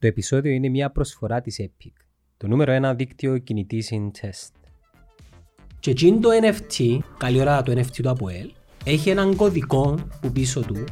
Το 0.00 0.06
επεισόδιο 0.06 0.52
είναι 0.52 0.68
μια 0.68 0.90
προσφορά 0.90 1.40
της 1.40 1.60
Epic, 1.60 1.92
το 2.36 2.46
νούμερο 2.46 2.72
ένα 2.72 2.94
δίκτυο 2.94 3.38
κινητής 3.38 3.90
in 3.92 4.06
test. 4.20 4.52
Και 5.80 5.90
εκείνο 5.90 6.18
το 6.18 6.28
NFT, 6.42 6.98
καλή 7.18 7.40
ώρα 7.40 7.62
το 7.62 7.72
NFT 7.72 8.00
του 8.02 8.10
Αποέλ, 8.10 8.50
έχει 8.84 9.10
έναν 9.10 9.36
κωδικό 9.36 9.94
που 10.20 10.32
πίσω 10.32 10.60
του, 10.60 10.84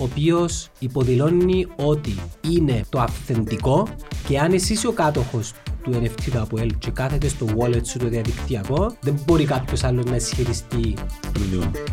ο 0.00 0.04
οποίος 0.04 0.70
υποδηλώνει 0.78 1.66
ότι 1.76 2.14
είναι 2.50 2.84
το 2.88 3.00
αυθεντικό 3.00 3.88
και 4.28 4.38
αν 4.38 4.52
εσύ 4.52 4.72
είσαι 4.72 4.86
ο 4.86 4.92
κάτοχος 4.92 5.52
του 5.82 5.92
NFT 5.92 6.30
του 6.30 6.40
Αποέλ 6.40 6.78
και 6.78 6.90
κάθεται 6.90 7.28
στο 7.28 7.46
wallet 7.56 7.86
σου 7.86 7.98
το 7.98 8.08
διαδικτυακό, 8.08 8.96
δεν 9.00 9.18
μπορεί 9.26 9.44
κάποιος 9.44 9.84
άλλος 9.84 10.04
να 10.04 10.16
ισχυριστεί 10.16 10.94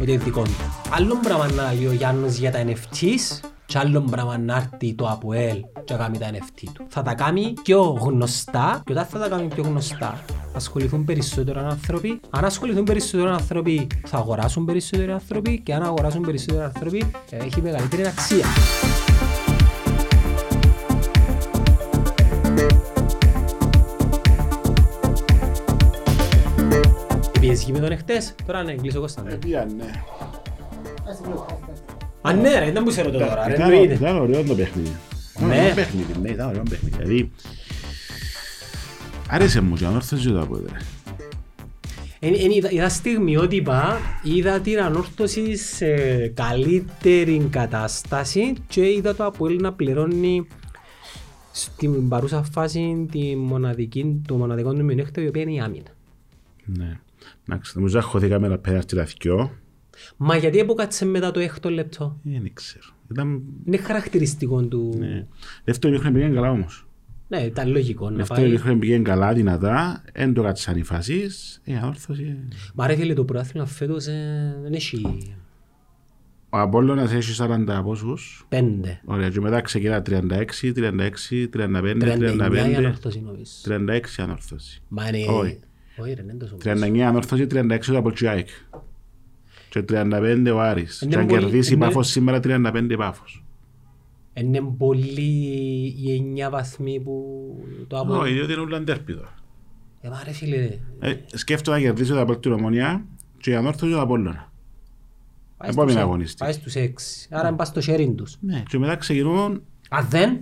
ότι 0.02 0.12
είναι 0.12 0.18
δικό 0.18 0.44
του. 0.44 0.56
Άλλο 0.92 1.20
πράγμα 1.24 1.52
να 1.52 1.74
λέει 1.74 1.86
ο 1.86 1.92
Γιάννος 1.92 2.38
για 2.38 2.52
τα 2.52 2.66
NFTs 2.66 3.52
και 3.74 3.80
άλλο 3.80 4.02
πράγμα 4.02 4.38
να 4.38 4.56
έρθει 4.56 4.94
το 4.94 5.08
ΑΠΟΕΛ 5.08 5.64
και 5.84 5.94
να 5.94 6.00
κάνει 6.00 6.18
τα 6.18 6.30
NFT 6.32 6.68
του. 6.74 6.86
Θα 6.90 7.02
τα 7.02 7.14
κάνει 7.14 7.54
πιο 7.64 7.82
γνωστά 7.82 8.82
και 8.86 8.92
όταν 8.92 9.06
θα 9.06 9.20
τα 9.20 9.28
κάνει 9.28 9.48
πιο 9.48 9.64
γνωστά 9.64 10.24
θα 10.28 10.58
ασχοληθούν 10.58 11.06
περισσότερο 11.06 11.62
άνθρωποι. 11.62 12.20
Αν 12.30 12.46
ασχοληθούν 12.46 12.84
περισσότερο 12.84 13.30
άνθρωποι 13.30 13.88
θα 14.06 14.18
αγοράσουν 14.18 14.66
περισσότεροι 14.66 15.12
άνθρωποι 15.12 15.62
και 15.62 15.74
αν 15.74 15.84
αγοράσουν 15.84 16.22
περισσότεροι 16.22 16.64
άνθρωποι 16.64 17.12
έχει 17.30 17.62
μεγαλύτερη 17.62 18.06
αξία. 18.08 18.46
Πιέζεις 27.40 27.72
με 27.72 27.80
τον 27.80 27.92
εχθές, 27.92 28.36
τώρα 28.46 28.64
ναι, 28.64 28.74
κλείσω 28.74 29.00
Κώστα. 29.00 29.24
Ε, 29.28 29.36
πια, 29.36 29.68
ναι. 29.78 29.92
Α, 32.26 32.34
ναι 32.34 32.60
ρε, 32.60 32.72
δεν 32.72 32.82
μου 32.86 32.92
σε 32.92 33.02
ρωτώ 33.02 33.18
τώρα, 33.18 33.48
ρε, 33.48 33.54
Ήταν- 33.54 33.72
εννοείται. 33.72 33.94
Ήταν 33.94 34.18
ωραίο 34.18 34.44
το 34.44 34.56
παιχνίδι. 34.56 34.92
Ήταν 35.38 35.48
Ναι. 35.50 35.60
ωραίο 35.60 35.74
παιχνίδι, 35.74 36.14
ναι, 36.22 36.30
ήταν 36.30 36.50
ωραίο 36.50 36.64
παιχνίδι. 36.70 36.96
Δηλαδή, 36.98 37.32
άρεσε 39.30 39.62
μου 39.62 39.76
και 39.76 39.86
ανόρθωσε 39.86 40.30
το 40.30 40.42
από 40.42 40.56
εδώ. 40.56 40.66
Εν- 42.20 42.36
εν 42.40 42.52
είδα- 42.52 42.72
Είδα 42.72 42.90
στιγμιότυπα, 42.90 43.98
είδα 44.24 44.60
την 44.60 44.80
ανόρθωση 44.80 45.56
σε 45.58 45.88
καλύτερη 46.28 47.48
κατάσταση 47.52 48.54
και 48.68 48.92
είδα 48.92 49.16
το 49.16 49.26
Αποέλ 49.26 49.56
να 49.62 49.74
πληρώνει 49.74 50.48
στην 51.52 52.08
παρούσα 52.10 52.44
φάση 52.52 53.06
τη 53.12 53.36
μοναδική, 53.36 54.22
το 54.28 54.36
μοναδικό 54.36 54.74
του 54.74 54.84
μειονέκτημα 54.86 55.26
η 55.26 55.30
οποία 55.30 55.42
είναι 55.42 55.54
η 55.54 55.60
άμυνα. 55.60 55.90
Ναι. 56.66 57.00
Εντάξει, 57.50 57.72
νομίζω 57.76 57.98
ότι 58.00 58.08
χωθήκαμε 58.08 58.48
να 58.48 58.58
πέρα 58.58 58.82
στη 58.82 58.96
Λαθκιό. 58.96 59.52
Μα 60.18 60.38
γιατί 60.38 60.58
έποκατσε 60.60 61.06
μετά 61.06 61.32
το 61.32 61.40
έκτο 61.40 61.70
λεπτό; 61.70 62.20
Ε, 62.26 62.40
Δεν 62.40 62.52
ξέρω. 62.54 62.86
Ήταν... 63.12 63.42
Είναι 63.66 63.78
χαρακτηριστικό 63.78 64.62
του. 64.64 64.96
Ναι, 65.00 65.06
Ναι. 65.08 65.26
Δεύτερο 65.64 65.94
μήχρονο 65.94 66.16
πήγαινε 66.16 66.34
καλά 66.36 66.52
όμως. 66.52 66.88
ήταν 67.46 67.70
λογικό 67.72 68.10
να 68.10 68.16
Δεύτερο 68.18 68.42
πάει. 68.42 68.50
μήχρονο 68.52 68.80
πήγαινε 68.80 69.02
καλά, 69.04 69.34
δυνατά. 69.34 70.04
Εν 70.12 70.34
το 70.34 70.42
κάτσαν 70.44 70.78
οι 70.78 70.84
φάσεις. 70.84 71.62
Ε, 71.64 71.78
ανόρθωσε. 71.78 72.38
Μα 72.74 72.88
ρε 72.88 72.96
φίλε 72.96 73.14
το 73.14 73.26
πρωτάθλημα 73.26 73.66
φέτος 73.66 74.08
ε, 74.08 74.58
δεν 74.62 74.74
έχει 74.74 75.02
Ο 76.50 76.58
Απόλλωνας 76.60 77.12
έχει 77.14 77.36
40 77.44 77.82
πόσους. 77.84 78.46
πέντε. 78.50 79.02
Ωραία, 79.06 79.30
και 79.30 79.40
μετά 79.40 79.62
ξεκινά 79.62 80.02
36, 80.06 80.12
36, 80.76 81.48
35, 81.54 81.54
39 81.54 81.96
η 81.96 81.98
35, 82.40 82.58
ανόρθωση 82.78 83.22
νομίζω. 83.22 83.52
36 83.68 84.00
ανόρθωση. 84.18 84.82
Μα 84.88 85.08
είναι... 85.08 85.26
Όχι. 85.32 85.60
Όχι 85.98 86.14
ρε, 86.14 86.24
δεν 86.24 86.36
είναι 86.36 86.38
τόσο 86.38 86.58
39 86.64 87.00
ανόρθωση, 87.00 87.48
36 87.52 87.80
το 87.86 87.98
Απολτσιάικ. 87.98 88.48
Και 89.74 89.82
35 89.90 90.52
ο 90.54 90.60
Άρης. 90.62 91.02
Είναι 91.02 91.12
Και 91.12 91.18
αν 91.20 91.26
πολύ- 91.28 91.40
κερδίσει 91.42 91.70
η 91.72 91.74
είναι- 91.76 91.86
Πάφος 91.86 92.08
σήμερα 92.08 92.40
35 92.40 92.96
Πάφος. 92.98 93.44
Είναι 94.34 94.62
πολύ 94.78 95.22
οι 95.98 96.16
εννιά 96.16 96.50
βαθμοί 96.50 97.00
που 97.00 97.14
το 97.88 98.00
από... 98.00 98.18
Όχι, 98.20 98.34
διότι 98.34 98.52
είναι 98.54 98.62
ούλα 98.62 98.82
ντέρπιδο. 98.82 99.28
Ε, 100.02 100.10
μα 100.10 100.22
ρε 100.26 100.32
φίλε, 100.32 100.70
Ε, 101.00 101.14
Σκέφτομαι 101.34 101.78
να 101.78 101.84
κερδίσει 101.84 102.10
το 102.12 102.16
Απολτσιάικ 102.22 102.42
την 102.42 102.52
Ομονία 102.52 103.06
και 103.38 103.50
η 103.52 103.56
ανόρθωση 103.56 103.92
το 103.92 104.02
Απόλλωνα. 104.02 104.52
πάει 105.58 105.70
επόμενη 105.70 105.92
στους- 105.92 106.04
αγωνιστή. 106.04 106.38
Πάει 106.44 106.54
στους 106.54 106.76
έξι. 106.76 107.28
Άρα 107.32 107.54
πας 107.54 107.68
στο 107.68 107.82
sharing 107.86 108.14
τους. 108.16 108.36
Ναι, 108.40 108.64
και 108.70 108.78
μετά 108.80 108.96
ξεκινούν, 108.96 109.62
Αν 109.90 110.08
δεν, 110.10 110.40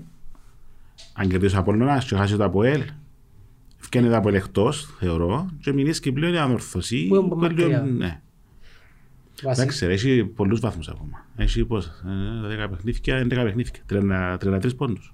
αν 1.13 1.27
κερδίσει 1.29 1.55
ο 1.55 1.59
Απόλλωνας 1.59 2.05
και 2.05 2.15
χάσει 2.15 2.35
το 2.37 2.43
Αποέλ, 2.43 2.83
Φκένει 3.77 4.09
το 4.09 4.15
Αποέλ 4.17 4.35
εκτός, 4.35 4.95
θεωρώ, 4.99 5.49
και 5.61 5.71
μηνύσκει 5.73 6.11
πλέον 6.11 6.33
η 6.33 6.37
ανόρθωση. 6.37 7.07
Που 7.07 7.15
είναι 7.15 7.27
που 7.27 7.35
μακριά; 7.37 7.67
λίγο- 7.67 7.81
Ναι. 7.97 8.21
Βασι- 9.43 9.61
Εντάξει, 9.61 9.85
ρε, 9.85 9.93
έχει 9.93 10.23
πολλούς 10.35 10.59
βαθμούς 10.59 10.87
ακόμα. 10.89 11.25
Έχει 11.35 11.65
πώς, 11.65 11.85
ε, 11.85 12.47
10 12.47 12.69
παιχνίδια, 12.69 13.17
11 13.17 13.43
παιχνίδια, 13.43 13.71
30 13.85 14.37
33 14.37 14.75
πόντους. 14.75 15.13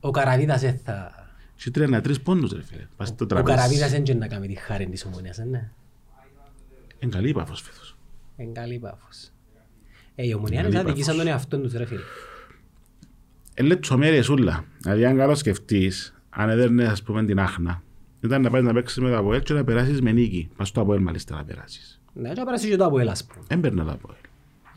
ο 0.00 0.10
Καραβίδας 0.10 0.60
δεν 0.60 0.78
θα... 0.84 1.14
Έχει 1.58 1.70
33 1.70 2.22
πόντους, 2.22 2.52
ρε 2.52 2.62
φίλε. 2.62 2.86
Πας 2.96 3.08
στο 3.08 3.24
Ο 3.24 3.26
τραπέζι. 3.26 3.56
Καραβίδας 3.56 3.90
δεν 3.90 4.02
και 4.02 4.14
να 4.14 4.26
κάνει 4.26 4.46
τη 4.46 4.54
χάρη 4.54 4.86
της 4.86 5.04
ομονίας, 5.04 5.38
ε, 5.38 5.44
ναι. 5.44 5.70
Είναι 6.98 7.10
καλή 7.12 7.28
η 7.28 7.32
Πάφος 7.32 7.60
φέτος. 7.60 7.96
Είναι 8.36 8.52
καλή 8.52 8.78
πάφος. 8.78 9.30
Ε, 10.14 10.26
οι 10.26 10.34
ομονιάνες 10.34 10.72
Καλή 10.72 10.84
αδικήσαν 10.84 11.06
πάφος. 11.16 11.22
τον 11.24 11.32
εαυτόν 11.32 11.62
τους 11.62 11.72
ρε 11.72 11.84
φίλε. 11.84 12.00
Είναι 13.58 13.68
λεπτομέρειες 13.68 14.28
ούλα. 14.28 14.64
Δηλαδή, 14.80 15.04
αν 15.04 15.16
καλώς 15.16 15.38
σκεφτείς, 15.38 16.14
αν 16.30 16.48
έδερνες, 16.50 16.88
ας 16.88 17.02
πούμε, 17.02 17.24
την 17.24 17.38
Άχνα, 17.40 17.82
ήταν 18.20 18.42
να 18.42 18.50
πάει 18.50 18.62
να 18.62 18.72
παίξεις 18.72 18.98
με 18.98 19.10
το 19.10 19.16
Αποέλ 19.18 19.42
και 19.42 19.52
να 19.52 19.64
περάσεις 19.64 20.00
με 20.00 20.12
νίκη. 20.12 20.48
Πας 20.56 20.68
στο 20.68 20.80
Αποέλ 20.80 21.00
μάλιστα 21.02 21.36
να 21.36 21.44
περάσεις. 21.44 22.00
Ναι, 22.14 22.32
και 22.32 22.42
πέρασε 22.44 22.68
και 22.68 22.76
το 22.76 22.84
Αποέλ 22.84 23.08
ας 23.08 23.24
πούμε. 23.24 23.44
Έμπαιρνε 23.48 23.82
το 23.84 23.90
Αποέλ. 23.90 24.16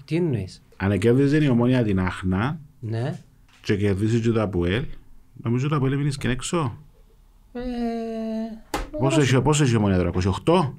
Τι 0.05 0.15
εννοείς; 0.15 0.61
Αν 0.77 0.99
κέρδιζε 0.99 1.43
η 1.43 1.47
Ομόνια 1.47 1.83
την 1.83 1.99
Άχνα 1.99 2.59
Ναι. 2.79 3.19
και 3.61 3.75
κερδίσει 3.77 4.19
και 4.19 4.29
το 4.29 4.41
Αποέλ, 4.41 4.85
νομίζω 5.43 5.67
το 5.67 5.75
Αποέλ 5.75 5.91
έμεινε 5.93 6.09
και 6.19 6.29
έξω. 6.29 6.77
Ε, 7.53 7.61
Πόσο 8.99 9.21
έχει, 9.21 9.41
πόσο 9.41 9.63
έχει 9.63 9.73
η 9.73 9.75
Ομόνια 9.75 9.97
τώρα, 9.97 10.09
28? 10.45 10.71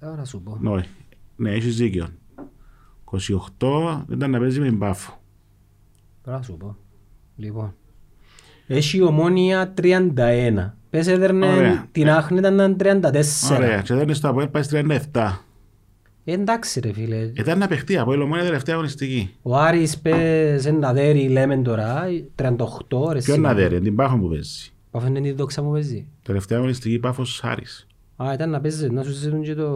Τώρα 0.00 0.24
σου 0.24 0.42
πω. 0.42 0.58
Ναι, 0.60 0.82
ναι, 1.36 1.50
έχεις 1.50 1.76
δίκιο. 1.76 2.08
28 3.58 4.04
ήταν 4.10 4.30
να 4.30 4.38
παίζει 4.38 4.60
με 4.60 4.68
την 4.68 4.78
Πάφο. 4.78 5.20
Τώρα 6.24 6.42
σου 6.42 6.56
πω. 6.56 6.76
Λοιπόν. 7.36 7.74
Έχει 8.66 8.96
η 8.96 9.02
ομόνια 9.02 9.74
31. 9.80 10.70
Πες 10.90 11.06
έδερνε 11.06 11.46
Ωραία. 11.56 11.86
την 11.92 12.10
Άχνη 12.10 12.38
ήταν 12.38 12.76
34. 12.80 13.56
Ωραία, 13.56 13.80
και 13.82 13.94
δεν 13.94 14.14
στο 14.14 14.28
Αποέλ 14.28 14.48
πάει 14.48 14.62
στις 14.62 14.80
37. 15.12 15.44
Ε, 16.24 16.32
εντάξει 16.32 16.80
ρε 16.80 16.92
φίλε. 16.92 17.16
Ήταν 17.16 17.58
να 17.58 17.66
παιχτεί 17.66 17.98
από 17.98 18.14
η 18.14 18.18
Ομόνια 18.20 18.44
τελευταία 18.44 18.74
αγωνιστική. 18.74 19.34
Ο 19.42 19.56
Άρης 19.56 19.98
πες 19.98 20.66
ένα 20.66 20.92
δέρι 20.92 21.28
λέμε 21.28 21.56
τώρα. 21.56 22.02
38 22.34 23.12
ρε. 23.12 23.18
Ποιον 23.20 23.40
να 23.40 23.54
δέρει, 23.54 23.80
την 23.80 23.94
Πάφο 23.96 24.16
που 24.18 24.28
παίζει. 24.28 24.70
Παφέντε 24.90 25.20
τη 25.20 25.32
δόξα 25.32 25.62
μου 25.62 25.72
παίζει. 25.72 26.06
Τελευταία 26.22 26.58
αγωνιστική 26.58 26.98
Πάφος 26.98 27.44
Άρης. 27.44 27.86
Α, 28.16 28.32
ήταν 28.34 28.50
να 28.50 28.60
παίζει, 28.60 28.88
να 28.90 29.02
σου 29.02 29.10
ζητούν 29.10 29.42
και 29.42 29.54
το... 29.54 29.72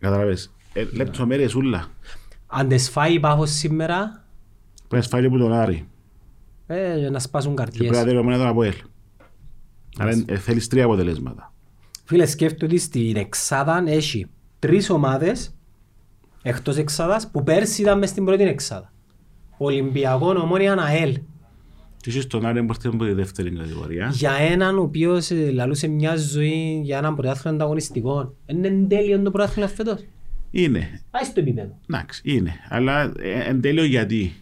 Καταλαβες. 0.00 0.52
Ε, 0.72 0.84
λεπτομέρειες 0.92 1.54
ούλα. 1.54 1.86
Αν 2.46 2.68
τες 2.68 2.90
φάει 2.90 3.14
η 3.14 3.20
Πάφος 3.20 3.50
σήμερα, 3.50 4.24
Πρέπει 4.76 4.94
να 4.94 5.02
σφάλει 5.02 5.26
από 5.26 5.38
τον 5.38 5.52
Άρη. 5.52 5.86
ε, 6.66 7.08
να 7.10 7.18
σπάσουν 7.18 7.50
Και 7.56 7.62
πρέπει 7.62 7.78
να 7.78 7.84
καρδιές. 7.84 8.04
δέρει 8.04 8.16
η 8.16 8.18
Ομόνια 8.20 8.38
τον 8.38 8.46
Αποέλ. 8.48 8.74
Άρα 9.98 10.24
ε, 10.26 10.36
θέλεις 10.36 10.68
τρία 10.68 10.84
αποτελέσματα. 10.84 11.52
Φίλε, 12.04 12.26
σκέφτομαι 12.26 12.72
ότι 12.72 12.80
στην 12.80 13.16
Εξάδα 13.16 13.84
έχει 13.86 14.26
τρεις 14.58 14.90
ομάδες 14.90 15.54
εκτός 16.42 16.76
Εξάδας 16.76 17.30
που 17.30 17.42
πέρσι 17.42 17.82
ήταν 17.82 17.98
μες 17.98 18.08
στην 18.08 18.24
πρώτη 18.24 18.42
Εξάδα. 18.42 18.92
Ολυμπιακό, 19.56 20.28
Ομόνια, 20.40 20.74
ΑΕΛ. 20.78 21.18
Και 21.96 22.10
είσαι 22.10 22.20
στον 22.20 22.46
Άρη 22.46 22.64
που 22.64 22.72
ήρθε 22.74 22.88
από 22.88 23.04
τη 23.04 23.12
δεύτερη 23.12 23.50
κατηγορία. 23.50 24.10
Για 24.12 24.32
έναν 24.32 24.78
ο 24.78 24.82
οποίος 24.82 25.30
ε, 25.30 25.50
λαλούσε 25.50 25.86
μια 25.86 26.16
ζωή 26.16 26.80
για 26.84 26.98
έναν 26.98 27.14
πρωτάθλημα 27.14 27.56
ανταγωνιστικό. 27.56 28.34
Είναι 28.46 28.68
εν 28.68 28.88
τέλειο 28.88 29.22
το 29.22 29.30
πρωτάθλημα 29.30 29.68
φέτος. 29.68 30.04
Είναι. 30.50 31.00
Πάει 31.10 31.24
στο 31.24 31.40
επίπεδο. 31.40 31.78
Εντάξει, 31.90 32.22
είναι. 32.24 32.52
Αλλά 32.68 33.12
ε, 33.18 33.48
εν 33.48 33.60
τέλειο 33.60 33.84
γιατί. 33.84 34.32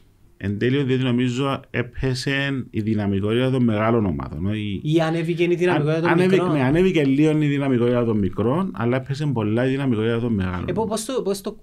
Εν 0.45 0.59
τέλειο 0.59 0.85
διότι 0.85 1.03
νομίζω 1.03 1.61
έπεσε 1.71 2.67
η 2.71 2.81
δυναμικότητα 2.81 3.51
των 3.51 3.63
μεγάλων 3.65 4.07
ομάδων. 4.07 4.47
όχι- 4.47 4.81
Ή 4.85 5.01
ανέβηκε 5.01 5.43
η 5.43 5.55
δυναμικότητα 5.55 6.01
των 6.01 6.11
ανέβη- 6.11 6.31
μικρών. 6.31 6.53
ναι, 6.53 6.63
ανέβηκε 6.63 7.05
λίγο 7.05 7.43
η 7.43 7.47
δυναμικότητα 7.47 8.05
των 8.05 8.19
μικρών, 8.19 8.71
αλλά 8.75 8.97
έπεσε 8.97 9.27
πολλά 9.27 9.67
η 9.67 9.71
δυναμικότητα 9.71 10.21
των 10.21 10.33
μεγάλων. 10.33 10.69
Ε, 10.69 10.73
πο- 10.73 10.87
πώς 10.87 11.05
το, 11.05 11.23
πώς 11.23 11.41
το, 11.41 11.57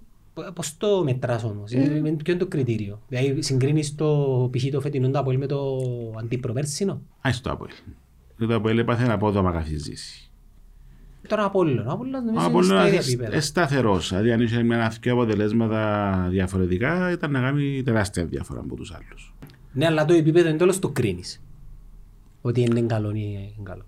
πώς 0.54 0.78
το 0.78 1.04
μετράς 1.04 1.44
όμως, 1.44 1.72
Ε, 1.72 1.78
ποιο 2.24 2.34
είναι 2.34 2.40
το 2.40 2.48
κριτήριο; 2.48 3.02
Δηλαδή 3.08 3.42
συγκρίνεις 3.42 3.96
το 3.96 4.50
π.χ. 4.52 4.64
το 4.72 4.82
φετινό 4.82 5.10
το 5.10 5.20
Αποέλ 5.20 5.38
με 5.38 5.46
το 5.46 5.60
αντιπροπέρσινο. 6.20 7.02
Α 7.22 7.30
το 7.42 7.52
Αποέλ. 7.52 7.72
Το 8.48 8.56
Αποέλ 8.56 8.78
έπαθε 8.78 9.04
ένα 9.04 9.14
απόδομα 9.14 9.52
καθιζήσει. 9.52 10.29
Τώρα 11.28 11.44
Απόλλων. 11.44 11.88
Ο 11.88 11.92
Απόλλωνας 11.92 12.22
Ο 12.22 12.26
νομίζω 12.26 12.32
είναι 12.32 12.40
στα 12.40 12.48
Απόλλωνας 12.50 12.88
ίδια 12.88 13.02
είναι 13.02 13.12
επίπεδα. 13.14 13.42
σταθερός. 13.42 14.10
Δηλαδή 14.10 14.32
αν 14.32 14.42
είχε 14.42 14.60
ένα 14.60 14.94
δύο 15.02 15.14
αποτελέσματα 15.14 16.26
διαφορετικά 16.30 17.12
ήταν 17.12 17.32
να 17.32 17.40
κάνει 17.40 17.82
τεράστια 17.84 18.26
διαφορά 18.26 18.60
από 18.60 18.76
τους 18.76 18.94
άλλους. 18.94 19.34
Ναι, 19.74 19.86
αλλά 19.86 20.06
το 20.06 20.14
επίπεδο 20.14 20.50
είναι 20.50 20.58
τέλος 20.58 20.80
το 20.80 20.90
κρίνεις. 20.90 21.42
Ότι 22.42 22.62
είναι 22.62 22.82
καλό 22.82 23.10
ή 23.10 23.20
είναι 23.58 23.64
καλό. 23.64 23.86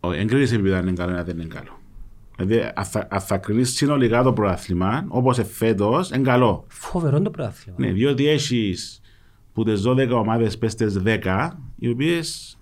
Όχι, 0.00 0.18
Εγκρίνεις 0.20 0.52
επίπεδο 0.52 0.76
αν 0.76 0.86
είναι 0.86 0.96
καλό 0.96 1.12
ή 1.14 1.16
αν 1.18 1.24
δεν 1.24 1.38
είναι 1.38 1.46
καλό. 1.54 1.78
Δηλαδή 2.36 2.70
αν 2.74 2.84
θα, 2.84 3.06
αν 3.10 3.20
θα 3.20 3.38
κρίνεις 3.38 3.74
συνολικά 3.74 4.22
το 4.22 4.32
πρωτάθλημα, 4.32 5.04
όπως 5.08 5.40
φέτος, 5.50 6.10
είναι 6.10 6.22
καλό. 6.22 6.64
Φοβερό 6.68 7.20
το 7.22 7.30
πρωτάθλημα. 7.30 7.78
Ναι, 7.80 7.92
διότι 7.92 8.28
έχεις 8.28 9.00
που 9.52 9.64
τις 9.64 9.82
12 9.86 10.08
ομάδες 10.10 10.58
πες 10.58 10.74
τις 10.74 10.98
10, 11.04 11.48
οι 11.76 11.88
οποίες 11.88 12.58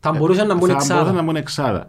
Θα 0.00 0.12
μπορούσαν 0.12 0.46
να 0.46 0.54
μπουν 0.54 0.80
θα 0.80 0.94
μπορούσαν 1.04 1.36
εξάδα. 1.36 1.86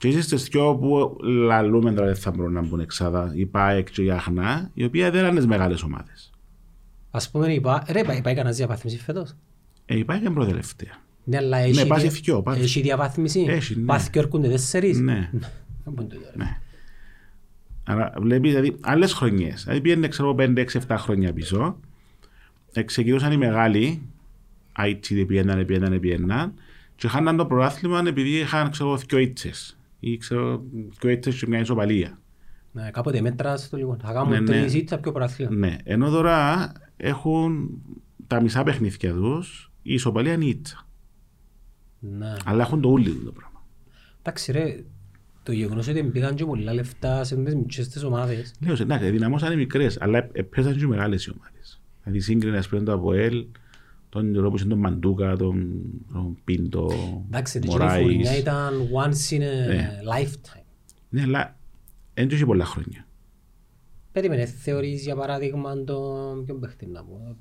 Να 0.00 0.08
μπουν 0.08 0.08
εξάδα. 0.08 0.08
Και 0.08 0.08
είσαι 0.08 0.22
στις 0.22 0.44
δυο 0.44 0.76
που 0.76 1.16
λαλούμε 1.22 1.92
τώρα 1.92 2.06
δεν 2.06 2.16
θα 2.16 2.30
μπορούν 2.30 2.52
να 2.52 2.62
μπουν 2.62 2.80
εξάδα, 2.80 3.32
η 3.34 3.46
ΠΑΕΚ 3.46 3.90
και 3.90 4.02
η 4.02 4.10
Αχνά, 4.10 4.70
οι 4.74 4.84
οποίες 4.84 5.10
δεν 5.10 5.24
είναι 5.26 5.36
τις 5.36 5.46
μεγάλες 5.46 5.82
ομάδες. 5.82 6.30
Ας 7.10 7.30
πούμε, 7.30 7.52
είπα, 7.52 7.84
ρε, 7.88 8.04
πάει, 8.04 8.20
πάει 8.22 8.34
κανένας 8.34 8.56
διαβάθμιση 8.56 8.98
φέτος. 8.98 9.34
Ε, 9.86 9.96
η 9.98 10.04
ΠΑΕΚ 10.04 10.20
είναι 10.20 10.30
προτελευταία. 10.30 10.92
Ναι, 11.24 11.36
αλλά 11.36 11.58
έχει, 11.58 11.86
πάση 11.86 12.00
δια- 12.06 12.10
θκυο, 12.10 12.42
πάση. 12.42 12.60
έχει 12.60 12.80
διαβάθμιση. 12.80 13.44
Έχει, 13.48 13.78
ναι. 13.78 13.84
Πάθει 13.84 14.10
και 14.10 14.18
έρχονται 14.18 14.48
τέσσερις. 14.48 14.98
Ναι. 14.98 15.30
Να 15.84 15.92
μπουν 15.92 16.08
τούτο, 16.08 16.22
ρε. 16.36 16.44
Ναι. 16.44 16.58
Άρα 17.84 18.12
βλέπεις 18.20 18.50
δηλαδή 18.50 18.76
άλλες 18.80 19.12
χρονιές. 19.12 19.62
Δηλαδή 19.62 19.80
πήγαινε 19.80 20.08
ξέρω 20.08 20.34
5-6-7 20.38 20.64
χρόνια 20.98 21.32
πίσω. 21.32 21.76
Ε, 22.72 22.82
ξεκινούσαν 22.82 23.32
οι 23.32 23.36
μεγάλοι. 23.36 24.02
IT 24.78 25.24
πήγαιναν, 25.26 25.64
πήγαιναν, 25.66 26.00
πήγαιναν. 26.00 26.52
Και 26.96 27.08
χάναν 27.08 27.36
το 27.36 27.46
πρωτάθλημα 27.46 28.02
επειδή 28.06 28.28
είχαν 28.38 28.70
ξέρω 28.70 28.96
δυο 28.96 29.18
ίτσες. 29.18 29.78
Ή 30.00 30.16
ξέρω 30.16 30.62
δυο 31.00 31.10
ίτσες 31.10 31.38
και 31.38 31.46
μια 31.46 31.60
ισοπαλία. 31.60 32.20
Ναι, 32.72 32.90
κάποτε 32.90 33.20
μέτρα 33.20 33.56
στο 33.56 33.76
λίγο. 33.76 33.96
Θα 34.00 34.08
Ναι, 34.08 34.14
κάνουμε 34.14 34.38
ναι. 34.40 34.46
τρεις 34.46 34.74
ήττα 34.74 34.98
πιο 34.98 35.12
προαθλία. 35.12 35.48
Ναι. 35.50 35.76
Ενώ 35.84 36.10
τώρα 36.10 36.72
έχουν 36.96 37.70
τα 38.26 38.42
μισά 38.42 38.62
παιχνίδια 38.62 39.14
τους 39.14 39.72
η 39.82 39.94
ισοπαλία 39.94 40.32
είναι 40.32 40.44
η 40.44 40.48
ίτσα. 40.48 40.88
Ναι. 41.98 42.32
Αλλά 42.44 42.62
έχουν 42.62 42.80
το 42.80 42.88
ούλι 42.88 43.14
το 43.24 43.32
πράγμα. 43.32 43.64
Εντάξει 44.18 44.52
ρε, 44.52 44.84
το 45.42 45.52
γεγονός 45.52 45.88
ότι 45.88 46.02
πήγαν 46.02 46.34
και 46.34 46.44
πολλά 46.44 46.74
λεφτά 46.74 47.24
σε 47.24 47.36
τις 47.36 47.54
μικρές 47.54 47.88
τις 47.88 48.04
ομάδες. 48.04 48.54
Λέω 48.60 48.76
σε 48.76 48.82
εντάξει, 48.82 49.10
δυναμώσαν 49.10 49.52
οι 49.52 49.56
μικρές, 49.56 50.00
αλλά 50.00 50.28
έπαιζαν 50.32 50.76
και 50.76 50.84
οι 50.84 50.86
μεγάλες 50.86 51.26
οι 51.26 51.30
ομάδες. 51.36 51.80
Δηλαδή 52.02 52.20
σύγκρινε 52.20 52.56
ας 52.58 52.68
πούμε 52.68 52.82
το 52.82 52.92
ΑΠΟΕΛ, 52.92 53.46
τον 54.10 54.32
καιρό 54.32 54.50
που 54.50 54.56
είχε 54.56 54.64
τον 54.64 54.78
Μαντούκα, 54.78 55.36
τον, 55.36 55.80
τον 56.12 56.36
Πίντο, 56.44 56.88
Εντάξει, 57.26 57.58
ρε, 57.58 57.64
εκείνη 57.66 57.84
η 57.84 57.88
χρονιά 57.88 58.16
Μωράης. 58.18 58.38
ήταν 58.38 58.72
once 58.92 59.32
in 59.32 59.42
a 59.42 59.68
Ναι. 59.74 59.98
lifetime. 60.14 60.62
Ναι, 61.08 61.22
αλλά 61.22 61.56
δεν 62.14 62.28
είχε 62.30 62.44
πολλά 62.46 62.64
χρόνια. 62.64 63.06
Περίμενε, 64.12 64.44
θεωρείς 64.44 65.02
για 65.02 65.16
παράδειγμα 65.16 65.84
τον... 65.84 66.44
Ποιον 66.44 66.60
παίχτη 66.60 66.86
να 66.86 67.04
πω; 67.04 67.36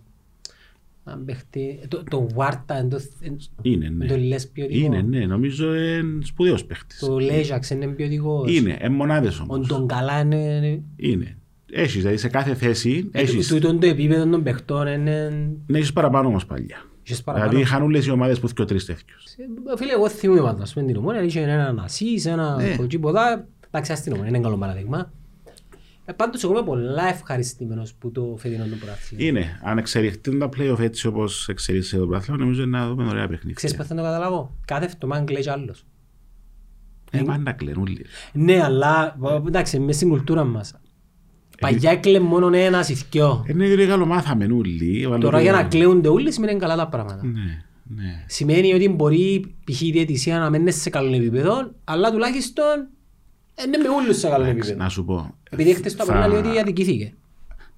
Αν 1.04 1.26
παίχτη... 1.26 1.80
Το, 1.88 2.04
το 2.10 2.28
Βάρτα, 2.34 2.76
εν 2.78 2.90
το, 2.90 3.00
εν, 3.22 3.38
Είναι, 3.62 3.90
ναι. 3.90 4.06
το 4.06 4.18
λες 4.18 4.48
ποιοτικό. 4.50 4.86
Είναι, 4.86 5.02
ναι, 5.02 5.26
νομίζω 5.26 5.76
είναι 5.76 6.26
σπουδαίος 6.26 6.66
παίχτης. 6.66 7.00
Το 7.00 7.20
Λέζαξ 7.20 7.70
είναι 7.70 7.88
ποιοτικός. 7.88 8.56
Είναι, 8.58 8.78
είναι 8.82 8.90
μονάδες 8.90 9.40
Ο 9.40 9.44
όμως. 9.50 9.68
Τον 9.68 9.88
Καλά 9.88 10.20
είναι... 10.20 10.84
Είναι. 10.96 11.38
Έχεις, 11.72 11.96
δηλαδή 12.02 12.18
σε 12.18 12.28
κάθε 12.28 12.54
θέση, 12.54 13.10
Ε, 13.12 13.22
έχεις, 13.22 13.48
Τούτο 13.48 13.78
το 13.78 13.88
επίπεδο 13.88 14.28
των 14.30 14.44
παιχτών 14.44 14.88
είναι... 14.88 15.30
ναι, 15.68 15.78
έχεις 15.78 15.94
παραπάνω 15.94 16.28
όμως 16.28 16.46
παλιά. 16.46 16.78
Είχες 17.04 17.24
παραπάνω. 17.24 17.50
Δηλαδή 17.50 17.68
είχαν 17.68 17.82
όλες 17.84 18.06
οι 18.06 18.12
ομάδες 18.12 18.40
που 18.40 18.48
και 18.48 18.66
τρεις 18.66 18.86
τέτοιους. 18.86 19.24
Ε, 19.26 19.78
Φίλε, 19.78 19.92
εγώ 19.94 20.10
θυμούμαι 20.10 20.42
πάντα, 20.42 20.64
ας 20.64 20.74
πούμε, 20.74 20.86
την 20.86 20.96
ομόνια, 20.96 21.22
είχε 21.24 21.40
έναν 21.42 21.80
ασίς, 21.80 22.26
ένα 22.26 22.56
Ναι. 22.56 22.76
κοτσίποτα, 22.76 23.48
εντάξει, 23.68 23.92
ας 23.92 24.02
την 24.02 24.12
ομόνια, 24.14 24.30
είναι 24.30 24.40
καλό 24.40 24.58
παράδειγμα. 24.58 25.12
Ε, 26.06 26.12
Πάντως, 26.12 26.44
εγώ 26.44 26.54
είμαι 26.54 26.64
πολλά 26.64 27.08
ευχαριστημένος 27.10 27.94
που 27.94 28.12
το 28.12 28.36
φετινό 28.40 28.64
το 28.64 28.76
πρωτάθλημα. 28.76 29.24
Είναι, 29.24 29.60
αν 29.64 29.78
εξελιχθούν 29.78 30.40
τα 30.40 30.50
play-off 30.58 30.80
έτσι 30.80 31.08
όπως 31.08 31.48
εξελίσσεται 31.48 32.02
το 32.02 32.08
πράγμα, 32.08 32.38
νομίζω 32.38 32.66
να 32.66 32.88
δούμε 32.90 33.08
ωραία 33.08 33.28
παιχνίδια. 33.28 33.54
Ξέρεις 33.54 33.76
πώς 33.76 33.88
θα 33.88 33.96
το 33.96 34.02
καταλάβω. 34.02 34.58
Κάθε 34.66 34.86
εβδομάδα 34.86 35.24
κλαίει 35.24 35.42
κι 35.42 35.50
άλλος. 35.50 35.86
Ε, 37.12 37.22
πάντα 37.22 37.52
κλαίνουν 37.52 37.82
όλοι. 37.82 38.06
Ναι, 38.34 38.64
αλλά 38.64 39.18
εντάξει, 39.48 39.80
μες 39.80 39.96
στην 39.96 40.10
κουλτούρα 40.10 40.44
μας. 40.44 40.74
Παγιά 41.60 41.92
έκλαιγε 41.92 42.20
μόνο 42.20 42.50
ένας 42.58 42.90
ή 42.90 42.94
δυο. 43.12 43.46
Είναι 43.48 43.68
γιατί 43.68 43.86
καλό 43.86 44.06
μάθαμε 44.06 44.46
όλοι. 44.46 45.06
ο 45.06 45.10
άλλος 45.10 45.24
Τώρα 45.24 45.38
το- 45.38 45.44
για 45.44 45.52
να 45.52 45.64
κλαίονται 45.64 46.08
όλοι 46.08 46.32
σημαίνει 46.32 46.60
καλά 46.60 46.76
τα 46.76 46.88
πράγματα. 46.88 47.26
Ναι, 47.26 47.64
ναι. 48.04 48.24
Σημαίνει 48.28 48.74
ότι 48.74 48.90
μπορεί 48.90 49.56
π.χ. 49.64 49.82
η 49.82 49.92
διαιτησία 49.92 50.40
να 50.40 50.50
μην 50.50 50.62
είναι 50.62 50.72
σε 50.72 50.90
καλό 50.90 51.16
επίπεδο, 51.16 51.72
αλλά 51.84 52.12
τουλάχιστον 52.12 52.88
είναι 53.66 53.78
με 53.78 53.90
όλους 53.90 54.18
σε 54.18 54.28
καλό 54.30 54.44
Εντάξει, 54.44 54.60
επίπεδο. 54.60 54.84
Να 54.84 54.90
σου 54.90 55.06
πω. 55.06 55.36
Επειδή 55.50 55.74
χτες 55.74 55.96
το 55.96 56.04
θα- 56.04 56.14
απλά 56.14 56.28
λέει 56.28 56.38
ότι 56.40 56.60
αδικήθηκε. 56.60 57.14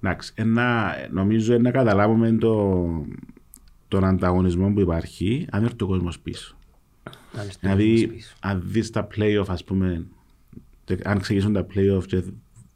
Εντάξει, 0.02 0.32
ένα, 0.36 0.92
νομίζω 1.10 1.58
να 1.58 1.70
καταλάβουμε 1.70 2.32
το, 2.32 2.84
τον 3.88 4.04
ανταγωνισμό 4.04 4.72
που 4.72 4.80
υπάρχει 4.80 5.46
αν 5.50 5.64
έρθει 5.64 5.82
ο 5.82 5.86
κόσμος 5.86 6.18
πίσω. 6.20 6.56
Να 7.34 7.42
είναι 7.42 7.50
στο 7.52 7.60
Δηλαδή, 7.62 8.06
πίσω. 8.06 8.34
αν 8.40 8.62
δεις 8.64 8.90
τα 8.90 9.06
play-off, 9.16 9.44
ας 9.48 9.64
πούμε, 9.64 10.06
τε- 10.84 11.06
αν 11.06 11.18
ξεκινήσουν 11.20 11.52
τα 11.52 11.66
play-off 11.74 12.04
και 12.06 12.22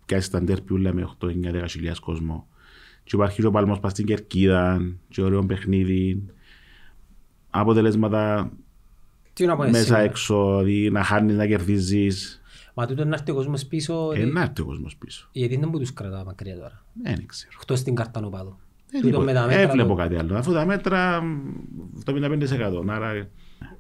κάνεις 0.07 0.31
τα 0.31 0.43
ντέρπι 0.43 0.73
ούλα 0.73 0.93
με 0.93 1.09
8-9-10 1.21 1.65
χιλιάς 1.69 1.99
κόσμο 1.99 2.47
και 3.05 3.17
υπάρχει 3.17 3.41
και 3.41 3.47
ο 3.47 3.51
παλμός 3.51 3.81
πας 3.81 3.93
στην 3.93 4.07
Κερκίδα 4.07 4.81
και 5.09 5.23
ωραίο 5.23 5.47
παιχνίδι, 5.47 6.23
αποτελέσματα 7.51 8.53
Τι 9.33 9.47
να 9.47 9.57
πω 9.57 9.63
εσύ; 9.63 9.73
μέσα 9.73 9.99
έξω, 9.99 10.59
δηλαδή 10.59 10.91
να 10.91 11.03
χάνεις, 11.03 11.37
να 11.37 11.47
κερδίζεις. 11.47 12.41
Μα 12.75 12.87
τούτο 12.87 13.05
να 13.05 13.15
έρθει 13.15 13.31
ο 13.31 13.35
κόσμος 13.35 13.67
πίσω, 13.67 13.95
Ε, 13.95 14.23
ότι- 14.23 14.33
να 14.33 14.43
έρθει 14.43 14.61
ο 14.61 14.65
κόσμος 14.65 14.97
πίσω. 14.97 15.29
γιατί 15.33 15.57
δεν 15.57 15.69
μου 15.73 15.79
τους 15.79 15.93
κρατά 15.93 16.25
μακριά 16.25 16.55
τώρα. 16.57 16.85
Δεν 17.03 17.27
ξέρω. 17.27 17.53
Εκτός 17.61 17.83
την 17.83 17.95
καρτανοπάδο. 17.95 18.59
Ε, 18.93 19.01
Τούτο 19.01 19.07
τίποτα. 19.07 19.25
με 19.25 19.33
τα 19.33 19.43
Ε, 19.43 19.47
μέτρα 19.57 19.73
βλέπω 19.73 19.89
το- 19.89 19.95
κάτι 19.95 20.17
άλλο. 20.17 20.37
Αφού 20.37 20.53
τα 20.53 20.65
μέτρα 20.67 21.21
μ, 21.23 21.53
το 22.05 22.13
55%. 22.13 22.85
Άρα 22.89 23.29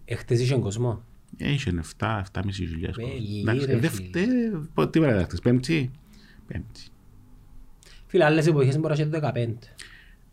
Εχθές 0.04 0.40
είχε 0.40 0.54
κόσμο. 0.56 1.02
ε, 1.36 1.50
είχε 1.52 1.70
7, 1.70 2.18
7,5 2.18 2.66
χιλιάδες. 2.66 2.96
Ε, 2.96 3.00
κόσμο. 3.00 3.16
λίγοι, 3.18 3.40
Εντάξει, 3.40 3.66
ρε, 3.66 3.72
ε, 3.72 3.78
δε 3.78 3.88
φίλε. 3.88 4.08
φταίει- 4.08 4.52
πο- 4.74 4.88
Τι 4.88 5.00
μέρα 5.00 5.16
δάχτες, 5.16 5.40
πέμπτη; 5.40 5.90
Πέμπτη. 6.46 6.80
Φίλε, 8.06 8.24
άλλες 8.24 8.46
εποχές 8.46 8.78
μπορείς 8.78 8.98
να 8.98 9.04
έχεις 9.04 9.58
15. 9.62 9.68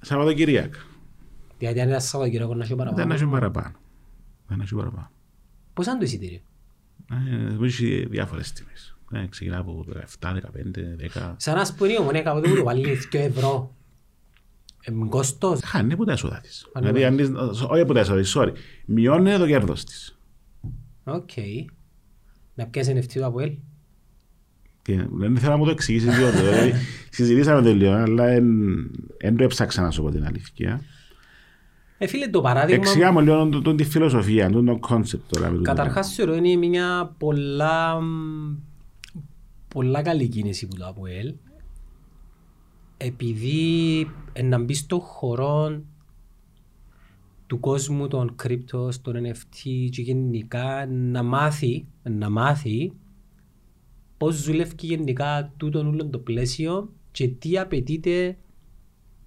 Σαββατοκυριακά. 0.02 0.80
Γιατί 1.60 1.80
αν 1.82 1.88
ήταν 1.88 2.02
Σαββατοκύριακο 2.02 2.56
να 2.56 2.64
έχει 2.64 2.76
Δεν 2.76 2.78
παραπάνω. 2.86 3.14
έχει 3.14 3.26
παραπάνω. 3.26 3.76
Δεν 4.48 4.60
έχει 4.60 4.76
παραπάνω. 4.76 5.12
Πώς 5.74 5.86
είναι 5.86 5.98
το 5.98 6.04
εισιτήριο; 6.04 6.40
Ε, 7.62 7.66
Έχει 7.66 8.06
διάφορες 8.10 8.52
τιμές. 8.52 8.96
Ε, 9.14 9.26
Ξεκινά 9.30 9.58
από 9.58 9.86
17, 10.20 10.34
15, 10.34 10.96
10. 10.98 11.34
Σαν 11.38 11.56
να 11.56 11.66
σπουρεί 11.66 11.94
η 11.94 11.98
Ομόνοια 12.00 12.22
κάποτε 12.22 12.50
που 12.50 12.56
το 12.56 12.64
βάλει 12.64 12.98
2 13.12 13.20
ευρώ. 13.20 13.76
Εμ, 14.86 15.08
κόστος. 15.10 15.60
Χάνει 15.64 15.94
από 15.94 16.06
τα 16.06 16.12
έσοδα 16.12 16.40
της. 16.40 16.68
Χάνει 16.74 16.86
Δηλαδή, 16.86 17.06
αν 17.06 17.18
της- 17.18 17.62
όχι 17.62 17.82
από 17.82 17.94
τα 17.94 18.00
έσοδα 18.00 18.20
της, 18.22 18.34
sorry. 18.38 18.52
Μειώνει 18.86 19.38
το 19.38 19.48
κέρδος 19.48 19.84
της. 19.84 20.18
Οκ. 21.04 21.30
Να 22.56 22.68
πιάσει 22.68 22.94
NFT 22.98 23.14
του 23.14 23.26
ΑΠΟΕΛ. 23.26 23.50
Και 23.50 23.58
Δεν 25.12 25.38
θέλω 25.38 25.52
να 25.52 25.58
μου 25.58 25.66
το 25.66 25.72
εξηγήσεις 25.72 26.16
διότι 26.18 26.38
δηλαδή, 26.38 26.74
συζητήσαμε 27.10 27.62
το 27.62 27.74
λίγο, 27.74 27.92
αλλά 27.92 28.26
δεν 29.20 29.36
το 29.38 29.44
έψαξα 29.44 29.82
να 29.82 29.92
σου 29.92 30.02
πω 30.02 30.10
την 30.12 30.26
αλήθεια. 30.26 30.82
Ε, 31.98 32.08
φίλε, 32.08 32.28
το 32.28 32.42
παράδειγμα... 32.42 32.82
Εξηγάμε 32.84 33.22
λίγο 33.22 33.50
τον- 33.50 33.64
τον- 33.64 33.78
τη 33.78 33.84
φιλοσοφία, 33.84 34.50
τον 34.50 34.66
το 34.66 34.78
concept 34.78 35.24
τώρα. 35.34 35.50
με 35.50 35.58
τούτο. 35.58 35.70
Καταρχάς 35.74 36.14
θεωρώ 36.14 36.36
είναι 36.36 36.68
μια 36.68 37.16
πολλά, 37.18 37.98
πολλά 39.68 40.02
καλή 40.02 40.28
κίνηση 40.28 40.68
που 40.68 40.76
το 40.76 40.86
ΑΠΟΕΛ 40.86 41.34
επειδή 42.98 44.08
ε, 44.34 44.42
να 44.44 44.60
μπεις 44.64 44.78
στο 44.80 45.00
χώρο 45.00 45.82
του 47.48 47.60
κόσμου 47.60 48.08
των 48.08 48.34
cryptos, 48.36 49.02
των 49.02 49.14
NFT 49.16 49.90
και 49.92 50.02
γενικά 50.02 50.86
να 50.90 51.24
μάθει, 51.24 51.86
να 52.04 52.30
μάθει 52.30 52.92
πώς 54.24 54.44
δουλεύει 54.44 54.74
γενικά 54.80 55.54
τούτον 55.58 55.88
όλο 55.88 56.06
το 56.06 56.18
πλαίσιο 56.18 56.90
και 57.12 57.28
τι 57.28 57.58
απαιτείται 57.58 58.38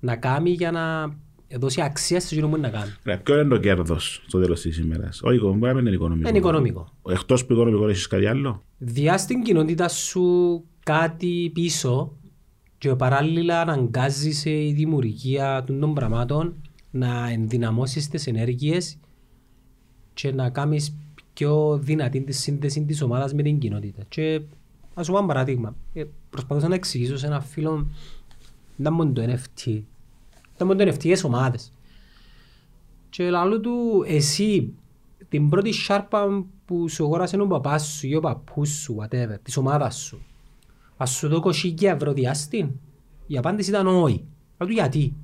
να 0.01 0.17
κάνει 0.17 0.51
για 0.51 0.71
να 0.71 1.17
δώσει 1.59 1.81
αξία 1.81 2.21
σε 2.21 2.35
εκείνο 2.35 2.51
που 2.51 2.61
να 2.61 2.69
κάνει. 2.69 2.91
Ρε, 3.05 3.17
Ποιο 3.17 3.41
είναι 3.41 3.49
το 3.49 3.59
κέρδος 3.59 4.25
στο 4.27 4.41
τέλος 4.41 4.61
της 4.61 4.79
ημέρας; 4.79 5.21
Όχι, 5.23 5.39
μπορεί 5.39 5.59
να 5.59 5.75
μην 5.75 5.87
είναι 5.87 5.95
οικονομικό. 5.95 6.29
Είναι 6.29 6.39
οικονομικό. 6.39 6.93
Εκτός 7.09 7.47
που 7.47 7.53
οικονομικό 7.53 7.89
έχεις 7.89 8.07
κάτι 8.07 8.27
άλλο; 8.27 8.63
Διά 8.79 9.19
στην 9.19 9.43
κοινότητα 9.43 9.89
σου 9.89 10.65
κάτι 10.83 11.51
πίσω 11.55 12.17
και 12.79 12.95
παράλληλα 12.95 13.61
αναγκάζει 13.61 14.33
σε 14.33 14.51
η 14.51 14.73
δημιουργία 14.73 15.65
των 15.67 15.81
των 15.81 15.95
πραγμάτων 15.95 16.55
να 16.91 17.29
ενδυναμώσεις 17.31 18.09
τις 18.09 18.27
ενέργειες 18.27 18.99
και 20.15 20.33
να 20.33 20.51
κάνεις 20.51 20.97
πιο 21.33 21.79
δυνατή 21.83 22.21
τη 22.21 22.33
σύνδεση 22.33 22.85
της 22.85 23.03
ομάδας 23.03 23.35
με 23.35 23.43
την 23.43 23.59
κοινότητα. 23.59 24.03
Και 24.09 24.41
ας 24.99 25.07
σου 25.07 25.13
πω 25.13 25.19
ένα 25.19 25.27
παράδειγμα. 25.27 25.77
Ε, 25.93 26.05
προσπαθούσα 26.31 26.69
να 26.69 26.75
εξηγήσω 26.75 27.17
σε 27.17 27.27
ένα 27.27 27.41
φίλο 27.41 27.87
να 28.77 28.91
μόνο 28.91 29.13
το 29.13 29.23
NFT. 29.23 29.83
Ήταν 30.55 30.67
μόνο 30.67 30.85
το 30.85 30.91
NFT 30.91 31.05
για 31.05 31.21
ομάδες. 31.25 31.73
Και 33.11 33.31
λαλού 33.31 33.61
του 33.61 34.05
εσύ 34.07 34.75
την 35.29 35.49
πρώτη 35.49 35.73
σάρπα 35.73 36.45
που 36.65 36.89
σου 36.89 37.05
αγόρασε 37.05 37.41
ο 37.41 37.47
παπάς 37.47 37.87
σου 37.87 38.07
ή 38.07 38.15
ο 38.15 38.21
παππούς 38.21 38.69
σου, 38.69 38.97
whatever, 39.01 39.37
της 39.43 39.57
ομάδας 39.57 39.97
σου. 39.97 40.23
Ας 40.97 41.11
σου 41.11 41.29
δω 41.29 41.43
20 41.45 41.83
ευρώ 41.83 42.13
διάστην. 42.13 42.71
Η 43.27 43.39
απάντηση 43.39 43.71
ήταν 43.71 43.87
όχι. 43.87 44.25
Αλλά 44.57 44.69
του 44.69 44.75
γιατί; 44.75 45.15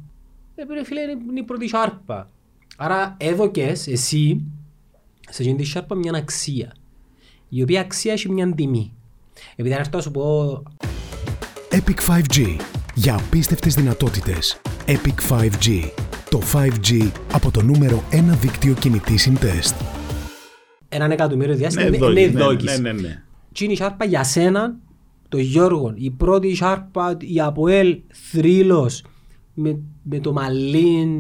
Ε, 0.55 0.75
ρε 0.75 0.85
φίλε, 0.85 1.01
είναι 1.01 1.23
είναι 1.29 1.41
η 1.41 1.43
πρώτη 1.43 1.69
σάρπα. 1.69 2.31
Άρα 2.77 3.17
έδωκες 3.19 3.87
εσύ 3.87 4.45
σε 5.31 5.43
εκείνη 5.43 5.57
τη 5.57 5.65
σάρπα 5.65 5.95
μια 5.95 6.13
αξία. 6.15 6.75
Η 7.49 7.63
οποία 7.63 7.81
αξία 7.81 8.13
έχει 8.13 8.31
μια 8.31 8.55
τιμή. 8.55 8.93
Επειδή 9.57 9.75
αν 9.75 9.81
έρθω 9.81 9.97
να 9.97 10.03
σου 10.03 10.11
πω 10.11 10.63
Epic 11.71 11.99
5G. 12.11 12.57
Για 12.95 13.15
απίστευτες 13.15 13.75
δυνατότητες. 13.75 14.61
Epic 14.87 15.33
5G. 15.39 15.91
Το 16.31 16.41
5G 16.53 17.11
από 17.33 17.51
το 17.51 17.63
νούμερο 17.63 18.03
1 18.13 18.15
δίκτυο 18.41 18.75
κινητής 18.75 19.23
συντεστ. 19.23 19.75
Έναν 20.89 21.11
εκατομμύριο 21.11 21.55
διάστημα 21.55 21.89
Ναι, 21.89 21.97
είναι 21.97 21.99
δόκι, 22.07 22.21
είναι 22.21 22.31
ναι, 22.33 22.45
δόκιση. 22.45 22.81
ναι, 22.81 22.93
ναι, 22.93 23.01
ναι. 23.01 23.23
Τι 23.53 23.65
είναι 23.65 23.73
η 23.73 23.77
σάρπα 23.77 24.05
για 24.05 24.25
σένα, 24.25 24.75
το 25.29 25.39
Γιώργο, 25.39 25.93
η 25.97 26.11
πρώτη 26.11 26.55
σάρπα, 26.55 27.17
η 27.21 27.41
Αποέλ 27.41 28.01
θρύλος 28.31 29.05
με, 29.55 29.79
με 30.03 30.19
το 30.21 30.33
μαλλίν 30.33 31.11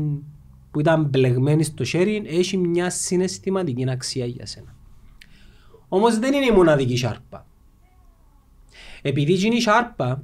που 0.70 0.80
ήταν 0.80 1.04
μπλεγμένη 1.04 1.62
στο 1.62 1.84
χέρι, 1.84 2.22
έχει 2.26 2.56
μια 2.56 2.90
συναισθηματική 2.90 3.90
αξία 3.90 4.26
για 4.26 4.46
σένα. 4.46 4.74
Όμως 5.88 6.18
δεν 6.18 6.32
είναι 6.32 6.44
η 6.44 6.50
μοναδική 6.50 6.96
σάρπα. 6.96 7.46
Επειδή 9.02 9.46
είναι 9.46 9.54
η 9.54 9.60
σάρπα, 9.60 10.22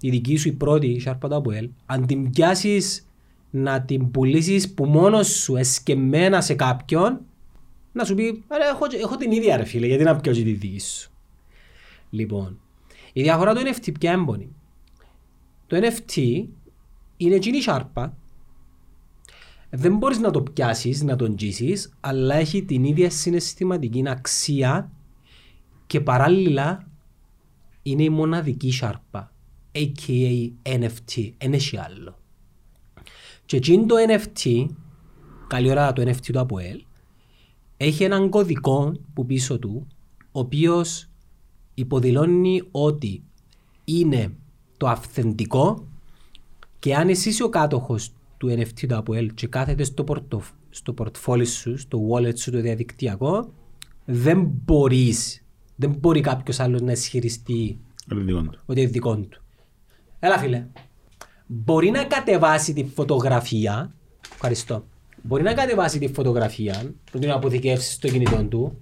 η 0.00 0.10
δική 0.10 0.36
σου 0.36 0.48
η 0.48 0.52
πρώτη 0.52 0.86
η 0.86 1.00
σάρπα 1.00 1.28
του 1.28 1.34
Αποέλ, 1.34 1.70
αν 1.86 2.06
την 2.06 2.30
πιάσεις 2.30 3.08
να 3.50 3.82
την 3.82 4.10
πουλήσεις 4.10 4.74
που 4.74 4.84
μόνος 4.84 5.28
σου 5.28 5.56
εσκεμμένα 5.56 6.40
σε 6.40 6.54
κάποιον, 6.54 7.20
να 7.92 8.04
σου 8.04 8.14
πει, 8.14 8.44
«Ρε, 8.48 8.68
έχω, 8.72 8.84
έχω 9.02 9.16
την 9.16 9.30
ίδια 9.30 9.56
ρε 9.56 9.64
φίλε, 9.64 9.86
γιατί 9.86 10.04
να 10.04 10.16
πιω 10.16 10.32
και 10.32 10.42
τη 10.42 10.52
δική 10.52 10.80
σου. 10.80 11.10
Λοιπόν, 12.10 12.58
η 13.12 13.22
διαφορά 13.22 13.54
του 13.54 13.60
NFT 13.60 13.92
ποια 14.00 14.12
έμπονη. 14.12 14.48
Το 15.66 15.76
NFT 15.76 16.44
είναι 17.16 17.34
εκείνη 17.34 17.56
η 17.56 17.62
σάρπα, 17.62 18.16
δεν 19.70 19.96
μπορείς 19.96 20.18
να 20.18 20.30
το 20.30 20.42
πιάσεις, 20.42 21.02
να 21.02 21.16
τον 21.16 21.36
τζίσεις, 21.36 21.92
αλλά 22.00 22.34
έχει 22.34 22.64
την 22.64 22.84
ίδια 22.84 23.10
συναισθηματική 23.10 24.02
αξία 24.06 24.90
και 25.86 26.00
παράλληλα 26.00 26.87
είναι 27.90 28.02
η 28.02 28.08
μοναδική 28.08 28.70
σάρπα, 28.70 29.32
a.k.a. 29.72 30.50
NFT, 30.62 31.32
δεν 31.38 31.52
έχει 31.52 31.78
άλλο. 31.78 32.18
Και 33.46 33.56
εκείνο 33.56 33.86
το 33.86 33.94
NFT, 34.08 34.66
καλή 35.46 35.70
ώρα 35.70 35.92
το 35.92 36.02
NFT 36.02 36.26
του 36.32 36.40
Αποέλ, 36.40 36.82
έχει 37.76 38.04
έναν 38.04 38.28
κωδικό 38.28 38.92
που 39.14 39.26
πίσω 39.26 39.58
του, 39.58 39.86
ο 40.32 40.40
οποίος 40.40 41.08
υποδηλώνει 41.74 42.62
ότι 42.70 43.22
είναι 43.84 44.32
το 44.76 44.88
αυθεντικό 44.88 45.88
και 46.78 46.94
αν 46.94 47.08
εσύ 47.08 47.28
είσαι 47.28 47.42
ο 47.42 47.48
κάτοχος 47.48 48.12
του 48.36 48.48
NFT 48.48 48.86
του 48.88 48.96
Αποέλ 48.96 49.34
και 49.34 49.46
κάθεται 49.46 49.84
στο, 49.84 50.04
πορτο, 50.04 50.42
στο 50.70 50.92
πορτφόλι 50.92 51.46
σου, 51.46 51.78
στο 51.78 52.08
wallet 52.10 52.38
σου 52.38 52.50
το 52.50 52.60
διαδικτυακό, 52.60 53.52
δεν 54.04 54.40
μπορείς, 54.64 55.44
δεν 55.80 55.90
μπορεί 56.00 56.20
κάποιος 56.20 56.60
άλλος 56.60 56.80
να 56.80 56.92
ισχυριστεί 56.92 57.78
Είναι 58.12 58.22
δικό 58.22 58.40
του. 58.40 58.58
ότι 58.66 58.80
είναι 58.80 58.90
δικό 58.90 59.16
του. 59.16 59.42
Έλα 60.18 60.38
φίλε. 60.38 60.66
Μπορεί 61.46 61.90
να 61.90 62.04
κατεβάσει 62.04 62.72
τη 62.72 62.84
φωτογραφία. 62.94 63.94
Ευχαριστώ. 64.32 64.84
Μπορεί 65.22 65.42
να 65.42 65.52
κατεβάσει 65.52 65.98
τη 65.98 66.08
φωτογραφία, 66.12 66.92
να 67.12 67.20
την 67.20 67.30
αποθηκεύσει 67.30 67.92
στο 67.92 68.08
κινητό 68.08 68.44
του 68.44 68.78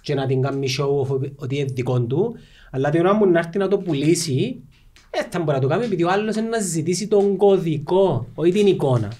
και 0.00 0.14
να 0.14 0.26
την 0.26 0.42
κάνει 0.42 0.68
show 0.78 1.00
off 1.00 1.20
ότι 1.36 1.56
είναι 1.56 1.64
δικό 1.72 2.00
του, 2.00 2.34
αλλά 2.70 2.90
την 2.90 3.00
ώρα 3.00 3.18
που 3.18 3.26
να 3.26 3.38
έρθει 3.38 3.58
να 3.58 3.68
το 3.68 3.78
πουλήσει, 3.78 4.62
δεν 5.10 5.26
θα 5.30 5.38
μπορεί 5.38 5.52
να 5.56 5.60
το 5.60 5.68
κάνει 5.68 5.84
επειδή 5.84 6.02
ο 6.02 6.10
άλλος 6.10 6.36
είναι 6.36 6.48
να 6.48 6.58
ζητήσει 6.58 7.08
τον 7.08 7.36
κωδικό, 7.36 8.26
όχι 8.34 8.52
την 8.52 8.66
εικόνα. 8.66 9.12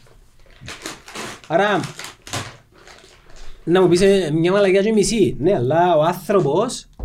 Άρα, 1.49 1.81
να 3.65 3.83
μου 3.83 3.89
πεις 3.89 4.01
ε, 4.01 4.31
μια 4.31 4.53
μαλακιά 4.53 4.83
και 4.83 4.93
μισή. 4.93 5.37
Ναι, 5.39 5.55
αλλά 5.55 5.97
ο 5.97 6.03
άνθρωπος 6.03 6.83
ε, 6.83 6.98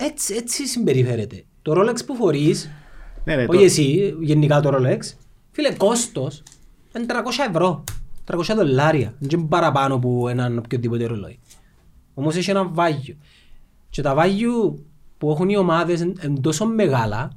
έτσι, 0.00 0.34
έτσι 0.34 0.66
συμπεριφέρεται. 0.66 1.44
Το 1.62 1.72
Rolex 1.76 1.96
που 2.06 2.14
φορείς, 2.14 2.70
Ναι, 3.24 3.34
ναι, 3.36 3.42
όχι 3.42 3.58
το- 3.58 3.64
εσύ, 3.64 4.14
γενικά 4.20 4.60
το 4.60 4.70
Rolex, 4.74 4.98
φίλε, 5.50 5.72
κόστος 5.74 6.42
είναι 6.96 7.06
300 7.06 7.44
ευρώ, 7.48 7.84
300 8.24 8.54
δολάρια. 8.56 9.14
Δεν 9.18 9.38
είναι 9.38 9.48
παραπάνω 9.48 9.94
από 9.94 10.28
έναν 10.28 10.58
οποιοδήποτε 10.58 11.04
ρολόι. 11.06 11.38
Όμως 12.14 12.36
έχει 12.36 12.50
ένα 12.50 12.68
βάγιο. 12.68 13.16
Και 13.90 14.02
τα 14.02 14.14
βάγιο 14.14 14.78
που 15.18 15.30
έχουν 15.30 15.48
οι 15.48 15.56
ομάδες 15.56 16.00
είναι 16.00 16.12
είναι 16.24 16.40
τόσο 16.40 16.66
μεγάλα 16.66 17.30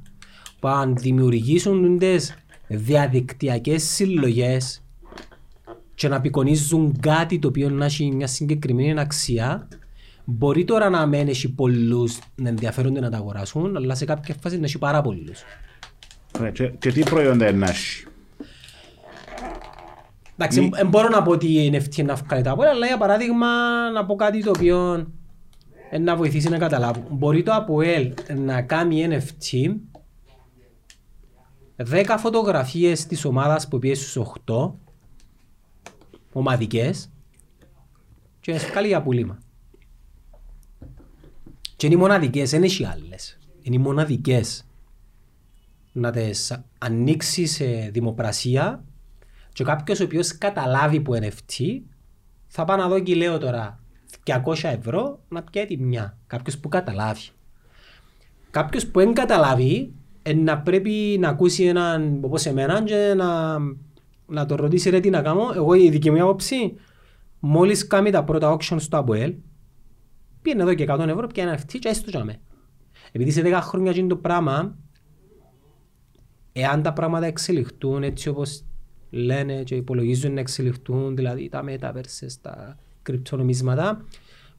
που 0.60 0.68
αν 0.68 0.96
δημιουργήσουν 0.96 1.98
τις 1.98 2.34
διαδικτυακές 2.68 3.82
συλλογές 3.82 4.82
και 5.94 6.08
να 6.08 6.16
απεικονίζουν 6.16 6.96
κάτι 7.00 7.38
το 7.38 7.48
οποίο 7.48 7.70
να 7.70 7.84
έχει 7.84 8.10
μια 8.14 8.26
συγκεκριμένη 8.26 9.00
αξία, 9.00 9.68
μπορεί 10.24 10.64
τώρα 10.64 10.88
να 10.90 11.06
μένει 11.06 11.30
έχει 11.30 11.52
πολλούς 11.54 12.18
να 12.34 12.48
ενδιαφέρονται 12.48 13.00
να 13.00 13.10
τα 13.10 13.16
αγοράσουν, 13.16 13.76
αλλά 13.76 13.94
σε 13.94 14.04
κάποια 14.04 14.34
φάση 14.42 14.58
να 14.58 14.64
έχει 14.64 14.78
πάρα 14.78 15.00
πολλούς. 15.00 15.42
ναι, 16.40 16.50
και- 16.50 16.68
Και 16.68 16.92
τι 16.92 17.02
προϊόντα 17.02 17.48
είναι 17.48 17.58
να 17.58 17.66
έχει; 17.70 18.06
Εντάξει, 20.36 20.68
δεν 20.72 20.88
μπορώ 20.88 21.08
να 21.08 21.22
πω 21.22 21.30
ότι 21.30 21.46
η 21.64 21.70
NFT 21.74 21.96
είναι 21.96 22.12
να 22.12 22.14
βγάλει 22.14 22.42
τα 22.42 22.54
πολλά, 22.54 22.70
αλλά 22.70 22.86
για 22.86 22.96
παράδειγμα 22.98 23.46
να 23.94 24.04
πω 24.06 24.14
κάτι 24.14 24.42
το 24.42 24.50
οποίο 24.56 25.06
ε, 25.90 25.98
να 25.98 26.16
βοηθήσει 26.16 26.48
να 26.48 26.58
καταλάβω. 26.58 27.02
Μπορεί 27.10 27.42
το 27.42 27.52
APOEL 27.66 28.10
να 28.36 28.62
κάνει 28.62 29.06
NFT 29.10 29.74
10 31.76 32.14
φωτογραφίες 32.18 33.06
της 33.06 33.24
ομάδας 33.24 33.68
που 33.68 33.78
πιέσει 33.78 34.08
στους 34.08 34.16
8 34.46 34.72
ομαδικές 36.32 37.10
και 38.40 38.52
να 38.52 38.58
σε 38.58 38.66
βγάλει 38.70 38.86
για 38.86 39.02
πουλήμα. 39.02 39.38
Και 41.76 41.86
είναι 41.86 41.94
οι 41.94 41.98
μοναδικές, 41.98 42.50
δεν 42.50 42.62
έχει 42.62 42.84
άλλες. 42.84 43.38
Είναι 43.62 43.76
οι 43.76 43.78
μοναδικές 43.78 44.66
να 45.92 46.10
τις 46.10 46.62
ανοίξεις 46.78 47.52
σε 47.52 47.64
δημοπρασία 47.92 48.84
και 49.52 49.64
κάποιος 49.64 50.00
ο 50.00 50.04
οποίος 50.04 50.38
καταλάβει 50.38 51.00
που 51.00 51.14
NFT 51.14 51.80
θα 52.46 52.64
πάει 52.64 52.78
να 52.78 52.88
δω 52.88 53.00
και 53.00 53.14
λέω 53.14 53.38
τώρα 53.38 53.80
200 54.24 54.40
ευρώ 54.62 55.20
να 55.28 55.42
πιάει 55.42 55.66
τη 55.66 55.76
μια. 55.76 56.18
Κάποιος 56.26 56.58
που 56.58 56.68
καταλάβει. 56.68 57.28
Κάποιος 58.50 58.86
που 58.86 58.98
δεν 58.98 59.14
καταλάβει 59.14 59.92
ε, 60.22 60.34
να 60.34 60.58
πρέπει 60.58 61.16
να 61.20 61.28
ακούσει 61.28 61.64
έναν 61.64 62.18
όπως 62.20 62.46
εμένα 62.46 62.82
και 62.82 63.14
να, 63.16 63.58
να 64.26 64.46
το 64.46 64.54
ρωτήσει 64.54 64.90
ρε 64.90 65.00
τι 65.00 65.10
να 65.10 65.22
κάνω. 65.22 65.52
Εγώ 65.54 65.74
η 65.74 65.90
δική 65.90 66.10
μου 66.10 66.22
άποψη 66.22 66.74
μόλις 67.40 67.86
κάνει 67.86 68.10
τα 68.10 68.24
πρώτα 68.24 68.56
auction 68.56 68.76
στο 68.78 69.04
ABL 69.08 69.34
πήγαινε 70.44 70.62
εδώ 70.62 70.74
και 70.74 70.86
100 70.88 70.98
ευρώ 70.98 71.26
πιάει 71.26 71.46
ένα 71.46 71.58
NFT 71.58 71.76
και 71.78 71.88
έστω 71.88 72.10
και 72.10 72.16
αμέ. 72.16 72.40
Επειδή 73.12 73.30
σε 73.30 73.42
10 73.44 73.58
χρόνια 73.62 73.92
γίνει 73.92 74.08
το 74.08 74.16
πράγμα 74.16 74.76
εάν 76.52 76.82
τα 76.82 76.92
πράγματα 76.92 77.26
εξελιχθούν 77.26 78.02
έτσι 78.02 78.28
όπως 78.28 78.64
λένε 79.10 79.62
και 79.62 79.74
υπολογίζουν 79.74 80.34
να 80.34 80.40
εξελιχθούν, 80.40 81.16
δηλαδή 81.16 81.48
τα 81.48 81.64
metaverses, 81.66 82.32
τα 82.40 82.76
κρυπτονομίσματα, 83.02 84.04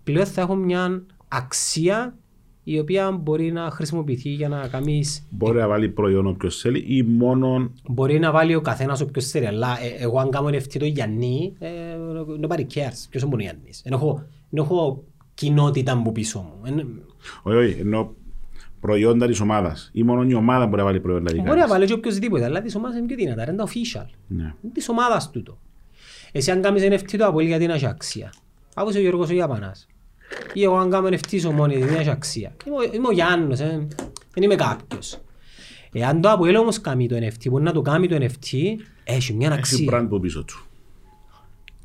πλέον 0.04 0.26
θα 0.26 0.42
έχουν 0.42 0.60
μια 0.60 1.06
αξία 1.28 2.18
η 2.64 2.80
οποία 2.80 3.12
μπορεί 3.12 3.52
να 3.52 3.72
χρησιμοποιηθεί 3.72 4.30
για 4.30 4.50
να 4.50 4.68
κάνεις 4.68 5.28
Μπορεί 5.30 5.58
να 5.58 5.68
βάλει 5.68 5.90
προϊόν 5.90 6.28
όποιος 6.28 6.60
θέλει 6.60 6.84
ή 6.88 7.04
μόνο 7.04 7.72
Μπορεί 7.90 8.20
να 8.20 8.32
βάλει 8.32 8.56
ο 8.56 8.62
καθένας 8.62 9.02
όποιος 9.02 9.28
θέλει, 9.28 9.48
αλλά 9.48 9.84
ε, 9.84 10.04
εγώ 10.04 10.20
αν 10.20 10.30
κάνω 10.30 10.48
NFT 10.48 10.78
το 10.80 10.86
Γιάννη, 10.86 11.54
ε, 11.60 11.70
nobody 12.42 12.66
cares. 12.74 13.06
Ποιος 13.10 13.24
είναι 13.24 13.36
ο 13.36 13.40
Γιάννης. 13.40 13.82
Εν 13.86 13.94
έχω, 13.94 14.24
εν 14.52 14.64
έχω 14.64 15.04
κοινότητα 15.36 16.02
που 16.02 16.12
πίσω 16.12 16.40
μου. 16.40 16.62
Εν- 16.66 17.02
Όχι, 17.44 17.58
όχι, 17.58 17.80
ενώ 17.80 18.14
προϊόντα 18.80 19.28
της 19.28 19.40
ομάδας. 19.40 19.90
Ή 19.94 20.04
μόνο 20.04 20.24
η 20.24 20.34
ομάδα 20.34 20.66
μπορεί 20.66 20.78
να 20.78 20.84
βάλει 20.84 21.00
προϊόντα 21.00 21.32
δικά 21.32 21.44
Μπορεί 21.44 21.58
να 21.58 21.64
της. 21.64 21.72
βάλει 21.74 21.86
και 21.86 21.94
οποιοσδήποτε, 21.94 22.44
αλλά 22.46 22.62
της 22.62 22.76
ομάδας 22.76 22.98
είναι 22.98 23.06
πιο 23.08 23.16
δυνατά, 23.16 23.44
είναι 23.44 23.56
τα 23.56 23.64
official. 23.68 24.06
Ναι. 24.28 24.44
Είναι 24.44 24.74
της 24.74 24.90
ομάδας 24.90 25.32
τούτο. 25.32 25.58
Εσύ 26.32 26.52
αν 26.52 26.62
κάνεις 26.62 26.84
NFT 26.84 27.16
το 27.18 27.26
Αποέλ 27.26 27.46
γιατί 27.48 27.66
να 27.68 27.74
έχει 27.74 27.86
αξία; 27.88 28.34
Άκουσε 28.76 28.98
ο 28.98 29.02
Γιώργος 29.02 29.30
ο 29.30 29.34
Ιαπανάς. 29.34 29.88
Ή 30.54 30.64
εγώ 30.64 30.78
αν 30.78 30.90
κάνω 30.90 31.08
NFT 31.08 31.40
στο 31.40 31.52
μόνοι 31.52 31.78
δεν 31.78 31.96
έχει 31.96 32.10
αξία; 32.10 32.56
Είμαι, 32.68 32.76
ο- 32.76 32.94
είμαι 32.94 33.08
ο 33.08 33.12
Γιάννος, 33.12 33.60
ε. 33.60 33.88
δεν 34.34 34.44
είμαι 34.44 34.56
κάποιος. 34.56 35.18
Εάν 35.92 36.22
το 36.22 36.32
ΑΠΟΕΛ 36.32 36.56
όμως 36.56 36.82
κάνει 36.82 37.08
το 37.08 37.16
NFT, 37.16 37.50
μπορεί 37.50 37.64
να 37.64 37.72
το 37.72 37.82
κάνει 37.82 38.08
το 38.08 38.16
NFT, 38.20 38.58
έχει 39.04 39.34
μια 39.34 39.48
Έχει 39.48 39.58
αξία. 39.58 39.88
brand 40.02 40.06
που 40.10 40.20
πίσω 40.20 40.44
του. 40.44 40.66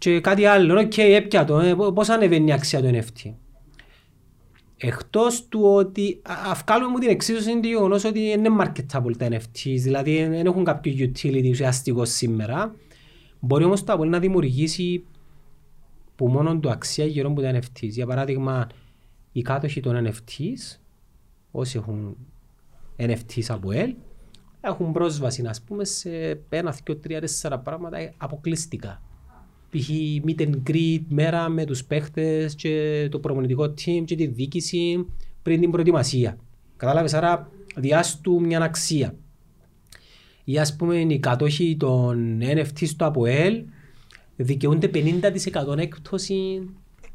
Και 0.01 0.21
κάτι 0.21 0.45
άλλο, 0.45 0.81
οκ, 0.81 0.99
έπια 0.99 1.45
το, 1.45 1.59
ε, 1.59 1.75
πώς 1.95 2.09
ανεβαίνει 2.09 2.49
η 2.49 2.53
αξία 2.53 2.83
του 2.83 2.91
NFT. 2.93 3.35
Εκτός 4.77 5.49
του 5.49 5.61
ότι, 5.63 6.21
α- 6.23 6.51
α 6.51 6.55
βγάλουμε 6.55 6.91
μου 6.91 6.99
την 6.99 7.09
εξίσωση 7.09 7.51
είναι 7.51 7.61
το 7.61 7.69
γεγονός 7.69 8.05
ότι 8.05 8.21
είναι 8.21 8.49
marketable 8.61 9.17
τα 9.19 9.29
NFTs, 9.31 9.77
δηλαδή 9.77 10.27
δεν 10.27 10.47
έχουν 10.47 10.65
κάποιο 10.65 10.93
utility 10.99 11.49
ουσιαστικό 11.51 12.05
σήμερα. 12.05 12.75
Μπορεί 13.41 13.65
όμως 13.65 13.85
το 13.85 13.93
ΑΠΟΕΛ 13.93 14.07
να 14.07 14.19
δημιουργήσει 14.19 15.05
που 16.17 16.29
μόνο 16.29 16.59
του 16.59 16.71
αξία 16.71 17.05
γύρω 17.05 17.31
από 17.31 17.41
τα 17.41 17.59
NFTs. 17.59 17.89
Για 17.89 18.07
παράδειγμα, 18.07 18.67
οι 19.33 19.43
κάτοχοι 19.43 19.81
των 19.81 20.07
NFTs, 20.07 20.79
όσοι 21.51 21.79
έχουν 21.79 22.17
NFTs 22.97 23.45
από 23.49 23.69
Apple, 23.73 23.95
έχουν 24.61 24.93
πρόσβαση 24.93 25.47
ας 25.47 25.63
πούμε, 25.63 25.85
σε 25.85 26.41
ένα, 26.49 26.77
δύο, 26.85 26.97
τρία, 26.97 27.21
τέσσερα 27.21 27.59
πράγματα 27.59 28.13
αποκλειστικά. 28.17 29.03
Π.χ. 29.71 29.89
meet 30.27 30.41
and 30.41 30.71
greet 30.71 31.03
μέρα 31.09 31.49
με 31.49 31.65
τους 31.65 31.85
παίχτες 31.85 32.55
και 32.55 33.09
το 33.11 33.19
προμονητικό 33.19 33.65
team 33.65 34.03
και 34.05 34.15
τη 34.15 34.27
διοίκηση 34.27 35.07
πριν 35.43 35.61
την 35.61 35.71
προετοιμασία. 35.71 36.37
Κατάλαβες, 36.77 37.15
άρα 37.15 37.51
διάστου 37.77 38.41
μια 38.41 38.61
αξία. 38.61 39.15
ή 40.45 40.59
ας 40.59 40.77
πούμε 40.77 41.01
οι 41.01 41.19
κατόχοι 41.19 41.77
των 41.79 42.41
NFT 42.43 42.87
στο 42.87 43.05
ΑΠΟΕΛ 43.05 43.65
δικαιούνται 44.37 44.91
50% 44.95 45.79
έκπτωση 45.79 46.69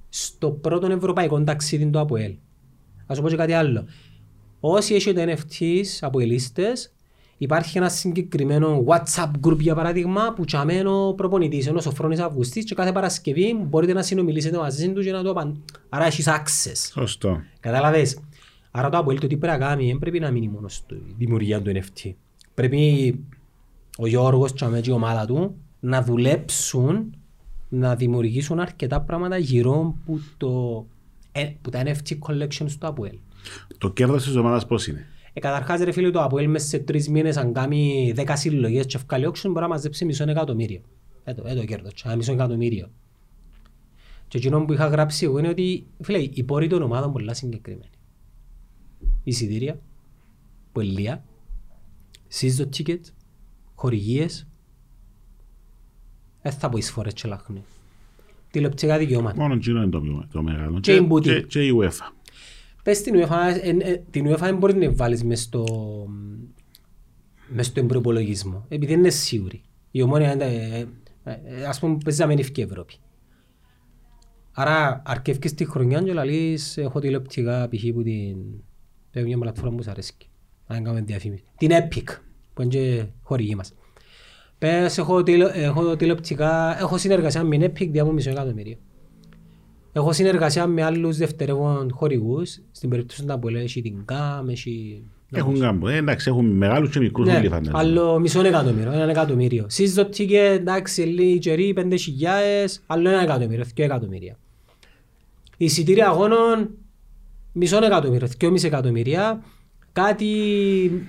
στο 0.09 0.51
πρώτο 0.51 0.87
ευρωπαϊκό 0.87 1.43
ταξίδι 1.43 1.89
του 1.89 1.99
ΑΠΟΕΛ. 1.99 2.35
Ας 3.05 3.17
σου 3.17 3.23
πω 3.23 3.29
και 3.29 3.35
κάτι 3.35 3.53
άλλο. 3.53 3.85
Όσοι 4.59 4.95
έχετε 4.95 5.35
NFTs 5.35 5.85
από 6.01 6.19
ελίστες, 6.19 6.93
υπάρχει 7.37 7.77
ένα 7.77 7.89
συγκεκριμένο 7.89 8.83
WhatsApp 8.87 9.31
group 9.47 9.57
για 9.59 9.75
παράδειγμα 9.75 10.33
που 10.35 10.45
τσαμένο 10.45 11.13
προπονητής 11.17 11.67
ενώ 11.67 11.79
Σοφρόνης 11.79 12.19
Αυγουστής 12.19 12.65
και 12.65 12.75
κάθε 12.75 12.91
Παρασκευή 12.91 13.57
μπορείτε 13.69 13.93
να 13.93 14.01
συνομιλήσετε 14.01 14.57
μαζί 14.57 14.91
του 14.91 15.01
και 15.01 15.11
να 15.11 15.23
το 15.23 15.29
απαντήσετε. 15.29 15.79
Άρα 15.89 16.05
έχεις 16.05 16.27
access. 16.27 16.91
Σωστό. 16.93 17.41
Κατάλαβες; 17.59 18.17
Άρα 18.71 18.89
το 18.89 18.97
Αποέλ 18.97 19.19
το 19.19 19.27
τι 19.27 19.37
πρέπει 19.37 19.59
να 19.59 19.67
κάνει 19.67 19.87
δεν 19.87 19.99
πρέπει 19.99 20.19
να 20.19 20.31
μείνει 20.31 20.47
μόνος 20.47 20.75
στη 20.75 21.01
δημιουργία 21.17 21.61
του 21.61 21.71
NFT. 21.71 22.11
Πρέπει 22.53 23.19
ο 23.97 24.07
Γιώργος 24.07 24.53
και 24.53 24.65
η 24.85 24.91
ομάδα 24.91 25.25
του 25.25 25.55
να 25.79 26.03
δουλέψουν 26.03 27.15
να 27.69 27.95
δημιουργήσουν 27.95 28.59
αρκετά 28.59 29.01
πράγματα 29.01 29.37
γύρω 29.37 29.95
που, 30.05 30.21
το, 30.37 30.85
ε, 31.31 31.49
που 31.61 31.69
τα 31.69 31.83
NFT 31.85 32.17
collections 32.19 32.71
του 32.79 32.87
Αποέλ. 32.87 33.17
Το 33.77 33.89
κέρδος 33.91 34.23
της 34.23 34.35
ομάδας 34.35 34.65
πώς 34.65 34.87
είναι; 34.87 35.07
Ε, 35.37 35.39
καταρχάς 35.39 35.79
ρε 35.79 35.91
φίλε 35.91 36.11
το 36.11 36.23
Αποέλ 36.23 36.49
μέσα 36.49 36.67
σε 36.67 36.79
τρεις 36.79 37.09
μήνες 37.09 37.37
αν 37.37 37.53
κάνει 37.53 38.11
δέκα 38.15 38.35
συλλογές 38.35 38.85
και 38.85 38.97
ευκάλλει 38.97 39.25
auction 39.27 39.45
μπορεί 39.45 39.59
να 39.59 39.67
μαζέψει 39.67 40.05
μισό 40.05 40.29
εκατομμύριο. 40.29 40.81
Έτω, 41.23 41.43
έτω 41.45 41.65
κέρδος, 41.65 42.05
ένα 42.05 42.15
μισό 42.15 42.31
εκατομμύριο. 42.31 42.91
Και 44.27 44.37
εκείνο 44.37 44.65
που 44.65 44.73
είχα 44.73 44.87
γράψει 44.87 45.25
εγώ 45.25 45.39
είναι 45.39 45.47
ότι 45.47 45.85
φίλε, 46.01 46.17
οι 46.17 46.43
πόροι 46.43 46.67
των 46.67 46.81
ομάδων 46.81 47.11
πολλά 47.11 47.33
συγκεκριμένοι. 47.33 47.89
Εισιτήρια, 49.23 49.79
πελία, 50.71 51.23
season 52.39 52.67
ticket, 52.77 53.01
χορηγίες, 53.75 54.47
δεν 56.41 56.51
θα 56.51 56.69
πω 56.69 56.77
εισφορές 56.77 57.13
και 57.13 57.27
λάχνε. 57.27 57.61
Τηλεοπτικά 58.51 58.97
δικαιώματα. 58.97 59.41
Μόνο 59.41 59.53
εκείνο 59.53 59.81
είναι 59.81 59.89
το, 59.91 60.27
το 60.31 60.41
μεγάλο. 60.41 60.79
Και 60.79 60.95
η 60.95 61.05
μπούτη. 61.07 61.29
και, 61.29 61.41
και 61.41 61.65
η 61.65 61.71
UEFA. 61.81 62.14
Πες 62.85 63.01
την 63.01 63.15
UEFA, 63.15 63.59
ε, 63.61 63.69
ε, 63.69 64.03
την 64.09 64.27
UEFA 64.27 64.37
δεν 64.39 64.57
μπορείς 64.57 64.75
να 64.75 64.93
βάλεις 64.93 65.23
μες 65.23 65.41
στο, 65.41 65.65
μες 67.47 67.65
στον 67.65 67.87
προπολογισμό, 67.87 68.65
επειδή 68.69 68.91
δεν 68.91 68.99
είναι 68.99 69.09
σίγουρη. 69.09 69.63
Η 69.91 70.01
ομόνια, 70.01 70.33
είναι, 70.33 70.45
ε, 71.23 71.31
ε, 71.43 71.65
ας 71.65 71.79
πούμε, 71.79 71.97
παίζει 72.03 72.21
να 72.21 72.27
μην 72.27 72.39
ευκεί 72.39 72.59
η 72.59 72.63
Ευρώπη. 72.63 72.93
Άρα 74.51 75.01
αρκεύκεις 75.05 75.53
τη 75.53 75.65
χρονιά 75.65 76.01
και 76.01 76.13
λαλείς, 76.13 76.77
έχω 76.77 76.99
τηλεοπτικά 76.99 77.69
π.χ. 77.69 77.83
που 77.93 78.03
την... 78.03 78.37
Πρέπει 79.11 79.27
μια 79.27 79.37
πλατφόρμα 79.37 79.75
που 79.75 79.81
σας 79.83 79.91
αρέσει. 79.91 80.13
Αν 80.67 80.83
κάνουμε 80.83 81.01
διαφήμιση. 81.01 81.43
Την 81.57 81.69
Epic, 81.71 82.17
που 82.53 82.61
είναι 82.61 82.71
και 82.71 83.05
χορηγή 83.21 83.55
μας. 83.55 83.73
Πες, 84.57 84.97
έχω, 84.97 85.23
τηλε, 85.23 85.51
έχω 85.53 85.95
τηλεοπτικά, 85.95 86.79
έχω 86.79 86.97
συνεργασία 86.97 87.43
με 87.43 87.57
την 87.57 87.71
Epic 87.71 87.89
διά 87.91 88.05
μου 88.05 88.13
μισό 88.13 88.29
εκατομμύριο. 88.29 88.77
Έχω 89.97 90.13
συνεργασία 90.13 90.67
με 90.67 90.83
άλλους 90.83 91.17
δευτερεύον 91.17 91.91
χορηγούς, 91.93 92.59
στην 92.71 92.89
περίπτωση 92.89 93.25
να 93.25 93.39
πω 93.39 93.49
έχει 93.49 93.81
την 93.81 94.05
ΚΑΜ, 94.05 94.49
έχει... 94.49 95.03
Έχουν 95.31 95.59
κάμπο. 95.59 95.87
Ε, 95.87 95.95
εντάξει, 95.95 96.29
έχουν 96.29 96.45
μεγάλους 96.45 96.89
και 96.89 96.99
μικρούς 96.99 97.27
Ναι, 97.27 97.35
όλοι 97.35 97.47
φαντάζομαι. 97.47 97.77
άλλο 97.79 98.19
μισό 98.19 98.45
εκατομμύριο, 98.45 98.91
ένα 98.91 99.09
εκατομμύριο. 99.09 99.65
Σύζο 99.67 100.05
τίκε, 100.05 100.39
εντάξει, 100.39 101.01
λίγοι 101.01 101.37
καιροί, 101.37 101.73
πέντε 101.73 101.95
χιλιάες, 101.95 102.81
άλλο 102.85 103.09
ένα 103.09 103.21
εκατομμύριο, 103.21 103.65
δύο 103.75 103.85
εκατομμύρια. 103.85 104.37
Εισιτήρια 105.57 106.07
αγώνων, 106.07 106.69
μισό 107.51 107.85
εκατομμύριο, 107.85 108.27
δύο 108.37 108.51
μισή 108.51 108.65
εκατομμύρια. 108.65 109.43
Κάτι 109.91 110.29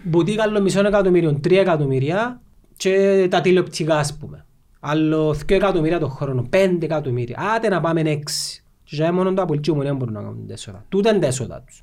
μπουτίκα 0.02 0.42
άλλο 0.42 0.60
μισό 0.60 0.86
εκατομμύριο, 0.86 1.38
τρία 1.40 1.60
εκατομμύρια 1.60 2.40
και 2.76 3.26
τα 3.30 3.40
τηλεοπτικά 3.40 3.98
ας 3.98 4.16
πούμε. 4.16 4.44
Άλλο 4.80 5.34
δύο 5.46 5.56
εκατομμύρια 5.56 5.98
το 5.98 6.08
χρόνο, 6.08 6.46
πέντε 6.50 6.84
εκατομμύρια. 6.84 7.36
Άτε 7.54 7.68
να 7.68 7.80
πάμε 7.80 8.00
έξι. 8.00 8.60
Και 8.86 8.96
για 8.96 9.12
μόνο 9.12 9.34
το 9.34 9.42
απολύτιο 9.42 9.74
μου 9.74 9.82
δεν 9.82 9.96
μπορούν 9.96 10.14
να 10.14 10.22
κάνουν 10.22 10.46
τέσσερα. 10.46 10.84
Τούτα 10.88 11.10
είναι 11.10 11.18
τα 11.18 11.26
έσοδα 11.26 11.62
τους. 11.62 11.82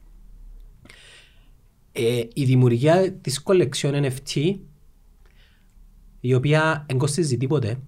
Ε, 1.91 2.21
η 2.33 2.43
δημιουργία 2.43 3.13
της 3.13 3.41
κολεξιών 3.41 3.93
NFT 4.03 4.55
η 6.19 6.33
οποία 6.33 6.85
δεν 6.87 6.97
κοστίζει 6.97 7.37
τίποτε 7.37 7.79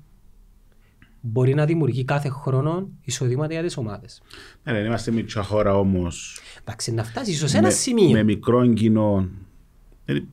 μπορεί 1.28 1.54
να 1.54 1.66
δημιουργεί 1.66 2.04
κάθε 2.04 2.30
χρόνο 2.30 2.90
εισοδήματα 3.02 3.54
για 3.54 3.62
τις 3.64 3.78
ομάδες. 3.78 4.22
Ναι, 4.64 4.72
ναι, 4.72 4.80
είμαστε 4.80 5.12
μικρά 5.12 5.44
χώρα 5.44 5.78
όμως. 5.78 6.40
Εντάξει, 6.62 6.94
να 6.94 7.04
φτάσεις 7.04 7.44
ως 7.44 7.54
ένα 7.54 7.62
με, 7.68 7.70
σημείο. 7.70 8.10
με 8.10 8.24
μικρό 8.24 8.74
κοινό. 8.74 9.30
Δηλαδή, 10.06 10.28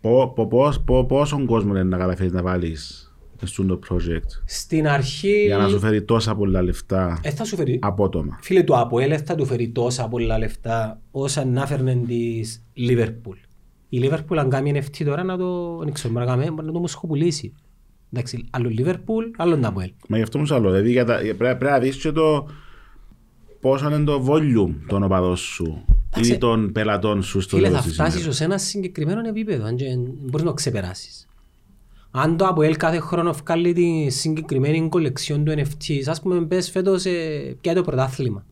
πο- 0.00 0.32
πο- 0.34 0.46
πώς- 0.46 0.80
πο- 0.80 1.04
πόσον 1.04 1.46
κόσμο 1.46 1.70
είναι 1.70 1.82
να 1.82 1.98
καταφέρεις 1.98 2.32
να 2.32 2.42
βάλεις 2.42 3.07
στο 3.46 3.64
το 3.64 3.78
project 3.88 4.42
Στην 4.44 4.88
αρχή 4.88 5.44
για 5.44 5.56
να 5.56 5.68
σου 5.68 5.78
φέρει 5.78 6.02
τόσα 6.02 6.34
πολλά 6.34 6.62
λεφτά 6.62 7.20
ε, 7.22 7.30
θα 7.30 7.44
σου 7.44 7.56
φέρει 7.56 7.78
απότομα. 7.82 8.38
Φίλε 8.42 8.62
του 8.62 8.78
Αποέλ 8.78 9.08
δεν 9.08 9.24
θα 9.24 9.34
του 9.34 9.46
φέρει 9.46 9.68
τόσα 9.68 10.08
πολλά 10.08 10.38
λεφτά 10.38 11.00
όσα 11.10 11.44
να 11.44 11.66
φέρνε 11.66 12.02
της 12.06 12.64
Λίβερπουλ. 12.74 13.36
Η 13.88 13.98
Λίβερπουλ 13.98 14.38
αν 14.38 14.50
κάνει 14.50 14.72
NFT 14.74 15.04
τώρα 15.04 15.22
να 15.22 15.36
το, 15.36 15.78
δεν 15.84 15.92
ξέρω, 15.92 16.12
μπορεί 16.12 16.26
να 16.26 16.34
κάνει, 16.36 16.50
μπορεί 16.50 16.66
να 16.66 16.72
το 16.72 16.78
μοσχοπουλήσει. 16.80 17.52
Εντάξει, 18.12 18.44
άλλο 18.50 18.68
Λίβερπουλ, 18.68 19.24
άλλο 19.36 19.58
Αποέλ. 19.62 19.92
Μα 20.08 20.16
γι' 20.16 20.22
αυτό 20.22 20.38
μου 20.38 20.46
σου 20.46 20.52
λέω, 20.60 20.70
δηλαδή 20.70 20.90
για 20.90 21.04
τα- 21.04 21.16
πρέπει, 21.18 21.36
πρέπει 21.36 21.64
να 21.64 21.78
δεις 21.78 21.96
και 21.96 22.12
το 22.12 22.48
πόσο 23.60 23.86
είναι 23.86 24.04
το 24.04 24.24
volume 24.28 24.74
των 24.88 25.02
οπαδών 25.02 25.36
σου 25.36 25.84
Εντάξει. 26.12 26.32
ή 26.32 26.38
των 26.38 26.72
πελατών 26.72 27.22
σου 27.22 27.40
στο 27.40 27.56
Φίλε, 27.56 27.66
θα 27.68 27.72
τέλος 27.72 27.86
της 27.86 27.94
φτάσεις 27.94 28.16
ημέρας. 28.18 28.36
σε 28.36 28.44
ένα 28.44 28.58
συγκεκριμένο 28.58 29.28
επίπεδο, 29.28 29.64
αν 29.64 29.76
και 29.76 29.84
μπορείς 29.98 30.40
να 30.42 30.48
το 30.50 30.52
ξεπεράσεις. 30.52 31.27
Αν 32.10 32.36
το 32.36 32.46
Αποέλ 32.46 32.76
κάθε 32.76 32.98
χρόνο 32.98 33.32
βγάλει 33.32 33.72
τη 33.72 34.10
συγκεκριμένη 34.10 34.88
κολεξιόν 34.88 35.44
του 35.44 35.52
NFT, 35.52 36.02
ας 36.06 36.20
πούμε 36.20 36.46
πες 36.46 36.70
φέτος 36.70 37.04
ε, 37.04 37.56
πιάει 37.60 37.74
το 37.74 37.82
πρωτάθλημα. 37.82 38.46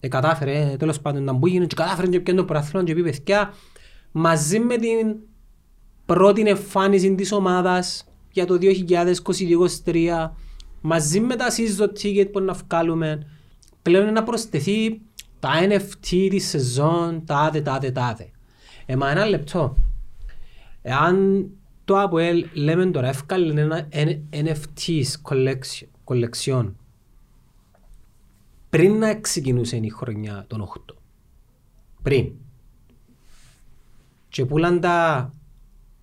Ε, 0.00 0.08
κατάφερε, 0.08 0.70
ε, 0.70 0.76
τέλος 0.76 1.00
πάντων, 1.00 1.22
να 1.22 1.32
μπούγινε 1.32 1.66
και 1.66 1.74
κατάφερε 1.74 2.06
και 2.06 2.20
πιάει 2.20 2.36
το 2.36 2.44
πρωτάθλημα 2.44 2.84
και 2.84 2.94
πει 2.94 3.02
παιδιά, 3.02 3.54
μαζί 4.12 4.58
με 4.58 4.76
την 4.76 5.16
πρώτη 6.06 6.40
εμφάνιση 6.40 7.14
της 7.14 7.32
ομάδας 7.32 8.04
για 8.30 8.46
το 8.46 8.58
2022-2023, 9.84 10.30
μαζί 10.80 11.20
με 11.20 11.36
τα 11.36 11.46
season 11.48 11.88
ticket 12.02 12.28
που 12.32 12.40
να 12.40 12.52
βγάλουμε, 12.52 13.26
πλέον 13.82 14.02
είναι 14.02 14.12
να 14.12 14.22
προσθεθεί 14.22 15.00
τα 15.40 15.50
NFT 15.68 16.26
της 16.30 16.48
σεζόν, 16.48 17.24
τάδε, 17.24 17.60
τάδε, 17.60 17.90
τάδε. 17.90 18.30
Ε, 18.86 18.96
μα 18.96 19.10
ένα 19.10 19.26
λεπτό. 19.26 19.76
Εάν 20.82 21.46
το 21.90 22.00
Αποέλ 22.00 22.46
λέμε 22.52 22.86
τώρα 22.86 23.08
έφκαλε 23.08 23.60
ένα 23.60 23.88
NFTs 24.32 25.04
collection, 25.22 25.86
collection 26.04 26.72
πριν 28.70 28.98
να 28.98 29.14
ξεκινούσε 29.14 29.76
η 29.76 29.88
χρονιά 29.88 30.44
των 30.46 30.68
8. 30.88 30.94
Πριν. 32.02 32.32
Και 34.28 34.44
πουλάν 34.44 34.80
τα 34.80 35.30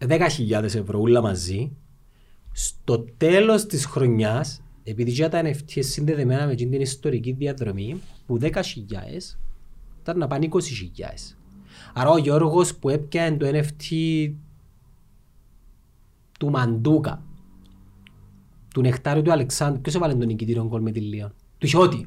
10.000 0.07 0.63
ευρώ 0.63 0.99
όλα 0.99 1.21
μαζί, 1.21 1.71
στο 2.51 3.05
τέλος 3.17 3.65
της 3.65 3.85
χρονιάς, 3.85 4.61
επειδή 4.83 5.11
και 5.11 5.27
τα 5.27 5.41
NFT 5.41 5.75
είναι 5.75 5.85
συνδεδεμένα 5.85 6.45
με 6.45 6.55
την 6.55 6.73
ιστορική 6.73 7.31
διαδρομή, 7.31 8.01
που 8.25 8.39
10.000 8.41 8.51
ήταν 10.01 10.17
να 10.17 10.27
πάνε 10.27 10.47
20.000. 10.51 10.57
Άρα 11.93 12.09
ο 12.09 12.17
Γιώργος 12.17 12.75
που 12.75 12.89
έπιανε 12.89 13.37
το 13.37 13.47
NFT 13.53 13.95
του 16.37 16.49
Μαντούκα, 16.49 17.21
του 18.73 18.81
Νεκτάριου 18.81 19.21
του 19.21 19.31
Αλεξάνδρου, 19.31 19.81
ποιος 19.81 19.95
έβαλε 19.95 20.13
τον 20.13 20.27
νικητήριο 20.27 20.65
γκολ 20.67 20.81
με 20.81 20.91
τη 20.91 20.99
Λίον, 20.99 21.33
του 21.57 21.67
Χιώτη. 21.67 22.05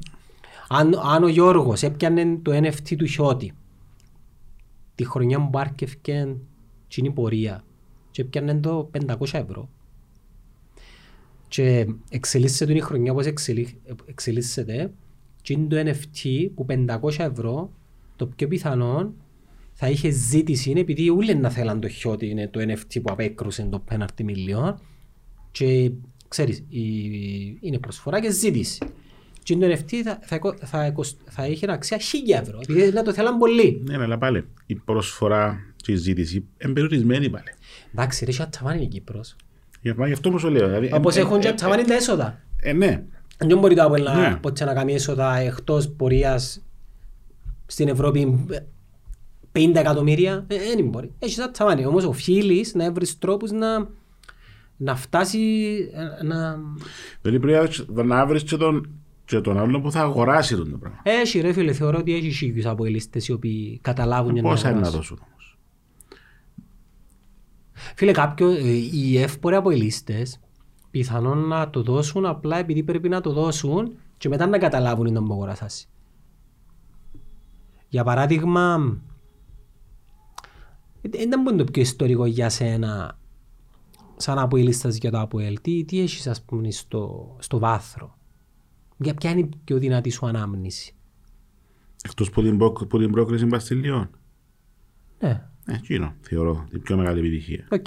Αν, 0.67 0.99
αν 1.03 1.23
ο 1.23 1.27
Γιώργος 1.27 1.83
έπιανε 1.83 2.39
το 2.41 2.51
NFT 2.51 2.95
του 2.97 3.05
Χιώτη, 3.05 3.53
τη 4.95 5.05
χρονιά 5.05 5.49
που 5.49 5.59
άρκευκε 5.59 6.35
την 6.87 7.13
πορεία 7.13 7.63
και 8.11 8.21
έπιανε 8.21 8.59
το 8.59 8.89
500 9.07 9.15
ευρώ. 9.31 9.69
Και 11.47 11.87
εξελίσσεται 12.09 12.73
η 12.73 12.79
χρονιά 12.79 13.11
όπως 13.11 13.25
εξελί- 13.25 13.75
εξελίσσεται 14.05 14.93
και 15.41 15.53
είναι 15.53 15.67
το 15.67 15.89
NFT 15.89 16.49
που 16.55 16.65
500 16.69 17.19
ευρώ 17.19 17.71
το 18.15 18.27
πιο 18.27 18.47
πιθανό 18.47 19.13
θα 19.83 19.89
είχε 19.89 20.09
ζήτηση 20.09 20.73
επειδή 20.77 21.09
όλοι 21.09 21.35
να 21.35 21.49
θέλαν 21.49 21.79
το 21.79 21.87
χιότι 21.87 22.29
είναι 22.29 22.47
το 22.47 22.59
NFT 22.61 23.01
που 23.03 23.11
απέκρουσε 23.11 23.67
το 23.71 23.79
πέναρτι 23.79 24.23
μιλιόν 24.23 24.79
και 25.51 25.91
ξέρεις 26.27 26.57
η- 26.69 27.57
είναι 27.61 27.77
προσφορά 27.79 28.21
και 28.21 28.31
ζήτηση 28.31 28.79
και 29.43 29.55
το 29.55 29.65
NFT 29.65 29.93
θα, 30.03 30.19
θα, 30.21 30.35
εκο- 30.35 30.55
θα, 30.61 30.83
εκοσ- 30.83 31.17
θα 31.29 31.47
είχε 31.47 31.65
αξία 31.71 31.97
1000 31.97 32.01
ευρώ 32.41 32.59
επειδή 32.69 32.91
να 32.91 33.03
το 33.03 33.13
θέλαν 33.13 33.37
πολύ 33.37 33.81
Ναι, 33.85 33.97
αλλά 33.97 34.17
πάλι 34.17 34.45
η 34.65 34.75
προσφορά 34.75 35.59
και 35.75 35.91
η 35.91 35.95
ζήτηση 35.95 36.45
είναι 36.63 36.73
περιορισμένη 36.73 37.29
πάλι. 37.29 37.45
εντάξει 37.93 38.25
ρε 38.25 38.31
έχει 38.31 38.83
η 38.83 38.87
Κύπρος 38.87 39.35
Γι' 39.81 39.93
μα 39.97 40.07
γι' 40.07 40.13
αυτό 40.13 40.31
μου 40.31 40.37
σου 40.39 40.49
λέω. 40.49 40.67
Δηλαδή, 40.67 40.89
όπως 40.93 41.15
ε, 41.15 41.19
έχουν 41.19 41.37
ε, 41.37 41.39
και 41.39 41.47
ε, 41.47 41.53
τσαβάνι 41.53 41.83
τα 41.83 41.93
έσοδα 41.93 42.41
ε, 42.59 42.73
ναι, 42.73 43.03
Δεν 43.37 43.59
μπορεί 43.59 43.75
το 43.75 43.85
Apple 43.91 44.01
να, 44.03 44.29
Ναι. 44.29 44.35
ποτέ 44.35 44.65
να 44.65 44.73
κάνει 44.73 44.93
έσοδα 44.93 45.37
εκτός 45.37 45.89
πορείας 45.89 46.61
στην 47.65 47.87
Ευρώπη 47.87 48.45
50 49.53 49.71
εκατομμύρια. 49.75 50.45
Ε, 50.47 50.57
Δεν 50.75 50.85
μπορεί. 50.87 51.11
Έχεις 51.19 51.35
σαν 51.35 51.51
τσαμάνι. 51.51 51.85
Όμως 51.85 52.03
οφείλεις 52.05 52.75
να 52.75 52.91
βρεις 52.91 53.17
τρόπους 53.17 53.51
να 53.51 53.87
να 54.77 54.95
φτάσει 54.95 55.39
ε, 56.19 56.23
να... 56.23 56.59
Δηλαδή 57.21 57.39
πρέπει 57.39 58.07
να 58.07 58.25
βρεις 58.25 58.43
και 58.43 58.57
τον, 58.57 58.89
και 59.25 59.39
τον 59.41 59.57
άλλο 59.59 59.81
που 59.81 59.91
θα 59.91 60.01
αγοράσει 60.01 60.55
τον 60.55 60.71
το 60.71 60.77
πράγμα. 60.77 60.99
Έχει 61.03 61.39
ρε 61.39 61.53
φίλε, 61.53 61.73
θεωρώ 61.73 61.97
ότι 61.97 62.13
έχει 62.15 62.31
σίγουρους 62.31 62.65
από 62.65 62.85
ελίστες 62.85 63.27
οι 63.27 63.31
οποίοι 63.31 63.79
καταλάβουν 63.81 64.33
για 64.33 64.41
να 64.41 64.49
Πόσα 64.49 64.69
είναι 64.69 64.79
να 64.79 64.87
αγοράσουν. 64.87 65.15
δώσουν 65.15 65.27
όμως. 65.31 65.57
Φίλε, 67.95 68.11
κάποιο, 68.11 68.49
ε, 68.49 68.69
οι 68.93 69.17
εύποροι 69.21 69.55
από 69.55 69.69
ελίστες 69.69 70.39
πιθανόν 70.91 71.47
να 71.47 71.69
το 71.69 71.81
δώσουν 71.83 72.25
απλά 72.25 72.57
επειδή 72.57 72.83
πρέπει 72.83 73.09
να 73.09 73.21
το 73.21 73.33
δώσουν 73.33 73.93
και 74.17 74.29
μετά 74.29 74.47
να 74.47 74.57
καταλάβουν 74.57 75.05
είναι 75.05 75.19
να 75.19 75.33
αγοράσει. 75.33 75.87
Για 77.87 78.03
παράδειγμα, 78.03 78.97
δεν 81.01 81.21
ήταν 81.21 81.45
είναι 81.47 81.63
το 81.63 81.71
πιο 81.71 81.81
ιστορικό 81.81 82.25
για 82.25 82.49
σένα 82.49 83.19
σαν 84.17 84.39
αποελίστας 84.39 84.95
για 84.95 85.11
το 85.11 85.19
ΑΠΟΕΛ. 85.19 85.57
Τι, 85.61 85.83
τι 85.85 85.99
έχεις 85.99 86.27
ας 86.27 86.41
πούμε 86.41 86.71
στο, 86.71 87.35
στο 87.39 87.59
βάθρο; 87.59 88.17
Για 88.97 89.13
ποια 89.13 89.29
είναι 89.31 89.39
η 89.39 89.49
πιο 89.63 89.77
δυνατή 89.77 90.09
σου 90.09 90.25
ανάμνηση; 90.25 90.95
Εκτός 92.03 92.29
που 92.29 92.41
την, 92.41 92.57
προ- 92.57 92.87
που 92.87 92.97
την 92.99 93.11
πρόκριση 93.11 93.45
Μπαστιλιών. 93.45 94.09
Ναι, 95.19 95.29
Ε, 95.65 95.73
εκείνο 95.75 96.13
θεωρώ 96.21 96.65
την 96.69 96.81
πιο 96.81 96.97
μεγάλη 96.97 97.19
επιτυχία. 97.19 97.67
Οκ. 97.71 97.85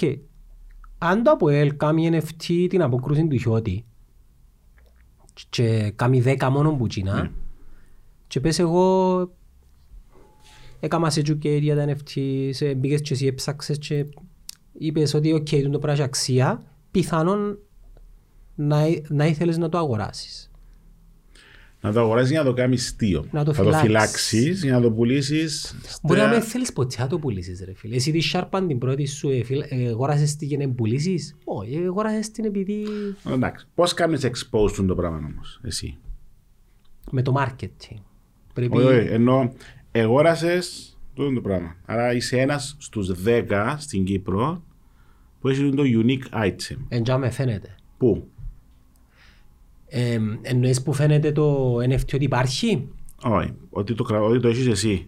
Αν 0.98 1.22
το 1.22 1.30
ΑΠΟΕΛ 1.30 1.76
κάνει 1.76 2.10
NFT 2.12 2.66
την 2.68 2.82
αποκρούση 2.82 3.26
του 3.28 3.36
Χιώτη 3.36 3.84
και 5.50 5.92
κάνει 5.96 6.22
10 6.24 6.48
μόνο 6.50 6.72
που 6.76 6.86
τζείνα 6.86 7.22
Ναι. 7.22 7.30
και 8.26 8.40
πες 8.40 8.58
εγώ 8.58 9.16
έκαμα 10.80 11.10
σε 11.10 11.20
educate 11.20 11.60
για 11.60 11.76
τα 11.76 11.94
NFT, 11.94 12.20
σε 12.50 12.74
μπήκες 12.74 13.00
και 13.00 13.14
εσύ 13.14 13.26
έψαξες 13.26 13.78
και 13.78 14.06
είπες 14.78 15.14
ότι 15.14 15.32
OK, 15.32 15.46
okay, 15.50 15.62
το 15.62 15.78
πράγμα 15.78 15.92
έχει 15.92 16.02
αξία, 16.02 16.62
πιθανόν 16.90 17.58
να, 18.54 18.84
να 19.08 19.26
ήθελες 19.26 19.58
να 19.58 19.68
το 19.68 19.78
αγοράσεις. 19.78 20.48
Να 21.80 21.92
το 21.92 22.00
αγοράσεις 22.00 22.30
για 22.30 22.38
να 22.38 22.44
το 22.44 22.52
κάνεις 22.52 22.86
στείο. 22.86 23.26
Να 23.30 23.44
το 23.44 23.52
θα 23.52 23.62
το 23.62 23.72
φυλάξεις. 23.72 23.86
φυλάξεις 24.28 24.62
για 24.62 24.72
να 24.72 24.80
το 24.80 24.92
πουλήσεις. 24.92 25.74
Μπορεί 26.02 26.20
να 26.20 26.26
στα- 26.26 26.34
μην 26.34 26.44
θέλεις 26.44 26.72
ποτέ 26.72 26.96
να 26.98 27.06
το 27.06 27.18
πουλήσεις 27.18 27.64
ρε 27.64 27.74
φίλε. 27.74 27.96
Εσύ 27.96 28.12
τη 28.12 28.30
Sharpan 28.32 28.64
την 28.66 28.78
πρώτη 28.78 29.06
σου 29.06 29.28
ε, 29.28 29.44
φίλε, 29.44 29.66
ε, 29.68 29.88
αγοράσες 29.88 30.36
την 30.36 30.48
για 30.48 30.58
να 30.58 30.64
την 30.64 30.74
πουλήσεις; 30.74 31.36
Όχι, 31.44 31.74
ε, 31.74 31.84
αγοράσες 31.86 32.30
την 32.30 32.44
επειδή 32.44 32.86
Εντάξει. 33.32 33.66
Πώς 33.74 33.94
κάνεις 33.94 34.24
expose 34.24 34.84
το 34.86 34.94
πράγμα 34.94 35.16
όμως, 35.16 35.60
εσύ; 35.62 35.96
με 37.10 37.22
το 37.22 37.34
marketing. 37.38 37.96
Πρέπει... 38.54 38.76
Όχι, 38.76 38.86
όχι, 38.86 39.08
ενώ 39.08 39.52
εγόρασες 39.96 40.96
τούτο 41.14 41.32
το 41.34 41.40
πράγμα. 41.40 41.76
Άρα 41.84 42.12
είσαι 42.14 42.40
ένας 42.40 42.76
στους 42.78 43.10
10 43.24 43.74
στην 43.78 44.04
Κύπρο 44.04 44.62
που 45.40 45.48
έχει 45.48 45.74
το 45.74 45.82
unique 45.86 46.44
item. 46.46 46.76
Εντιά 46.88 47.18
με 47.18 47.30
φαίνεται. 47.30 47.74
Πού; 47.98 48.28
Ε, 49.88 50.18
εννοείς 50.42 50.82
που 50.82 50.92
φαίνεται 50.92 51.32
το 51.32 51.76
NFT 51.76 52.14
ότι 52.14 52.24
υπάρχει; 52.24 52.88
Όχι, 53.22 53.52
ότι 53.70 53.94
το, 53.94 54.02
κρα- 54.02 54.20
ότι 54.22 54.40
το 54.40 54.48
έχεις 54.48 54.66
εσύ. 54.66 55.06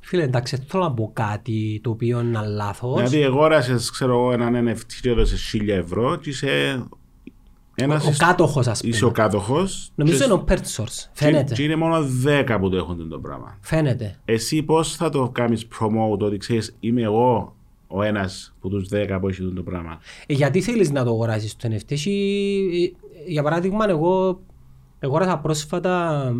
Φίλε, 0.00 0.22
εντάξει, 0.22 0.64
θέλω 0.68 0.82
να 0.82 0.92
πω 0.92 1.10
κάτι 1.12 1.80
το 1.82 1.90
οποίο 1.90 2.20
είναι 2.20 2.40
λάθος. 2.46 2.94
Δηλαδή 2.94 3.20
εγόρασες, 3.20 3.90
ξέρω 3.90 4.12
εγώ, 4.12 4.32
έναν 4.32 4.68
NFT 4.68 4.92
και 5.00 5.10
έδωσες 5.10 5.40
1000 5.54 5.68
ευρώ 5.68 6.16
και 6.16 6.30
είσαι 6.30 6.84
ένας... 7.74 8.06
ο 8.06 8.12
κάτοχος, 8.18 8.66
ας 8.66 8.80
Είσαι 8.80 9.04
ο 9.04 9.10
πούμε. 9.10 9.22
κάτοχος. 9.22 9.90
Νομίζω 9.94 10.18
και- 10.18 10.24
είναι 10.24 10.32
ο 10.32 10.44
purchasers. 10.48 10.84
και- 10.86 11.08
Φαίνεται. 11.12 11.54
Και 11.54 11.62
είναι 11.62 11.76
μόνο 11.76 12.06
10 12.24 12.58
που 12.60 12.68
το 12.70 12.76
έχουν 12.76 13.08
το 13.08 13.18
πράγμα. 13.18 13.58
Φαίνεται. 13.60 14.18
Εσύ 14.24 14.62
πώς 14.62 14.96
θα 14.96 15.08
το 15.10 15.28
κάνεις 15.28 15.66
promote 15.80 16.18
ότι 16.18 16.36
ξέρεις 16.36 16.76
είμαι 16.80 17.02
εγώ 17.02 17.54
ο 17.86 18.02
ένας 18.02 18.54
από 18.58 18.68
τους 18.68 18.88
10 18.88 19.18
που 19.20 19.28
έχει 19.28 19.52
το 19.54 19.62
πράγμα; 19.62 19.98
Ε, 20.26 20.32
γιατί 20.34 20.60
θέλεις 20.60 20.90
να 20.90 21.04
το 21.04 21.10
αγοράσεις 21.10 21.56
το 21.56 21.68
NFT. 21.72 21.90
Έχει, 21.92 22.96
ε, 23.26 23.30
για 23.30 23.42
παράδειγμα, 23.42 23.84
εγώ 23.88 24.40
αγόρασα 25.00 25.38
πρόσφατα 25.38 26.32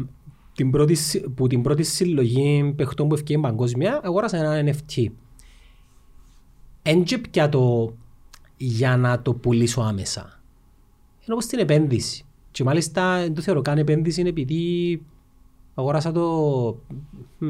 την 0.54 0.70
πρώτη, 0.70 0.94
συ- 0.94 1.28
που 1.28 1.46
την 1.46 1.62
πρώτη 1.62 1.82
συλλογή 1.82 2.72
παιχτών 2.76 3.08
που 3.08 3.14
ευκαιρία 3.14 3.42
παγκόσμια, 3.42 4.00
αγόρασα 4.04 4.36
ένα 4.36 4.72
NFT. 4.72 5.06
Έντζε 6.82 7.18
πια 7.18 7.48
το 7.48 7.94
για 8.56 8.96
να 8.96 9.22
το 9.22 9.34
πουλήσω 9.34 9.80
άμεσα. 9.80 10.33
Είναι 11.24 11.32
όπως 11.34 11.46
την 11.46 11.58
επένδυση. 11.58 12.24
Και 12.50 12.64
μάλιστα 12.64 13.18
δεν 13.20 13.34
το 13.34 13.40
θεωρώ 13.40 13.62
καν 13.62 13.78
επένδυση 13.78 14.20
είναι 14.20 14.28
επειδή 14.28 15.02
αγόρασα 15.74 16.12
το 16.12 16.28
μ, 17.38 17.46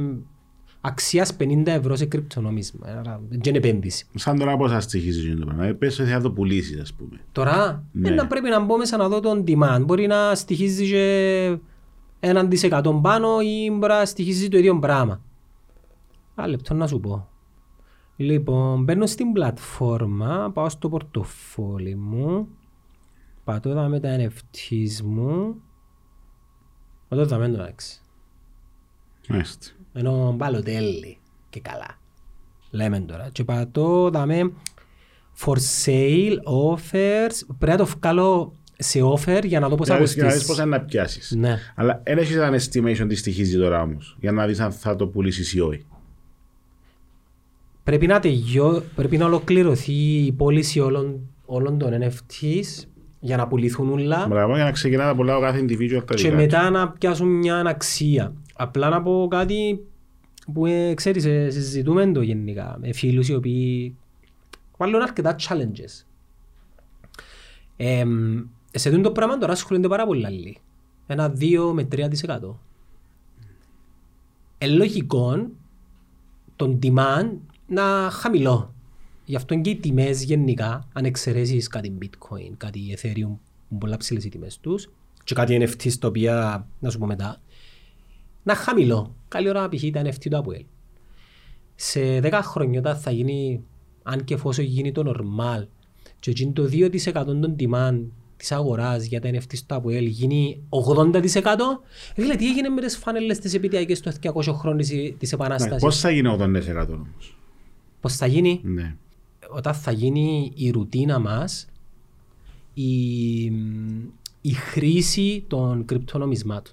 αξίας 0.81 1.37
50 1.39 1.63
ευρώ 1.67 1.97
σε 1.97 2.05
κρυπτονόμισμα. 2.07 2.87
Άρα 2.87 3.21
δεν 3.29 3.41
είναι 3.47 3.57
επένδυση. 3.59 4.07
Σαν 4.15 4.39
τώρα 4.39 4.57
πώς 4.57 4.71
θα 4.71 4.81
στοιχίζεις 4.81 5.39
το 5.39 5.45
πράγμα. 5.45 5.65
Ε, 5.67 5.73
Πες 5.73 5.99
ότι 5.99 6.11
θα 6.11 6.21
το 6.21 6.31
πουλήσεις 6.31 6.81
ας 6.81 6.93
πούμε. 6.95 7.21
Τώρα 7.33 7.85
Ναι. 7.93 8.09
ναι. 8.09 8.15
να 8.15 8.27
πρέπει 8.27 8.49
να 8.49 8.61
μπω 8.61 8.77
μέσα 8.77 8.97
να 8.97 9.09
δω 9.09 9.21
τον 9.21 9.45
demand. 9.47 9.83
Μπορεί 9.85 10.07
να 10.07 10.35
στοιχίζει 10.35 10.87
και 10.91 11.59
έναν 12.21 12.49
δισεκατόν 12.51 13.03
πάνω 13.03 13.41
ή 13.41 13.71
μπορεί 13.71 13.93
να 13.93 14.05
στοιχίζει 14.05 14.49
το 14.49 14.59
ίδιο 14.59 14.79
πράγμα. 14.79 15.21
Ένα 16.37 16.47
λεπτό 16.47 16.75
να 16.75 16.87
σου 16.87 17.01
πω. 17.01 17.29
Λοιπόν, 18.17 18.83
μπαίνω 18.85 19.07
στην 19.07 19.33
πλατφόρμα, 19.33 20.51
πάω 20.55 20.69
στο 20.69 20.89
πορτοφόλι 20.89 21.95
μου, 21.95 22.49
πατώ 23.45 23.71
εδώ 23.71 23.89
με 23.89 24.01
τα 24.01 24.17
NFTs 24.19 25.01
μου, 25.05 25.55
πατώ 27.09 27.23
εδώ 27.23 27.37
με 27.39 27.49
το 27.49 27.55
εντάξει. 27.63 28.01
Μάλιστα. 29.29 29.67
Ενώ 29.93 30.33
μπαλοτέλει 30.37 31.19
και 31.51 31.61
καλά. 31.61 31.99
Λέμε 32.71 33.01
τώρα. 33.01 33.29
Και 33.33 33.45
πατώ 33.45 34.11
δαμε 34.11 34.53
for 35.45 35.57
sale, 35.85 36.37
offers. 36.45 37.47
Πρέπει 37.59 37.79
να 37.79 37.85
το 37.85 37.87
βγάλω 37.87 38.53
σε 38.79 39.01
offer 39.03 39.41
για 39.45 39.61
να 39.61 39.69
δω 39.69 39.77
πώς 39.77 39.87
θα 39.89 39.93
Για 39.97 40.03
να 40.03 40.07
δεις- 40.09 40.15
για 40.15 40.25
να 40.25 40.29
δεις 40.31 40.39
κοστίσει. 40.39 40.47
πώς 40.47 40.57
θα 40.57 40.65
να 40.65 40.81
πιάσεις. 40.81 41.31
Ναι. 41.37 41.59
Αλλά 41.75 42.01
δεν 42.05 42.19
έχεις 42.19 42.37
ένα 42.37 42.59
estimation 42.59 43.07
τι 43.09 43.15
στοιχίζει 43.15 43.59
τώρα 43.59 43.83
όμως. 43.83 44.17
Για 44.21 44.33
να 44.33 44.47
δεις 44.47 44.61
αν 44.61 44.73
θα 44.73 44.97
το 44.97 45.07
πουλήσεις 45.07 45.53
ή 45.53 45.61
όχι. 45.61 45.85
Πρέπει 47.85 48.07
να, 48.07 48.21
τελειώ, 48.21 48.83
πρέπει 48.95 49.17
να 49.17 49.25
ολοκληρωθεί 49.27 49.93
η 50.25 50.33
πώληση 50.33 50.81
όλων, 50.81 51.21
όλων 51.47 51.79
των 51.79 51.93
NFTs 52.03 52.85
για 53.25 53.37
να 53.37 53.47
πουληθούν 53.47 53.93
όλα 53.93 54.27
Μπράβο, 54.27 54.55
για 54.55 54.65
να 54.65 54.71
ξεκινά 54.71 55.05
να 55.07 55.15
πουλάω 55.15 55.41
κάθε 55.41 55.61
individual 55.61 56.03
τα 56.07 56.15
και 56.15 56.23
δικά 56.23 56.31
του. 56.31 56.37
μετά 56.37 56.71
να 56.71 56.89
πιάσουν 56.91 57.29
μια 57.29 57.57
αξία. 57.57 58.33
Απλά 58.55 58.89
να 58.89 59.03
πω 59.03 59.27
κάτι 59.31 59.85
που 60.53 60.67
ε, 60.67 60.95
ξέρεις, 60.95 61.25
ε, 61.25 61.51
συζητούμε 61.51 62.13
το 62.13 62.23
γενικά 62.23 62.77
με 62.81 62.93
φίλους 62.93 63.29
οι 63.29 63.35
οποίοι 63.35 63.97
βάλουν 64.77 65.03
αρκετά 65.03 65.37
challenges. 65.41 66.05
Ε, 67.77 68.05
σε 68.71 68.89
αυτό 68.89 69.01
το 69.01 69.11
πράγμα 69.11 69.39
τώρα 69.39 69.53
ασχολούνται 69.53 69.89
πάρα 69.89 70.07
πολύ 70.07 70.27
άλλοι. 70.27 70.59
Ένα 71.07 71.33
2 71.41 71.73
με 71.73 71.89
3%. 71.93 72.07
Ε, 74.59 74.67
λογικό 74.67 75.47
τον 76.57 76.79
demand 76.83 77.31
να 77.67 78.11
χαμηλό. 78.11 78.74
Γι' 79.25 79.37
αυτό 79.37 79.61
και 79.61 79.71
οι 79.71 79.77
τιμές 79.77 80.23
γενικά, 80.23 80.89
αν 80.93 81.05
εξαιρέσεις 81.05 81.69
κάτι 81.69 81.99
bitcoin, 82.03 82.53
κάτι 82.57 82.97
ethereum, 82.97 83.15
που 83.15 83.71
είναι 83.71 83.79
πολλά 83.79 83.97
ψηλές 83.97 84.25
οι 84.25 84.29
τιμές 84.29 84.59
τους, 84.61 84.91
και 85.25 85.35
κάτι 85.35 85.59
NFT 85.61 85.93
τα 85.93 86.09
οποία, 86.09 86.67
να 86.79 86.91
σου 86.91 86.99
πω 86.99 87.07
μετά, 87.07 87.41
να 88.43 88.55
χαμηλό. 88.55 89.15
Καλή 89.29 89.49
ώρα 89.49 89.69
π.χ. 89.69 89.83
τα 89.93 90.03
NFT 90.03 90.29
του 90.31 90.43
Apple. 90.45 90.65
Σε 91.75 92.19
10 92.23 92.41
χρόνια 92.43 92.79
όταν 92.79 92.97
θα 92.97 93.11
γίνει, 93.11 93.63
αν 94.03 94.25
και 94.25 94.35
εφόσον 94.35 94.65
γίνει 94.65 94.93
το 94.93 95.15
normal, 95.17 95.67
και 96.19 96.31
εκείνο 96.31 96.53
το 96.53 96.69
2% 96.73 97.13
των 97.25 97.57
demand 97.59 98.01
της 98.37 98.53
αγοράς 98.53 99.05
για 99.05 99.21
τα 99.21 99.31
NFT 99.31 99.55
στο 99.55 99.83
Apple 99.85 100.03
γίνει 100.03 100.63
80%, 100.69 101.13
δηλαδή 102.15 102.39
τι 102.39 102.49
έγινε 102.49 102.69
με 102.69 102.81
τις 102.81 102.97
φάνελες 102.97 103.39
τις 103.39 103.55
επιτυχιακές 103.55 104.01
του 104.01 104.13
200 104.23 104.53
χρόνων 104.53 104.79
της, 104.79 104.89
της 104.89 105.33
Ναι, 105.33 105.45
Επανάστασης. 105.45 105.83
Πώς 105.83 106.01
θα 106.01 106.11
γίνει 106.11 106.29
80% 106.29 106.95
όμως; 106.95 107.39
Πώς 108.01 108.17
θα 108.17 108.27
γίνει, 108.27 108.61
Ναι. 108.65 108.97
Όταν 109.55 109.75
θα 109.75 109.91
γίνει 109.91 110.53
η 110.55 110.71
ρουτίνα 110.71 111.19
μας 111.19 111.67
η, 112.75 113.45
η 114.41 114.53
χρήση 114.53 115.45
των 115.49 115.85
κρυπτονομισμάτων. 115.85 116.73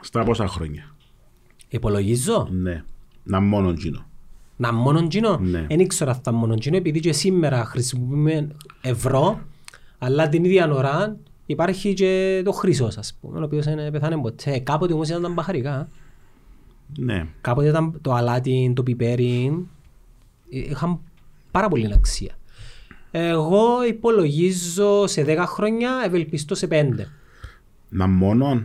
Στα 0.00 0.24
πόσα 0.24 0.46
χρόνια; 0.46 0.94
Υπολογίζω 1.68 2.48
Ναι. 2.50 2.84
Να 3.24 3.40
μόνο 3.40 3.70
γίνω. 3.70 4.06
να 4.56 4.72
μόνο 4.72 5.06
κοινό. 5.06 5.38
Ναι. 5.38 5.66
Δεν 5.68 5.80
ήξερα 5.80 6.10
αυτά 6.10 6.32
μόνο 6.32 6.54
κοινό 6.54 6.76
επειδή 6.76 7.00
και 7.00 7.12
σήμερα 7.12 7.64
χρησιμοποιούμε 7.64 8.48
ευρώ 8.80 9.40
αλλά 9.98 10.28
την 10.28 10.44
ίδια 10.44 10.72
ώρα 10.72 11.16
υπάρχει 11.46 11.94
και 11.94 12.42
το 12.44 12.52
χρυσός 12.52 12.98
ας 12.98 13.18
πούμε 13.20 13.38
ο 13.38 13.42
οποίος 13.42 13.64
δεν 13.64 13.90
πεθάνε 13.90 14.16
ποτέ. 14.20 14.58
Κάποτε 14.58 14.92
όμως 14.92 15.08
ήταν 15.08 15.22
τα 15.22 15.28
μπαχαρικά. 15.28 15.88
Ναι. 16.98 17.26
Κάποτε 17.40 17.68
ήταν 17.68 17.98
το 18.00 18.12
αλάτι, 18.12 18.72
το 18.76 18.82
πιπέρι 18.82 19.66
είχαν 20.48 21.00
πάρα 21.50 21.68
πολύ 21.68 21.90
αξία. 21.94 22.32
Εγώ 23.10 23.84
υπολογίζω 23.88 25.06
σε 25.06 25.24
10 25.26 25.44
χρόνια, 25.46 26.02
ευελπιστώ 26.04 26.54
σε 26.54 26.66
5. 26.70 26.90
Να 27.88 28.06
μόνο. 28.06 28.62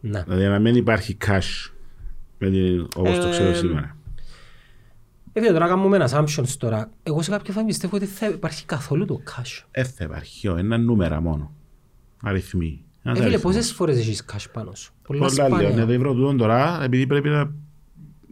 Ναι. 0.00 0.22
Δηλαδή 0.22 0.46
να 0.46 0.58
μην 0.58 0.74
υπάρχει 0.74 1.16
cash. 1.26 1.70
με 2.38 2.50
την- 2.50 2.86
Όπως 2.96 3.18
το 3.18 3.28
ξέρω 3.30 3.48
Ε, 3.48 3.54
σήμερα. 3.54 3.96
Έφυγε 5.32 5.52
τώρα 5.52 5.66
κάνουμε 5.68 5.96
ένα 5.96 6.08
assumptions 6.10 6.48
τώρα. 6.58 6.90
Εγώ 7.02 7.22
σε 7.22 7.30
κάποια 7.30 7.52
φάση 7.52 7.66
πιστεύω 7.66 7.96
ότι 7.96 8.06
θα 8.06 8.26
υπάρχει 8.28 8.64
καθόλου 8.64 9.04
το 9.04 9.20
cash. 9.30 9.64
Ε, 9.70 9.84
θα 9.84 10.04
υπάρχει, 10.04 10.48
όχι, 10.48 10.60
ένα 10.60 10.78
νούμερα 10.78 11.20
μόνο. 11.20 11.52
Αριθμοί. 12.22 12.84
Ε, 13.02 13.08
Ένας 13.08 13.18
φίλε, 13.18 13.30
αριθμός. 13.30 13.54
πόσες 13.54 13.72
φορές 13.72 13.98
έχεις 13.98 14.24
cash 14.32 14.44
πάνω 14.52 14.74
σου; 14.74 14.92
Πολλά 15.02 15.18
Πολλά 15.26 15.32
λέω, 15.48 15.48
ναι, 15.58 15.62
σπάνια. 15.64 15.86
δεν 15.86 15.98
βρω 15.98 16.12
τούτον 16.14 16.36
τώρα, 16.36 16.80
επειδή 16.82 17.06
πρέπει 17.06 17.28
να, 17.28 17.52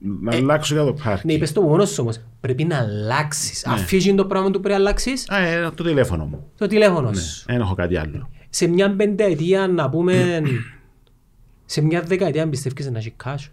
να 0.01 0.35
αλλάξω 0.37 0.75
για 0.75 0.85
το 0.85 0.93
πάρκι. 0.93 1.27
Ναι, 1.27 1.33
είπες 1.33 1.53
το 1.53 1.63
μόνος 1.63 1.91
σου 1.91 1.97
όμως. 2.03 2.19
Πρέπει 2.41 2.65
να 2.65 2.79
αλλάξεις. 2.79 3.67
Αφήσεις 3.67 4.15
το 4.15 4.25
πράγμα 4.27 4.51
που 4.51 4.61
πρέπει 4.61 4.69
να 4.69 4.75
αλλάξεις, 4.75 5.31
Α, 5.31 5.39
ε, 5.39 5.71
το 5.75 5.83
τηλέφωνο 5.85 6.25
μου. 6.25 6.51
το 6.59 6.67
τηλέφωνο 6.67 7.13
σου. 7.13 7.45
Δεν 7.47 7.61
έχω 7.61 7.75
κάτι 7.75 7.97
άλλο. 7.97 8.31
Σε 8.51 8.67
μια 8.67 8.95
πενταετία 8.97 9.67
να 9.69 9.89
πούμε... 9.91 10.43
σε 11.65 11.81
μια 11.81 12.03
δεκαετία 12.03 12.49
πιστεύεις 12.49 12.91
να 12.91 12.99
έχει 12.99 13.15
cash; 13.25 13.49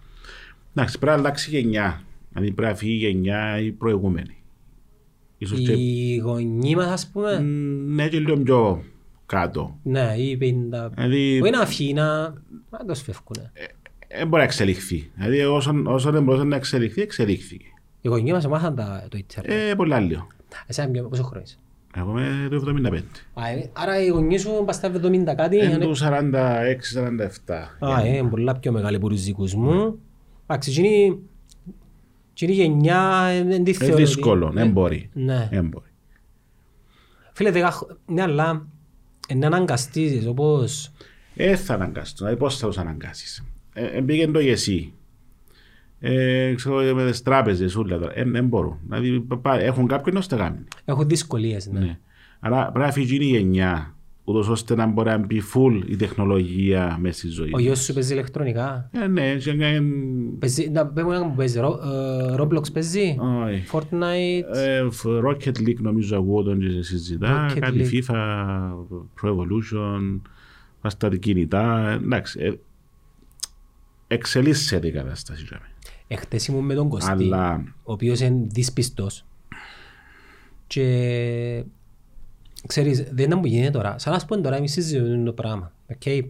Εντάξει, 0.75 0.99
πρέπει 0.99 1.15
να 1.15 1.21
αλλάξει 1.23 1.49
γενιά. 1.49 2.01
Δηλαδή 2.33 2.51
πρέπει 2.51 2.71
να 2.71 2.77
φύγει 2.77 2.93
η 2.93 2.97
γενιά 2.97 3.59
η 3.59 3.71
προηγούμενη. 3.71 4.35
Ίσως 5.37 5.59
και, 5.59 5.71
Οι 5.71 6.17
γονείς 6.17 6.75
μας 6.75 6.85
ας 6.87 7.07
πούμε. 7.07 7.39
μ, 7.41 7.93
ναι, 7.95 8.07
και 8.07 8.19
λίγο 8.19 8.37
πιο 8.37 8.83
κάτω. 9.25 9.79
Ναι, 9.83 10.13
ή 10.17 10.37
πενήντα... 10.37 10.89
Δηλαδή, 10.89 11.41
Όχι 11.41 11.51
να 11.51 11.65
φύγει, 11.65 11.93
να... 11.93 12.19
να 12.69 12.85
το 12.87 12.93
σφεύκουνε. 12.93 13.51
Δεν 14.17 14.27
μπορεί 14.27 14.41
να 14.41 14.43
εξελιχθεί. 14.47 15.11
Δηλαδή, 15.15 15.39
όσον, 15.41 15.87
όσον 15.87 16.11
δεν 16.11 16.23
μπορούσε 16.23 16.43
να 16.43 16.55
εξελιχθεί, 16.55 17.01
εξελίχθηκε. 17.01 17.65
Οι 18.01 18.07
γονείς 18.07 18.31
μας 18.31 18.47
μάθαν 18.47 18.75
τα- 18.75 19.05
το 19.09 19.17
ίντερνετ. 19.17 19.69
Ε, 19.69 19.75
πολλά 19.75 19.99
λίγο. 19.99 20.27
Εσένα 20.67 20.91
ποιο- 20.91 21.07
πόσο 21.07 21.23
χρόνο 21.23 21.43
είσαι. 21.45 21.57
Εγώ 21.95 22.09
είμαι 22.19 22.47
το 22.49 22.55
75. 22.55 23.03
Α, 23.33 23.47
ε, 23.47 23.69
Άρα 23.73 24.01
οι 24.03 24.07
γονείς 24.07 24.41
σου 24.41 24.63
πας 24.65 24.75
στα 24.75 24.87
70 24.87 25.35
κάτι. 25.35 25.55
Είναι 25.55 25.65
είναι- 25.65 25.77
το 25.85 25.95
46-47. 25.95 27.75
Α, 27.79 28.01
ε, 28.01 28.07
είναι 28.07 28.29
πολλά 28.29 28.55
πιο 28.55 28.71
μεγάλη 28.71 28.95
από 28.95 29.09
τους 29.09 29.23
δικούς 29.23 29.53
μου. 29.55 29.99
Εντάξει, 30.47 30.69
εκείνη 30.71 31.19
εκείνη 32.31 32.51
η 32.51 32.55
γενιά 32.55 33.27
ε, 33.31 33.43
δεν 33.43 33.63
τη 33.63 33.69
Είναι 33.69 33.79
θεωρώ. 33.79 33.93
ότι- 33.93 34.03
δύσκολο, 34.03 34.49
δεν 34.53 34.69
μπορεί. 34.71 35.09
Ναι. 35.13 35.47
Δεν 35.51 35.67
μπορεί. 35.67 35.85
Φίλε, 37.33 37.51
δεκα 37.51 37.71
χ- 37.71 37.83
ναι, 38.05 38.21
αλλά 38.21 38.67
είναι 39.29 39.45
αναγκαστείς 39.45 40.25
όπως... 40.27 40.91
Ε, 41.35 41.55
θα 41.55 41.73
αναγκάσω. 41.73 42.13
Δηλαδή, 42.17 42.35
πώς 42.37 42.57
θα 42.57 42.67
τους 42.67 42.77
αναγκάσεις; 42.77 43.43
Ε, 43.79 43.97
ε, 43.97 44.01
πήγαινε 44.01 44.31
το 44.31 44.39
εσύ. 44.39 44.91
Ε, 45.99 46.53
ξέρω, 46.55 46.95
με 46.95 47.09
τις 47.09 47.21
τράπεζες, 47.21 47.75
όλα 47.75 47.97
τώρα. 47.99 48.11
Ε, 48.19 48.23
δεν 48.23 48.45
μπορούν. 48.45 48.77
Δηλαδή, 48.87 49.19
πα- 49.19 49.37
πα- 49.37 49.59
έχουν 49.61 49.87
κάποιον 49.87 50.15
να 50.15 50.21
στο 50.21 50.37
κάνει. 50.37 50.57
Έχουν 50.85 51.07
δυσκολίες, 51.07 51.67
ναι. 51.71 51.79
Ναι. 51.79 51.97
Άρα 52.39 52.63
πρέπει 52.71 52.85
να 52.85 52.91
φύγει 52.91 53.15
η 53.21 53.25
γενιά, 53.25 53.95
ούτως 54.23 54.47
ώστε 54.47 54.75
να 54.75 54.85
μπορεί 54.85 55.09
να 55.09 55.17
μπει 55.17 55.41
full 55.53 55.81
η 55.87 55.95
τεχνολογία 55.95 56.97
μέσα 57.01 57.17
στη 57.17 57.27
ζωή. 57.27 57.49
Ο 57.53 57.59
γιος 57.59 57.83
σου 57.83 57.93
παίζει 57.93 58.13
ηλεκτρονικά; 58.13 58.89
Ε, 59.03 59.07
ναι, 59.07 59.35
και 59.35 59.53
να- 59.53 59.65
Παίζει, 60.39 60.69
να 60.69 60.85
πες 60.87 61.03
μου 61.03 61.11
ένα 61.11 61.25
που 61.27 61.35
παίζει, 61.35 61.59
Ρο- 61.59 61.79
ε, 61.83 62.35
Roblox 62.39 62.73
παίζει, 62.73 63.17
όχι. 63.47 63.63
Fortnite; 63.71 64.55
Ε, 64.55 64.87
φ- 64.91 65.05
Rocket 65.05 65.57
League 65.67 65.79
νομίζω 65.79 66.17
ακούω 66.17 66.43
τον 66.43 66.59
και 66.59 66.81
συζητά, 66.81 67.45
Rocket 67.49 67.59
κάτι 67.59 67.77
League. 67.91 68.11
FIFA, 68.11 68.15
Pro 69.21 69.29
Evolution, 69.29 70.19
πας 70.81 70.93
στα 70.93 71.09
κινητά, 71.17 71.89
εντάξει. 72.03 72.59
Ε, 74.07 74.15
εξελίσσεται 74.15 74.87
η 74.87 74.91
κατάσταση. 74.91 75.43
για 75.43 75.59
μένα. 75.61 75.73
Εχθές 76.07 76.47
ήμουν 76.47 76.65
με 76.65 76.73
τον 76.73 76.89
Κωστή, 76.89 77.09
Αλλά 77.11 77.63
ο 77.83 77.91
οποίος 77.91 78.19
είναι 78.19 78.45
δυσπιστός. 78.49 79.25
Και 80.67 81.63
ξέρεις, 82.67 83.03
δεν 83.11 83.25
ήταν 83.25 83.39
που 83.41 83.47
γίνεται 83.47 83.71
τώρα. 83.71 83.95
Σαν 83.99 84.13
να 84.13 84.19
σου 84.19 84.25
πω 84.25 84.41
τώρα, 84.41 84.55
εμείς 84.55 84.71
συζητούμε 84.71 85.23
το 85.23 85.33
πράγμα. 85.33 85.71
Okay. 85.99 86.21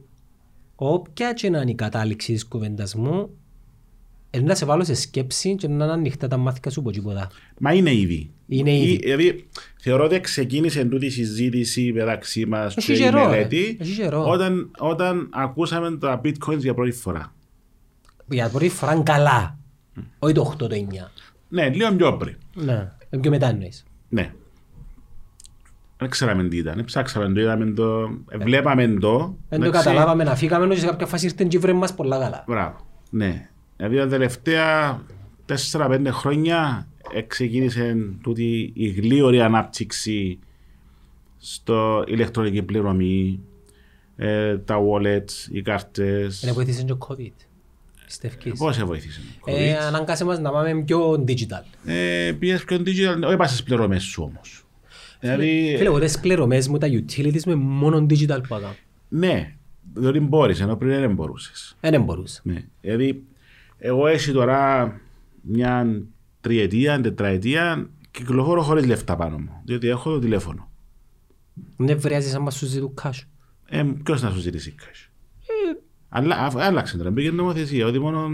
Όποια 0.76 1.34
και 1.34 1.50
να 1.50 1.62
είναι 1.62 1.72
η 1.72 1.76
κατάληξη 1.76 2.34
της 2.34 2.46
κουβέντας 2.46 2.96
μου, 2.96 3.30
είναι 4.32 4.44
να 4.44 4.56
σε 4.56 4.66
βάλω 4.66 4.84
σε 4.84 4.94
σκέψη 4.94 5.56
και 5.56 5.68
να 5.68 5.84
είναι 5.84 5.94
ανοιχτά 5.94 6.28
τα 6.28 6.38
μάθηκα 6.38 6.70
σου 6.70 6.80
από 6.80 6.92
τίποτα. 6.92 7.30
Μα 7.60 7.74
είναι 7.74 7.94
ήδη. 7.94 8.32
Είναι 8.48 8.78
ήδη. 8.78 8.92
Ή- 8.92 8.98
Δηλαδή, 8.98 9.48
θεωρώ 9.80 10.04
ότι 10.06 10.20
ξεκίνησε 10.20 10.86
τούτη 10.86 11.06
η 11.06 11.10
συζήτηση 11.10 11.92
μεταξύ 11.94 12.46
μας 12.46 12.76
Έχει 12.78 12.88
και 12.88 12.94
η 12.94 12.98
καιρό, 12.98 13.30
μελέτη 13.30 13.78
ε. 13.80 13.84
Έχει 13.84 13.96
καιρό. 13.96 14.30
όταν, 14.30 14.72
όταν 14.80 15.30
ακούσαμε 15.34 15.98
τα 15.98 16.22
bitcoins 16.24 16.58
για 16.60 16.74
πρώτη 16.74 16.92
φορά. 16.92 17.36
Για 18.30 18.50
πρώτη 18.50 18.70
φορά 18.70 18.94
είναι 18.94 19.04
καλά. 19.04 19.58
Όχι 20.20 20.34
το 20.34 20.54
8 20.54 20.58
το 20.58 20.70
9. 20.72 20.76
Ναι, 21.50 21.70
λίγο 21.70 21.96
πιο 21.96 22.18
πριν. 22.18 22.36
Ναι. 22.54 22.92
Ε, 23.10 23.18
Πιο 23.18 23.32
μετά 23.32 23.48
εννοείς. 23.48 23.86
Ναι. 24.10 24.34
Δεν 25.98 26.10
ξέραμε 26.10 26.48
τι 26.48 26.58
ήταν. 26.58 26.84
Ψάξαμε 26.86 27.34
το, 27.34 27.40
είδαμε 27.40 27.72
το, 27.72 28.02
ε, 28.30 28.38
βλέπαμε 28.38 28.88
το. 28.88 29.36
Δεν 29.50 29.60
το 29.60 29.66
εντάξει. 29.66 29.86
καταλάβαμε 29.86 30.24
να 30.24 30.36
φύγαμε, 30.36 30.64
ενώ 30.64 30.76
σε 30.76 30.86
κάποια 30.86 31.06
φάση 31.06 31.26
ήρθαν 31.26 31.48
και 31.48 31.60
βρέμε 31.60 31.80
μας 31.80 31.96
πολλά 31.96 32.20
καλά. 32.20 32.44
Μπράβο. 32.48 32.78
Ναι. 33.10 33.50
Δηλαδή 33.78 33.98
τα 33.98 34.08
τελευταία 34.08 35.02
4-5 35.72 36.06
χρόνια 36.10 36.88
ε, 37.14 37.22
ξεκίνησε 37.22 37.96
τούτη 38.22 38.72
η 38.74 38.88
γλίωρη 38.88 39.42
ανάπτυξη 39.42 40.40
στο 41.38 42.04
ηλεκτρονική 42.08 42.64
πληρωμή, 42.64 43.40
ε, 44.16 44.58
τα 44.58 44.78
wallets, 44.78 45.52
οι 45.52 45.62
κάρτες. 45.62 46.44
Είναι 46.44 46.52
βοήθησε 46.52 46.84
και 46.84 46.92
ο 46.92 46.98
COVID. 47.08 47.47
Πιστεύεις. 48.08 48.60
Πώς 48.60 48.76
σε 48.76 48.84
βοήθησε. 48.84 49.22
Ε, 49.46 49.78
ανάγκασε 49.78 50.26
μας 50.26 50.40
να 50.40 50.52
πάμε 50.52 50.84
πιο 50.84 51.24
digital. 51.28 51.64
Ε, 51.86 52.32
πήγες 52.40 52.64
πιο 52.64 52.78
digital, 52.78 53.22
όχι 53.26 53.36
πας 53.36 53.50
στις 53.50 53.64
πληρωμές 53.64 54.04
σου 54.04 54.24
όμως. 54.24 54.66
Δηλαδή, 55.20 55.74
Φίλε, 55.78 55.88
εγώ 55.88 56.00
τις 56.00 56.20
πληρωμές 56.20 56.68
μου, 56.68 56.78
τα 56.78 56.88
utilities 56.88 57.44
με 57.46 57.56
μόνο 57.56 58.06
digital 58.10 58.40
που 58.48 58.56
έκανα. 58.56 58.76
ναι, 59.10 59.56
διότι 59.94 60.20
μπορείς, 60.20 60.60
ενώ 60.60 60.76
πριν 60.76 61.00
δεν 61.00 61.14
μπορούσες. 61.14 61.78
Ε, 61.80 61.90
Δεν 61.90 62.04
μπορούσα. 62.04 62.42
Ναι. 62.44 62.64
Δηλαδή, 62.82 63.24
εγώ 63.78 64.08
έτσι 64.08 64.32
τώρα 64.32 64.94
μια 65.42 66.02
τριετία, 66.42 67.02
τετραετία, 67.02 67.90
κυκλοφορώ 68.12 68.62
χωρίς 68.62 68.86
λεφτά 68.86 69.16
πάνω 69.16 69.38
μου, 69.38 69.62
διότι 69.64 69.88
έχω 69.88 70.12
το 70.12 70.20
τηλέφωνο. 70.20 70.70
Δεν 71.78 72.00
βρειάζεις 72.00 72.34
αν 72.36 72.42
μας 72.42 72.56
σου 72.56 72.66
ζητούν 72.66 72.94
cash. 73.04 73.20
Ε, 73.70 73.84
ποιος 74.04 74.22
να 74.22 74.30
σου 74.32 74.40
ζητήσει 74.40 74.76
cash; 74.80 75.07
Αλλά 76.10 76.36
α- 76.36 76.52
άλλαξε 76.56 76.98
τώρα, 76.98 77.12
μπήκε 77.12 77.32
νομοθεσία, 77.32 77.86
ότι 77.86 78.00
μόνο 78.00 78.28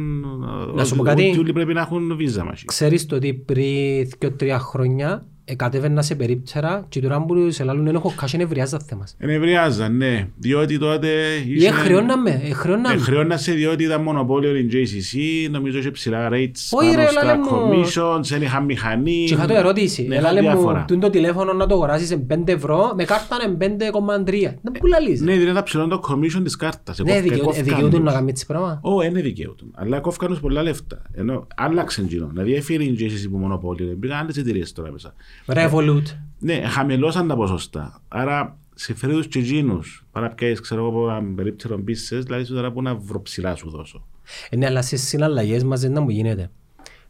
Να 0.76 0.84
σου 0.84 0.96
πω 0.96 1.02
ότι- 1.02 1.10
κάτι. 1.10 1.30
ότι 1.30 1.40
όλοι 1.40 1.54
πρέπει 1.54 1.74
να 1.74 1.82
έχουν 1.82 2.16
βίζα 2.16 2.44
μαζί. 2.44 2.66
Ξέρεις 2.66 3.06
το 3.06 3.16
ότι 3.16 3.34
πριν 3.34 4.10
και 4.18 4.30
τρία 4.30 4.60
χρόνια 4.60 5.08
ε, 5.10 5.33
κατέβαινα 5.56 6.01
σε 6.01 6.15
περίπτερα 6.15 6.86
και 6.89 6.99
τώρα 6.99 7.21
που 7.25 7.51
σε 7.51 7.63
λάλλον 7.63 7.86
δεν 7.86 7.95
έχω 7.95 8.13
cash 8.21 8.34
είναι 8.34 8.45
βρειάζα 8.45 8.79
θέμας. 8.79 9.15
Ενευριάζαν, 9.19 9.97
ναι, 9.97 10.27
διότι 10.38 10.77
τότε 10.79 11.10
Ή 11.47 11.60
χρεώναμε, 11.60 12.41
ε, 12.43 12.53
χρεώναμε. 12.53 12.97
Χρεώνασε 12.99 13.51
διότι 13.51 13.84
ήταν 13.84 14.01
μονοπόλιο 14.01 14.56
η 14.56 14.67
JCC, 14.71 15.17
νομίζω 15.51 15.77
είχε 15.77 15.91
ψηλά 15.91 16.29
rates 16.32 16.69
Όχι, 16.71 16.89
πάνω 16.89 17.01
ρε, 17.03 17.08
στα 17.08 17.23
λάλε 17.23 17.38
μου. 17.38 17.47
commissions, 17.49 18.21
δεν 18.23 18.41
είχαν 18.41 18.65
μηχανή. 18.65 19.23
Και 19.27 19.34
είχα 19.34 19.45
το 19.47 19.53
ερώτηση. 19.53 20.08
Ναι, 20.08 20.15
Έλα 20.15 20.32
είχαν 20.32 20.34
λέει 20.43 20.43
μου, 20.51 20.58
διάφορα. 20.58 20.86
τούν 20.88 20.99
το 20.99 21.10
τηλέφωνο 21.10 21.53
να 21.53 21.67
το 21.67 21.73
αγοράσεις 21.73 22.08
σε 22.08 22.17
5 22.17 22.51
ευρώ, 22.51 22.93
με 22.95 23.03
κάρτα 23.03 23.38
είναι 23.45 23.56
5,3. 23.58 24.58
Δεν 24.62 24.71
που 24.79 24.86
λαλείς. 24.88 25.21
Ναι, 25.21 25.32
δηλαδή 25.34 25.51
ήταν 25.51 25.63
ψηλό 25.63 25.88
το 25.88 26.01
commission 26.10 26.43
της 26.43 26.56
κάρτας. 26.56 26.99
Ναι, 26.99 27.12
Εκόφ- 27.12 27.23
δικαιού- 27.23 27.39
ε, 27.39 27.43
εκόφκαν 27.45 27.63
δικαιούται 27.65 27.95
τους. 27.95 28.06
να 28.06 28.12
κάνει 28.12 28.29
έτσι 28.29 28.45
πράγμα. 28.45 28.79
Ω, 28.84 29.01
είναι 29.01 29.21
δικαιούτον. 29.21 29.71
Αλλά 29.75 29.99
κόφκαν 29.99 30.29
τους 30.29 30.39
πολλά 30.39 30.63
λεφτά. 30.63 31.01
Ενώ 31.12 31.47
άλλαξε 31.56 32.01
εκείνο. 32.01 32.27
Δηλαδή 32.32 32.53
έφυγε 32.56 32.84
η 32.84 32.95
JCC 32.99 33.29
που 33.32 33.38
μονοπόλιο. 33.38 33.97
Πήγαν 33.99 34.17
άλλες 34.19 34.38
εταιρείες 34.38 34.71
τώρα 34.71 34.91
μέσα. 34.91 35.13
Revolut. 35.46 36.04
Ναι, 36.39 36.62
χαμηλώσαν 36.62 37.28
τα 37.28 37.36
ποσοστά. 37.36 38.02
Άρα 38.08 38.58
συμφέρει 38.76 39.13
τους 39.13 39.28
και 39.28 39.39
εκείνους. 39.39 40.06
Παρά 40.12 40.30
πιάσεις, 40.30 40.60
ξέρω 40.60 40.82
εγώ, 40.82 40.89
από 40.89 41.10
έναν 41.10 41.36
περίπτερο 41.36 41.80
πίσες, 41.80 42.24
δηλαδή 42.24 42.43
σου 42.43 42.54
τώρα 42.54 42.72
που 42.72 42.82
να 42.82 42.96
βροψηλά 42.96 43.56
σου 43.56 43.69
δώσω. 43.69 44.08
Ε, 44.50 44.56
Ναι, 44.56 44.65
αλλά 44.65 44.82
στις 44.82 45.08
συναλλαγές 45.08 45.63
μας 45.63 45.82
δεν 45.82 45.98
μου 46.02 46.10
γίνεται. 46.10 46.52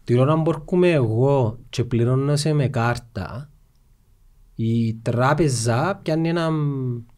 Την 0.03 0.19
ώρα 0.19 0.33
που 0.35 0.41
μπορούμε 0.41 0.89
εγώ 0.91 1.59
και 1.69 1.83
πληρώνω 1.83 2.35
σε 2.35 2.53
με 2.53 2.67
κάρτα, 2.67 3.49
η 4.55 4.93
τράπεζα 4.93 5.99
πιάνει 6.03 6.29
ένα 6.29 6.49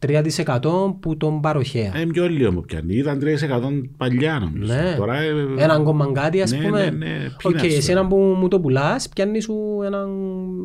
3% 0.06 0.94
που 1.00 1.16
τον 1.16 1.40
παροχέα. 1.40 1.96
Ε, 1.96 2.04
πιο 2.06 2.28
λίγο 2.28 2.52
μου 2.52 2.60
πιάνει. 2.60 2.94
Ήταν 2.94 3.20
3% 3.22 3.82
παλιά 3.96 4.38
νομίζω. 4.38 4.72
Ναι. 4.74 4.94
Τώρα, 4.96 5.16
ε, 5.20 5.30
Έναν 5.56 5.84
κόμμα 5.84 6.12
κάτι 6.12 6.42
ας 6.42 6.50
ναι, 6.50 6.58
πούμε. 6.62 6.90
ναι, 6.90 7.06
ναι, 7.06 7.26
OK, 7.42 7.54
peanuts 7.56 7.62
εσένα 7.64 7.96
τώρα. 7.96 8.08
που 8.08 8.16
μου 8.16 8.48
το 8.48 8.60
πουλάς 8.60 9.08
πιάνεις 9.08 9.44
σου 9.44 9.80
έναν 9.84 10.08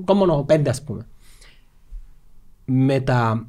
common 0.05 0.43
πέντε 0.43 0.69
ας 0.69 0.83
πούμε. 0.83 1.07
Με 2.65 2.99
τα... 2.99 3.47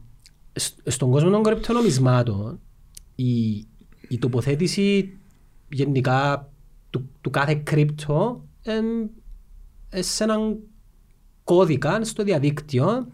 σ- 0.53 0.91
Στον 0.91 1.11
κόσμο 1.11 1.31
των 1.31 1.43
κρυπτονομισμάτων 1.43 2.61
η, 3.15 3.49
η 4.09 4.19
τοποθέτηση 4.19 5.17
γενικά 5.69 6.49
του, 6.91 7.09
του 7.21 7.31
κάθε 7.31 7.55
crypto 7.55 8.45
εμ, 8.63 8.85
ε, 9.89 10.03
σε 10.03 10.25
έναν 10.25 10.59
κώδικα 11.55 12.05
στο 12.05 12.23
διαδίκτυο 12.23 13.07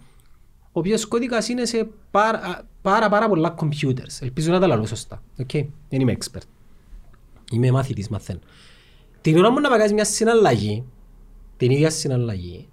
ο 0.62 0.81
οποίος 0.81 1.07
κώδικας 1.07 1.48
είναι 1.48 1.64
σε 1.64 1.88
πάρα 2.11 2.68
πάρα, 2.83 3.09
πάρα 3.09 3.29
πολλά 3.29 3.55
computers. 3.59 4.20
Ελπίζω 4.20 4.53
να 4.53 4.61
τα 4.61 4.66
λέω 4.66 4.87
σωστά. 4.87 5.22
Okay. 5.38 5.66
Δεν 5.88 6.01
είμαι 6.01 6.16
expert. 6.18 6.42
Είμαι 7.53 7.70
μαθητής, 7.70 8.09
μαθαίνω. 8.09 8.38
Την 9.20 9.38
ώρα 9.38 9.51
μου 9.51 9.61
να 9.61 9.68
παγάζεις 9.68 9.92
μια 9.92 10.05
συναλλαγή, 10.05 10.85
την 11.57 11.70
ίδια 11.70 11.90
συναλλαγή, 11.90 12.68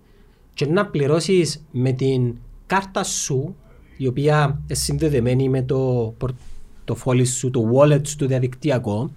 και 0.53 0.65
να 0.65 0.85
πληρώσεις 0.85 1.65
με 1.71 1.91
την 1.91 2.35
κάρτα 2.65 3.03
σου, 3.03 3.55
η 3.97 4.07
οποία 4.07 4.61
είναι 4.63 4.73
συνδεδεμένη 4.73 5.49
με 5.49 5.61
το 5.61 6.13
πορτοφόλι 6.17 7.25
σου, 7.25 7.49
το 7.49 7.71
wallet 7.73 8.07
σου, 8.07 8.15
το 8.15 8.25
διαδικτυακό, 8.25 9.11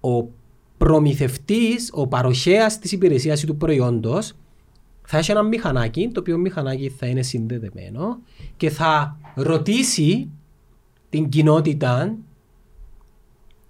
ο 0.00 0.28
προμηθευτής, 0.78 1.90
ο 1.92 2.06
παροχέας 2.06 2.78
της 2.78 2.92
υπηρεσίας 2.92 3.42
ή 3.42 3.46
του 3.46 3.56
προϊόντος 3.56 4.32
θα 5.06 5.18
έχει 5.18 5.30
ένα 5.30 5.42
μηχανάκι, 5.42 6.10
το 6.12 6.20
οποίο 6.20 6.38
μηχανάκι 6.38 6.88
θα 6.88 7.06
είναι 7.06 7.22
συνδεδεμένο 7.22 8.18
και 8.56 8.70
θα 8.70 9.18
ρωτήσει 9.34 10.30
την 11.08 11.28
κοινότητα, 11.28 12.16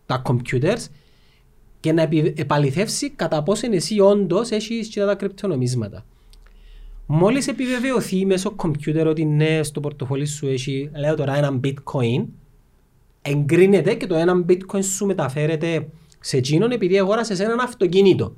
τα 0.07 0.23
computers, 0.27 0.87
και 1.81 1.93
να 1.93 2.03
επι- 2.03 2.39
επαληθεύσει 2.39 3.11
κατά 3.11 3.43
πόσο 3.43 3.73
εσύ 3.73 4.01
όντως 4.01 4.51
έχεις 4.51 4.89
και 4.89 5.01
τα 5.01 5.15
κρυπτονομίσματα. 5.15 6.05
Μόλις 7.07 7.49
επιβεβαιωθεί 7.49 8.27
μέσω 8.27 8.51
κομπιούτερ 8.51 9.07
ότι 9.07 9.25
ναι, 9.25 9.63
στο 9.63 9.81
πορτοφόλι 9.81 10.27
σου 10.27 10.47
έχει, 10.47 10.91
λέω 10.95 11.15
τώρα, 11.15 11.37
ένα 11.37 11.61
bitcoin, 11.65 12.25
εγκρίνεται 13.23 13.95
και 13.95 14.07
το 14.07 14.15
ένα 14.15 14.45
bitcoin 14.49 14.85
σου 14.85 15.07
μεταφέρεται 15.07 15.89
σε 16.21 16.37
εκείνον 16.37 16.71
επειδή 16.71 16.99
αγόρασες 16.99 17.41
έναν 17.41 17.61
αυτοκίνητο. 17.61 18.37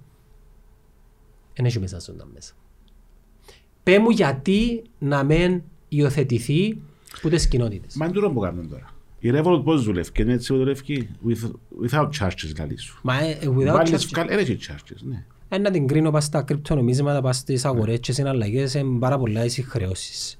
Δεν 1.54 1.64
έχει 1.64 1.78
μέσα 1.78 2.00
στον 2.00 2.30
μέσα. 2.34 2.52
Πέ 3.90 3.98
μου 3.98 4.10
γιατί 4.10 4.82
να 4.98 5.22
μην 5.24 5.62
υιοθετηθεί 5.88 6.78
που 7.20 7.28
τις 7.28 7.48
κοινότητες. 7.48 7.94
Μα 7.96 8.04
είναι 8.04 8.14
τούτο 8.14 8.30
που 8.30 8.40
κάνουν 8.40 8.68
τώρα. 8.68 8.90
Η 9.18 9.30
Revolut 9.34 9.60
πώς 9.64 9.84
δουλεύει, 9.84 10.12
και 10.12 10.22
είναι 10.22 10.32
έτσι 10.32 10.52
που 10.52 10.58
δουλεύει, 10.58 11.08
with, 11.28 11.50
without 11.88 12.08
charges 12.20 12.50
δηλαδή 12.52 12.76
σου. 12.76 12.98
Μα 13.02 13.22
ε, 13.24 13.30
ε, 13.30 13.48
without 13.56 13.72
Βάλεις, 13.72 13.90
charge- 13.92 14.08
βγάλ- 14.12 14.28
δεν 14.28 14.38
έχει 14.38 14.58
charges, 14.68 14.96
ναι. 15.02 15.24
Ε, 15.48 15.58
να 15.58 15.70
την 15.70 15.86
κρίνω 15.86 16.10
πας 16.10 16.24
στα 16.24 16.42
κρυπτονομίσματα, 16.42 17.20
πας 17.20 17.36
στις 17.36 17.64
αγορές 17.64 17.98
και 18.00 18.12
συναλλαγές, 18.12 18.74
είναι 18.74 18.98
πάρα 18.98 19.18
πολλά 19.18 19.44
οι 19.44 19.48
συγχρεώσεις. 19.48 20.38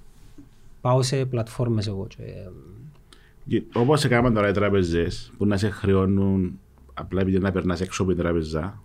Πάω 0.80 1.02
σε 1.02 1.24
πλατφόρμες 1.24 1.86
εγώ 1.86 2.06
και... 2.06 2.22
ε, 2.22 2.48
Και 3.48 3.62
Όπως 3.74 4.04
έκαναν 4.04 4.34
τώρα 4.34 4.48
οι 4.48 4.52
τράπεζες 4.52 5.32
που 5.38 5.46
να 5.46 5.56
σε 5.56 5.70
χρεώνουν 5.70 6.58
απλά 6.94 7.20
επειδή 7.20 7.38
να 7.38 7.52
περνάς 7.52 7.80
έξω 7.80 8.02
από 8.02 8.12
την 8.12 8.22
τράπεζα, 8.22 8.82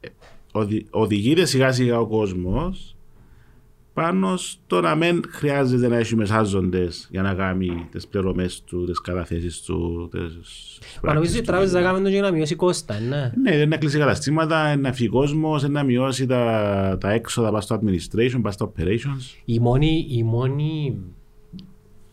ε, 0.00 0.08
οδη- 0.52 0.86
οδηγείται 0.90 1.44
σιγά 1.44 1.72
σιγά 1.72 2.00
ο 2.00 2.06
κόσμος 2.06 2.95
πάνω 3.96 4.36
στο 4.36 4.80
να 4.80 4.94
μην 4.94 5.22
χρειάζεται 5.28 5.88
να 5.88 5.96
έχει 5.96 6.16
μεσάζοντες 6.16 7.08
για 7.10 7.22
να 7.22 7.34
κάνει 7.34 7.88
τις 7.90 8.06
πληρωμές 8.06 8.62
του, 8.64 8.84
τις 8.84 9.00
καταθέσεις 9.00 9.60
του, 9.60 10.08
τις 10.12 10.78
Μα 11.02 11.14
νομίζω 11.14 11.38
η 11.38 11.40
πράξεις 11.40 11.40
του. 11.40 11.42
τράπεζα 11.42 11.82
κάνουμε 11.82 12.02
το 12.04 12.08
για 12.08 12.22
να 12.22 12.30
μειώσει 12.30 12.54
κόστα, 12.54 13.00
ναι. 13.00 13.32
Ναι, 13.42 13.64
να 13.64 13.76
κλείσει 13.76 13.98
καταστήματα, 13.98 14.76
να 14.76 14.92
φύγει 14.92 15.08
κόσμος, 15.08 15.68
να 15.68 15.82
μειώσει 15.82 16.26
τα, 16.26 16.96
τα 17.00 17.10
έξοδα 17.10 17.50
πας 17.50 17.64
στο 17.64 17.80
administration, 17.80 18.38
πας 18.42 18.54
στο 18.54 18.72
operations. 18.72 19.40
Η 19.44 19.58
μόνη, 19.58 20.06
η 20.10 20.22
μόνη, 20.22 20.98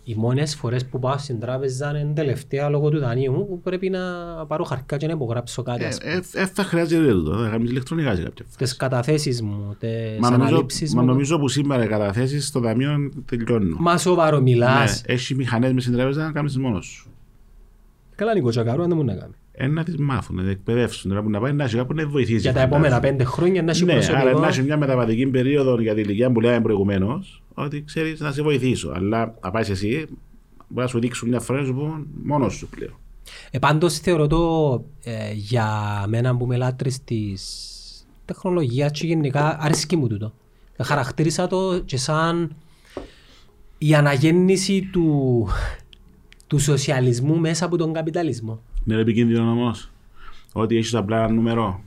οι 0.03 0.15
μόνες 0.15 0.55
φορές 0.55 0.85
που 0.85 0.99
πάω 0.99 1.17
στην 1.17 1.39
τράπεζα 1.39 1.99
είναι 1.99 2.13
τελευταία 2.13 2.69
λόγω 2.69 2.89
του 2.89 2.99
δανείου 2.99 3.31
μου 3.33 3.47
που 3.47 3.59
πρέπει 3.61 3.89
να 3.89 3.99
πάρω 4.47 4.63
χαρκά 4.63 4.97
και 4.97 5.07
να 5.07 5.13
υπογράψω 5.13 5.63
κάτι. 5.63 5.83
ας 5.83 5.97
πούμε. 5.97 6.11
Ε, 6.13 6.15
ε, 6.15 6.41
ε, 6.41 6.45
θα 6.45 6.63
χρειάζεται 6.63 7.11
τούτο, 7.11 7.37
θα 7.43 7.49
κάνεις 7.49 7.69
ηλεκτρονικά 7.69 8.15
σε 8.15 8.21
κάποια 8.23 8.45
φορά. 8.45 8.57
Τις 8.57 8.75
καταθέσεις 8.75 9.41
μου, 9.41 9.75
τις 9.79 9.89
Μα 10.19 10.29
νομίζω, 10.29 10.47
αναλήψεις 10.49 10.93
μα 10.95 11.01
μου. 11.01 11.07
νομίζω 11.07 11.39
που 11.39 11.47
σήμερα 11.47 11.83
οι 11.83 11.87
καταθέσεις 11.87 12.47
στο 12.47 12.59
ταμείο 12.59 13.11
τελειώνουν. 13.25 13.75
Μα 13.79 13.97
σοβαρό 13.97 14.35
Ναι, 14.37 14.43
μιλάς. 14.43 15.03
έχει 15.05 15.35
μηχανές 15.35 15.73
μες 15.73 15.83
στην 15.83 15.95
τράπεζα 15.95 16.23
να 16.25 16.31
κάνεις 16.31 16.57
μόνος 16.57 16.85
σου. 16.85 17.09
Καλά 18.15 18.33
Νίκο 18.33 18.49
Τσακαρού, 18.49 18.81
αν 18.81 18.87
δεν 18.87 18.97
μου 18.97 19.03
να 19.03 19.13
κάνει. 19.13 19.33
Ε, 19.55 19.67
να 19.67 19.83
τις 19.83 19.95
μάθουν, 19.97 20.35
να 20.35 20.41
τις 20.43 20.51
εκπαιδεύσουν, 20.51 21.09
τώρα 21.09 21.23
που 21.23 21.29
να 21.29 21.39
πάει 21.39 21.53
να 21.53 21.63
έχει 21.63 21.75
κάπου 21.75 21.93
να 21.93 22.07
βοηθήσεις. 22.07 22.41
Για 22.41 22.53
τα 22.53 22.59
φαντάζομαι. 22.59 22.87
επόμενα 22.87 23.01
πέντε 23.07 23.23
χρόνια 23.23 23.63
να 23.63 23.71
έχει 23.71 23.85
Ναι, 23.85 23.93
άρα 23.93 24.01
προσωπικό. 24.11 24.39
να 24.39 24.47
έχει 24.47 24.61
μια 24.61 24.77
μεταβατική 24.77 25.25
περίοδο 25.27 25.81
για 25.81 25.93
την 25.93 26.03
ηλικία 26.03 26.31
που 26.31 26.39
λέγαμε 26.41 26.61
προηγουμένως, 26.61 27.43
ότι 27.53 27.83
ξέρεις 27.83 28.19
να 28.19 28.31
σε 28.31 28.41
βοηθήσω. 28.41 28.91
Αλλά 28.95 29.35
να 29.43 29.51
πάεις 29.51 29.69
εσύ, 29.69 30.05
μπορεί 30.67 30.85
να 30.85 30.87
σου 30.87 30.99
δείξουν 30.99 31.29
μια 31.29 31.39
φορά 31.39 31.59
να 31.59 31.65
σου 31.65 31.73
πούν 31.73 32.07
μόνος 32.23 32.53
σου 32.53 32.67
πλέον. 32.67 32.93
Ε, 33.51 33.59
πάντως 33.59 33.99
θεωρώ 33.99 34.27
το 34.27 34.83
ε, 35.03 35.31
για 35.33 35.67
μένα 36.07 36.37
που 36.37 36.43
είμαι 36.45 36.57
λάτρης 36.57 37.03
της 37.03 37.43
τεχνολογίας 38.25 38.91
και 38.91 39.05
γενικά 39.07 39.57
αρέσκει 39.61 39.95
μου 39.95 40.07
τούτο. 40.07 40.33
Ε, 40.75 40.83
Χαρακτήρισα 40.83 41.47
το 41.47 41.79
και 41.79 41.97
σαν 41.97 42.55
η 43.77 43.95
αναγέννηση 43.95 44.89
του, 44.91 45.47
του 46.47 46.59
σοσιαλισμού 46.59 47.37
μέσα 47.39 47.65
από 47.65 47.77
τον 47.77 47.93
καπιταλισμό. 47.93 48.59
Είναι 48.85 49.01
επικίνδυνο 49.01 49.51
όμω 49.51 49.71
ότι 50.53 50.77
έχεις 50.77 50.95
απλά 50.95 51.17
ένα 51.17 51.29
νούμερο. 51.33 51.83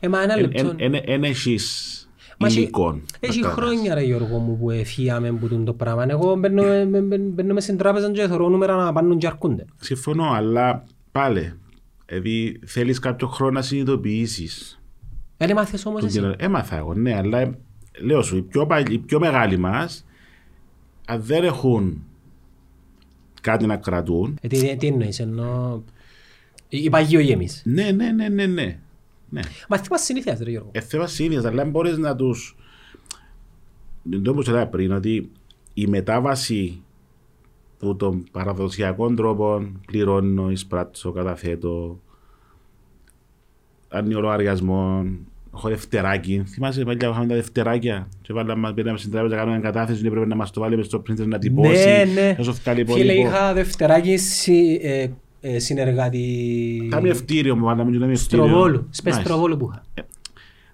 Ε, 0.00 0.08
μα 0.08 0.22
ένα 0.22 0.36
λεπτό. 0.40 0.74
Δεν 1.04 1.24
έχεις 1.24 2.00
Μα 2.38 2.46
έχει- 2.46 2.58
υλικών. 2.60 3.02
Έχει 3.20 3.40
να 3.40 3.48
κάνεις. 3.48 3.62
χρόνια 3.64 3.94
ρε 3.94 4.00
Γιώργο 4.02 4.38
μου 4.38 4.58
που 4.58 4.70
εφίαμε 4.70 5.32
που 5.32 5.48
τούν 5.48 5.64
το 5.64 5.72
πράγμα. 5.72 6.06
Εγώ 6.08 6.36
μπαίνω, 6.36 6.62
μπαίνω- 6.86 7.16
μπαίνω 7.32 7.54
μες 7.54 7.62
στην 7.62 7.76
τράπεζα 7.76 8.10
και 8.10 8.26
θεωρώ 8.26 8.48
νούμερα 8.48 8.76
να 8.76 8.92
πάνουν 8.92 9.18
και 9.18 9.26
αρκούνται. 9.26 9.64
Συμφωνώ, 9.80 10.30
αλλά 10.32 10.84
πάλι. 11.12 11.52
Δηλαδή 12.06 12.60
θέλεις 12.66 12.98
κάποιο 12.98 13.26
χρόνο 13.28 13.52
να 13.52 13.62
συνειδητοποιήσεις. 13.62 14.80
Δεν 15.36 15.52
μάθες 15.54 15.86
όμως 15.86 16.04
εσύ. 16.04 16.32
Έμαθα 16.36 16.76
εγώ, 16.76 16.94
ναι, 16.94 17.14
αλλά 17.16 17.38
ε, 17.38 17.58
λέω 18.00 18.22
σου, 18.22 18.36
οι 18.36 18.42
πιο, 18.42 18.66
παλι- 18.66 18.90
οι 18.92 18.98
πιο 18.98 19.18
μεγάλοι 19.18 19.56
μας, 19.58 20.04
αν 21.06 21.22
δεν 21.22 21.44
έχουν 21.44 22.02
κάτι 23.40 23.66
να 23.66 23.76
κρατούν, 23.76 24.38
Ε, 24.40 24.48
τι, 24.48 24.76
τι 24.76 24.86
εννοείς, 24.86 25.18
εννοώ... 25.20 25.80
Οι 26.68 26.84
οι 26.84 26.88
παγιογέμεις. 26.90 27.62
ναι, 27.64 27.90
ναι, 27.90 28.10
ναι, 28.10 28.28
ναι, 28.28 28.46
ναι. 28.46 28.78
ναι. 29.28 29.40
Μα 29.68 29.78
θυμάσαι 29.78 30.04
συνήθειας 30.04 30.38
ρε 30.38 30.50
Γιώργο. 30.50 30.70
Ε, 30.72 30.80
θέμα 30.80 31.08
ίδιας, 31.18 31.44
αλλά 31.44 31.64
μπορείς 31.64 31.96
να 31.98 32.16
τους... 32.16 32.56
Το 34.22 34.30
όπως 34.30 34.48
έλεγα 34.48 34.66
πριν, 34.66 34.92
ότι 34.92 35.30
η 35.74 35.86
μετάβαση 35.86 36.82
που 37.78 37.96
των 37.96 38.24
παραδοσιακών 38.32 39.16
τρόπων 39.16 39.80
πληρώνω, 39.86 40.50
εισπράττω, 40.50 41.12
καταθέτω, 41.12 42.00
αν 43.88 44.04
είναι 44.04 44.14
λογαριασμό, 44.14 45.06
έχω 45.54 45.68
δευτεράκι. 45.68 46.42
Θυμάσαι 46.46 46.84
παλιά 46.84 47.08
είχαμε 47.08 47.26
τα 47.26 47.34
δευτεράκια 47.34 48.08
και 48.22 48.32
βάλαμε 48.32 48.60
μας 48.60 48.74
πήραμε 48.74 48.98
στην 48.98 49.10
τράπεζα, 49.10 49.36
κάνουμε 49.36 49.60
κατάθεση 49.60 50.00
και 50.00 50.06
έπρεπε 50.06 50.26
να 50.26 50.34
μας 50.34 50.50
το 50.50 50.60
βάλει 50.60 50.76
μες 50.76 50.86
στο 50.86 51.02
printer 51.08 51.26
να 51.26 51.38
τυπώσει. 51.38 51.84
Ναι, 51.84 52.04
ναι. 52.14 52.34
Να 52.38 52.44
σου 52.44 52.52
βγάλει 52.52 52.84
Φίλε, 52.84 53.12
υπόλοιπο. 53.12 53.28
είχα 53.28 53.52
δευτεράκι 53.52 54.16
συ, 54.16 54.78
ε, 54.82 55.02
ε, 55.02 55.10
συνεργάτη... 55.56 56.88
Ταμιευτήριο 56.90 57.56
μου 57.56 57.64
βάλαμε 57.64 57.90
και 57.90 57.98
ταμιευτήριο. 57.98 58.44
Στροβόλου. 58.46 58.86
Σπες 58.90 59.16
Nice. 59.16 59.20
Στροβόλου 59.20 59.56
που 59.56 59.70
είχα. 59.72 60.06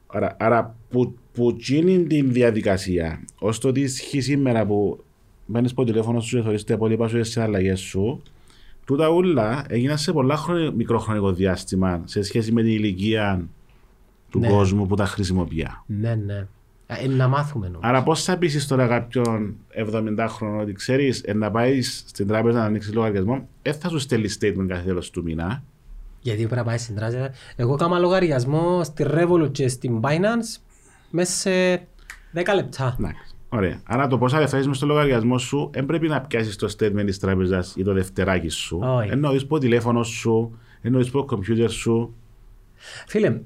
Άρα, 0.07 0.37
άρα 0.39 0.77
που, 0.91 1.15
που 1.33 1.49
εκείνη 1.49 2.03
την 2.03 2.33
διαδικασία, 2.33 3.25
ως 3.39 3.59
το 3.59 3.73
τι 3.73 3.81
ισχύει 3.81 4.21
σήμερα 4.21 4.67
που 4.67 5.05
μπαίνεις 5.47 5.71
στο 5.71 5.85
τηλέφωνο 5.85 6.21
σου 6.21 6.37
και 6.37 6.43
θεωρείς 6.43 6.65
τα 6.65 6.75
υπόλοιπα 6.75 7.09
σου 7.09 7.25
στις 7.25 7.37
αλλαγές 7.37 7.81
σου, 7.81 8.23
τούτα 8.87 9.09
ούλα 9.09 9.65
έγιναν 9.69 9.99
σε 9.99 10.13
πολλά 10.13 10.37
χρονι, 10.37 10.73
μικρό 10.73 10.99
χρονικό 10.99 11.33
διάστημα 11.33 12.03
σε 12.05 12.23
σχέση 12.23 12.53
με 12.53 12.63
την 12.63 12.71
ηλικία 12.71 13.49
του 14.31 14.39
Ναι. 14.39 14.49
κόσμου 14.49 14.87
που 14.87 14.95
τα 14.95 15.07
χρησιμοποιεί. 15.07 15.67
Ναι, 15.87 16.15
ναι. 16.15 16.47
Ε, 16.87 17.09
να 17.09 17.29
μάθουμε 17.29 17.67
νομίζω. 17.67 17.81
Άρα 17.85 18.03
πώς 18.03 18.25
θα 18.25 18.39
πείσεις 18.39 18.67
τώρα 18.67 18.87
κάποιον 18.87 19.57
70χρονο 19.77 20.61
ότι 20.61 20.73
ξέρεις 20.73 21.23
ε, 21.25 21.33
να 21.33 21.51
πάεις 21.51 22.05
στην 22.07 22.27
τράπεζα 22.27 22.59
να 22.59 22.65
ανοίξεις 22.65 22.95
λογαριασμό, 22.95 23.49
δεν 23.63 23.75
θα 23.75 23.89
σου 23.89 23.99
στέλνει 23.99 24.29
statement 24.41 24.67
κάθε 24.69 24.83
τέλος 24.83 25.11
του 25.11 25.23
μήνα. 25.23 25.63
Γιατί 26.21 26.41
πρέπει 26.41 26.55
να 26.55 26.65
πάεις 26.65 26.83
στην 26.83 26.95
τράπεζα. 26.95 27.31
Εγώ 27.57 27.77
κάμα 27.77 27.99
λογαριασμό 27.99 28.85
στη 28.85 29.07
Revolut 29.09 29.49
και 29.53 29.69
στην 29.69 30.01
Binance 30.03 30.61
μέσα 31.11 31.33
σε 31.33 31.77
10 32.35 32.55
λεπτά. 32.55 32.97
Εντάξει. 32.99 33.35
Ωραία. 33.49 33.81
Άρα 33.85 34.07
το 34.07 34.19
πόσα 34.19 34.41
λεφτά 34.41 34.57
έχεις 34.57 34.69
μες 34.69 34.77
στο 34.77 34.87
λογαριασμό 34.87 35.39
σου 35.39 35.71
δεν 35.73 35.87
πρέπει 35.87 36.09
να 36.09 36.21
πιάσεις 36.21 36.57
το 36.57 36.75
statement 36.79 37.03
της 37.07 37.19
τράπεζας 37.19 37.75
ή 37.77 37.83
το 37.83 37.93
δευτεράκι 37.93 38.49
σου. 38.49 38.79
Όχι. 38.83 39.11
Ενώ 39.11 39.31
δεις 39.31 39.47
πω 39.47 39.59
τηλέφωνος 39.59 40.09
σου, 40.09 40.59
ενώ 40.81 40.99
δεις 40.99 41.11
πω 41.11 41.25
κομπιούτερ 41.25 41.71
σου. 41.71 42.15
Φίλε, 43.07 43.41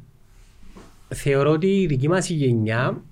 θεωρώ 1.15 1.51
ότι 1.51 1.67
η 1.81 1.87
δική 1.87 2.09
μας 2.09 2.29
γενιά 2.31 3.03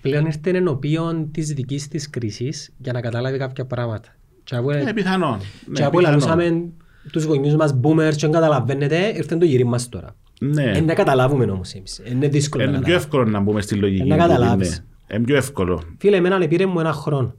πλέον 0.00 0.26
ήρθε 0.26 0.50
ενώπιον 0.50 1.30
της 1.30 1.52
δικής 1.52 1.88
της 1.88 2.10
κρίσης 2.10 2.72
για 2.78 2.92
να 2.92 3.00
καταλάβει 3.00 3.38
κάποια 3.38 3.64
πράγματα. 3.66 4.08
Και 4.44 4.56
από, 4.56 4.70
Ε, 4.70 4.92
πιθανόν. 4.94 5.38
και 5.38 5.44
Ναι, 5.66 5.84
από 5.86 5.98
πιθανόν. 5.98 6.02
λαλούσαμε 6.20 6.68
τους 7.12 7.24
γονιούς 7.24 7.54
μας 7.54 7.74
boomers 7.82 8.10
και 8.10 8.20
δεν 8.20 8.32
καταλαβαίνετε, 8.32 9.12
ήρθε 9.16 9.36
το 9.36 9.44
γυρί 9.44 9.64
μας 9.64 9.88
τώρα. 9.88 10.16
Ναι. 10.40 10.62
Ε, 10.70 10.80
να 10.80 10.94
καταλάβουμε 10.94 11.44
όμως 11.44 11.72
εμείς. 11.72 12.02
Είναι 12.10 12.28
δύσκολο 12.28 12.64
να 12.64 12.70
Είναι 12.70 12.78
πιο 12.78 12.86
καταλάβουμε. 12.86 12.94
εύκολο 13.18 13.24
να 13.38 13.40
μπούμε 13.40 13.60
στη 13.60 13.74
λογική. 13.74 14.02
Ε, 14.02 14.04
να 14.04 14.14
του, 14.16 14.20
καταλάβεις. 14.22 14.84
ναι. 15.08 15.16
Είναι 15.16 15.24
πιο 15.24 15.36
εύκολο. 15.36 15.82
Φίλε, 15.98 16.16
εμένα 16.16 16.48
πήρε 16.48 16.66
μου 16.66 16.80
ένα 16.80 16.92
χρόνο. 16.92 17.34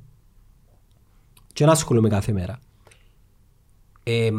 Και 1.53 1.65
να 1.65 1.71
ασχολούμαι 1.71 2.09
κάθε 2.09 2.31
μέρα. 2.31 2.59
Ε, 4.03 4.29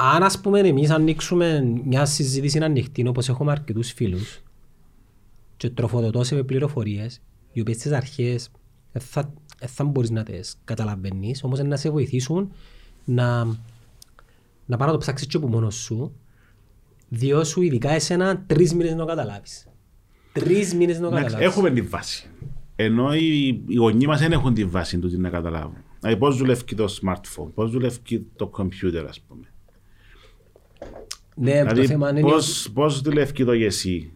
αν 0.00 0.22
ας 0.22 0.40
πούμε 0.40 0.58
εμείς 0.60 0.90
ανοίξουμε 0.90 1.60
μια 1.84 2.04
συζήτηση 2.04 2.58
ανοιχτή 2.58 3.08
όπως 3.08 3.28
έχουμε 3.28 3.52
αρκετούς 3.52 3.92
φίλους 3.92 4.42
και 5.56 5.70
τροφοδοτώ 5.70 6.24
σε 6.24 6.34
με 6.34 6.42
πληροφορίες 6.42 7.22
οι 7.52 7.60
οποίες 7.60 7.76
στις 7.76 7.92
αρχές 7.92 8.50
δεν 8.92 9.02
θα, 9.02 9.32
δεν 9.58 9.68
θα 9.68 9.84
μπορείς 9.84 10.10
να 10.10 10.22
τις 10.22 10.60
καταλαβαίνεις 10.64 11.44
όμως 11.44 11.58
να 11.58 11.76
σε 11.76 11.90
βοηθήσουν 11.90 12.52
να, 13.04 13.44
να 14.66 14.76
πάει 14.76 14.86
να 14.86 14.92
το 14.92 14.98
ψάξεις 14.98 15.26
και 15.26 15.36
από 15.36 15.46
μόνος 15.46 15.74
σου 15.74 16.12
διότι 17.08 17.46
σου 17.46 17.62
ειδικά 17.62 17.90
εσένα 17.90 18.42
τρεις 18.46 18.74
μήνες 18.74 18.92
να 18.92 18.98
το 18.98 19.04
καταλάβεις. 19.04 19.68
Τρεις 20.32 20.74
μήνες 20.74 20.98
να 20.98 21.08
το 21.08 21.16
Εντάξει, 21.16 21.24
καταλάβεις. 21.24 21.56
έχουμε 21.56 21.70
τη 21.70 21.82
βάση. 21.82 22.30
Ενώ 22.76 23.14
οι, 23.14 23.46
οι 23.66 23.74
γονείς 23.74 24.06
μας 24.06 24.20
δεν 24.20 24.32
έχουν 24.32 24.54
τη 24.54 24.64
βάση 24.64 24.98
του 24.98 25.20
να 25.20 25.30
καταλάβουν. 25.30 25.84
Δηλαδή 26.00 26.18
πώς 26.18 26.36
δουλεύει 26.36 26.74
το 26.74 26.84
smartphone, 27.02 27.50
πώς 27.54 27.70
δουλεύει 27.70 28.26
το 28.36 28.50
computer 28.56 29.04
ας 29.08 29.20
πούμε. 29.20 29.49
Ναι, 31.40 31.62
το 31.62 31.68
Δηλαδή, 31.68 31.86
θέμα 31.86 32.10
είναι... 32.10 32.20
πώς, 32.20 32.70
πώς 32.74 33.00
δουλεύει 33.00 33.44
το 33.44 33.52
για 33.52 33.66
εσύ; 33.66 34.12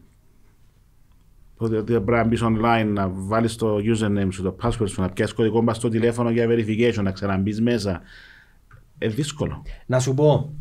Ότι 1.56 1.74
ότι 1.74 1.92
πρέπει 1.92 2.10
να 2.10 2.24
μπεις 2.24 2.40
online, 2.44 2.90
να 2.92 3.08
βάλεις 3.08 3.56
το 3.56 3.76
username 3.76 4.28
σου, 4.30 4.42
το 4.42 4.56
password 4.62 4.88
σου, 4.88 5.00
να 5.00 5.08
πιάσεις 5.08 5.34
κωδικό 5.34 5.62
μπας 5.62 5.76
στο 5.76 5.88
τηλέφωνο 5.88 6.30
για 6.30 6.46
verification, 6.48 7.02
να 7.02 7.10
ξαναμπείς 7.10 7.60
μέσα. 7.60 8.00
Ε, 8.98 9.08
δύσκολο. 9.08 9.62
Να 9.86 10.00
σου 10.00 10.14
πω, 10.14 10.52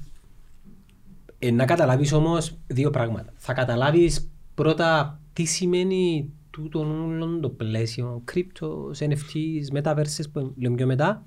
ε, 1.39 1.51
να 1.51 1.65
καταλάβεις 1.65 2.13
όμως 2.13 2.57
δύο 2.67 2.89
πράγματα. 2.89 3.33
Θα 3.35 3.53
καταλάβεις 3.53 4.29
πρώτα 4.55 5.19
τι 5.33 5.45
σημαίνει 5.45 6.29
τούτο 6.49 6.79
όλο 6.79 7.39
το 7.39 7.49
πλαίσιο, 7.49 8.23
cryptos, 8.33 9.07
NFTs, 9.07 9.81
metaverses 9.81 10.25
που 10.31 10.53
λέμε 10.57 10.75
πιο 10.75 10.85
μετά 10.85 11.25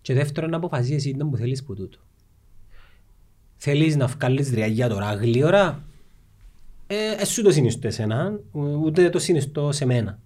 και 0.00 0.14
δεύτερον 0.14 0.50
να 0.50 0.56
αποφασίσεις 0.56 0.96
εσύ 0.96 1.12
τι 1.12 1.28
που 1.28 1.36
θέλεις 1.36 1.64
που 1.64 1.74
τούτο. 1.74 1.98
Θέλεις 3.64 3.96
να 3.96 4.06
βγάλεις 4.06 4.50
δριαγιά 4.50 4.88
τώρα 4.88 5.14
γλύωρα, 5.14 5.84
ε, 6.86 7.12
ε, 7.12 7.24
σου 7.24 7.42
το 7.42 7.50
συνιστώ 7.50 7.86
εσένα, 7.86 8.38
ούτε 8.52 9.10
το 9.10 9.18
συνιστώ 9.18 9.72
σε 9.72 9.84
μένα. 9.84 10.18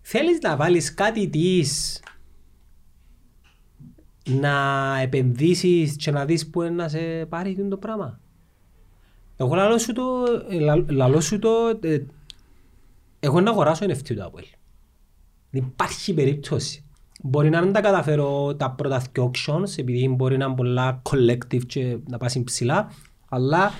Θέλεις 0.00 0.38
να 0.40 0.56
βάλεις 0.56 0.94
κάτι 0.94 1.28
της 1.28 2.00
να 4.28 4.98
επενδύσεις 5.00 5.96
και 5.96 6.10
να 6.10 6.24
δεις 6.24 6.50
που 6.50 6.62
είναι 6.62 6.70
να 6.70 6.88
σε 6.88 7.26
πάρει 7.28 7.66
το 7.68 7.76
πράγμα. 7.76 8.20
Εγώ 9.36 9.54
λαλώ 9.54 9.78
σου 9.78 9.92
το, 9.92 10.02
ε, 10.50 10.58
λα- 10.58 10.90
λαλώ 10.92 11.20
σου 11.20 11.38
το 11.38 11.78
ε, 11.82 11.98
εγώ 13.20 13.40
να 13.40 13.50
αγοράσω 13.50 13.84
NFT 13.84 14.02
του 14.14 14.30
Apple. 14.32 14.44
Δεν 15.50 15.62
υπάρχει 15.62 16.14
περίπτωση. 16.14 16.84
Μπορεί 17.22 17.50
να 17.50 17.62
μην 17.62 17.72
τα 17.72 17.80
καταφέρω 17.80 18.54
τα 18.54 18.70
πρώτα 18.70 19.02
δύο 19.12 19.30
auctions, 19.30 19.78
επειδή 19.78 20.08
μπορεί 20.08 20.36
να 20.36 20.44
είναι 20.44 20.54
πολλά 20.54 21.02
collective 21.10 21.66
και 21.66 21.96
να 22.08 22.18
πάσει 22.18 22.44
ψηλά, 22.44 22.92
αλλά 23.28 23.70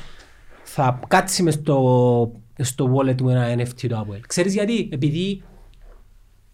θα 0.63 1.01
κάτσει 1.09 1.43
μες 1.43 1.55
στο, 1.55 2.33
στο 2.59 2.95
wallet 2.97 3.21
μου 3.23 3.29
ένα 3.29 3.55
NFT 3.55 3.87
του 3.89 4.07
Apple. 4.07 4.21
Ξέρεις 4.27 4.55
γιατί, 4.55 4.89
επειδή 4.93 5.43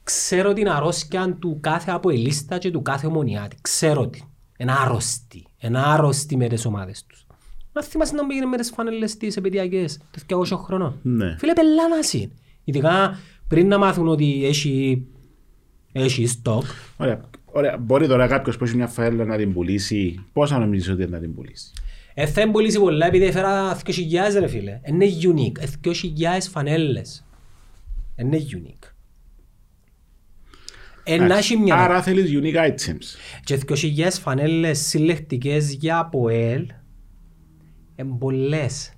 ξέρω 0.03 0.53
την 0.53 0.68
αρρώσκια 0.68 1.36
του 1.39 1.59
κάθε 1.61 1.91
αποελίστα 1.91 2.59
και 2.59 2.70
του 2.70 2.82
κάθε 2.82 3.07
ομονιάτη. 3.07 3.57
Ξέρω 3.61 4.09
την. 4.09 4.24
Είναι 4.59 4.72
άρρωστη. 4.72 5.47
Είναι 5.59 5.78
άρρωστη 5.78 6.36
με 6.36 6.47
τις 6.47 6.64
ομάδες 6.64 7.05
τους. 7.07 7.26
Να 7.72 7.82
θυμάσαι 7.82 8.14
να 8.14 8.26
πήγαινε 8.26 8.47
με 8.47 8.57
τις 8.57 8.70
φανέλες 8.70 9.16
τις 9.16 9.36
επαιδειακές, 9.36 10.01
το 10.26 10.39
200 10.51 10.57
χρονών. 10.57 10.99
Ναι. 11.03 11.36
Φίλε, 11.39 11.53
πελάνας 11.53 12.12
είναι. 12.12 12.30
Ειδικά 12.64 13.18
πριν 13.49 13.68
να 13.68 13.78
μάθουν 13.78 14.09
ότι 14.09 14.45
έχει, 14.45 15.07
έχει 15.93 16.26
στόκ, 16.26 16.64
Ωραία. 16.97 17.20
Ωραία. 17.45 17.76
Μπορεί 17.76 18.07
τώρα 18.07 18.26
κάποιος 18.26 18.57
που 18.57 18.64
έχει 18.64 18.76
μια 18.76 18.86
φαέλα 18.86 19.24
να 19.24 19.36
την 19.36 19.53
πουλήσει. 19.53 20.24
Πόσα 20.32 20.59
νομίζεις 20.59 20.89
ότι 20.89 21.07
να 21.07 21.18
την 21.18 21.34
πουλήσει; 21.34 21.72
ε, 22.14 22.26
θα 22.26 22.41
εμπολίσει 22.41 22.78
πολλά 22.78 23.07
επειδή 23.07 23.24
έφερα 23.24 23.76
2.000 23.84 23.93
ρε 24.39 24.47
φίλε. 24.47 24.80
Είναι 24.84 25.07
unique. 25.07 25.61
Ε, 25.61 25.66
2.000 25.84 25.93
φανέλες. 26.51 27.26
Είναι 28.16 28.39
unique. 28.39 28.93
Ε, 31.05 31.16
να 31.16 31.36
έχει 31.36 31.57
μια 31.57 31.74
Άρα 31.74 32.03
θέλεις 32.03 32.30
unique 32.43 32.68
items. 32.68 33.05
Και 33.45 33.61
2.000 33.68 34.09
φανέλες 34.11 34.78
συλλεκτικές 34.78 35.72
για 35.72 35.99
από 35.99 36.28
ελ 36.28 36.66
είναι 37.97 38.16
πολλές. 38.18 38.93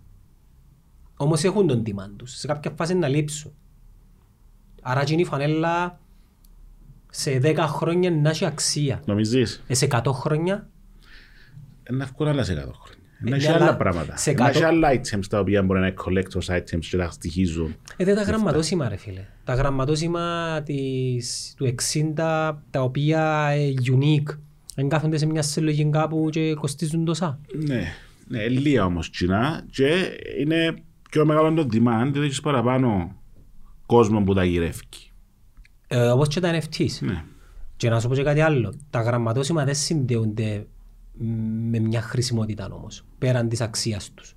Όμως 1.16 1.44
έχουν 1.44 1.66
τον 1.66 1.82
τιμάν 1.82 2.16
τους. 2.16 2.32
Σε 2.36 2.46
κάποια 2.46 2.70
φάση 2.70 2.94
να 2.94 3.08
λείψουν. 3.08 3.52
Άρα 4.82 5.04
και 5.04 5.12
είναι 5.12 5.22
η 5.22 5.24
φανέλα 5.24 6.00
σε 7.10 7.40
10 7.42 7.56
χρόνια 7.58 8.10
να 8.10 8.30
έχει 8.30 8.44
αξία. 8.44 9.02
Νομίζεις; 9.04 9.62
Ε, 9.66 9.74
σε 9.74 9.86
100 9.90 10.12
χρόνια 10.12 10.68
Ε, 11.82 11.92
Να 11.92 12.04
βγουν 12.04 12.28
άλλα 12.28 12.44
σε 12.44 12.52
100 12.52 12.56
χρόνια. 12.56 12.98
Ε, 13.24 13.30
Να 13.30 13.36
έχει 13.36 13.46
ναι, 13.46 13.52
αλλά 13.54 13.64
άλλα 13.64 13.76
πράγματα. 13.76 14.16
σε 14.16 14.32
Να 14.32 14.48
έχει 14.48 14.58
100 14.58 14.62
άλλα 14.62 14.88
items 14.92 15.24
τα 15.28 15.38
οποία 15.38 15.62
μπορεί 15.62 15.80
να 15.80 15.86
είναι 15.86 15.96
collectors 16.04 16.56
items 16.56 16.84
και 16.90 16.96
να 16.96 17.10
στοιχίζουν. 17.10 17.74
Ε, 17.96 18.04
δεν 18.04 18.14
τα 18.14 18.22
γραμματόσημα 18.22 18.88
ρε 18.88 18.96
φίλε. 18.96 19.24
Τα 19.44 19.54
γραμματόσημα 19.54 20.62
της, 20.64 21.54
του 21.56 21.74
60 21.92 22.12
τα 22.70 22.82
οποία 22.82 23.48
ε, 23.50 23.72
unique 23.98 24.36
δεν 24.74 24.88
κάθονται 24.88 25.18
σε 25.18 25.26
μια 25.26 25.42
συλλογή 25.42 25.90
κάπου 25.90 26.28
και 26.30 26.54
κοστίζουν 26.54 27.04
τόσα. 27.04 27.38
Ναι. 27.66 27.92
Ναι, 28.28 28.48
λίγα 28.48 28.84
όμως 28.84 29.10
κοινά 29.10 29.66
και 29.70 29.88
είναι 30.40 30.74
πιο 31.10 31.26
μεγάλο 31.26 31.54
το 31.54 31.66
demand 31.72 32.02
διότι 32.02 32.26
έχεις 32.26 32.40
παραπάνω 32.40 33.16
κόσμο 33.86 34.22
που 34.22 34.34
τα 34.34 34.44
γυρεύει. 34.44 34.82
Ε, 35.92 36.06
όπως 36.08 36.28
και 36.28 36.40
τα 36.40 36.58
NFTs. 36.60 36.98
Ναι. 37.00 37.24
Και 37.76 37.88
να 37.88 38.00
σου 38.00 38.08
πω 38.08 38.14
και 38.14 38.22
κάτι 38.22 38.40
άλλο. 38.40 38.72
Τα 38.90 39.00
γραμματόσημα 39.00 39.64
δεν 39.64 39.74
συνδέονται 39.74 40.66
με 41.70 41.78
μια 41.78 42.00
χρησιμότητα 42.00 42.68
όμως, 42.72 43.04
πέραν 43.18 43.48
της 43.48 43.60
αξίας 43.60 44.10
τους. 44.14 44.34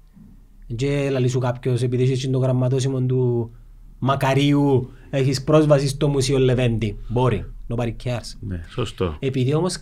Και 0.76 1.10
λαλεί 1.12 1.28
σου 1.28 1.39
κάποιος, 1.39 1.82
επειδή 1.82 2.04
έχεις 2.04 2.30
το 2.30 2.38
γραμματόσημο 2.38 3.01
του 3.01 3.51
Μακαρίου, 3.99 4.91
έχεις 5.10 5.43
πρόσβαση 5.43 5.88
στο 5.88 6.08
Μουσείο 6.08 6.38
Λεβέντη. 6.38 6.97
Μπορεί, 7.08 7.45
nobody 7.70 7.93
cares. 8.04 8.38
Ναι, 8.39 8.62
σωστό. 8.70 9.16
Επειδή 9.20 9.54
όμως 9.54 9.78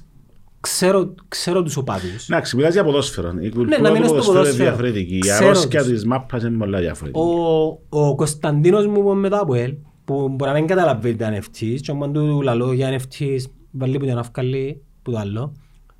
ξέρω, 0.59 1.13
ξέρω 1.27 1.63
τους 1.63 1.77
οπαδούς, 1.77 2.29
Εντάξει, 2.29 2.55
μιλάς 2.55 2.73
για 2.73 2.83
ποδόσφαιρο. 2.83 3.29
Η 3.29 3.33
Ναι, 3.33 3.49
κουλτούρα 3.49 3.79
να 3.81 3.87
του 3.87 3.93
μείνω 3.93 4.05
στο 4.05 4.13
ποδοσφαίρου 4.15 4.33
είναι 4.33 4.43
ποδόσφαιρο. 4.43 4.69
διαφορετική. 4.69 5.15
Η 5.15 5.19
Ξέρω 5.19 5.45
αρρώσκια 5.45 5.79
τους. 5.83 5.89
της 5.91 6.05
μάπας 6.05 6.43
είναι 6.43 6.57
πολλά 6.57 6.79
διαφορετική. 6.79 7.23
ο, 7.23 7.79
ο 7.89 8.15
Κωνσταντίνος 8.15 8.87
μου 8.87 9.01
που 9.01 9.13
μετά 9.13 9.39
από 9.39 9.53
ελ, 9.53 9.75
που 10.05 10.29
μπορεί 10.29 10.51
να 10.51 10.57
μην 10.57 10.67
καταλαβαίνει 10.67 11.15
τα 11.15 11.39
NFTs, 11.39 11.77
και 11.81 11.91
όταν 11.91 12.13
του 12.13 12.41
λαλώ 12.41 12.73
για 12.73 12.99
NFTs, 12.99 13.39
βάλει 13.71 13.97
που 13.97 14.05
δεν 14.05 14.23
βγάλει 14.33 14.81
που 15.01 15.11
το 15.11 15.17
άλλο, 15.17 15.53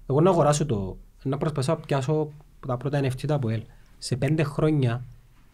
εγώ 0.08 0.22
να 0.22 0.30
αγοράσω 0.30 0.66
το, 0.66 0.98
να 1.24 1.38
προσπαθήσω 1.38 1.74
να 1.74 1.80
πιάσω 1.80 2.32
τα 2.68 2.78
πρώτα 2.78 3.00
NFT 3.00 3.26
τα 3.28 3.36
από 3.36 3.50
ελ. 3.50 3.62
Σε 3.98 4.16
πέντε 4.16 4.44
χρόνια 4.44 5.06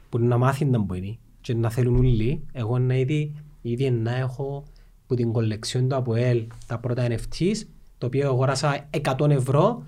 που 0.09 0.19
να 0.19 0.37
μάθει 0.37 0.65
να 0.65 0.79
μπορεί 0.79 1.19
και 1.41 1.53
να 1.53 1.69
θέλουν 1.69 1.95
όλοι, 1.95 2.45
εγώ 2.51 2.79
να 2.79 2.95
ήδη, 2.95 3.33
ήδη 3.61 3.91
να 3.91 4.15
έχω 4.15 4.63
που 5.07 5.15
την 5.15 5.31
κολεξιόν 5.31 5.89
του 5.89 5.95
από 5.95 6.15
ελ 6.15 6.47
τα 6.67 6.79
πρώτα 6.79 7.07
NFTs, 7.07 7.55
το 7.97 8.05
οποίο 8.05 8.27
αγοράσα 8.27 8.89
100 9.03 9.29
ευρώ 9.29 9.83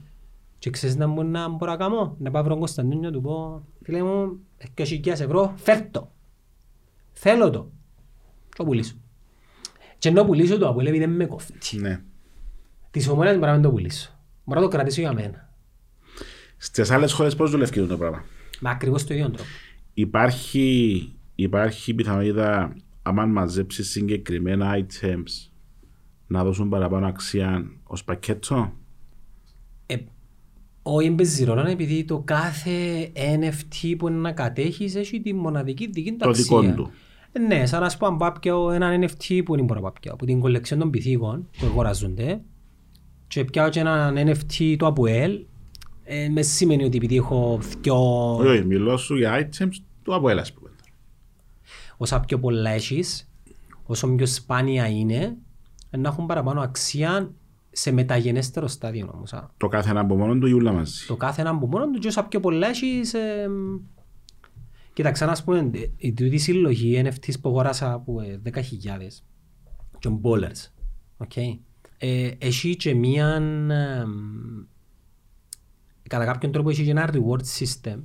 και 0.59 0.69
ξέρεις 0.69 0.95
να 0.95 1.07
μου 1.07 1.23
να 1.23 1.49
μπορώ 1.49 1.71
να 1.71 1.77
κάνω, 1.77 2.15
να 2.19 2.31
πάω 2.31 2.41
βρω 2.41 2.51
τον 2.51 2.59
Κωνσταντίνο 2.59 3.01
να 3.01 3.11
του 3.11 3.21
πω 3.21 3.63
«Φίλε 3.81 4.03
μου, 4.03 4.39
2.000 4.75 5.07
ευρώ, 5.07 5.53
φέρ' 5.55 5.91
το, 5.91 6.11
θέλω 7.11 7.49
το» 7.49 7.69
και 7.69 7.78
το 8.59 8.65
πουλήσω. 8.65 8.93
Και 9.97 10.09
ενώ 10.09 10.23
πουλήσω 10.25 10.57
το 10.57 10.67
από 10.67 10.79
επειδή 10.81 10.99
δεν 10.99 11.09
με 11.09 11.25
κόφτει. 11.25 11.77
Ναι. 11.77 12.01
Της 12.91 13.07
ομόνιας 13.07 13.35
μπορώ 13.35 13.45
να 13.47 13.53
μην 13.53 13.61
το 13.61 13.69
πουλήσω. 13.71 14.19
Μπορώ 14.43 14.59
να 14.59 14.65
το 14.69 14.71
κρατήσω 14.75 15.01
για 15.01 15.13
μένα. 15.13 15.53
Στις 16.57 16.91
άλλες 16.91 17.11
χώρες 17.11 17.35
πώς 17.35 17.51
δουλεύει 17.51 17.85
το 17.87 17.97
πράγμα; 17.97 18.23
Με 18.59 18.69
ακριβώς 18.69 19.03
το 19.05 19.13
ίδιο 19.13 19.29
τρόπο. 19.29 19.49
Υπάρχει, 19.93 21.11
υπάρχει 21.35 21.93
πιθανότητα 21.93 22.75
άμα 23.01 23.25
μαζέψεις 23.25 23.89
συγκεκριμένα 23.89 24.77
items 24.79 25.49
να 26.27 26.43
δώσουν 26.43 26.69
παραπάνω 26.69 27.07
αξία 27.07 27.71
ως 27.83 28.03
πακέτο; 28.03 28.73
Ε, 29.85 29.95
όχι 30.81 31.07
εμπαιζει 31.07 31.43
ρόλο 31.43 31.67
επειδή 31.67 32.03
το 32.05 32.19
κάθε 32.19 33.11
NFT 33.15 33.95
που 33.97 34.07
είναι 34.07 34.17
να 34.19 34.31
κατέχεις 34.31 34.95
έχει 34.95 35.21
τη 35.21 35.33
μοναδική 35.33 35.87
δική 35.89 36.11
του 36.11 36.17
Το 36.17 36.29
αξία. 36.29 36.43
δικό 36.59 36.73
του. 36.75 36.91
Ε, 37.31 37.39
Ναι, 37.39 37.65
σαν 37.65 37.81
να 37.81 37.89
σου 37.89 37.97
πω 37.97 38.05
αν 38.05 38.17
πάω 38.17 38.31
πιάω 38.41 38.71
ένα 38.71 38.99
NFT 38.99 39.41
που 39.45 39.53
είναι 39.53 39.63
μπορώ 39.63 39.79
να 39.79 39.91
πιάω, 39.91 40.13
από 40.13 40.25
την 40.25 40.39
κολεξιόν 40.39 40.79
των 40.79 40.89
πυθίκων 40.89 41.49
που 41.59 41.65
αγοράζονται 41.65 42.41
και 43.27 43.45
πιάω 43.45 43.69
και 43.69 43.79
ένα 43.79 44.13
NFT 44.15 44.75
του 44.77 44.85
Αποέλ, 44.85 45.45
ε, 46.03 46.29
μες 46.29 46.47
σημαίνει 46.47 46.83
ότι 46.83 46.97
επειδή 46.97 47.15
έχω 47.15 47.59
δυο, 47.81 48.35
Όχι, 48.35 48.47
όχι, 48.47 48.65
μιλώ 48.65 48.97
σου 48.97 49.15
για 49.17 49.39
items 49.39 49.73
του 50.03 50.15
Αποέλ, 50.15 50.39
ας 50.39 50.53
πούμε. 50.53 50.69
όσα 51.97 52.19
πιο 52.19 52.39
πολλά 52.39 52.69
έχεις, 52.69 53.29
όσο 53.85 54.07
πιο 54.15 54.25
σπάνια 54.25 54.87
είναι, 54.87 55.37
ε, 55.89 55.97
να 55.97 56.09
έχουν 56.09 56.25
παραπάνω 56.25 56.61
αξία 56.61 57.31
σε 57.71 57.91
μεταγενέστερο 57.91 58.67
στάδιο 58.67 59.09
όμως. 59.13 59.33
α. 59.33 59.49
Το 59.57 59.67
κάθε 59.67 59.89
ένα 59.89 59.99
από 59.99 60.15
μόνο 60.15 60.37
του 60.37 60.47
ή 60.47 60.51
ούλα 60.51 60.71
μαζί. 60.71 61.05
Το 61.07 61.15
κάθε 61.15 61.41
έναν 61.41 61.55
από 61.55 61.67
μόνο 61.67 61.89
του 61.89 61.99
και 61.99 62.07
όσα 62.07 62.23
πιο 62.23 62.39
πολλά 62.39 62.67
έχεις... 62.67 63.13
Ε, 63.13 63.49
κοίταξε, 64.93 65.25
να 65.25 65.37
πούμε, 65.45 65.69
ε, 65.73 65.85
η 65.97 66.13
τούτη 66.13 66.37
συλλογή 66.37 67.01
NFTs 67.05 67.41
που 67.41 67.49
αγοράσα 67.49 67.93
από 67.93 68.21
ε, 68.21 68.41
10.000 68.45 68.61
και 69.99 70.09
ballers, 70.21 70.67
okay. 71.17 71.57
ε, 71.97 72.31
έχει 72.37 72.75
και 72.75 72.95
μία... 72.95 73.35
ε, 73.69 74.05
κατά 76.09 76.25
κάποιον 76.25 76.51
τρόπο 76.51 76.69
έχει 76.69 76.83
και 76.83 76.91
ένα 76.91 77.09
reward 77.13 77.43
system 77.59 77.99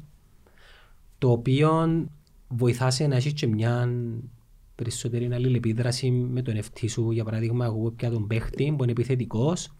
το 1.18 1.30
οποίο 1.30 2.05
βοηθά 2.49 2.91
σε 2.91 3.07
να 3.07 3.16
έχεις 3.16 3.32
και 3.32 3.47
μια 3.47 3.89
περισσότερη 4.74 5.32
αλληλεπίδραση 5.32 6.11
με 6.11 6.43
το 6.43 6.53
NFT 6.55 6.85
σου. 6.89 7.11
Για 7.11 7.24
παράδειγμα, 7.24 7.64
εγώ 7.64 7.91
πια 7.91 8.11
τον 8.11 8.26
παίχτη 8.26 8.74
που 8.76 8.82
είναι 8.82 8.93
επιθετικός 8.93 9.72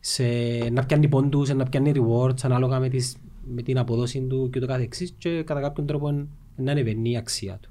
σε, 0.00 0.24
να 0.72 0.86
πιάνει 0.86 1.08
πόντους, 1.08 1.48
να 1.48 1.64
πιάνει 1.64 1.92
rewards 1.94 2.42
ανάλογα 2.42 2.80
με, 2.80 2.88
τις, 2.88 3.16
με 3.54 3.62
την 3.62 3.78
αποδόση 3.78 4.20
του 4.20 4.50
και 4.52 4.60
το 4.60 4.66
καθεξής 4.66 5.14
και 5.18 5.42
κατά 5.42 5.60
κάποιον 5.60 5.86
τρόπο 5.86 6.10
να 6.56 6.70
ανεβαίνει 6.70 7.10
η 7.10 7.16
αξία 7.16 7.58
του. 7.62 7.70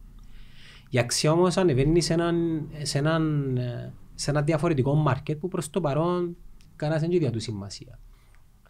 Η 0.89 0.99
αξία 0.99 1.31
όμως 1.31 1.57
ανεβαίνει 1.57 2.01
σε 2.01 2.13
έναν, 2.13 2.67
σε 2.81 2.97
έναν, 2.97 3.55
ε, 3.57 3.93
σε 4.15 4.29
ένα 4.29 4.41
διαφορετικό 4.41 5.03
market 5.07 5.37
που 5.39 5.47
προς 5.47 5.69
το 5.69 5.81
παρόν 5.81 6.35
κανένας 6.75 7.01
δεν 7.01 7.09
έχει 7.09 7.19
δια 7.19 7.31
του 7.31 7.39
σημασία. 7.39 7.99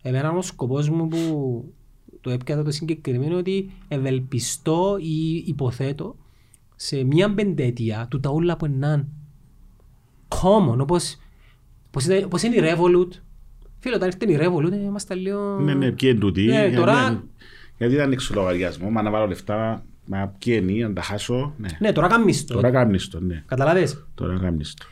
Εμένα 0.01 0.32
ο 0.32 0.41
σκοπός 0.41 0.89
μου 0.89 1.08
που 1.08 1.64
το 2.22 2.30
έπιατα 2.30 2.64
το 2.64 2.72
συγκεκριμένο 2.72 3.38
ότι 3.38 3.72
ευελπιστώ 3.88 4.97
ή 4.99 5.36
υποθέτω 5.36 6.16
σε 6.76 7.03
μια 7.03 7.34
πεντέτεια 7.34 8.08
του 8.10 8.20
τα 8.20 8.30
όλα 8.30 8.58
που 8.58 8.66
είναι 8.66 9.08
common, 10.28 10.78
όπως, 10.80 11.18
όπως, 11.88 12.06
ήταν, 12.06 12.24
όπως 12.24 12.43
είναι 12.43 12.56
η 12.56 12.60
Revolut. 12.62 13.10
Φίλε, 13.86 13.95
όταν 13.97 14.09
ήρθε 14.19 14.31
η 14.33 14.38
Revolut, 14.41 14.71
ε, 14.71 14.75
είμαστε 14.83 15.13
λίγο... 15.15 15.59
Ναι, 15.59 15.73
ναι, 15.73 15.91
ποιοι 15.91 16.09
είναι 16.11 16.19
τούτοι. 16.19 16.43
Ναι, 16.43 16.53
γιατί- 16.53 16.75
τώρα- 16.75 17.23
Γιατί 17.77 17.95
δεν 17.95 18.03
ανοίξω 18.03 18.33
λογαριασμό, 18.33 18.89
μα 18.89 19.01
να 19.01 19.09
βάλω 19.09 19.27
λεφτά, 19.27 19.86
μα 20.05 20.33
ποιοι 20.39 20.59
είναι, 20.69 20.88
να 20.88 20.93
τα 20.93 21.01
χάσω. 21.01 21.53
Ναι. 21.57 21.67
Ναι, 21.79 21.91
τώρα 21.91 22.07
κάνεις 22.07 22.45
το. 22.45 22.53
Τώρα 22.53 22.71
κάνεις 22.71 23.07
το, 23.07 23.19
ναι. 23.19 23.43
Καταλάβες; 23.47 24.05
Τώρα 24.15 24.38
κάνεις 24.41 24.73
το. 24.73 24.86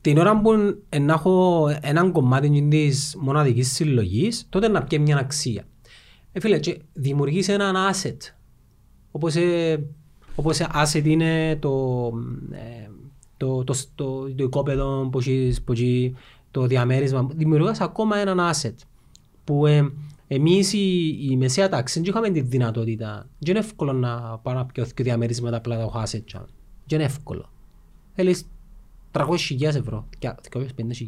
Την 0.00 0.18
ώρα 0.18 0.40
που 0.40 0.52
ε, 0.88 0.98
να 0.98 1.12
έχω 1.12 1.66
έναν 1.80 2.12
κομμάτι 2.12 2.66
της 2.70 3.16
μοναδικής 3.20 3.72
συλλογής, 3.72 4.46
τότε 4.48 4.68
να 4.68 4.82
πιέ 4.82 4.98
μια 4.98 5.16
αξία. 5.16 5.62
Ε, 6.32 6.40
φίλε, 6.40 6.58
και 6.58 6.78
δημιουργείς 6.92 7.48
έναν 7.48 7.74
asset. 7.92 8.16
Όπως, 9.10 9.34
ε, 9.36 9.84
όπως 10.34 10.60
ε, 10.60 10.66
asset 10.74 11.04
είναι 11.04 11.56
το, 11.60 12.12
ε, 12.50 12.88
το, 13.36 13.64
το, 13.64 13.74
το, 13.94 14.34
το 14.34 14.44
οικόπεδο 14.44 15.08
που 15.12 15.18
έχεις, 15.18 15.62
που 15.62 15.72
έχεις 15.72 16.12
το 16.54 16.66
διαμέρισμα. 16.66 17.28
Δημιουργάς 17.34 17.80
ακόμα 17.80 18.16
έναν 18.16 18.38
asset. 18.52 18.74
Που 19.44 19.66
ε, 19.66 19.92
εμείς 20.28 20.72
η, 20.72 21.16
η 21.30 21.36
μεσαία 21.36 21.68
τάξη 21.68 22.00
δεν 22.00 22.08
είχαμε 22.08 22.30
τη 22.30 22.40
δυνατότητα. 22.40 23.26
Δεν 23.38 23.54
είναι 23.54 23.58
εύκολο 23.58 23.92
να 23.92 24.38
πάω 24.38 24.54
να 24.54 24.66
πιω 24.66 24.84
δύο 24.84 25.04
διαμερίσματα 25.04 25.56
απλά 25.56 25.76
να 25.76 25.82
έχω 25.82 26.02
asset. 26.02 26.22
τζάμε. 26.24 26.46
Δεν 26.86 26.98
είναι 26.98 27.08
εύκολο. 27.08 27.50
Θέλεις 28.14 28.46
300.000 29.12 29.62
ευρώ, 29.62 30.08
250.000 30.20 30.30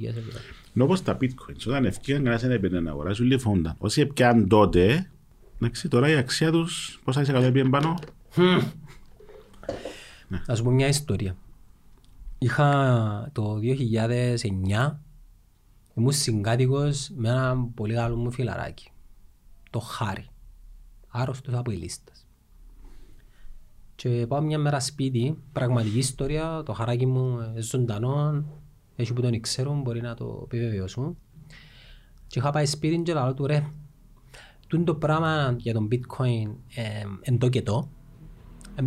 ευρώ. 0.03 0.41
Είναι 0.75 0.85
όπως 0.85 1.03
τα 1.03 1.17
bitcoins. 1.21 1.67
Όταν 1.67 1.85
ευκαιρία 1.85 2.21
κανένας 2.21 2.43
δεν 2.43 2.51
έπαιρνε 2.51 2.81
να 2.81 2.91
αγοράσει 2.91 3.23
όλοι 3.23 3.39
φόντα. 3.39 3.77
Όσοι 3.79 4.01
έπιαν 4.01 4.49
τότε, 4.49 5.11
εντάξει, 5.57 5.89
τώρα 5.89 6.11
η 6.11 6.15
αξία 6.15 6.51
τους, 6.51 7.01
πόσα 7.05 7.21
είσαι 7.21 7.31
εκατό 7.31 7.47
έπιαν 7.47 7.71
πάνω; 7.71 7.95
Να 10.47 10.55
σου 10.55 10.63
πω 10.63 10.71
μια 10.71 10.89
ιστορία. 10.89 11.37
Είχα 12.39 13.31
το 13.33 13.59
2009, 13.63 14.99
ήμουν 15.97 16.13
συγκάτοικος 16.13 17.11
με 17.15 17.29
ένα 17.29 17.69
πολύ 17.75 17.95
καλό 17.95 18.17
μου 18.17 18.31
φιλαράκι. 18.31 18.91
Το 19.71 19.79
Χάρη. 19.79 20.27
Άρρωστος 21.09 21.55
από 21.55 21.71
η 21.71 21.77
λίστας. 21.77 22.27
Και 23.95 24.27
πάω 24.29 24.41
μια 24.41 24.59
μέρα 24.59 24.81
σπίτι, 24.81 25.39
πραγματική 25.53 25.99
ιστορία, 25.99 26.63
το 26.65 26.73
χαράκι 26.73 27.07
μου 27.07 27.53
ε, 27.57 27.61
ζωντανό, 27.61 28.45
έχει 28.97 29.13
που 29.13 29.21
τον 29.21 29.41
ξέρω, 29.41 29.75
μπορεί 29.75 30.01
να 30.01 30.15
το 30.15 30.41
επιβεβαιώσουν. 30.45 31.17
Και 32.27 32.39
είχα 32.39 32.51
πάει 32.51 32.67
σπίτι 32.67 33.03
και 33.03 33.13
λέω 33.13 33.35
του 33.35 33.47
ρε, 33.47 33.67
τούτο 34.67 34.85
το 34.85 34.95
πράγμα 34.95 35.55
για 35.59 35.73
τον 35.73 35.89
bitcoin 35.93 36.55
ε, 36.75 37.05
εν 37.21 37.39
το 37.39 37.49
και 37.49 37.63
το, 37.63 37.89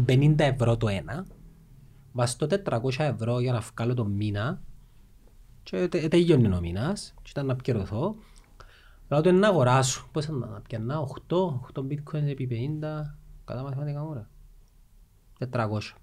50 0.05 0.33
ευρώ 0.37 0.77
το 0.77 0.87
ένα, 0.87 1.25
βαστώ 2.11 2.47
400 2.65 2.79
ευρώ 2.97 3.39
για 3.39 3.51
να 3.51 3.59
βγάλω 3.59 3.93
το 3.93 4.05
μήνα 4.05 4.61
και 5.69 5.87
τε- 5.87 6.09
τελειώνει 6.09 6.53
ο 6.55 6.59
μήνας 6.59 7.13
και 7.21 7.29
ήταν 7.29 7.45
να 7.45 7.55
πιερωθώ. 7.55 8.15
Λέω 9.07 9.21
του 9.21 9.31
να 9.31 9.47
αγοράσω. 9.47 10.07
Πώς 10.11 10.23
ήταν 10.23 10.37
να 10.37 10.61
πιανά, 10.61 10.99
8, 10.99 11.59
8 11.73 11.81
bitcoin 11.81 12.23
επί 12.27 12.47
50, 12.81 13.17
κατά 13.45 13.63
μαθηματικά 13.63 14.03
μου 14.03 14.13
ρε. 14.13 14.27
400. 15.51 15.95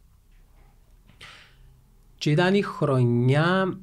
Και 2.14 2.30
ήταν 2.30 2.54
η 2.54 2.62
χρονιά 2.62 3.78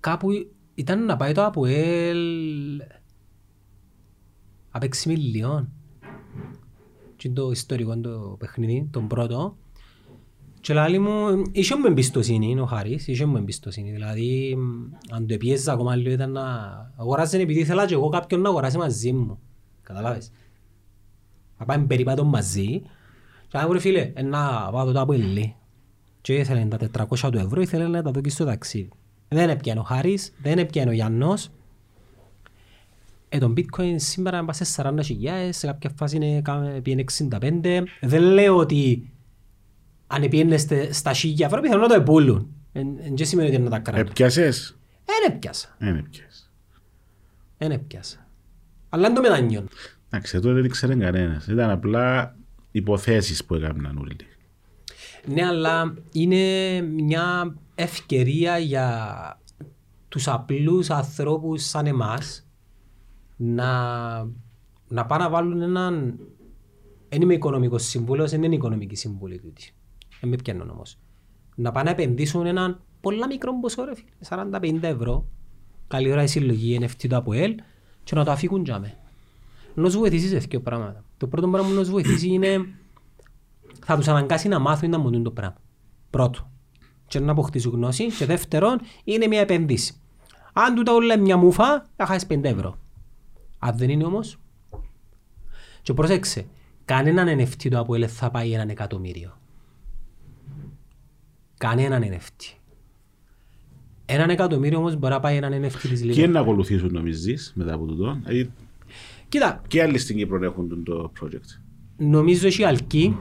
κάπου 0.00 0.28
ήταν 0.74 1.04
να 1.04 1.16
πάει 1.16 1.32
το 1.32 1.44
ΑΠΟΕΛ 1.44 2.82
απ' 4.70 4.82
6 4.82 5.06
μιλιών. 5.06 5.72
Και 7.16 7.28
είναι 7.28 7.36
το 7.36 7.50
ιστορικό 7.50 8.00
το 8.00 8.36
παιχνίδι, 8.38 8.88
τον 8.92 9.08
πρώτο. 9.08 9.56
Και 10.64 10.74
λέει 10.74 10.98
μου, 10.98 11.42
είχε 11.52 11.76
μου 11.76 11.86
εμπιστοσύνη 11.86 12.60
ο 12.60 12.64
Χάρης, 12.66 13.08
είχε 13.08 13.24
μου 13.24 13.36
εμπιστοσύνη. 13.36 13.90
Δηλαδή, 13.92 14.56
μ, 14.56 14.94
αν 15.14 15.26
το 15.26 15.36
πιέζα 15.36 15.72
ακόμα 15.72 15.96
λίγο 15.96 16.10
ήταν 16.10 16.32
να 16.32 16.42
αγοράσει 16.96 17.38
επειδή 17.38 17.60
ήθελα 17.60 17.86
και 17.86 17.94
εγώ 17.94 18.08
κάποιον 18.08 18.40
να 18.40 18.48
αγοράσει 18.48 18.76
μαζί 18.78 19.12
μου. 19.12 19.38
Καταλάβες. 19.82 20.30
Να 21.58 21.64
πάμε 21.64 21.86
περίπατο 21.86 22.24
μαζί. 22.24 22.82
Και 23.48 23.58
λέει 23.58 23.66
μου 23.66 23.72
ρε 23.72 23.78
φίλε, 23.78 24.10
ε, 24.14 24.22
να 24.22 24.70
πάω 24.72 24.92
το 24.92 25.00
από 25.00 25.12
ελί. 25.12 25.54
Και 26.20 26.34
ήθελε 26.34 26.64
τα 26.64 27.06
400 27.08 27.30
του 27.30 27.38
ευρώ, 27.38 27.60
ήθελε 27.60 27.86
να 27.88 28.02
τα 28.02 28.10
δω 28.10 28.20
και 28.20 28.30
στο 28.30 28.44
ταξίδι. 28.44 28.88
Δεν 29.28 29.48
έπιανε 29.48 29.80
ο 29.80 29.82
Χάρης, 29.82 30.32
δεν 30.42 30.58
έπιανε 30.58 30.90
ο 30.90 30.92
Γιάννος. 30.92 31.50
Ε, 33.28 33.38
το 33.38 33.52
bitcoin 33.56 33.94
σήμερα 33.96 34.38
είναι 34.38 34.52
σε 34.52 34.64
40.000, 34.82 35.48
σε 35.50 35.66
κάποια 35.66 35.90
φάση 35.96 36.16
είναι 36.16 36.40
κάμε- 36.40 36.80
πήγαινε 36.80 37.00
65. 37.00 37.84
Δεν 38.00 38.22
λέω 38.22 38.56
ότι 38.56 39.08
αν 40.14 40.28
πήγαινε 40.28 40.56
στε- 40.56 40.92
στα 40.92 41.12
1000 41.14 41.44
ευρώ 41.44 41.60
πιθανόν 41.60 41.82
να 41.82 41.88
το 41.88 41.94
επούλουν. 41.94 42.48
Δεν 42.72 43.26
σημαίνει 43.26 43.48
ότι 43.48 43.56
είναι 43.56 43.64
να 43.64 43.70
τα 43.70 43.78
κρατούν. 43.78 44.06
Έπιασες; 44.06 44.76
Δεν 45.04 45.34
έπιασα. 45.34 45.76
Δεν 45.78 45.96
έπιασες. 45.96 46.50
Δεν 47.58 47.70
έπιασα. 47.70 48.26
Αλλά 48.88 49.02
δεν 49.06 49.14
το 49.14 49.20
μετανιώνω. 49.20 49.66
Εντάξει, 50.10 50.40
τότε 50.40 50.52
δεν 50.52 50.64
ήξερε 50.64 50.94
κανένας. 50.94 51.46
Ήταν 51.46 51.70
απλά 51.70 52.36
υποθέσεις 52.70 53.44
που 53.44 53.54
έκαναν 53.54 53.98
όλοι. 53.98 54.16
Ναι, 55.26 55.46
αλλά 55.46 55.94
είναι 56.12 56.80
μια 56.80 57.54
ευκαιρία 57.74 58.58
για 58.58 59.40
τους 60.08 60.28
απλούς 60.28 60.90
ανθρώπους 60.90 61.64
σαν 61.64 61.86
εμάς 61.86 62.46
να, 63.36 63.68
να 64.88 65.06
πάνε 65.06 65.24
να 65.24 65.30
βάλουν 65.30 65.62
έναν... 65.62 66.18
Δεν 67.08 67.22
είμαι 67.22 67.34
οικονομικός 67.34 67.84
σύμβουλος, 67.84 68.30
δεν 68.30 68.42
είναι 68.42 68.54
οικονομική 68.54 68.94
σύμβουλη 68.94 69.38
τούτη. 69.38 69.72
Δεν 70.24 70.32
με 70.32 70.42
πιάνουν 70.42 70.70
όμως. 70.70 70.98
Να 71.54 71.72
πάνε 71.72 71.84
να 71.84 72.02
επενδύσουν 72.02 72.46
έναν 72.46 72.80
πολλά 73.00 73.26
μικρό 73.26 73.60
ποσό, 73.60 73.84
ρε 73.84 73.94
φίλε, 73.94 74.48
40-50 74.80 74.82
ευρώ. 74.82 75.26
Καλή 75.88 76.12
ώρα 76.12 76.22
η 76.22 76.26
συλλογή 76.26 76.78
NFT 76.80 77.06
του 77.08 77.16
ΑΠΟΕΛ 77.16 77.54
και 78.04 78.14
να 78.14 78.24
το 78.24 78.30
αφήκουν 78.30 78.64
τζάμε. 78.64 78.98
Να 79.74 79.90
σου 79.90 79.98
βοηθήσεις 79.98 80.30
σε 80.30 80.38
δύο 80.38 80.60
πράγματα. 80.60 81.04
Το 81.16 81.26
πρώτο 81.26 81.48
πράγμα 81.48 81.68
που 81.68 81.74
να 81.74 81.84
σου 81.84 81.90
βοηθήσει 81.90 82.28
είναι 82.28 82.68
θα 83.84 83.96
τους 83.96 84.08
αναγκάσει 84.08 84.48
να 84.48 84.58
μάθουν 84.58 84.90
να 84.90 84.98
μοντούν 84.98 85.22
το 85.22 85.30
πράγμα. 85.30 85.56
Πρώτο. 86.10 86.50
Και 87.06 87.20
να 87.20 87.32
αποκτήσουν 87.32 87.72
γνώση. 87.72 88.06
Και 88.06 88.26
δεύτερον, 88.26 88.80
είναι 89.04 89.26
μια 89.26 89.40
επένδυση. 89.40 89.94
Αν 90.52 90.74
τούτα 90.74 90.92
όλα 90.92 91.14
είναι 91.14 91.22
μια 91.22 91.36
μούφα, 91.36 91.86
θα 91.96 92.06
χάσεις 92.06 92.26
50 92.28 92.44
ευρώ. 92.44 92.78
Αν 93.58 93.76
δεν 93.76 93.90
είναι 93.90 94.04
όμως. 94.04 94.38
Και 95.82 95.92
πρόσεξε, 95.92 96.46
κανέναν 96.84 97.40
NFT 97.40 97.68
το 97.70 97.78
Αποέλ 97.78 98.08
θα 98.10 98.30
πάει 98.30 98.52
έναν 98.52 98.68
εκατομμύριο. 98.68 99.38
Κανέναν 101.68 102.02
NFT. 102.02 102.56
Έναν 104.06 104.30
εκατομμύριο 104.30 104.78
όμως 104.78 104.96
μπορεί 104.96 105.12
να 105.12 105.20
πάει 105.20 105.36
έναν 105.36 105.64
NFT 105.64 105.78
της 105.80 106.00
Και 106.00 106.06
Λίγας. 106.06 106.28
να 106.28 106.40
ακολουθήσουν 106.40 106.92
νομίζεις 106.92 107.52
μετά 107.54 107.74
από 107.74 107.84
τούτο. 107.84 108.18
Δηλαδή, 108.24 108.50
Κοίτα, 109.28 109.62
Και 109.68 109.82
άλλοι 109.82 109.98
στην 109.98 110.16
Κύπρο 110.16 110.44
έχουν 110.44 110.84
το 110.84 111.12
project; 111.20 111.60
Νομίζω 111.96 112.46
έχει 112.46 112.64
αλκή. 112.64 113.16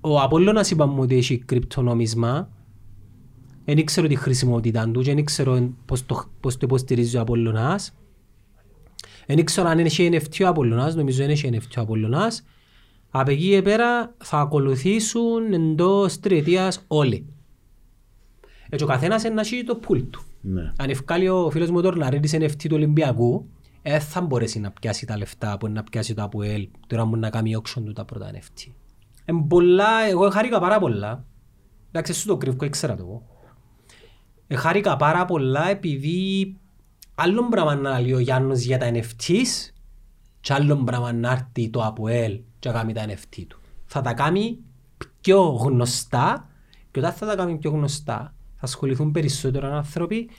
Ο 0.00 0.20
Απόλλωνας 0.20 0.70
είπαμε 0.70 1.00
ότι 1.00 1.16
έχει 1.16 1.38
κρυπτονομίσμα. 1.38 2.48
Δεν 3.64 3.78
ήξερα 3.78 4.06
τη 4.06 4.14
χρησιμότητα 4.14 4.90
του 4.90 5.00
και 5.00 5.10
δεν 5.10 5.18
ήξερα 5.18 5.70
πώς 5.84 6.06
το, 6.06 6.24
πώς 6.40 6.56
το 6.56 6.66
υποστηρίζει 6.66 7.16
ο 7.16 7.20
Απόλλωνας. 7.20 7.94
Δεν 9.26 9.38
ήξερα 9.38 9.68
αν 9.68 9.78
έχει 9.78 10.08
NFT 10.12 10.44
ο 10.44 10.48
Απόλλωνας, 10.48 10.94
νομίζω 10.94 11.18
δεν 11.18 11.30
έχει 11.30 11.50
NFT 11.52 11.76
ο 11.78 11.80
Απόλλωνας. 11.80 12.44
Από 13.10 13.30
εκεί 13.30 13.48
και 13.48 13.62
πέρα 13.62 14.14
θα 14.18 14.38
ακολουθήσουν 14.38 15.52
εντός 15.52 16.20
τριετίας 16.20 16.84
όλοι. 16.86 17.26
Έτσι 18.68 18.84
ο 18.84 18.88
καθένας 18.88 19.24
είναι 19.24 19.34
να 19.34 19.40
έχει 19.40 19.64
το 19.64 19.76
πουλ 19.76 20.00
του. 20.00 20.22
Ναι. 20.40 20.72
Αν 20.76 20.90
ευκάλει 20.90 21.28
ο 21.28 21.50
φίλος 21.50 21.70
μου 21.70 21.82
τώρα 21.82 21.96
να 21.96 22.10
ρίξει 22.10 22.38
NFT 22.40 22.66
του 22.68 22.74
Ολυμπιακού, 22.76 23.48
δεν 23.82 24.00
θα 24.00 24.20
μπορέσει 24.20 24.60
να 24.60 24.70
πιάσει 24.70 25.06
τα 25.06 25.16
λεφτά 25.16 25.58
που 25.58 25.66
είναι 25.66 25.74
να 25.74 25.82
πιάσει 25.82 26.14
το 26.14 26.22
ΑΠΟΕΛ 26.22 26.68
τώρα 26.86 27.04
μου 27.04 27.16
να 27.16 27.30
κάνει 27.30 27.56
auction 27.58 27.82
του 27.84 27.92
τα 27.92 28.04
πρώτα 28.04 28.30
NFT. 28.32 28.70
Εν 29.24 29.46
πολλά, 29.46 30.06
εγώ 30.08 30.30
χάρηκα 30.30 30.60
πάρα 30.60 30.78
πολλά. 30.78 31.24
Εντάξει, 31.88 32.12
σου 32.12 32.26
το 32.26 32.36
κρύβω, 32.36 32.64
ήξερα 32.64 32.96
το 32.96 33.02
εγώ. 33.02 33.22
Ε, 34.46 34.56
χάρηκα 34.56 34.96
πάρα 34.96 35.24
πολλά 35.24 35.68
επειδή 35.68 36.56
άλλο 37.14 37.48
πράγμα 37.48 37.74
να 37.74 38.00
λέει 38.00 38.12
ο 38.12 38.18
Γιάννος 38.18 38.60
για 38.60 38.78
τα 38.78 38.90
NFTs 38.92 39.70
και 40.40 40.52
άλλο 40.52 40.76
πράγμα 40.76 41.12
να 41.12 41.30
έρθει 41.30 41.70
το 41.70 41.82
ΑΠΟΕΛ 41.84 42.40
και 42.60 42.68
να 42.68 42.74
κάνει 42.74 42.92
τα 42.92 43.04
NFT 43.06 43.44
του. 43.48 43.60
Θα 43.86 44.00
τα 44.00 44.14
κάνει 44.14 44.58
πιο 45.20 45.40
γνωστά 45.42 46.48
και 46.90 46.98
όταν 46.98 47.12
θα 47.12 47.26
τα 47.26 47.34
κάνει 47.36 47.58
πιο 47.58 47.70
γνωστά 47.70 48.34
θα 48.54 48.64
ασχοληθούν 48.66 49.10
περισσότερο 49.10 49.68
άνθρωποι. 49.68 50.30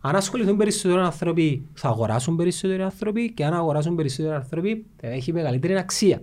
Αν 0.00 0.16
ασχοληθούν 0.16 0.56
περισσότερο 0.56 1.00
άνθρωποι 1.02 1.68
θα 1.72 1.88
αγοράσουν 1.88 2.36
περισσότεροι 2.36 2.82
άνθρωποι 2.82 3.32
και 3.32 3.44
αν 3.44 3.54
αγοράσουν 3.54 3.94
περισσότεροι 3.94 4.34
άνθρωποι 4.34 4.86
θα 4.96 5.06
έχει 5.08 5.32
μεγαλύτερη 5.32 5.76
αξία. 5.76 6.22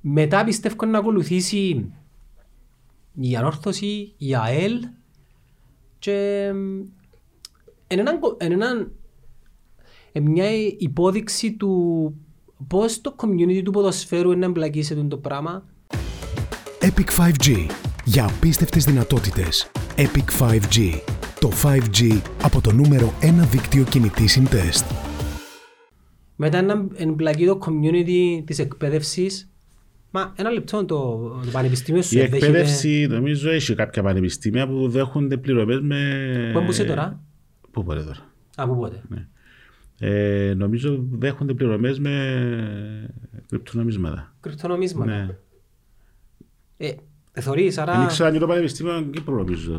Μετά 0.00 0.44
πιστεύω 0.44 0.86
να 0.86 0.98
ακολουθήσει 0.98 1.90
η 3.14 3.36
ανόρθωση, 3.36 4.14
η 4.16 4.34
ΑΕΛ 4.34 4.88
και 5.98 6.46
εν 7.86 7.98
έναν, 7.98 8.18
κο- 8.20 8.36
εν 8.38 8.52
έναν, 8.52 8.92
εν 10.12 10.22
μια 10.22 10.50
υπόδειξη 10.78 11.52
του 11.52 12.14
πώς 12.66 13.00
το 13.00 13.14
community 13.16 13.62
του 13.64 13.70
ποδοσφαίρου 13.70 14.30
είναι 14.30 14.40
να 14.40 14.46
εμπλακεί 14.46 14.82
σε 14.82 14.94
αυτό 14.94 15.06
το 15.06 15.16
πράγμα; 15.16 15.64
Epic 16.80 17.22
5G. 17.22 17.66
Για 18.04 18.24
απίστευτες 18.26 18.84
δυνατότητες. 18.84 19.70
Epic 19.96 20.42
5G. 20.46 21.00
Το 21.40 21.50
5G 21.62 22.20
από 22.42 22.60
το 22.60 22.72
νούμερο 22.72 23.12
1 23.20 23.26
δίκτυο 23.50 23.84
κινητής 23.84 24.40
test. 24.50 24.94
Μετά 26.36 26.62
να 26.62 26.86
εμπλακεί 26.94 27.46
το 27.46 27.58
community 27.66 28.42
της 28.44 28.58
εκπαίδευσης. 28.58 29.50
Μα 30.10 30.32
ένα 30.36 30.50
λεπτό 30.50 30.84
το, 30.84 30.96
το 31.44 31.50
πανεπιστήμιο 31.52 32.02
σου 32.02 32.16
Η 32.16 32.20
δέχεται- 32.20 32.42
εκπαίδευση 32.42 33.06
νομίζω 33.10 33.50
έχει 33.50 33.74
κάποια 33.74 34.02
πανεπιστήμια 34.02 34.68
που 34.68 34.88
δέχονται 34.88 35.36
πληρωμές 35.36 35.80
με... 35.82 36.50
Πού 36.52 36.58
έμπουσε 36.58 36.84
τώρα; 36.84 37.20
Πού 37.70 37.82
μπορεί 37.82 38.04
τώρα; 38.04 38.18
Α, 38.56 38.66
πού 38.68 38.76
πότε; 38.76 39.02
Ε, 40.00 40.54
νομίζω 40.56 41.04
δέχονται 41.10 41.54
πληρωμές 41.54 41.98
με 41.98 43.10
κρυπτονομίσματα. 43.48 44.34
Κρυπτονομίσματα. 44.40 45.12
Ναι. 45.12 45.28
Ε, 46.76 46.92
θωρείς, 47.40 47.78
άρα 47.78 47.92
Δεν 47.96 48.02
ήξερα 48.04 48.32
και 48.32 48.38
το 48.38 48.46
Πανεπιστήμιο 48.46 49.02
Κύπρου 49.02 49.34
νομίζω. 49.34 49.76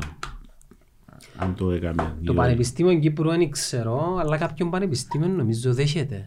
Αν 1.38 1.56
το 1.56 1.72
έκαμε. 1.72 2.16
το 2.24 2.34
Πανεπιστήμιο 2.34 3.00
Κύπρου 3.00 3.30
δεν 3.30 3.50
ξέρω, 3.50 4.18
αλλά 4.20 4.38
κάποιον 4.38 4.70
πανεπιστήμιο 4.70 5.28
νομίζω 5.28 5.74
δέχεται. 5.74 6.26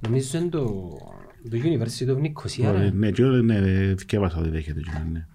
Νομίζω 0.00 0.38
είναι 0.38 0.48
το, 0.48 0.64
το 1.50 1.58
University 1.62 2.08
of 2.08 2.16
Nicosia. 2.22 2.72
ρε. 2.78 2.90
Ναι, 2.90 3.10
και 3.10 3.22
εγώ, 3.22 3.30
ναι, 3.36 3.60
διαβάσα 3.94 4.38
ότι 4.38 4.48
δέχεται. 4.48 4.80
και 4.80 4.90
εγώ, 4.94 5.08
ναι. 5.12 5.26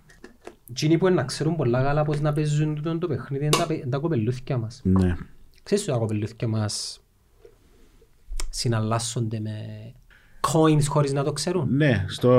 Εκείνοι 0.70 0.98
που 0.98 1.08
είναι 1.08 1.16
να 1.16 1.24
ξέρουν 1.24 1.56
πολλά 1.56 1.82
καλά 1.84 2.04
πώς 2.04 2.20
να 2.22 2.34
παίζουν 2.34 2.76
τούτο 2.76 2.98
το 2.98 3.08
παιχνίδι 3.08 3.46
είναι 3.46 3.58
τα, 3.58 3.68
παι- 3.68 3.90
τα 3.90 3.98
κοπελούθηκια 3.98 4.58
μας. 4.58 4.82
Ναι. 4.84 5.16
Ξέρεις 5.64 5.84
ότι 5.84 5.92
τα 5.94 5.98
κοπελούθηκια 5.98 6.48
μας 6.48 7.01
συναλλάσσονται 8.52 9.40
με 9.40 9.52
coins 10.52 10.84
χωρίς 10.88 11.14
να 11.14 11.24
το 11.24 11.34
ξέρουν. 11.34 11.68
Ναι, 11.72 12.06
στο... 12.08 12.32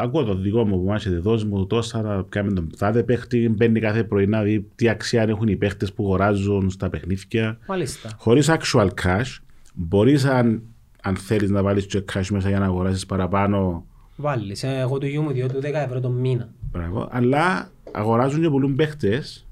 ακούω 0.00 0.24
το 0.24 0.34
δικό 0.34 0.64
μου 0.66 0.78
που 0.80 0.86
μάχεται, 0.86 1.16
δώσ' 1.16 1.44
μου 1.44 1.66
τόσα 1.66 2.02
να 2.02 2.24
κάνουμε 2.28 2.54
τον 2.54 2.70
τάδε 2.78 3.02
παίχτη, 3.02 3.48
μπαίνει 3.48 3.80
κάθε 3.80 4.04
πρωί 4.04 4.26
να 4.26 4.42
δει 4.42 4.66
τι 4.74 4.88
αξία 4.88 5.22
έχουν 5.22 5.48
οι 5.48 5.56
παίχτες 5.56 5.92
που 5.92 6.04
αγοράζουν 6.04 6.70
στα 6.70 6.88
παιχνίδια. 6.90 7.58
Μάλιστα. 7.68 8.10
Χωρίς 8.18 8.50
actual 8.50 8.88
cash, 9.02 9.38
μπορείς 9.74 10.24
αν, 10.24 10.62
αν 11.02 11.16
θέλεις 11.16 11.50
να 11.50 11.62
βάλεις 11.62 11.86
και 11.86 12.04
cash 12.12 12.26
μέσα 12.30 12.48
για 12.48 12.58
να 12.58 12.64
αγοράσεις 12.64 13.06
παραπάνω, 13.06 13.84
Βάλεις. 14.16 14.62
Ε, 14.62 14.78
Εγώ 14.78 14.98
του 14.98 15.06
γιού 15.06 15.22
μου 15.22 15.32
διώ 15.32 15.48
του 15.48 15.58
10 15.58 15.62
ευρώ 15.72 16.00
το 16.00 16.08
μήνα. 16.08 16.48
μπράβο, 16.72 17.08
αλλά 17.10 17.70
αγοράζουν 17.92 18.40
και 18.40 18.50
πολλούς 18.50 18.72
παίχτες 18.76 19.46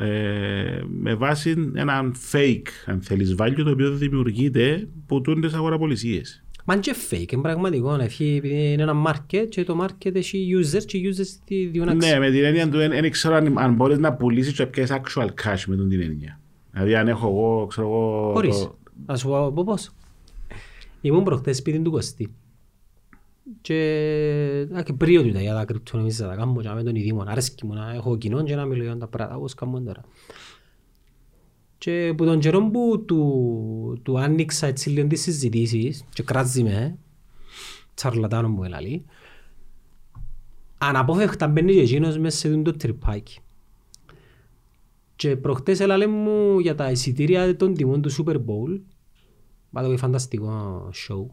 ε, 0.00 0.80
με 0.88 1.14
βάση 1.14 1.70
έναν 1.74 2.14
fake, 2.32 2.66
αν 2.86 3.00
θέλεις, 3.00 3.34
value 3.38 3.62
το 3.64 3.70
οποίο 3.70 3.90
δημιουργείται 3.90 4.88
που 5.06 5.20
τούντες 5.20 5.52
αγοραπολισίες. 5.54 6.42
Μα 6.64 6.74
είναι 6.74 6.82
και 6.82 6.94
fake, 7.10 7.32
είναι 7.32 7.42
πραγματικό. 7.42 7.94
Έχει, 7.94 8.34
επειδή 8.38 8.72
είναι 8.72 8.82
ένα 8.82 8.94
market 9.06 9.46
και 9.48 9.64
το 9.64 9.86
market 9.86 10.14
έχει 10.14 10.48
users 10.60 10.84
και 10.86 10.96
οι 10.96 11.14
users 11.14 11.38
τη 11.44 11.66
διούν 11.66 11.88
αξία. 11.88 12.12
Ναι, 12.12 12.18
με 12.26 12.30
την 12.30 12.44
έννοια 12.44 12.68
του 12.68 12.76
δεν 12.76 13.10
ξέρω 13.10 13.34
αν, 13.34 13.58
αν 13.58 13.74
μπορείς 13.74 13.98
να 13.98 14.12
πουλήσεις 14.14 14.52
και 14.52 14.62
να 14.62 14.68
πιάσεις 14.68 14.96
actual 14.96 15.26
cash 15.26 15.62
με 15.66 15.76
τον 15.76 15.88
την 15.88 16.00
έννοια. 16.02 16.40
Δηλαδή 16.72 16.94
αν 16.94 17.08
έχω 17.08 17.26
εγώ, 17.28 17.66
ξέρω 17.66 17.86
εγώ... 17.86 18.30
Χωρίς. 18.34 18.58
το- 18.58 18.78
Να 19.06 19.16
σου 19.16 19.26
πω 19.28 19.52
πω 19.54 19.64
πώς. 19.64 19.90
Ήμουν 21.00 21.22
προχτές 21.24 21.56
σπίτι 21.56 21.78
του 21.80 21.90
Κωστή. 21.90 22.28
Και 23.60 24.68
α, 24.76 24.82
και 24.82 24.92
πρίο 24.92 25.22
του 25.22 25.32
τα 25.32 25.40
για 25.40 25.54
τα 25.54 25.64
κρυπτονομίζα, 25.64 26.28
τα 26.28 26.34
κάνω 26.34 26.60
και 26.60 26.68
με 26.68 26.82
τον 26.82 26.94
ειδήμον. 26.94 27.28
Αρέσκει 27.28 27.66
μου 27.66 27.74
να 27.74 27.92
έχω 27.94 28.16
κοινό 28.16 28.42
και 28.42 28.54
να 28.54 28.64
μιλώ 28.64 28.82
για 28.82 28.96
τα 28.96 29.06
πράγματα, 29.06 29.38
όπως 29.38 29.54
κάνουμε 29.54 29.80
τώρα. 29.80 30.04
Και 31.78 32.12
που 32.16 32.24
τον 32.24 32.38
καιρό 32.40 32.70
που 32.70 33.04
του, 33.06 34.00
του 34.02 34.18
άνοιξα 34.18 34.66
έτσι 34.66 34.90
λίγο 34.90 35.06
τις 35.06 35.22
συζητήσεις 35.22 36.04
και 36.12 36.22
κράζει 36.22 36.62
με, 36.62 36.98
τσαρλατάνο 37.94 38.48
μου 38.48 38.64
ελαλεί, 38.64 39.04
αναπόφευκτα 40.78 41.48
μπαίνει 41.48 41.72
και 41.72 41.80
εκείνος 41.80 42.18
μέσα 42.18 42.38
σε 42.38 42.56
το 42.56 42.72
τρυπάκι. 42.72 43.40
Και 45.16 45.36
προχτές 45.36 45.80
έλαλε 45.80 46.06
μου 46.06 46.58
για 46.58 46.74
τα 46.74 46.90
εισιτήρια 46.90 47.56
των 47.56 47.74
τιμών 47.74 48.02
του 48.02 48.10
Super 48.12 48.34
Bowl. 48.34 48.80
Πάρα 49.72 49.86
πολύ 49.86 49.98
φανταστικό 49.98 50.90
show. 50.94 51.26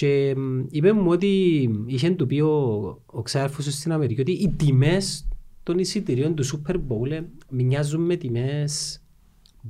Και 0.00 0.34
μ, 0.36 0.64
είπε 0.70 0.92
μου 0.92 1.10
ότι 1.10 1.60
είχε 1.86 2.10
του 2.10 2.26
πει 2.26 2.40
ο, 2.40 3.02
ο 3.06 3.22
ξάδερφος 3.22 3.64
του 3.64 3.70
στην 3.70 3.92
Αμερική 3.92 4.20
ότι 4.20 4.32
οι 4.32 4.48
τιμές 4.48 5.28
των 5.62 5.78
εισιτηρίων 5.78 6.34
του 6.34 6.44
Super 6.46 6.74
Bowl 6.74 7.10
ε, 7.10 7.20
μοιάζουν 7.50 8.00
με 8.00 8.16
τιμές 8.16 9.02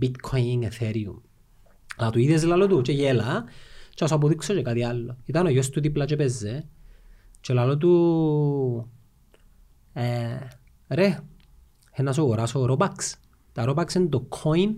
Bitcoin, 0.01 0.62
Ethereum. 0.62 1.20
Αλλά 1.97 2.11
του 2.11 2.18
είδες 2.18 2.45
λαλό 2.45 2.66
του 2.66 2.81
και 2.81 2.93
γέλα 2.93 3.45
και 3.91 3.97
να 4.01 4.07
σου 4.07 4.14
αποδείξω 4.14 4.55
και 4.55 4.62
κάτι 4.62 4.85
άλλο. 4.85 5.16
Ήταν 5.24 5.47
ο 5.47 5.51
γιος 5.51 5.70
του 5.70 5.81
δίπλα 5.81 6.05
και 6.05 6.16
παίζε 6.16 6.68
και 7.41 7.53
λαλό 7.53 7.76
του 7.76 8.91
ε, 9.93 10.39
ρε, 10.89 11.18
ε, 11.93 12.03
να 12.03 12.12
σου 12.12 12.22
αγοράσω 12.22 12.66
Robux. 12.70 13.12
Τα 13.53 13.64
Robux 13.68 13.95
είναι 13.95 14.09
το 14.09 14.28
coin 14.31 14.74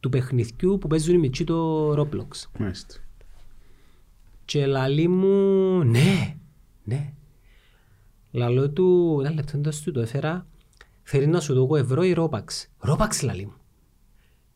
του 0.00 0.08
παιχνιδιού 0.08 0.78
που 0.78 0.86
παίζουν 0.86 1.14
οι 1.14 1.18
μητσοί 1.18 1.44
το 1.44 1.90
Roblox. 1.92 2.48
Μάλιστα. 2.58 3.03
Και 4.44 4.66
λαλεί 4.66 5.08
μου, 5.08 5.82
ναι, 5.84 6.36
ναι. 6.84 7.12
Λαλό 8.30 8.70
του, 8.70 9.16
ένα 9.24 9.34
λεπτό 9.34 9.56
εντός 9.56 9.80
του 9.80 9.92
το 9.92 10.00
έφερα, 10.00 10.46
θέλει 11.02 11.26
να 11.26 11.40
σου 11.40 11.54
δω 11.66 11.76
ευρώ 11.76 12.02
ή 12.02 12.14
Robux. 12.16 12.44
Robux 12.88 13.22
λαλεί 13.22 13.44
μου. 13.44 13.54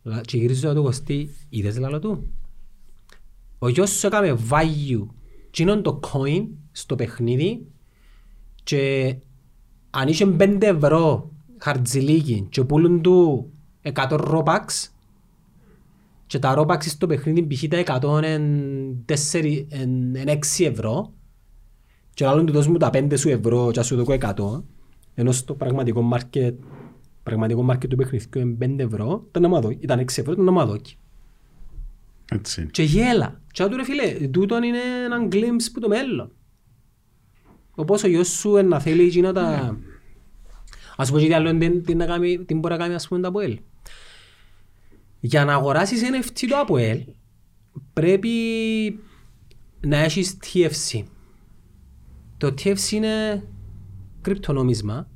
Λα- 0.02 0.20
Και 0.20 0.36
γυρίζω 0.36 0.72
το 0.74 0.82
κοστί, 0.82 1.30
είδες 1.48 1.78
λαλό 1.78 1.98
του; 1.98 2.28
Ο 3.58 3.68
γιος 3.68 3.90
σου 3.90 4.06
έκαμε 4.06 4.38
value 4.50 5.06
και 5.50 5.62
είναι 5.62 5.76
το 5.76 6.00
coin 6.12 6.46
στο 6.72 6.94
παιχνίδι 6.94 7.66
και 8.62 9.16
αν 9.90 10.08
είχε 10.08 10.26
5 10.38 10.58
ευρώ 10.62 11.30
χαρτζιλίκι 11.58 12.46
και 12.50 12.64
πουλούν 12.64 13.02
του 13.02 13.50
100 13.82 14.08
Robux 14.10 14.64
και 16.28 16.38
τα 16.38 16.54
Robux 16.58 16.82
στο 16.82 17.06
παιχνίδι 17.06 17.46
π.χ. 17.46 17.64
τα 17.84 18.00
100 18.02 18.22
είναι 18.24 19.04
4 19.32 19.64
είναι 19.82 20.38
6 20.58 20.64
ευρώ 20.64 21.12
και 22.14 22.26
άλλον 22.26 22.46
του 22.46 22.52
δώσ' 22.52 22.66
μου 22.66 22.76
τα 22.76 22.90
5 22.92 23.18
σου 23.18 23.28
ευρώ 23.28 23.70
και 23.70 23.80
ας 23.80 23.86
σου 23.86 24.04
δω 24.04 24.16
100 24.20 24.62
ενώ 25.14 25.32
στο 25.32 25.54
πραγματικό 25.54 26.10
market 26.12 26.54
πραγματικό 27.22 27.66
market 27.70 27.88
του 27.88 27.96
παιχνιδιού 27.96 28.40
είναι 28.40 28.56
5 28.76 28.78
ευρώ 28.78 29.24
ήταν 29.28 29.42
να 29.42 29.48
μ' 29.48 29.54
αδώ- 29.54 29.82
ήταν 29.82 29.98
6 29.98 30.18
ευρώ 30.18 30.32
ήταν 30.32 30.44
να 30.44 30.50
μ' 30.50 30.58
αδόκει. 30.58 30.96
Έτσι. 32.32 32.68
Και 32.70 32.82
γέλα. 32.82 33.40
Και 33.52 33.62
άτου 33.62 33.76
ρε 33.76 33.84
φίλε, 33.84 34.28
τούτον 34.28 34.62
είναι 34.62 34.78
έναν 35.04 35.28
glimpse 35.32 35.68
που 35.72 35.80
το 35.80 35.88
μέλλον. 35.88 36.32
Όπως 37.74 38.02
ο 38.02 38.08
γιος 38.08 38.28
σου 38.28 38.50
να 38.50 38.80
θέλει 38.80 39.02
εκείνα 39.02 39.32
τα... 39.32 39.78
Ας 40.96 41.10
πω 41.10 41.18
και 41.18 41.26
τι 41.26 41.32
άλλο 41.32 41.58
τι, 41.58 41.80
τι, 41.80 41.94
να 41.94 42.06
κάνει, 42.06 42.44
τι 42.44 42.54
μπορεί 42.54 42.74
να 42.74 42.80
κάνει 42.80 42.94
ας 42.94 43.08
πούμε 43.08 43.20
το 43.20 43.28
Αποέλ. 43.28 43.58
Για 45.20 45.44
να 45.44 45.52
αγοράσεις 45.54 46.02
NFT 46.02 46.46
το 46.48 46.58
Αποέλ 46.58 47.04
πρέπει 47.92 48.30
να 49.80 49.96
έχεις 49.96 50.36
TFC. 50.42 51.02
Το 52.36 52.46
TFC 52.46 52.90
είναι 52.90 53.44
κρυπτονόμισμα 54.20 55.08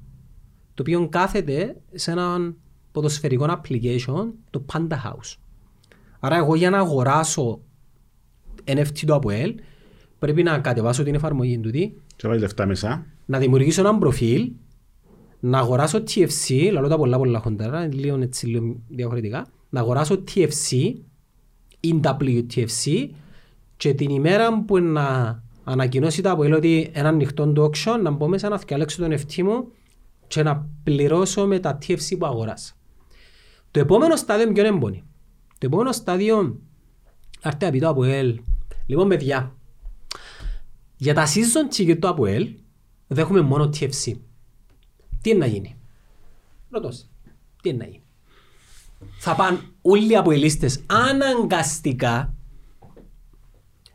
το 0.75 0.83
οποίο 0.83 1.09
κάθεται 1.09 1.81
σε 1.93 2.11
έναν 2.11 2.57
ποδοσφαιρικό 2.93 3.47
application 3.49 4.33
το 4.51 4.65
Panda 4.73 4.93
House. 5.05 5.37
Άρα 6.21 6.37
εγώ 6.37 6.55
για 6.55 6.71
να 6.71 6.79
αγοράσω 6.79 7.61
NFT 8.65 8.99
του 9.07 9.15
Αποέλ 9.15 9.55
πρέπει 10.19 10.43
να 10.43 10.59
κατεβάσω 10.59 11.03
την 11.03 11.15
εφαρμογή 11.15 11.59
του 11.59 11.71
τι, 11.71 11.93
Και 12.17 12.29
βάλει 12.29 12.41
λεφτά 12.41 12.67
μέσα. 12.67 13.07
να 13.27 13.39
δημιουργήσω 13.39 13.81
έναν 13.81 13.99
προφίλ, 13.99 14.53
να 15.41 15.59
αγοράσω 15.59 16.03
TFC, 16.07 16.71
λαλώ 16.73 16.89
τα 16.89 16.97
πολλά 16.97 17.17
πολλά 17.19 17.39
χοντρά, 17.39 17.87
λίγο 17.87 18.19
έτσι 18.21 18.47
λίγο 18.47 18.77
διαφορετικά, 18.89 19.47
να 19.73 19.81
αγοράσω 19.81 20.25
TFC 20.35 20.95
ή 21.81 22.01
WTFC 22.05 23.09
και 23.77 23.95
την 23.95 24.11
ημέρα 24.11 24.65
που 24.65 24.79
να 24.79 25.43
ανακοινώσει 25.65 26.23
το 26.23 26.31
Αποέλ 26.31 26.53
ότι 26.53 26.91
ένα 26.93 27.09
ανοιχτό 27.09 27.53
το 27.53 27.65
auction 27.65 28.01
να 28.03 28.11
μπω 28.11 28.29
μέσα 28.29 28.49
να 28.49 28.57
διαλέξω 28.57 29.03
τον 29.03 29.13
NFT 29.13 29.43
μου 29.43 29.69
και 30.27 30.43
να 30.43 30.69
πληρώσω 30.85 31.47
με 31.47 31.59
τα 31.59 31.79
TFC 31.83 32.19
που 32.19 32.27
αγοράσα. 32.27 32.75
Το 33.71 33.81
επόμενο 33.81 34.17
στάδιο 34.17 34.45
είναι 34.45 34.53
πιο 34.53 34.67
έμπονη. 34.67 35.05
Το 35.59 35.67
επόμενο 35.67 35.93
στάδιο 35.93 36.61
έρθει 37.43 37.65
να 37.65 37.71
πει 37.71 37.79
το 37.79 37.89
Αποέλ. 37.89 38.41
Λοιπόν 38.87 39.09
παιδιά, 39.09 39.57
για 40.97 41.15
τα 41.15 41.27
season 41.27 41.75
ticket 41.77 41.99
του 42.01 42.09
Αποέλ 42.09 42.55
δέχουμε 43.07 43.41
μόνο 43.41 43.65
TFC. 43.65 44.13
Τι 45.21 45.31
είναι 45.31 45.39
να 45.39 45.47
γίνει; 45.47 45.77
Ρωτώς. 46.71 47.09
Τι 47.63 47.69
είναι 47.69 47.79
να 47.79 47.91
γίνει; 47.91 48.02
Θα 49.19 49.35
πάνε 49.35 49.59
όλοι 49.83 50.13
οι 50.13 50.17
αποελίστες 50.17 50.81
αναγκαστικά 50.87 52.35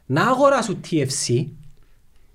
να 0.06 0.28
αγοράσουν 0.28 0.80
TFC 0.90 1.46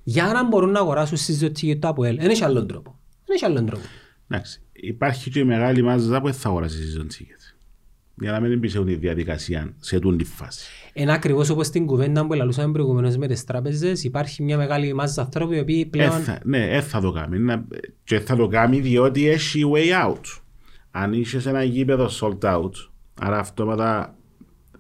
για 0.03 0.25
να 0.25 0.45
μπορούν 0.49 0.71
να 0.71 0.81
αγοράσουν 0.81 1.19
season 1.19 1.51
ticket 1.61 1.79
του 1.81 1.89
Αποέλ. 1.89 2.17
Δεν 2.21 2.31
έχει 2.31 2.45
άλλον 2.45 2.67
τρόπο. 2.67 2.99
Δεν 3.27 3.35
έχει 3.37 3.45
άλλον 3.45 3.67
τρόπο. 3.67 3.85
Εντάξει. 4.29 4.61
Υπάρχει 4.73 5.31
και 5.31 5.39
η 5.39 5.45
μεγάλη 5.45 5.83
μάζα 5.83 6.19
που 6.21 6.25
δεν 6.25 6.35
θα 6.35 6.49
αγοράσει 6.49 6.77
season 6.97 7.05
ticket. 7.05 7.55
για 8.17 8.33
να 8.33 8.41
μην 8.41 8.53
εμπιστεύουν 8.53 8.87
τη 8.89 8.95
διαδικασία 8.95 9.75
σε 9.79 9.99
τούν 9.99 10.17
τη 10.17 10.25
φάση. 10.25 10.67
Είναι 10.93 11.13
ακριβώς 11.13 11.49
όπως 11.51 11.71
την 11.71 11.87
κουβέντα 11.87 12.27
που 12.27 12.33
λαλούσαμε 12.33 12.73
προηγουμένως 12.73 13.17
με 13.17 13.27
τις 13.27 13.45
τράπεζες. 13.45 14.05
Υπάρχει 14.05 14.43
μια 14.43 14.57
μεγάλη 14.57 14.95
μάζα 14.95 15.23
ανθρώπων 15.23 15.57
οι 15.57 15.61
οποίοι 15.61 15.83
Ε, 15.87 15.89
πλέον... 15.91 16.21
θα- 16.21 16.39
ναι, 16.45 16.71
ε, 16.77 16.81
θα 16.81 17.01
το 17.01 17.11
κάνει. 17.13 17.39
Να- 17.39 17.65
Και 18.05 18.21
θα 18.21 18.37
το 18.37 18.49
κάνει 18.49 18.81
διότι 18.81 19.29
έχει 19.29 19.63
way 19.75 20.09
out. 20.09 20.21
Αν 20.95 21.13
είσαι 21.13 21.41
σε 21.41 21.49
ένα 21.49 21.63
γήπεδο 21.63 22.09
sold 22.21 22.39
out, 22.39 22.71
άρα 23.21 23.39
αυτόματα 23.39 24.17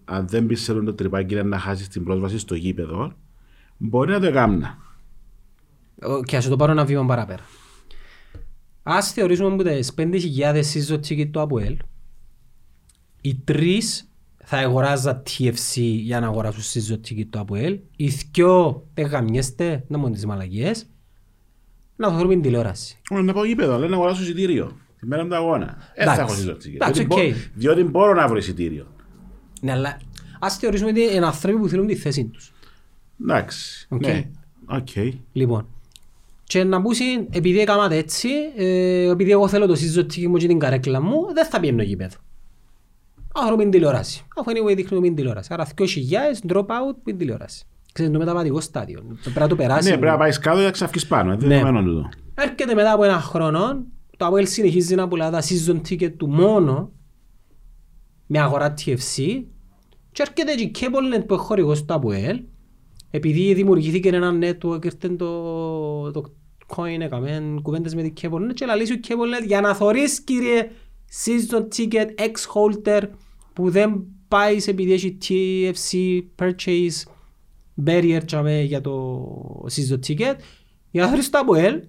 αν 0.04 0.28
δεν 0.28 0.46
πιστεύουν 0.46 0.84
το 0.84 0.94
τρυπάκι 0.94 1.34
είναι 1.34 1.42
να 1.42 1.58
χάσεις 1.58 1.88
την 1.88 2.04
πρόσβαση 2.04 2.38
στο 2.38 2.54
γήπεδο, 2.54 3.12
μπορεί 3.76 4.10
να 4.10 4.20
το 4.20 4.32
κάνει. 4.32 4.64
Και 6.24 6.36
ας 6.36 6.48
το 6.48 6.56
πάρω 6.56 6.72
ένα 6.72 6.84
βήμα 6.84 7.06
παραπέρα. 7.06 7.42
Ας 8.82 9.12
θεωρήσουμε 9.12 9.56
που 9.56 9.62
τις 9.62 9.94
5.000 9.96 10.62
season 10.74 10.98
ticket 10.98 11.28
του 11.30 11.40
ΑΠΟΕΛ, 11.40 11.76
οι 13.20 13.34
τρεις 13.34 14.10
θα 14.44 14.58
αγοράζαν 14.58 15.22
TFC 15.26 15.80
για 15.80 16.20
να 16.20 16.26
αγοράσουν 16.26 16.62
season 16.62 16.98
ticket 17.08 17.26
του 17.30 17.38
ΑΠΟΕΛ, 17.38 17.78
οι 17.96 18.08
δυο 18.08 18.86
δεν 18.94 19.06
γαμιέστε, 19.06 19.84
να 19.88 19.98
μόνο 19.98 20.14
τις 20.14 20.26
μαλακίες, 20.26 20.86
να 21.96 22.06
το 22.06 22.12
θεωρούμε 22.12 22.34
την 22.34 22.42
τηλεόραση. 22.42 23.00
Μόνο 23.10 23.22
να 23.22 23.32
πάω 23.32 23.44
γήπεδο, 23.44 23.78
λέει 23.78 23.88
να 23.88 23.96
αγοράσω 23.96 24.22
εισιτήριο. 24.22 24.76
Τη 25.03 25.09
μέρα 25.09 25.26
του 25.26 25.34
αγώνα. 25.34 25.76
Δεν 25.96 26.07
θα 26.07 26.12
έχω 26.12 26.20
Εντάξει. 26.22 26.36
συζήτηση. 26.36 26.72
Εντάξει, 26.74 27.05
Διότι, 27.05 27.24
οκ. 27.24 27.32
μπο- 27.32 27.38
διότι 27.55 27.82
μπορώ 27.84 28.14
να 28.14 28.28
βρω 28.28 28.36
εισιτήριο. 28.36 28.86
Ναι, 29.61 29.72
αλλά 29.72 29.98
ας 30.40 30.57
θεωρήσουμε 30.57 30.90
ότι 30.90 31.00
είναι 31.14 31.26
άνθρωποι 31.26 31.59
που 31.59 31.68
θέλουν 31.68 31.86
τη 31.86 31.94
θέση 31.96 32.24
τους. 32.24 32.53
Εντάξει. 33.22 33.86
Οκ. 33.90 34.00
Ναι. 34.07 34.28
Οκ. 34.66 34.88
Λοιπόν, 35.32 35.66
και 36.44 36.64
να 36.64 36.82
πούσει, 36.82 37.05
επειδή 37.30 37.61
έκανα 37.61 37.94
έτσι, 37.94 38.28
ε, 38.57 39.11
επειδή 39.11 39.30
εγώ 39.30 39.48
θέλω 39.48 39.66
το 39.66 39.74
season 39.74 40.01
ticket 40.01 40.28
μου 40.28 40.36
και 40.36 40.46
την 40.46 40.59
καρέκλα 40.59 41.00
μου, 41.00 41.32
δεν 41.34 41.46
θα 41.46 41.61
πιένω 41.61 41.82
γήπεδο. 41.82 42.16
Άρα 43.34 43.57
μην 43.57 43.70
τηλεόραση. 43.70 44.24
Αφού 44.36 44.50
anyway 44.50 44.76
δείχνουμε 44.76 45.00
μην 45.07 45.14
τηλεόραση. 45.14 45.48
Άρα 45.53 45.66
2.000 45.76 46.53
drop 46.53 46.66
out 46.66 46.96
μην 47.05 47.18
τηλεόραση. 47.18 47.64
Ξέρεις, 47.92 48.12
το 48.12 48.18
μεταβατικό 48.18 48.61
στάδιο. 48.61 49.03
Πρέπει 49.22 49.38
να 49.38 49.48
το 49.48 49.57
περάσει. 49.57 49.90
Ναι, 49.90 49.96
πρέπει 49.96 50.12
να 50.12 50.18
πάεις 50.18 50.38
κάτω 50.38 50.57
για 50.57 50.66
να 50.66 50.72
ξαφκείς 50.72 51.07
πάνω. 51.07 51.32
Είναι 51.32 51.46
Ναι. 51.46 51.55
δεδομένο 51.55 51.82
τούτο. 51.82 52.09
Έρχεται 52.34 52.74
μετά 52.74 52.92
από 52.92 53.05
ένα 53.05 53.20
χρόνο, 53.20 53.84
το 54.22 54.36
ΑΠΟΕΛ 54.36 54.46
συνεχίζει 54.46 54.94
να 54.94 55.08
πουλά 55.08 55.30
τα 55.30 55.42
season 55.42 55.80
ticket 55.88 56.12
του 56.16 56.28
μόνο 56.28 56.92
με 58.26 58.38
αγορά 58.38 58.74
TFC 58.74 59.42
και 60.12 60.22
έρχεται 60.22 60.54
και 60.54 60.62
η 60.62 60.70
CableNet 60.78 61.26
που 61.26 61.34
έχει 61.34 61.42
χορηγός 61.42 61.84
του 61.84 62.00
AOL 62.04 62.40
επειδή 63.10 63.54
δημιουργήθηκε 63.54 64.08
ένα 64.08 64.38
network 64.40 64.84
ήρθε 64.84 65.08
το, 65.08 66.10
το 66.10 66.34
coin 66.76 67.00
έκαμε 67.00 67.58
κουβέντες 67.62 67.94
με 67.94 68.02
την 68.02 68.12
CableNet 68.20 68.54
και 68.54 68.66
λαλήσει 68.66 68.92
ο 68.92 68.96
CableNet 69.08 69.46
για 69.46 69.60
να 69.60 69.74
θωρείς 69.74 70.20
κύριε 70.20 70.70
season 71.24 71.62
ticket 71.76 72.08
ex-holder 72.18 73.02
που 73.52 73.70
δεν 73.70 74.04
πάει 74.28 74.60
σε 74.60 74.70
επειδή 74.70 74.92
έχει 74.92 75.18
TFC 75.22 76.20
purchase 76.38 77.02
barrier 77.86 78.20
τσάμε, 78.24 78.60
για 78.60 78.80
το 78.80 79.66
season 79.70 79.98
ticket 80.06 80.34
για 80.90 81.02
να 81.02 81.08
θωρείς 81.08 81.30
το 81.30 81.38
AOL 81.38 81.80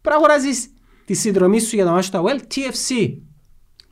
πρέπει 0.00 0.08
να 0.08 0.14
αγοράζεις 0.14 0.74
τη 1.12 1.16
συνδρομή 1.16 1.60
σου 1.60 1.74
για 1.76 1.84
το 1.84 1.90
μάτι 1.90 2.10
του 2.10 2.22
AOL 2.24 2.40
TFC 2.54 3.16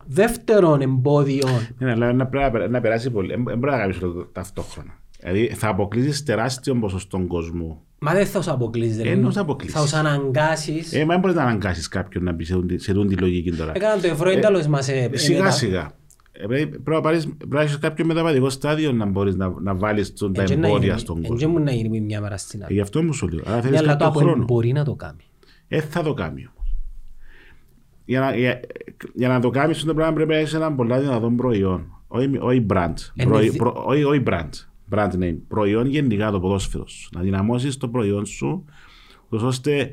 δεύτερον 0.06 0.80
εμπόδιο 0.80 1.46
Ναι, 1.78 1.86
ναι, 1.86 1.92
αλλά 1.92 2.12
να 2.12 2.26
πρέπει 2.26 2.44
να 2.44 2.50
περάσει- 2.50 2.70
να 2.72 2.80
περάσει 2.80 3.10
πολύ. 3.10 3.28
Δεν 3.28 3.42
μπορεί 3.58 3.72
να 3.72 3.78
κάνεις 3.78 3.98
το 3.98 4.08
ταυτόχρονα. 4.32 4.98
Δηλαδή 5.20 5.52
θα 5.54 5.68
αποκλείσεις 5.68 6.22
τεράστιο 6.22 6.74
ποσοστό 6.74 7.24
κόσμου. 7.26 7.80
Μα 7.98 8.12
δεν 8.12 8.26
θα 8.26 8.42
σου 8.42 8.50
αποκλείσει. 8.50 9.00
Ε, 9.04 9.10
εννοώ 9.10 9.32
θα 9.32 9.40
αποκλείσεις. 9.40 9.80
Θα 9.80 9.86
σου 9.86 9.96
αναγκάσεις. 9.96 10.92
Ε, 10.92 10.98
μα 11.04 11.06
δεν 11.06 11.20
μπορείς 11.20 11.36
να 11.36 11.42
αναγκάσεις 11.42 11.88
κάποιον 11.88 12.24
να 12.24 12.32
μπει 12.32 12.44
σε 12.44 12.52
τούτη- 12.54 12.78
σε 12.78 12.92
τούτη 12.92 13.14
τη 13.14 13.20
λογική 13.22 13.52
τώρα. 13.52 13.72
Έκαναν 13.74 14.00
το 14.00 14.06
ευρώ 14.06 14.30
ένταλος 14.30 14.66
μας. 14.66 14.88
ε, 14.88 15.08
ε, 15.12 15.16
Σιγά 15.16 15.38
μετά. 15.38 15.50
σιγά. 15.50 15.90
Ε, 16.32 16.46
Πρέπει 16.46 16.66
πρέπει 16.66 16.90
να 16.90 17.00
πάρεις- 17.00 17.24
πρέπει 17.38 17.54
να 17.54 17.60
έχεις 17.60 17.78
κάποιο 17.78 18.04
μεταβατικό 18.04 18.50
στάδιο 18.50 18.92
να 18.92 19.06
μπορείς 19.06 19.34
να, 19.36 19.52
να 19.60 19.74
βάλεις 19.74 20.12
τον- 20.12 20.32
τα 20.32 20.42
Ε, 20.42 20.44
και 20.44 20.56
να 20.56 20.66
εμπόδια 20.66 20.86
γίνει- 20.86 20.98
στον 21.00 21.16
ε, 21.18 21.20
και 21.20 21.28
κόσμο. 21.28 21.48
μου 21.48 21.58
να 21.58 21.70
γίνει 21.70 22.00
μια 22.00 22.20
μέρα 22.20 22.36
στην 22.36 22.60
Ε, 22.60 22.64
άλλη. 22.64 22.74
Γι' 22.74 22.80
αυτό 22.80 23.02
μου 23.02 23.12
σου 23.12 23.28
λέω. 23.28 23.44
Άρα 23.46 23.56
Ναι, 23.56 23.62
θέλεις 23.62 23.78
αλλά 23.78 23.96
το 23.96 24.04
κάποιο 24.04 24.20
από 24.20 24.28
χρόνο. 24.30 24.44
μπορεί 24.44 24.72
να 24.72 24.84
το 24.84 24.94
κάνει. 24.94 25.22
Ε, 25.68 25.80
θα 25.80 26.02
το 26.02 26.14
κάνει 26.14 26.40
όμως. 26.40 26.57
Για 28.08 28.20
να, 28.20 28.36
για, 28.36 28.60
για 29.14 29.28
να 29.28 29.40
το 29.40 29.50
κάνεις 29.50 29.76
αυτό 29.76 29.88
το 29.88 29.94
πράγμα 29.94 30.12
πρέπει 30.14 30.30
να 30.30 30.36
έχεις 30.36 30.54
ένα 30.54 30.72
πολλά 30.72 31.00
δυνατό 31.00 31.30
προϊόν. 31.30 31.86
Όχι, 32.06 32.30
όχι 32.40 32.66
brand. 32.70 32.94
Ε, 33.16 33.24
Προϊ- 33.24 33.44
ναι, 33.44 33.50
δι- 33.50 33.58
προ- 33.58 33.82
όχι, 33.86 34.02
όχι 34.04 34.22
brand. 34.26 34.48
Brand 34.90 35.12
name. 35.12 35.36
Προϊόν 35.48 35.86
γενικά 35.86 36.30
το 36.30 36.40
ποδόσφαιρο 36.40 36.86
σου. 36.86 37.08
Να 37.14 37.20
δυναμώσεις 37.20 37.76
το 37.76 37.88
προϊόν 37.88 38.26
σου 38.26 38.64
ούτως 39.26 39.42
ώστε 39.42 39.90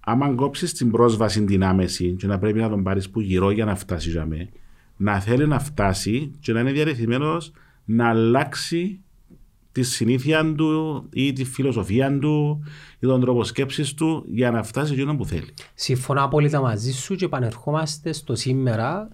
άμα 0.00 0.34
κόψεις 0.34 0.72
την 0.72 0.90
πρόσβαση 0.90 1.44
την 1.44 1.64
άμεση 1.64 2.14
και 2.18 2.26
να 2.26 2.38
πρέπει 2.38 2.58
να 2.58 2.68
τον 2.68 2.82
πάρεις 2.82 3.10
που 3.10 3.20
γύρω 3.20 3.50
για 3.50 3.64
να 3.64 3.74
φτάσει 3.74 4.10
για 4.10 4.26
μέ, 4.26 4.48
να 4.96 5.20
θέλει 5.20 5.46
να 5.46 5.58
φτάσει 5.58 6.30
και 6.40 6.52
να 6.52 6.60
είναι 6.60 6.72
διαρρεθειμένος 6.72 7.52
να 7.84 8.08
αλλάξει 8.08 9.00
τη 9.74 9.82
συνήθεια 9.82 10.54
του 10.54 11.04
ή 11.12 11.32
τη 11.32 11.44
φιλοσοφία 11.44 12.18
του 12.18 12.62
ή 12.98 13.06
τον 13.06 13.20
τρόπο 13.20 13.44
σκέψης 13.44 13.94
του 13.94 14.24
για 14.26 14.50
να 14.50 14.62
φτάσει 14.62 14.92
εκείνο 14.92 15.16
που 15.16 15.24
θέλει. 15.24 15.54
Συμφωνώ 15.74 16.24
απόλυτα 16.24 16.60
μαζί 16.60 16.92
σου 16.92 17.14
και 17.14 17.24
επανερχόμαστε 17.24 18.12
στο 18.12 18.34
σήμερα 18.34 19.08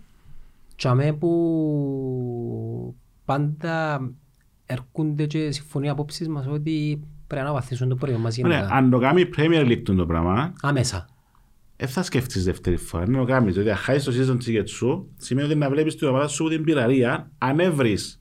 τσάμε 0.77 1.13
που 1.13 2.95
πάντα 3.25 4.01
έρχονται 4.67 5.27
και 5.27 5.51
συμφωνεί 5.51 5.87
οι 5.87 5.89
απόψεις 5.89 6.29
μας 6.29 6.47
ότι 6.47 7.01
πρέπει 7.27 7.45
να 7.47 7.53
βαθίσουν 7.53 7.89
το 7.89 7.95
προϊόν 7.95 8.21
μας 8.21 8.39
Ωραία, 8.39 8.57
γενικά. 8.57 8.75
αν 8.77 8.91
το 8.91 8.99
κάνει 8.99 9.21
η 9.21 9.31
Premier 9.37 9.67
League 9.67 9.83
το 9.97 10.07
πράγμα, 10.07 10.53
Άμεσα. 10.61 11.09
δεν 11.77 11.89
θα 11.89 12.03
σκεφτείς 12.03 12.45
δεύτερη 12.45 12.77
φορά. 12.77 13.03
Αν 13.03 13.13
το 13.13 13.25
κάνεις, 13.25 13.53
δηλαδή 13.53 13.71
αν 13.71 13.77
χάσεις 13.77 14.05
το 14.05 14.13
season 14.13 14.37
ticket 14.49 14.69
σου, 14.69 15.09
σημαίνει 15.17 15.47
ότι 15.49 15.57
να 15.57 15.71
βλέπεις 15.71 15.97
την 15.97 16.09
ομάδα 16.09 16.29
σου 16.29 16.49
την 16.49 16.65
πειραρία, 16.65 17.31
αν 17.39 17.61
έβρεις 17.61 18.20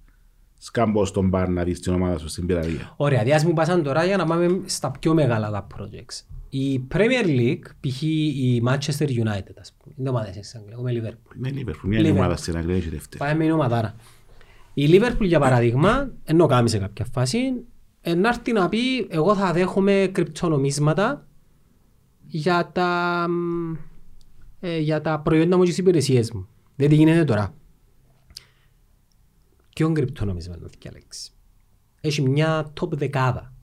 σκαμπό 0.61 1.05
στον 1.05 1.27
μπαρ 1.27 1.49
να 1.49 1.63
δεις 1.63 1.79
την 1.79 1.93
ομάδα 1.93 2.17
σου 2.17 2.27
στην 2.27 2.45
πειραρία. 2.45 2.93
Ωραία, 2.97 3.23
διάς 3.23 3.45
μου 3.45 3.53
πάσαν 3.53 3.83
τώρα 3.83 4.05
για 4.05 4.17
να 4.17 4.25
πάμε 4.25 4.61
στα 4.65 4.91
πιο 4.91 5.13
μεγάλα 5.13 5.51
τα 5.51 5.67
projects. 5.75 6.25
Η 6.49 6.87
Premier 6.93 7.25
League, 7.25 7.63
π.χ. 7.79 8.01
η 8.01 8.63
Manchester 8.65 9.07
United, 9.07 9.55
ας 9.59 9.73
πούμε, 9.77 9.95
είναι 9.97 10.09
ομάδες 10.09 10.45
στην 10.47 10.59
Αγγλίας, 10.59 10.79
εγώ 10.79 10.87
είμαι 10.87 11.01
Liverpool. 11.01 11.47
Είναι 11.47 11.61
Liverpool, 11.61 11.83
μια 11.83 11.99
είναι 11.99 12.09
Liverpool. 12.09 12.15
ομάδα 12.15 12.35
στην 12.35 12.57
Αγγλία 12.57 12.79
και 12.79 12.89
δεύτερη. 12.89 13.17
Πάμε 13.17 13.33
με 13.33 13.43
είναι 13.43 13.53
ομαδάρα. 13.53 13.95
Η 14.73 14.87
Liverpool 14.91 15.25
για 15.25 15.39
παράδειγμα, 15.39 16.11
ενώ 16.23 16.45
κάνει 16.45 16.69
σε 16.69 16.77
κάποια 16.77 17.05
φάση, 17.11 17.39
να 18.17 18.27
έρθει 18.27 18.51
να 18.51 18.69
πει 18.69 19.07
εγώ 19.09 19.35
θα 19.35 19.53
δέχομαι 19.53 20.09
κρυπτονομίσματα 20.11 21.27
για 22.25 22.69
τα, 22.73 23.25
μ, 23.29 23.73
ε, 24.59 24.77
για 24.77 25.01
τα 25.01 25.19
προϊόντα 25.19 25.57
μου 25.57 25.63
και 25.63 25.69
τις 25.69 25.77
υπηρεσίες 25.77 26.31
μου. 26.31 26.47
Δεν 26.75 26.89
τι 26.89 26.95
γίνεται 26.95 27.23
τώρα. 27.23 27.53
Ποιον 29.79 29.93
κρυπτονομίσμα 29.93 30.55
να 30.61 30.67
διαλέξεις. 30.79 31.35
Έχει 32.01 32.21
μια 32.21 32.73
top 32.79 32.91
δεκάδα. 32.91 33.53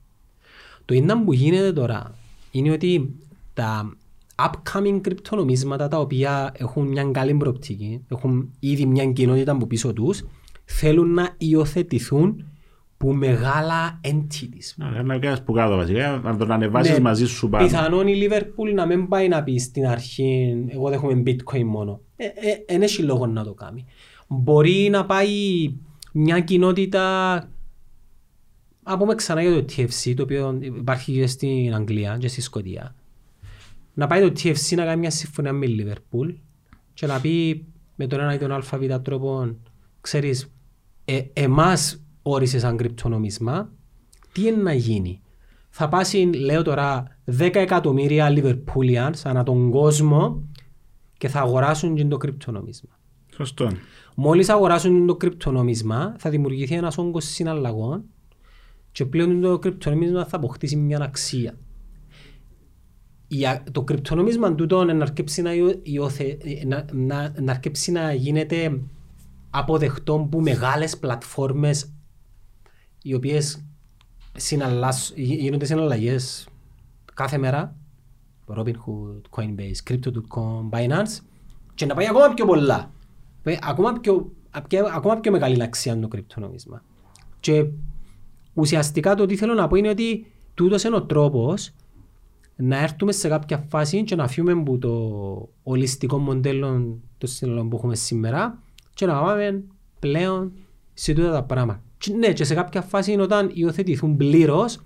Το 0.85 0.93
ένα 0.93 1.23
που 1.23 1.33
γίνεται 1.33 1.73
τώρα 1.73 2.13
είναι 2.51 2.71
ότι 2.71 3.15
τα 3.53 3.95
upcoming 4.35 4.99
κρυπτονομίσματα 5.01 5.87
τα 5.87 5.99
οποία 5.99 6.51
έχουν 6.57 6.87
μια 6.87 7.03
καλή 7.11 7.33
προοπτική, 7.33 8.05
έχουν 8.11 8.53
ήδη 8.59 8.85
μια 8.85 9.05
κοινότητα 9.05 9.51
από 9.51 9.67
πίσω 9.67 9.93
τους, 9.93 10.23
θέλουν 10.65 11.13
να 11.13 11.35
υιοθετηθούν 11.37 12.45
που 12.97 13.13
μεγάλα 13.13 13.99
entities. 14.03 14.75
Άρα, 14.77 15.03
Να 15.03 15.19
κάνεις 15.19 15.41
που 15.41 15.53
κάτω 15.53 15.75
βασικά, 15.75 16.21
να 16.23 16.37
τον 16.37 16.51
ανεβάσεις 16.51 16.93
Ναι, 16.93 16.99
μαζί 16.99 17.25
σου 17.25 17.49
πάνω. 17.49 17.65
Πιθανόν 17.65 18.07
η 18.07 18.13
Liverpool 18.21 18.73
να 18.73 18.85
μην 18.85 19.07
πάει 19.07 19.27
να 19.27 19.43
πει 19.43 19.57
στην 19.57 19.87
αρχή 19.87 20.63
εγώ 20.67 20.89
δέχομαι 20.89 21.23
bitcoin 21.25 21.63
μόνο. 21.63 22.01
Ε, 22.15 22.25
ε, 22.25 22.75
εν 22.75 22.81
έχει 22.81 23.03
λόγο 23.03 23.25
να 23.27 23.43
το 23.43 23.53
κάνει. 23.53 23.85
Μπορεί 24.27 24.89
να 24.91 25.05
πάει 25.05 25.29
μια 26.19 26.39
κοινότητα 26.39 27.35
να 28.83 28.97
πούμε 28.97 29.15
ξανά 29.15 29.41
για 29.41 29.51
το 29.51 29.73
TFC 29.73 30.13
το 30.15 30.23
οποίο 30.23 30.59
υπάρχει 30.61 31.13
και 31.13 31.27
στην 31.27 31.75
Αγγλία 31.75 32.17
και 32.17 32.27
στη 32.27 32.41
Σκοτία. 32.41 32.95
Να 33.93 34.07
πάει 34.07 34.21
το 34.21 34.27
TFC 34.27 34.75
να 34.75 34.85
κάνει 34.85 34.99
μια 34.99 35.09
συμφωνία 35.09 35.53
με 35.53 35.65
η 35.65 35.85
Liverpool 35.85 36.35
και 36.93 37.05
να 37.05 37.21
πει 37.21 37.65
με 37.95 38.07
τον 38.07 38.19
ένα 38.19 38.33
ή 38.33 38.37
τον 38.37 38.51
αλφαβήτα 38.51 39.01
τρόπο 39.01 39.55
ξέρεις 40.01 40.51
ε, 41.05 41.21
εμάς 41.33 42.01
όρισες 42.21 42.61
σαν 42.61 42.77
κρυπτονομίσμα 42.77 43.69
τι 44.31 44.41
είναι 44.47 44.61
να 44.61 44.73
γίνει; 44.73 45.21
Θα 45.69 45.89
πάσει, 45.89 46.17
λέω 46.17 46.61
τώρα, 46.61 47.17
10 47.25 47.55
εκατομμύρια 47.55 48.27
Liverpoolians 48.29 49.19
ανά 49.23 49.43
τον 49.43 49.69
κόσμο 49.69 50.43
και 51.17 51.27
θα 51.27 51.39
αγοράσουν 51.39 51.95
και 51.95 52.05
το 52.05 52.17
κρυπτονομίσμα. 52.17 52.99
Σωστό. 53.35 53.71
Μόλις 54.19 54.49
αγοράσουν 54.49 55.07
το 55.07 55.15
κρυπτονομίσμα 55.15 56.15
θα 56.17 56.29
δημιουργηθεί 56.29 56.75
ένας 56.75 56.97
όγκος 56.97 57.25
συναλλαγών 57.25 58.03
και 58.91 59.05
πλέον 59.05 59.41
το 59.41 59.59
κρυπτονομίσμα 59.59 60.25
θα 60.25 60.35
αποκτήσει 60.35 60.75
μια 60.75 60.99
αξία. 61.01 61.57
Η 63.27 63.45
α- 63.45 63.63
Το 63.71 63.83
κρυπτονομίσμα 63.83 64.55
τούτο 64.55 64.83
να 64.83 65.03
αρκέψει 65.03 65.41
να, 65.41 65.53
υιο- 65.53 65.79
υιοθε- 65.83 66.65
να, 66.65 66.85
να, 66.93 67.33
να 67.41 67.51
αρκέψει 67.51 67.91
να 67.91 68.13
γίνεται 68.13 68.81
αποδεκτό 69.49 70.27
που 70.31 70.41
μεγάλες 70.41 70.97
πλατφόρμες 70.97 71.93
οι 73.01 73.13
οποίες 73.13 73.65
συναλλάσ- 74.37 75.13
γι- 75.17 75.35
γίνονται 75.35 75.65
συναλλαγές 75.65 76.47
κάθε 77.13 77.37
μέρα 77.37 77.75
Robinhood, 78.47 79.21
Coinbase, 79.29 79.89
Crypto.com, 79.89 80.69
Binance 80.71 81.19
και 81.75 81.85
να 81.85 81.95
πάει 81.95 82.07
ακόμα 82.07 82.33
πιο 82.33 82.45
πολλά. 82.45 82.91
Ε, 83.51 83.57
Ακόμα 83.61 83.93
πιο 83.93 84.31
απ' 84.51 84.73
ακόμα 84.73 85.17
πιο 85.19 85.31
μεγάλη 85.31 85.63
αξία 85.63 85.99
το 85.99 86.07
κρυπτονομίσμα. 86.07 86.83
Και 87.39 87.65
ουσιαστικά 88.53 89.15
το 89.15 89.25
τι 89.25 89.35
θέλω 89.35 89.53
να 89.53 89.67
πω 89.67 89.75
είναι 89.75 89.89
ότι 89.89 90.25
τούτος 90.53 90.83
είναι 90.83 90.95
ο 90.95 91.03
τρόπος 91.03 91.71
να 92.55 92.81
έρθουμε 92.81 93.11
σε 93.11 93.27
κάποια 93.27 93.65
φάση 93.69 94.03
και 94.03 94.15
να 94.15 94.27
φύγουμε 94.27 94.51
από 94.51 94.77
το 94.77 95.49
ολιστικό 95.63 96.17
μοντέλο 96.17 96.67
των 97.17 97.29
συνολών 97.29 97.69
που 97.69 97.75
έχουμε 97.77 97.95
σήμερα 97.95 98.61
και 98.93 99.05
να 99.05 99.21
πάμε 99.21 99.63
πλέον 99.99 100.51
σε 100.93 101.13
τούτα 101.13 101.31
τα 101.31 101.43
πράγματα. 101.43 101.81
Και, 101.97 102.13
ναι, 102.13 102.33
και 102.33 102.43
σε 102.43 102.53
κάποια 102.53 102.81
φάση 102.81 103.19
όταν 103.19 103.51
υιοθετηθούν 103.53 104.17
πλήρως, 104.17 104.79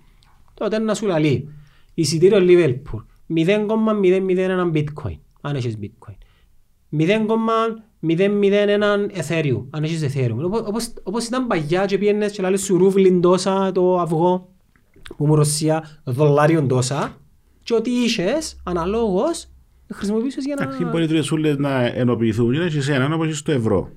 τότε 0.54 0.80
να 0.80 0.94
σου 0.94 1.06
λαλεί 1.06 1.50
εισιτήριο 1.94 2.38
Liverpool 2.42 3.04
0,001 3.36 4.72
bitcoin, 4.74 5.18
αν 5.42 5.56
έχεις 5.56 5.78
bitcoin. 5.82 6.16
0,001 6.98 7.91
Ethereum, 9.16 9.66
αν 9.70 9.84
έχεις 9.84 10.14
Ethereum. 10.14 10.36
Όπως, 10.66 10.94
όπως 11.04 11.26
ήταν 11.26 11.48
παγιά 11.48 11.86
και 11.86 11.98
πήγαινες 11.98 12.32
και 12.32 12.42
λάλες 12.42 12.62
σου 12.62 12.78
ρούβλιν 12.78 13.22
τόσα 13.22 13.72
το 13.72 14.00
αυγό 14.00 14.50
που 15.18 15.28
μου 15.28 15.36
Ρωσία 15.36 16.00
δολάριον 16.04 16.68
τόσα 16.68 17.18
και 17.64 17.74
ό,τι 17.74 17.92
είχες 17.92 18.60
αναλόγως 18.64 19.48
χρησιμοποιήσεις 19.94 20.46
για 20.46 20.56
να... 20.56 20.64
Εντάξει, 20.64 20.84
μπορεί 20.84 21.04
οι 21.04 21.08
τρεις 21.08 21.32
να 21.58 21.86
ενοποιηθούν, 21.86 22.54
είναι 22.54 22.70
και 22.70 22.82
σε 22.82 22.94
έναν 22.94 23.14
όπως 23.14 23.38
στο 23.38 23.52
ευρώ. 23.52 23.92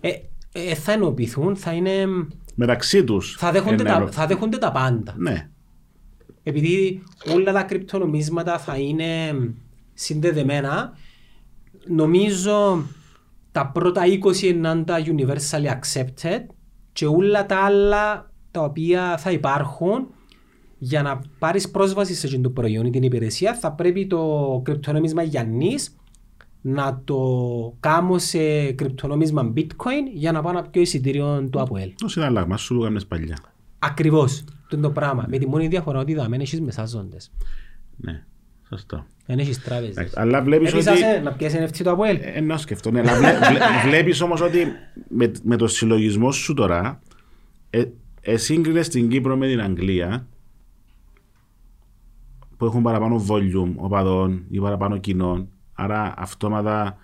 Ε, 0.00 0.10
ε, 0.52 0.74
θα 0.74 0.92
ενοποιηθούν, 0.92 1.56
θα 1.56 1.72
είναι... 1.72 2.06
Μεταξύ 2.54 3.04
τους. 3.04 3.36
Θα 3.38 3.52
δέχονται, 3.52 3.84
τα, 3.84 4.08
θα 4.10 4.26
δέχονται 4.26 4.58
τα 4.58 4.72
πάντα. 4.72 5.14
Ναι. 5.16 5.48
Επειδή 6.42 7.02
όλα 7.34 7.52
τα 7.52 7.62
κρυπτονομίσματα 7.62 8.58
θα 8.58 8.76
είναι 8.76 9.38
συνδεδεμένα, 9.94 10.92
νομίζω 11.86 12.84
τα 13.56 13.66
πρώτα 13.66 14.02
20 14.24 14.42
είναι 14.42 14.84
τα 14.84 14.96
universally 15.04 15.66
accepted 15.66 16.40
και 16.92 17.06
όλα 17.06 17.46
τα 17.46 17.56
άλλα 17.56 18.30
τα 18.50 18.62
οποία 18.62 19.16
θα 19.18 19.30
υπάρχουν 19.30 20.06
για 20.78 21.02
να 21.02 21.20
πάρεις 21.38 21.70
πρόσβαση 21.70 22.14
σε 22.14 22.26
αυτό 22.26 22.40
το 22.40 22.50
προϊόν 22.50 22.86
ή 22.86 22.90
την 22.90 23.02
υπηρεσία 23.02 23.54
θα 23.54 23.72
πρέπει 23.72 24.06
το 24.06 24.60
κρυπτονομίσμα 24.64 25.22
Γιάννης 25.22 25.96
να 26.60 27.00
το 27.04 27.18
κάνω 27.80 28.18
σε 28.18 28.72
κρυπτονομίσμα 28.72 29.52
bitcoin 29.56 30.10
για 30.12 30.32
να 30.32 30.42
πάω 30.42 30.52
να 30.52 30.62
πιω 30.62 30.80
εισιτήριο 30.80 31.48
του 31.50 31.60
ΑΠΟΕΛ. 31.60 31.92
Το 31.98 32.08
συναλλάγμα 32.08 32.56
σου 32.56 32.80
έκανες 32.80 33.06
παλιά. 33.06 33.38
Ακριβώς. 33.78 34.44
Το 34.68 34.76
είναι 34.76 34.86
το 34.86 34.90
πράγμα. 34.92 35.26
Με 35.28 35.38
τη 35.38 35.48
μόνη 35.48 35.68
διαφορά 35.68 35.98
ότι 35.98 36.14
δεν 36.14 36.32
έχεις 36.32 36.60
μεσάζοντες. 36.60 37.32
Ναι, 37.96 38.24
σωστό. 38.68 39.06
Δεν 39.26 39.38
έχεις 39.38 39.62
τράπεζες. 39.62 40.16
Αλλά 40.16 40.42
βλέπεις 40.42 40.74
ότι... 40.74 40.88
Έπισασαι 40.88 41.20
να 41.24 41.32
πιέσει 41.32 41.58
NFT 41.60 41.80
του 41.82 41.90
ΑΠΟΕΛ. 41.90 42.18
Ε, 42.22 42.40
να 42.40 42.56
σκεφτώ, 42.56 42.90
ναι. 42.90 43.00
Αλλά 43.00 43.16
βλέ, 43.16 43.38
βλέ, 43.50 43.58
βλέπεις 43.88 44.20
όμως 44.20 44.40
ότι 44.40 44.66
με, 45.08 45.32
με 45.42 45.56
το 45.56 45.66
συλλογισμό 45.66 46.32
σου 46.32 46.54
τώρα 46.54 47.00
ε, 47.70 47.84
ε, 48.20 48.36
σύγκρινες 48.36 48.88
την 48.88 49.08
Κύπρο 49.08 49.36
με 49.36 49.48
την 49.48 49.60
Αγγλία 49.60 50.26
που 52.56 52.64
έχουν 52.64 52.82
παραπάνω 52.82 53.26
volume 53.28 53.72
οπαδών 53.76 54.44
ή 54.50 54.58
παραπάνω 54.58 54.98
κοινών 54.98 55.48
άρα 55.76 56.14
αυτόματα 56.16 56.96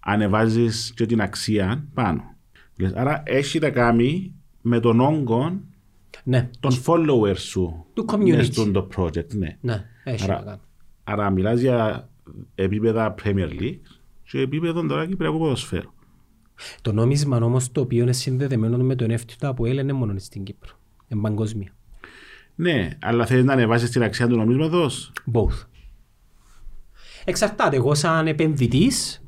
ανεβάζεις 0.00 0.92
και 0.96 1.06
την 1.06 1.20
αξία 1.20 1.84
πάνω. 1.94 2.36
Άρα 2.94 3.22
έχει 3.26 3.58
να 3.58 3.70
κάνει 3.70 4.34
με 4.60 4.80
τον 4.80 5.00
όγκο 5.00 5.60
ναι. 6.24 6.50
των 6.60 6.82
followers 6.86 7.38
σου 7.38 7.86
του 7.92 8.04
community. 8.08 8.44
στον 8.44 8.72
το 8.72 8.88
project. 8.96 9.34
Ναι, 9.34 9.56
ναι 9.60 9.84
έχει 10.04 10.24
άρα, 10.24 10.38
να 10.38 10.44
κάνει. 10.44 10.60
Άρα 11.10 11.30
μιλάς 11.30 11.60
για 11.60 12.08
επίπεδα 12.54 13.14
Premier 13.22 13.48
League 13.60 13.78
και 14.22 14.40
επίπεδο 14.40 14.86
τώρα 14.86 15.06
Κυπριακού 15.06 15.38
ποδοσφαίρου. 15.38 15.92
Το 16.82 16.92
νόμισμα 16.92 17.36
όμως 17.36 17.72
το 17.72 17.80
οποίο 17.80 18.02
είναι 18.02 18.12
συνδεδεμένο 18.12 18.76
με 18.76 18.94
το 18.94 19.04
NFT 19.04 19.32
του 19.38 19.48
ΑΠΟΕΛ 19.48 19.78
είναι 19.78 19.92
μόνο 19.92 20.18
στην 20.18 20.42
Κύπρο. 20.42 20.70
Είναι 21.08 21.20
παγκόσμια. 21.20 21.72
Ναι, 22.54 22.88
αλλά 23.00 23.26
θέλεις 23.26 23.44
να 23.44 23.52
ανεβάσεις 23.52 23.90
την 23.90 24.02
αξία 24.02 24.28
του 24.28 24.36
νομίσματος; 24.36 25.12
Both. 25.32 25.66
Εξαρτάται. 27.24 27.76
Εγώ 27.76 27.94
σαν 27.94 28.26
επενδυτής, 28.26 29.22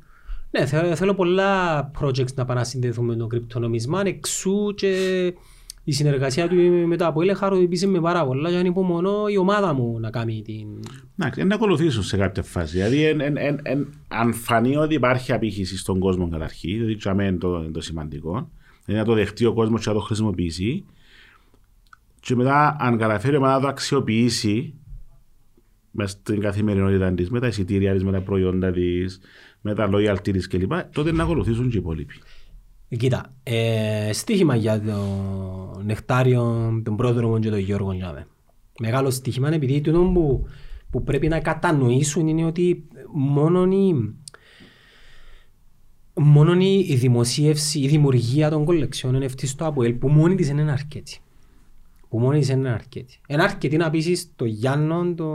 ναι, 0.51 0.67
θέλω, 0.67 0.97
θέλω 0.97 1.15
πολλά 1.15 1.91
projects 2.01 2.35
να 2.35 2.45
πάνε 2.45 2.61
να 2.61 2.67
συνδεθούν 2.67 3.05
με 3.05 3.17
το 3.17 3.27
κρυπτονομισμά, 3.27 4.03
εξού 4.05 4.75
και 4.75 5.35
η 5.91 5.93
συνεργασία 5.93 6.49
του 6.49 6.57
με 6.87 6.97
το 6.97 7.07
ΑΠΟΕΛ 7.07 7.37
χαροποιήσει 7.37 7.87
με 7.87 8.01
πάρα 8.01 8.27
πολλά 8.27 8.51
και 8.51 8.57
ανυπομονώ 8.57 9.27
η 9.29 9.37
ομάδα 9.37 9.73
μου 9.73 10.01
να 10.01 10.11
κάνει 10.11 10.43
την... 10.43 10.67
Να, 11.15 11.45
να 11.45 11.55
ακολουθήσω 11.55 12.03
σε 12.03 12.17
κάποια 12.17 12.43
φάση. 12.43 12.77
Δηλαδή, 12.77 13.05
εν, 13.05 13.21
εν, 13.21 13.37
εν, 13.37 13.61
εν, 13.63 13.89
αν 14.09 14.33
φανεί 14.33 14.77
ότι 14.77 14.95
υπάρχει 14.95 15.33
απήχηση 15.33 15.77
στον 15.77 15.99
κόσμο 15.99 16.29
καταρχήν, 16.29 16.87
δηλαδή 16.87 17.27
είναι 17.27 17.39
το, 17.39 17.71
το 17.71 17.81
σημαντικό, 17.81 18.51
δηλαδή 18.85 19.03
να 19.03 19.15
το 19.15 19.15
δεχτεί 19.15 19.45
ο 19.45 19.53
κόσμος 19.53 19.83
και 19.83 19.89
να 19.89 19.95
το 19.95 20.01
χρησιμοποιήσει, 20.01 20.85
και 22.21 22.35
μετά 22.35 22.77
αν 22.81 22.99
καταφέρει 22.99 23.39
να 23.39 23.61
το 23.61 23.67
αξιοποιήσει 23.67 24.75
μες 25.91 26.11
στην 26.11 26.41
καθημερινότητα 26.41 27.13
της, 27.13 27.31
με 27.31 27.41
τα 27.41 27.47
εισιτήρια 27.47 27.93
της, 27.95 28.05
με 28.05 28.13
τα 28.13 28.21
προϊόντα 28.21 28.71
της, 28.71 29.21
με 29.61 29.75
τα 29.75 29.91
loyalty 29.93 30.31
της 30.33 30.47
κλπ. 30.47 30.73
Τότε 30.93 31.13
να 31.13 31.23
ακολουθήσουν 31.23 31.71
και 31.71 31.77
οι 31.77 31.81
υπόλοιποι. 31.81 32.15
Κοίτα, 32.97 33.35
ε, 33.43 34.11
στοίχημα 34.13 34.55
για 34.55 34.81
το 34.81 35.81
Νεκτάριο, 35.85 36.71
τον 36.85 36.97
πρόεδρο 36.97 37.39
και 37.39 37.51
τον 37.51 37.59
Γιώργο 37.59 37.91
Λιάμε. 37.91 38.27
Μεγάλο 38.81 39.11
στοίχημα 39.11 39.55
επειδή 39.55 39.81
το 39.81 39.93
που, 39.93 40.47
που 40.91 41.03
πρέπει 41.03 41.29
να 41.29 41.41
κατανοήσουν 41.41 42.29
είναι 42.29 42.45
ότι 42.45 42.85
μόνο 43.13 43.65
η, 43.65 44.15
μόνο 46.15 46.55
η 46.61 46.95
δημοσίευση, 46.95 47.79
η 47.81 47.89
δημιουργία 47.89 48.51
των 48.51 48.65
κολεξιών 48.65 49.23
NFT 49.23 49.47
στο 49.47 49.65
ΑΠΟΕΛ 49.65 49.93
που 49.93 50.09
μόνη 50.09 50.35
της 50.35 50.49
είναι 50.49 50.73
αρκετή 50.73 51.21
που 52.11 52.19
μόνοι 52.19 52.39
είσαι 52.39 52.53
είναι 52.53 52.69
αρκετή. 52.69 53.21
Είναι 53.27 53.43
αρκετή 53.43 53.77
να 53.77 53.91
πείσεις 53.91 54.33
το 54.37 54.45
Γιάννο, 54.45 55.15
το... 55.15 55.27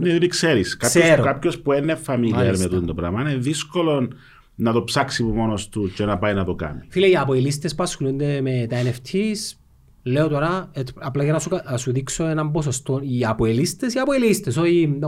Ναι, 0.00 0.18
δεν 0.18 0.28
ξέρεις. 0.28 0.76
Κάποιος, 0.76 1.20
κάποιος 1.24 1.60
που 1.60 1.72
είναι 1.72 1.98
familiar 2.06 2.54
με 2.58 2.80
το 2.86 2.94
πράγμα 2.94 3.20
είναι 3.20 3.36
δύσκολο 3.36 4.08
να 4.54 4.72
το 4.72 4.84
ψάξει 4.84 5.22
από 5.22 5.32
μόνος 5.32 5.68
του 5.68 5.92
και 5.94 6.04
να 6.04 6.18
πάει 6.18 6.34
να 6.34 6.44
το 6.44 6.54
κάνει. 6.54 6.80
Φίλε, 6.88 7.06
οι 7.06 7.16
αποελίστες 7.16 7.74
που 7.74 7.82
ασχολούνται 7.82 8.40
με 8.40 8.66
τα 8.68 8.76
NFTs, 8.82 9.56
λέω 10.02 10.28
τώρα, 10.28 10.70
απλά 10.94 11.24
για 11.24 11.32
να 11.32 11.38
σου, 11.38 11.48
να 11.70 11.76
σου 11.76 11.92
δείξω 11.92 12.26
έναν 12.26 12.50
ποσοστό, 12.50 13.00
οι 13.02 13.24
αποελίστες, 13.24 13.94
οι 13.94 13.98
αποελίστες, 13.98 14.56
όχι 14.56 15.00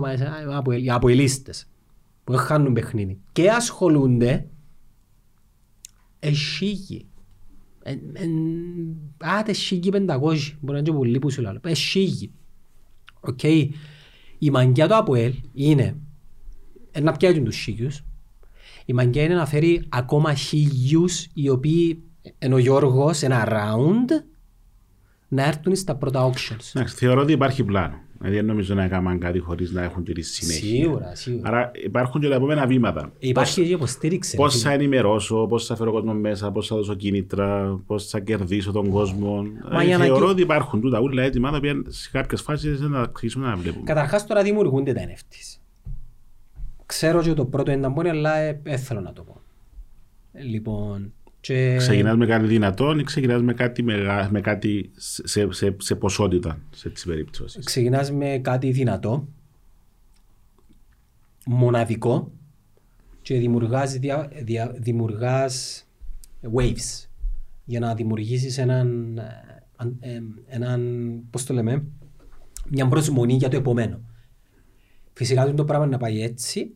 οι 0.82 0.90
αποελίστες 0.90 1.68
που 2.24 2.32
χάνουν 2.32 2.72
παιχνίδι 2.72 3.20
και 3.32 3.50
ασχολούνται, 3.50 4.48
εσύγει 6.18 7.06
Άτε 9.18 9.52
σίγοι 9.52 9.90
πεντακόσι, 9.90 10.56
μπορεί 10.60 10.72
να 10.72 10.78
είναι 10.78 10.88
και 10.88 10.96
πολύ 10.96 11.18
που 11.18 11.30
σου 11.30 11.42
λέω. 11.42 11.60
Ε, 11.64 11.74
σίγοι. 11.74 12.32
Οκ. 13.20 13.42
Η 14.38 14.50
μαγκιά 14.52 14.88
του 14.88 14.94
ΑΠΟΕΛ 14.94 15.34
είναι 15.52 15.96
να 17.02 17.12
πιάσουν 17.12 17.44
τους 17.44 17.56
σίγιους. 17.56 18.04
Η 18.88 18.92
μαγκιά 18.92 19.22
είναι 19.22 19.34
να 19.34 19.46
φέρει 19.46 19.86
ακόμα 19.88 20.34
χίλιους 20.34 21.26
οι 21.34 21.48
οποίοι 21.48 22.02
ενώ 22.38 22.54
ο 22.54 22.58
Γιώργος 22.58 23.22
ένα 23.22 23.48
round 23.48 24.24
να 25.28 25.44
έρθουν 25.44 25.76
στα 25.76 25.94
πρώτα 25.94 26.30
auctions. 26.30 26.82
Θεωρώ 26.86 27.20
ότι 27.20 27.32
υπάρχει 27.32 27.64
πλάνο. 27.64 28.04
Δηλαδή 28.18 28.36
δεν 28.36 28.44
νομίζω 28.44 28.74
να 28.74 28.84
έκαναν 28.84 29.18
κάτι 29.18 29.38
χωρίς 29.38 29.70
να 29.70 29.82
έχουν 29.82 30.04
τη 30.04 30.22
συνέχεια. 30.22 30.68
Σίγουρα, 30.68 31.14
σίγουρα. 31.14 31.48
Άρα 31.48 31.70
υπάρχουν 31.84 32.20
και 32.20 32.28
τα 32.28 32.34
επόμενα 32.34 32.66
βήματα. 32.66 33.12
Υπάρχει 33.18 33.62
και 33.62 33.72
υποστήριξη. 33.72 34.36
Πώς 34.36 34.60
θα 34.60 34.72
ενημερώσω, 34.72 35.46
πώς 35.46 35.66
θα 35.66 35.76
φέρω 35.76 35.92
κόσμο 35.92 36.12
μέσα, 36.12 36.50
πώς 36.50 36.66
θα 36.66 36.76
δώσω 36.76 36.94
κίνητρα, 36.94 37.80
πώς 37.86 38.08
θα 38.08 38.20
κερδίσω 38.20 38.72
τον 38.72 38.90
κόσμο. 38.90 39.46
Μα 39.72 39.82
ε, 39.82 39.96
θεωρώ 39.96 40.24
να... 40.24 40.30
ότι 40.30 40.42
υπάρχουν 40.42 40.80
τούτα 40.80 41.00
ούλα 41.00 41.22
έτοιμα 41.22 41.50
τα 41.50 41.56
οποία 41.56 41.82
σε 41.86 42.10
κάποιες 42.12 42.40
φάσεις 42.40 42.80
δεν 42.80 42.90
θα 42.90 43.00
αρχίσουμε 43.00 43.46
να 43.46 43.56
βλέπουμε. 43.56 43.84
Καταρχάς 43.84 44.26
τώρα 44.26 44.42
δημιουργούνται 44.42 44.92
τα 44.92 45.00
NFTs. 45.00 45.60
Ξέρω 46.86 47.18
ότι 47.18 47.34
το 47.34 47.46
πρώτο 47.46 47.70
είναι 47.70 47.88
τα 47.88 48.10
αλλά 48.10 48.36
ε, 48.36 48.60
ε, 48.62 48.76
θέλω 48.76 49.00
να 49.00 49.12
το 49.12 49.22
πω. 49.22 49.40
Λοιπόν, 50.32 51.12
και... 51.40 51.76
Ξεκινάς 51.78 52.16
με 52.16 52.26
κάτι 52.26 52.46
δυνατό 52.46 52.98
ή 52.98 53.02
ξεκινάς 53.02 53.42
με 53.42 53.54
κάτι, 53.54 53.82
με, 53.82 54.28
με 54.30 54.40
κάτι 54.40 54.90
σε, 54.96 55.52
σε, 55.52 55.76
σε, 55.78 55.94
ποσότητα 55.94 56.58
σε 56.70 56.90
τις 56.90 57.04
περιπτώσεις; 57.04 57.64
Ξεκινάς 57.64 58.12
με 58.12 58.38
κάτι 58.42 58.70
δυνατό, 58.70 59.28
μοναδικό 61.46 62.32
και 63.22 63.38
δημιουργάς, 63.38 63.92
δια, 63.92 64.30
δια, 64.42 64.74
δημιουργάς 64.76 65.86
waves 66.56 67.08
για 67.64 67.80
να 67.80 67.94
δημιουργήσεις 67.94 68.58
έναν, 68.58 69.18
ε, 70.00 70.20
έναν 70.46 71.20
πώς 71.30 71.44
το 71.44 71.54
λέμε, 71.54 71.84
μια 72.68 72.88
προσμονή 72.88 73.34
για 73.34 73.48
το 73.48 73.56
επομένο. 73.56 74.00
Φυσικά 75.12 75.54
το 75.54 75.64
πράγμα 75.64 75.86
να 75.86 75.98
πάει 75.98 76.22
έτσι 76.22 76.75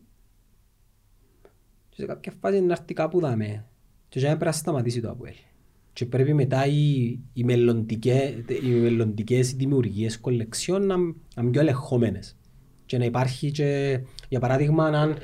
σε 2.01 2.07
κάποια 2.07 2.33
φάση 2.39 2.61
να 2.61 2.73
έρθει 2.73 2.93
κάπου 2.93 3.19
δάμε 3.19 3.65
και 4.09 4.19
δεν 4.19 4.29
πρέπει 4.29 4.45
να 4.45 4.51
σταματήσει 4.51 5.01
το 5.01 5.09
ΑΠΟΕΛ. 5.09 5.33
Και 5.93 6.05
πρέπει 6.05 6.33
μετά 6.33 6.65
οι, 6.65 7.19
οι, 7.33 7.43
μελλοντικές, 7.43 8.33
οι 8.63 8.69
μελλοντικές 8.69 9.53
δημιουργίες 9.53 10.19
κολεξιών 10.19 10.85
να, 10.85 10.97
να 10.97 11.13
είναι 11.41 11.49
πιο 11.49 11.61
ελεγχόμενες. 11.61 12.37
Και 12.85 12.97
να 12.97 13.05
υπάρχει 13.05 13.51
και, 13.51 13.99
για 14.29 14.39
παράδειγμα, 14.39 14.85
αν, 14.85 15.15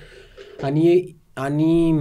αν, 0.61 0.75
η, 0.75 1.15
αν 1.33 1.59
η 1.59 1.95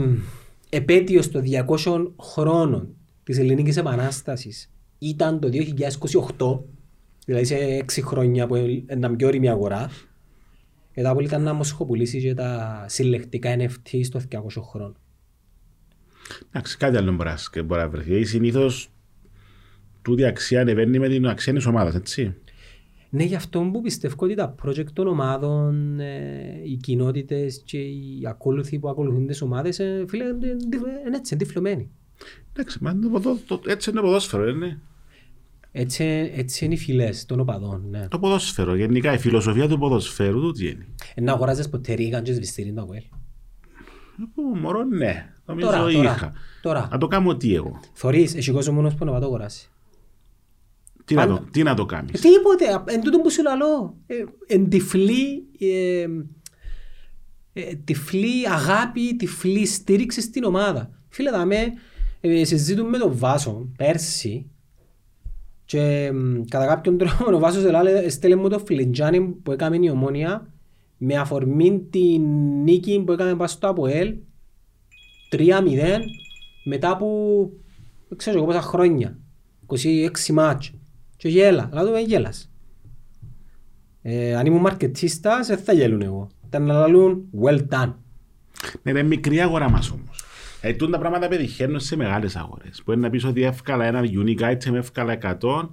επέτειος 0.69 1.31
των 1.31 1.43
200 1.85 2.13
χρόνων 2.21 2.95
της 3.23 3.39
Ελληνικής 3.39 3.77
Επανάστασης 3.77 4.71
ήταν 4.99 5.41
το 5.41 5.49
2028, 6.39 6.61
δηλαδή 7.27 7.45
σε 7.45 7.55
έξι 7.55 8.03
χρόνια 8.03 8.47
που 8.47 8.57
ήταν 8.57 9.17
πιο 9.17 9.27
όρημη 9.27 9.49
αγορά, 9.49 9.91
και 10.97 11.03
τα 11.03 11.17
ήταν 11.21 11.43
να 11.43 11.53
μοσχοπουλήσει 11.53 12.21
και 12.21 12.35
τα 12.35 12.85
συλλεκτικά 12.89 13.57
NFT 13.59 14.01
στο 14.05 14.21
200 14.29 14.63
χρόνο. 14.63 14.95
Εντάξει, 16.49 16.77
κάτι 16.77 16.97
άλλο 16.97 17.13
μπορεί 17.13 17.29
να- 17.29 17.63
μπορεί 17.63 17.81
να 17.81 17.89
βρεθεί. 17.89 18.25
Συνήθως 18.25 18.89
τούτη 20.03 20.25
αξία 20.25 20.61
ανεβαίνει 20.61 20.99
με 20.99 21.09
την 21.09 21.27
αξία 21.27 21.53
της 21.53 21.67
ομάδας, 21.67 21.95
έτσι. 21.95 22.35
Ναι, 23.11 23.25
γι' 23.25 23.35
αυτό 23.35 23.61
που 23.73 23.81
πιστεύω 23.81 24.15
ότι 24.19 24.35
τα 24.35 24.55
project 24.65 24.91
των 24.93 25.07
ομάδων, 25.07 26.01
ε, 26.01 26.61
οι 26.65 26.77
κοινότητες 26.77 27.63
και 27.65 27.79
οι 27.79 28.21
ακόλουθοι 28.27 28.79
που 28.79 28.89
ακολουθούν 28.89 29.27
τις 29.27 29.43
ομάδες, 29.43 29.79
ε, 29.79 30.05
φίλε, 30.09 30.25
είναι 30.25 30.47
είναι 31.07 31.17
έτσι, 31.17 31.35
είναι 31.35 31.45
τυφλωμένοι. 31.45 31.91
Εντάξει, 32.53 32.79
μα 32.81 32.99
το 32.99 33.09
ποδό- 33.09 33.39
το- 33.47 33.61
έτσι 33.67 33.91
είναι 33.91 34.01
το 34.01 34.07
ποδόσφαιρο, 34.07 34.49
είναι. 34.49 34.81
Έτσι, 35.79 36.31
έτσι 36.35 36.65
είναι 36.65 36.75
οι 36.75 36.77
φυλές 36.77 37.27
των 37.27 37.41
οπαδών. 37.41 37.85
Ναι. 37.91 38.09
Το 38.09 38.19
ποδόσφαιρο, 38.19 38.75
γενικά 38.77 39.13
η 39.13 39.19
φιλοσοφία 39.19 39.69
του 39.69 39.79
ποδοσφαίρου 39.79 40.41
του 40.41 40.53
τι 40.53 40.69
είναι. 40.69 40.87
Ε, 41.15 41.21
Να 41.21 41.33
αγοράζεις 41.33 41.69
ποτέ 41.69 41.93
ρίγαν 41.95 42.23
και 42.23 42.33
σβηστήρι 42.33 42.73
το 42.73 42.83
Αποέλ. 42.83 42.99
Ε, 43.03 44.59
Μωρό, 44.61 44.85
ναι. 44.85 45.33
Νομίζω 45.45 45.67
Τώρα, 45.67 45.91
είχα. 45.91 46.03
τώρα, 46.03 46.33
τώρα. 46.63 46.89
Να 46.93 46.99
το 46.99 47.07
κάνω 47.07 47.37
τι 47.37 47.55
εγώ. 47.55 47.81
Θωρείς, 47.93 48.35
έχει 48.35 48.51
κόσμο 48.51 48.73
μόνος 48.73 48.95
που 48.95 49.05
να 49.05 49.11
πάει 49.11 49.21
το 49.21 49.27
αγοράσει. 49.27 49.69
Τι 51.05 51.15
να, 51.15 51.27
Πάντα. 51.27 51.39
το, 51.39 51.45
τι 51.51 51.63
να 51.63 51.75
το 51.75 51.87
κάνεις; 51.87 52.25
Ε, 52.25 52.29
Τίποτε, 52.29 52.73
α, 52.73 52.85
εν 52.87 53.01
τούτο 53.03 53.19
που 53.21 53.31
σου 53.31 53.43
λαλώ. 53.43 53.97
Ε, 54.07 54.15
Εν 54.47 54.69
τυφλή, 54.69 55.47
ε, 55.59 56.07
ε, 57.53 57.75
τυφλή 57.75 58.49
αγάπη, 58.49 59.17
τυφλή 59.17 59.67
στήριξη 59.67 60.21
στην 60.21 60.45
ομάδα. 60.45 60.91
Φίλε, 61.09 61.31
δαμε, 61.31 61.57
ε, 62.21 62.45
συζήτουμε 62.45 62.89
με 62.89 62.99
τον 62.99 63.17
Βάσο 63.17 63.69
πέρσι 63.77 64.51
και 65.67 66.13
μ, 66.13 66.43
κατά 66.49 66.67
κάποιον 66.67 66.99
τρόπο 66.99 67.35
ο 67.35 67.39
Βάσος 67.39 67.65
ελάλε, 67.65 68.09
στέλνε 68.09 68.37
μου 68.37 68.49
το 68.49 68.59
φλιτζάνι 68.59 69.21
που 69.21 69.53
έκαμε 69.53 69.77
η 69.81 69.91
Ομόνια 69.91 70.53
με 70.97 71.17
αφορμή 71.17 71.87
την 71.91 72.23
νίκη 72.63 73.03
που 73.07 73.13
έκαμε 73.13 73.31
πάνω 73.31 73.47
στο 73.47 73.69
ΑΠΟΕΛ 73.69 74.15
3-0 75.33 75.43
μετά 76.65 76.91
από 76.91 77.07
δεν 78.09 78.19
ξέρω 78.19 78.37
εγώ 78.37 78.47
πόσα 78.47 78.61
χρόνια 78.61 79.19
26 79.67 80.33
μάτς. 80.33 80.73
Και 81.17 81.29
γέλα, 81.29 81.69
αλλά 81.73 81.85
το 81.85 81.91
με 81.91 82.01
γέλας. 82.01 82.51
Ε, 84.03 84.37
αν 84.37 84.47
ήμουν 84.47 84.61
μαρκετίστας 84.61 85.47
δεν 85.47 85.59
θα 85.59 85.73
γέλουν 85.73 86.03
εγώ. 86.03 86.29
Ήταν 86.47 86.63
να 86.63 86.75
λαλούν 86.75 87.29
well 87.43 87.67
done. 87.69 87.93
Ναι, 88.83 88.91
είναι 88.91 89.03
μικρή 89.03 89.41
αγορά 89.41 89.71
μας 89.71 89.91
όμως. 89.91 90.16
Ε, 90.69 90.73
τούν 90.73 90.91
τα 90.91 90.99
πράγματα 90.99 91.29
πετυχαίνουν 91.29 91.81
σε 91.81 91.97
μεγάλες 91.97 92.37
αγορές. 92.37 92.83
Μπορεί 92.85 92.99
να 92.99 93.11
πεις 93.11 93.25
ότι 93.25 93.43
εύκολα 93.43 93.85
ένα 93.85 94.01
unique 94.03 94.41
item, 94.53 94.75
εύκολα 94.75 95.13
100, 95.13 95.69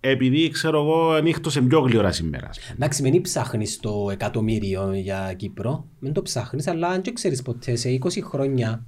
επειδή 0.00 0.48
ξέρω 0.48 0.80
εγώ 0.80 1.10
ανοίχτωσε 1.10 1.60
πιο 1.60 1.78
γλυόρα 1.80 2.12
σήμερα. 2.12 2.48
ας 2.48 2.58
πούμε. 2.60 2.72
Εντάξει, 2.74 3.02
μην 3.02 3.20
ψάχνεις 3.22 3.80
το 3.80 4.08
εκατομμύριο 4.12 4.92
για 4.94 5.32
Κύπρο. 5.36 5.86
Μην 5.98 6.12
το 6.12 6.22
ψάχνεις, 6.22 6.66
αλλά 6.66 6.88
αν 6.88 7.02
και 7.02 7.12
ξέρεις 7.12 7.42
ποτέ 7.42 7.76
σε 7.76 7.88
20 7.88 8.20
χρόνια. 8.22 8.84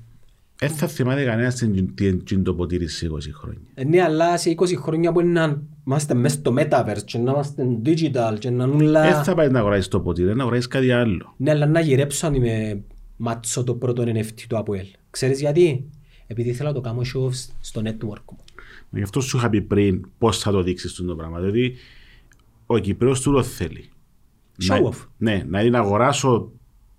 Δεν 0.58 0.70
θα 0.70 0.86
θυμάται 0.86 1.24
κανένας 1.24 1.54
τι- 1.54 1.82
τι 1.82 2.16
τι 2.16 2.34
είναι 2.34 2.42
το 2.44 2.54
ποτήρι 2.54 2.88
σε 2.88 3.06
20 3.06 3.32
χρόνια. 3.32 3.61
ε, 3.74 3.84
Ναι, 3.84 4.02
αλλά 4.02 4.36
σε 4.38 4.50
20 4.50 4.76
χρόνια 4.76 5.11
μπορεί 5.11 5.26
να 5.26 5.62
είμαστε 5.86 6.14
μέσα 6.14 6.34
στο 6.36 6.54
Metaverse 6.58 7.02
και 7.04 7.18
να 7.18 7.30
είμαστε 7.30 7.64
digital 7.84 8.36
και 8.38 8.50
να 8.50 8.66
Δεν 8.66 8.76
νουλα... 8.76 9.22
θα 9.22 9.34
πάει 9.34 9.48
να 9.48 9.58
αγοράσεις 9.58 9.88
το 9.88 10.00
ποτήρι, 10.00 10.34
να 10.34 10.42
αγοράσεις 10.42 10.66
κάτι 10.66 10.90
άλλο. 10.92 11.34
Ναι, 11.36 11.50
αλλά 11.50 11.66
να 11.66 11.80
γυρέψω 11.80 12.26
αν 12.26 12.34
είμαι 12.34 12.82
μάτσο 13.16 13.64
το 13.64 13.74
πρώτο 13.74 14.02
NFT 14.02 14.40
του 14.48 14.58
Αποέλ. 14.58 14.86
Ξέρεις 15.11 15.40
γιατί; 15.40 15.90
Επειδή 16.26 16.48
ήθελα 16.48 16.68
να 16.68 16.74
το 16.74 16.80
κάνω 16.80 17.00
show 17.14 17.24
off 17.26 17.32
στο 17.61 17.82
network 17.84 18.24
μου. 18.32 18.38
Γι' 18.90 19.02
αυτό 19.02 19.20
σου 19.20 19.36
είχα 19.36 19.50
πει 19.50 19.62
πριν 19.62 20.06
πώς 20.18 20.38
θα 20.38 20.50
το 20.50 20.62
δείξεις 20.62 20.92
το 20.94 21.16
πράγμα. 21.16 21.38
Δηλαδή, 21.40 21.74
ο 22.66 22.78
Κυπρέος 22.78 23.20
του 23.20 23.32
το 23.32 23.42
θέλει. 23.42 23.88
Show 24.62 24.66
Να- 24.66 24.88
off. 24.90 25.06
Ναι, 25.18 25.42
δηλαδή 25.44 25.70
να 25.70 25.78
αγοράσω 25.78 26.52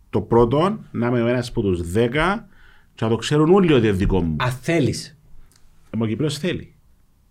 το 0.10 0.22
πρώτο, 0.22 0.80
να 0.92 1.08
είμαι 1.08 1.22
ο 1.22 1.28
ένας 1.28 1.50
από 1.50 1.62
τους 1.62 1.82
10 1.82 2.48
και 2.96 3.04
να 3.06 3.10
το 3.10 3.16
ξέρουν 3.16 3.54
όλοι 3.54 3.74
ότι 3.74 3.88
είναι 3.88 3.96
δικό 3.96 4.22
μου. 4.22 4.36
Αν 4.40 4.52
θέλεις. 4.52 5.18
Ε, 5.90 5.98
Ο 6.04 6.06
Κυπρέος 6.06 6.38
θέλει. 6.38 6.76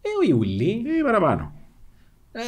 Ε, 0.02 0.08
ο 0.08 0.28
Ιουλή, 0.36 0.70
Ή 0.70 1.02
παραπάνω. 1.04 1.52
Ε, 2.32 2.40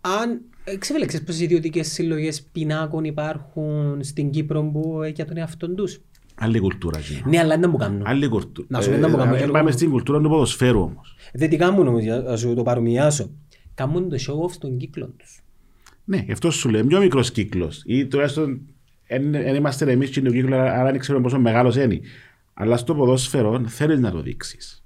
αν 0.00 0.40
ε, 0.64 0.76
ξεφέλεξες 0.76 1.22
πόσες 1.22 1.40
ιδιωτικές 1.40 1.92
συλλογές 1.92 2.42
πινάκων 2.42 3.04
υπάρχουν 3.04 3.98
στην 4.04 4.30
Κύπρο 4.30 4.62
που 4.62 5.02
ε, 5.02 5.08
για 5.08 5.24
τον 5.24 5.36
εαυτόν 5.36 5.74
τους; 5.74 6.00
Άλλη 6.42 6.58
κουλτούρα. 6.60 6.98
εκείνο. 6.98 7.20
Ναι, 7.24 7.38
αλλά 7.38 7.58
δεν 7.58 7.70
μου 7.70 7.76
κάνουν. 7.76 8.02
Άλλη 8.06 8.28
κουλτούρα. 8.28 8.66
Να 8.70 8.80
σου 8.80 8.90
πω, 8.90 8.96
δεν 8.98 9.10
μου 9.10 9.16
κάνουν, 9.16 9.34
Ε, 9.34 9.36
Γιώργο. 9.36 9.52
Πάμε 9.54 9.70
στην 9.70 9.90
κουλτούρα 9.90 10.20
του 10.20 10.28
ποδοσφαίρου 10.28 10.80
όμως. 10.80 11.16
Δεν 11.32 11.50
τι 11.50 11.56
κάνουν 11.56 11.86
όμως, 11.86 12.02
για 12.02 12.20
να 12.20 12.36
σου 12.36 12.54
το 12.54 12.62
παρομοιάσω. 12.62 13.30
Κάνουν 13.74 14.08
το 14.08 14.16
show 14.20 14.46
off 14.46 14.50
στον 14.52 14.76
κύκλο 14.76 15.06
τους. 15.16 15.40
Ναι, 16.04 16.16
γι' 16.16 16.32
αυτό 16.32 16.50
σου 16.50 16.68
λέω, 16.68 16.84
πιο 16.86 16.98
μικρός 17.00 17.30
κύκλος. 17.30 17.82
Ή 17.86 18.06
τουλάχιστον 18.06 18.60
δεν 19.30 19.54
είμαστε 19.54 19.92
εμείς 19.92 20.10
και 20.10 20.20
είναι 20.20 20.28
ο 20.28 20.32
κύκλος, 20.32 20.58
άρα 20.58 20.90
δεν 20.90 21.00
ξέρουμε 21.00 21.24
πόσο 21.24 21.38
μεγάλος 21.38 21.76
είναι. 21.76 22.00
Αλλά 22.54 22.76
στο 22.76 22.94
ποδόσφαιρο 22.94 23.62
θέλεις 23.66 24.00
να 24.00 24.10
το 24.10 24.22
δείξεις. 24.22 24.84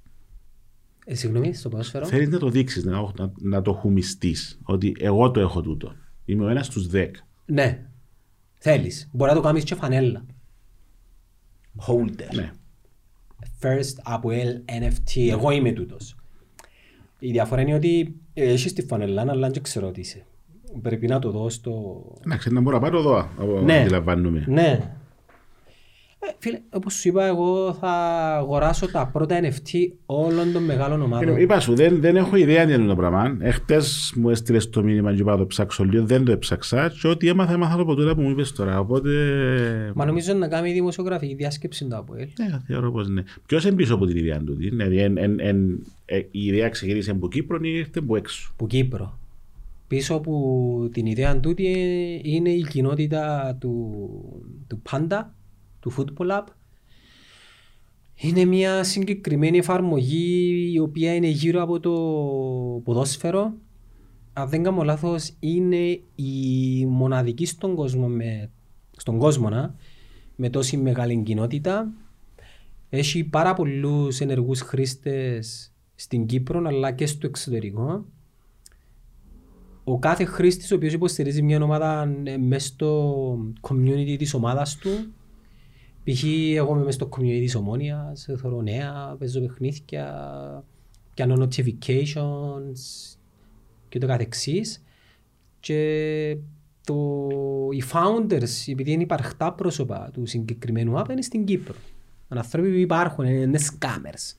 Ε, 1.05 1.15
συγγνώμη, 1.15 1.53
στο 1.53 1.69
ποδόσφαιρο; 1.69 2.05
Θέλεις 2.05 2.29
να 2.29 2.37
το 2.39 2.49
δείξεις, 2.49 2.83
να, 2.83 3.01
να, 3.17 3.31
να 3.41 3.61
το 3.61 3.73
χουμιστείς. 3.73 4.59
Ότι 4.63 4.95
εγώ 4.99 5.31
το 5.31 5.39
έχω 5.39 5.61
τούτο. 5.61 5.93
Είμαι 6.25 6.45
ο 6.45 6.47
ένας 6.49 6.65
στους 6.65 6.87
δέκα. 6.87 7.19
Ναι. 7.45 7.85
Θέλεις. 8.57 9.09
Μπορεί 9.11 9.29
να 9.31 9.37
το 9.37 9.43
κάνεις 9.43 9.63
και 9.63 9.75
φανέλα. 9.75 10.25
Holder. 11.87 12.33
Ναι. 12.35 12.51
First 13.61 14.13
Apple 14.13 14.81
NFT. 14.81 15.29
Εγώ 15.29 15.51
είμαι 15.51 15.71
τούτος. 15.71 16.15
Η 17.19 17.31
διαφορά 17.31 17.61
είναι 17.61 17.73
ότι 17.73 18.15
ε, 18.33 18.43
έχεις 18.51 18.73
τη 18.73 18.81
φανέλα, 18.81 19.25
αλλά 19.29 19.49
δεν 19.49 19.63
ξέρω 19.63 19.91
τι 19.91 19.99
είσαι. 19.99 20.25
Πρέπει 20.81 21.07
να 21.07 21.19
το 21.19 21.31
δω 21.31 21.49
στο... 21.49 22.03
Εντάξει, 22.25 22.49
να 22.53 22.61
μπορώ 22.61 22.75
να 22.75 22.81
πάρω 22.81 22.99
εδώ, 22.99 23.17
από 23.17 23.61
Ναι. 23.61 23.79
αντιλαμβάνομαι. 23.81 24.43
Ναι. 24.47 24.91
Ε, 26.19 26.27
φίλε, 26.39 26.61
όπως 26.69 26.93
σου 26.93 27.07
είπα, 27.07 27.25
εγώ 27.25 27.73
θα 27.73 27.91
αγοράσω 28.35 28.91
τα 28.91 29.07
πρώτα 29.13 29.39
NFT 29.41 29.73
όλων 30.05 30.51
των 30.51 30.63
μεγάλων 30.63 31.01
ομάδων. 31.01 31.37
Είπα 31.37 31.59
σου, 31.59 31.75
δεν, 31.75 32.01
δεν 32.01 32.15
έχω 32.15 32.35
ιδέα 32.35 32.65
τι 32.65 32.73
είναι 32.73 32.85
το 32.87 32.95
πράγμα. 32.95 33.37
Εχθές 33.39 34.13
μου 34.15 34.29
έστειλες 34.29 34.69
το 34.69 34.83
μήνυμα 34.83 35.13
και 35.13 35.21
είπα 35.21 35.31
να 35.31 35.37
το 35.37 35.45
ψάξω 35.45 35.83
λίγο, 35.83 36.05
δεν 36.05 36.25
το 36.25 36.31
έψαξα 36.31 36.93
και 37.01 37.07
ό,τι 37.07 37.27
έμαθα, 37.27 37.53
έμαθα 37.53 37.81
από 37.81 37.95
τούτα 37.95 38.15
που 38.15 38.21
μου 38.21 38.29
είπες 38.29 38.51
τώρα. 38.51 38.79
Οπότε, 38.79 39.09
Μα 39.95 40.05
νομίζω 40.05 40.33
να 40.33 40.47
κάνει 40.47 40.71
δημοσιογραφική 40.71 41.33
διάσκεψη 41.33 41.85
το 41.85 41.97
ΑΠΟΕΛ. 41.97 42.27
ναι, 42.39 42.59
θεωρώ 42.67 42.91
πως 42.91 43.07
ναι. 43.09 43.23
Ποιος 43.45 43.63
είναι 43.65 43.75
πίσω 43.75 43.93
από 43.95 44.05
την 44.05 44.17
ιδέα 44.17 44.39
του, 44.43 44.55
δηλαδή 44.55 44.97
εν, 44.97 45.17
εν, 45.17 45.39
εν, 45.39 45.85
ε, 46.05 46.17
η 46.17 46.45
ιδέα 46.45 46.69
ξεκίνησε 46.69 47.11
από 47.11 47.27
Κύπρο 47.27 47.59
ή 47.61 47.69
ήρθε 47.69 47.99
από 47.99 48.15
έξω; 48.15 48.53
Που 48.55 48.67
Κύπρο. 48.67 49.19
Πίσω 49.87 50.15
από 50.15 50.89
την 50.91 51.05
ιδέα 51.05 51.39
τούτη 51.39 51.63
είναι 52.23 52.49
η 52.49 52.65
κοινότητα 52.69 53.55
του, 53.59 53.93
του 54.67 54.81
Panda, 54.91 55.21
του 55.85 55.93
Football 55.97 56.31
App. 56.31 56.43
Είναι 58.15 58.45
μια 58.45 58.83
συγκεκριμένη 58.83 59.57
εφαρμογή 59.57 60.71
η 60.73 60.79
οποία 60.79 61.15
είναι 61.15 61.27
γύρω 61.27 61.61
από 61.61 61.79
το 61.79 61.91
ποδόσφαιρο. 62.83 63.53
Αν 64.33 64.49
δεν 64.49 64.63
κάνω 64.63 64.83
λάθος, 64.83 65.33
είναι 65.39 65.99
η 66.15 66.85
μοναδική 66.85 67.45
στον 67.45 67.75
κόσμο, 67.75 68.07
με, 68.07 68.49
στον 68.97 69.17
κόσμο 69.17 69.49
να, 69.49 69.75
με 70.35 70.49
τόση 70.49 70.77
μεγάλη 70.77 71.23
κοινότητα. 71.23 71.93
Έχει 72.89 73.23
πάρα 73.23 73.53
πολλούς 73.53 74.19
ενεργούς 74.19 74.61
χρήστες 74.61 75.71
στην 75.95 76.25
Κύπρο 76.25 76.61
αλλά 76.65 76.91
και 76.91 77.05
στο 77.05 77.27
εξωτερικό. 77.27 78.05
Ο 79.83 79.99
κάθε 79.99 80.25
χρήστης 80.25 80.71
ο 80.71 80.75
οποίος 80.75 80.93
υποστηρίζει 80.93 81.41
μια 81.41 81.63
ομάδα 81.63 82.15
ε, 82.23 82.37
μέσα 82.37 82.67
στο 82.67 83.37
community 83.61 84.15
της 84.17 84.33
ομάδας 84.33 84.77
του 84.77 84.89
π.χ. 86.05 86.23
εγώ 86.55 86.73
είμαι 86.73 86.83
μέσα 86.83 86.97
στο 86.97 87.09
community 87.11 87.39
της 87.39 87.55
ομόνιας, 87.55 88.27
θεωρώ 88.37 88.61
νέα, 88.61 89.15
παίζω 89.19 89.39
παιχνίδια, 89.39 90.63
πιάνω 91.13 91.47
notifications 91.47 93.17
και 93.89 93.99
το 93.99 94.07
καθεξής 94.07 94.83
και 95.59 96.37
το, 96.85 97.27
οι 97.71 97.83
founders, 97.93 98.71
επειδή 98.71 98.91
είναι 98.91 99.03
υπαρχτά 99.03 99.53
πρόσωπα 99.53 100.09
του 100.13 100.25
συγκεκριμένου 100.25 100.99
app, 100.99 101.09
είναι 101.09 101.21
στην 101.21 101.45
Κύπρο. 101.45 101.75
Είναι 102.31 102.39
άνθρωποι 102.39 102.69
που 102.69 102.77
υπάρχουν, 102.77 103.25
είναι 103.25 103.59
scammers. 103.61 104.35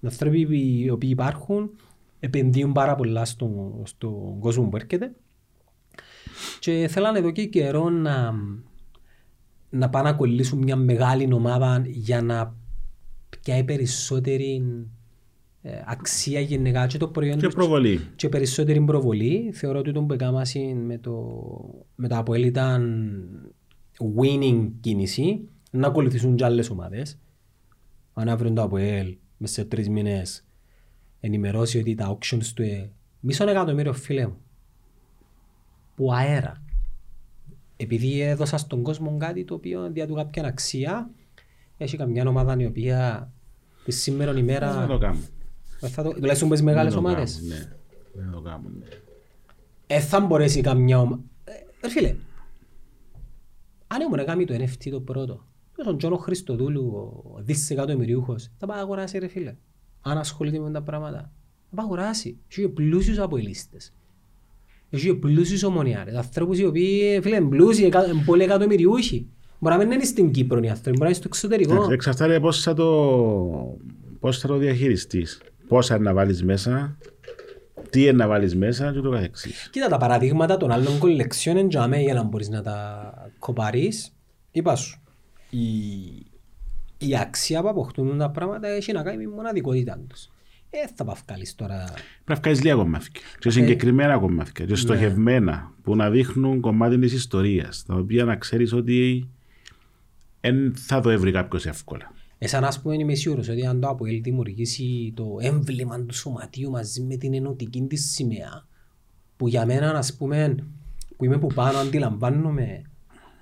Είναι 0.00 0.12
άνθρωποι 0.12 0.40
οι 0.82 0.90
οποίοι 0.90 1.10
υπάρχουν, 1.12 1.70
επενδύουν 2.20 2.72
πάρα 2.72 2.94
πολλά 2.94 3.24
στον 3.24 3.82
στο 3.84 4.36
κόσμο 4.40 4.68
που 4.68 4.76
έρχεται 4.76 5.12
και 6.58 6.88
θέλανε 6.90 7.18
εδώ 7.18 7.30
και 7.30 7.44
καιρό 7.44 7.90
να, 7.90 8.34
να 9.74 9.90
πάνε 9.90 10.10
να 10.10 10.16
κολλήσουν 10.16 10.58
μια 10.58 10.76
μεγάλη 10.76 11.32
ομάδα 11.32 11.82
για 11.86 12.22
να 12.22 12.56
πιάει 13.40 13.64
περισσότερη 13.64 14.62
ε, 15.62 15.82
αξία 15.86 16.40
γενικά 16.40 16.86
και 16.86 16.98
το 16.98 17.08
προϊόν 17.08 17.38
Και 17.38 17.44
τους 17.44 17.54
προβολή. 17.54 18.00
και 18.16 18.28
περισσότερη 18.28 18.80
προβολή. 18.80 19.50
Θεωρώ 19.54 19.78
ότι 19.78 19.92
το 19.92 20.02
που 20.02 20.12
έκανα 20.12 20.42
με 20.84 20.98
το, 20.98 21.14
με 21.94 22.08
το 22.08 22.16
Αποέλ 22.16 22.42
ήταν 22.42 23.12
winning 24.20 24.70
κίνηση. 24.80 25.48
Να 25.70 25.86
ακολουθήσουν 25.86 26.36
και 26.36 26.44
άλλες 26.44 26.70
ομάδες. 26.70 27.18
Αν 28.12 28.28
αύριο 28.28 28.52
το 28.52 28.62
Αποέλ 28.62 29.16
μέσα 29.36 29.54
σε 29.54 29.64
τρεις 29.64 29.88
μήνες 29.88 30.44
ενημερώσει 31.20 31.78
ότι 31.78 31.94
τα 31.94 32.18
auctions 32.18 32.44
του 32.54 32.62
ε, 32.62 32.90
μισό 33.20 33.48
εκατομμύριο 33.48 33.92
φίλε 33.92 34.26
μου 34.26 34.36
που 35.94 36.12
αέρα 36.12 36.63
επειδή 37.76 38.20
έδωσα 38.20 38.56
στον 38.56 38.82
κόσμο 38.82 39.16
κάτι 39.16 39.44
το 39.44 39.54
οποίο 39.54 39.90
δια 39.90 40.06
του 40.06 40.14
κάποια 40.14 40.44
αξία 40.44 41.10
έχει 41.76 41.96
καμιά 41.96 42.28
ομάδα 42.28 42.56
η 42.60 42.66
οποία 42.66 43.30
τη 43.84 43.92
σήμερα 43.92 44.32
Δεν 44.32 44.42
ημέρα 44.42 44.86
το 44.86 44.98
κάνουν. 44.98 45.22
ε, 45.80 45.88
θα 45.88 46.02
το, 46.02 46.12
τουλάχιστον 46.12 46.48
με 46.48 46.54
τις 46.54 46.64
μεγάλες 46.64 46.92
Δεν 46.94 47.02
το 47.02 47.08
ομάδες 47.08 47.34
κάνουν, 47.34 47.48
Ναι, 47.48 47.72
δεν 48.22 48.30
το 48.32 48.40
κάνουν. 48.40 48.72
ναι. 48.78 48.86
ε, 49.86 50.00
θα 50.00 50.20
μπορέσει 50.20 50.60
καμιά 50.60 50.98
ομάδα 51.00 51.22
ε, 51.82 51.88
φίλε 51.88 52.16
αν 53.86 54.00
ήμουν 54.00 54.16
να 54.16 54.24
κάνει 54.24 54.44
το 54.44 54.54
NFT 54.54 54.88
το 54.90 55.00
πρώτο 55.00 55.44
τον 55.84 55.98
Τζόνος 55.98 56.20
Χριστοδούλου 56.22 56.86
ο 57.34 57.40
δισεκατομμυριούχος 57.42 58.50
θα 58.58 58.66
πάει 58.66 58.76
να 58.76 58.82
αγοράσει 58.82 59.18
ρε 59.18 59.28
φίλε 59.28 59.54
αν 60.00 60.18
ασχολείται 60.18 60.58
με 60.58 60.70
τα 60.70 60.82
πράγματα 60.82 61.18
θα 61.70 61.76
πάει 61.76 61.76
να 61.76 61.82
αγοράσει 61.82 62.38
έχει 62.48 62.60
και 62.62 62.68
πλούσιους 62.68 63.18
αποελίστες 63.18 63.92
έχει 64.94 65.06
και 65.06 65.14
πλούσιους 65.14 65.62
ομονιάρες 65.62 66.14
ανθρώπους 66.14 66.58
οι 66.58 66.64
οποίοι 66.64 67.20
φίλε 67.22 67.36
είναι 67.36 67.48
πλούσιοι 67.48 67.84
εκα- 67.84 68.06
είναι 68.06 68.22
πολλοί 68.26 68.42
εκατομμυριούχοι 68.42 69.28
μπορεί 69.58 69.76
να 69.76 69.82
μην 69.84 69.90
είναι 69.92 70.04
στην 70.04 70.30
Κύπρο 70.30 70.60
οι 70.62 70.68
άνθρωποι 70.68 70.90
μπορεί 70.90 71.00
να 71.00 71.06
είναι 71.06 71.14
στο 71.16 71.26
εξωτερικό 71.26 71.72
Εντάξει, 71.72 71.92
Εξαρτάται 71.92 72.40
πώς 72.40 72.62
θα 72.62 72.74
το, 72.74 73.78
πώς 74.20 74.38
θα 74.38 74.48
το 74.48 74.56
διαχειριστείς. 74.56 75.40
Πόσα 75.68 75.98
να 75.98 76.12
βάλεις 76.14 76.42
μέσα, 76.44 76.96
τι 77.90 78.02
είναι 78.02 78.12
να 78.12 78.28
βάλεις 78.28 78.56
μέσα 78.56 78.92
και 78.92 79.00
το 79.00 79.10
καθεξής. 79.10 79.68
Κοίτα 79.72 79.88
τα 79.88 79.96
παραδείγματα 79.96 80.56
των 80.56 80.70
άλλων 80.70 80.98
κολεξιών 80.98 81.56
είναι 81.56 81.68
τζαμέ 81.68 82.00
για 82.00 82.14
να 82.14 82.22
μπορείς 82.22 82.48
να 82.48 82.62
τα 82.62 83.10
κοπαρείς. 83.38 84.12
Είπα 84.50 84.74
σου, 84.76 85.02
η, 85.50 85.60
η 86.98 87.16
αξία 87.20 87.60
που 87.62 87.68
αποκτούν 87.68 88.18
τα 88.18 88.30
πράγματα 88.30 88.68
έχει 88.68 88.92
να 88.92 89.02
κάνει 89.02 89.16
με 89.16 89.22
τη 89.22 89.28
μοναδικότητα 89.36 90.00
τους. 90.08 90.28
Ε, 90.82 90.88
θα 90.94 91.04
πάω 91.04 91.14
βγάλεις 91.26 91.54
τώρα... 91.54 91.84
Πρέπει 91.84 92.24
να 92.26 92.34
βγάλεις 92.34 92.62
λίγα 92.62 92.74
κομμάτια. 92.74 93.20
Και 93.38 93.50
συγκεκριμένα 93.50 94.18
κομμάτια. 94.18 94.64
Και 94.64 94.74
στοχευμένα 94.74 95.72
που 95.82 95.96
να 95.96 96.10
δείχνουν 96.10 96.60
κομμάτι 96.60 96.98
της 96.98 97.12
ιστορίας. 97.12 97.84
Τα 97.86 97.94
οποία 97.94 98.24
να 98.24 98.36
ξέρεις 98.36 98.72
ότι 98.72 99.28
δεν 100.40 100.74
θα 100.76 101.00
το 101.00 101.10
έβρει 101.10 101.32
κάποιος 101.32 101.66
εύκολα. 101.66 102.12
Εσάν 102.38 102.64
ας 102.64 102.80
πούμε 102.80 102.94
είμαι 102.94 103.14
σίγουρος 103.14 103.48
ότι 103.48 103.66
αν 103.66 103.80
το 103.80 103.88
ΑΠΟΕΛ 103.88 104.22
δημιουργήσει 104.22 105.12
το 105.16 105.36
έμβλημα 105.40 106.00
του 106.00 106.14
σωματείου 106.14 106.70
μαζί 106.70 107.02
με 107.02 107.16
την 107.16 107.34
ενωτική 107.34 107.82
της 107.82 108.10
σημαία 108.10 108.66
που 109.36 109.48
για 109.48 109.66
μένα 109.66 109.90
ας 109.98 110.16
πούμε 110.16 110.54
που 111.16 111.24
είμαι 111.24 111.38
που 111.38 111.46
πάνω 111.54 111.78
αντιλαμβάνομαι 111.78 112.82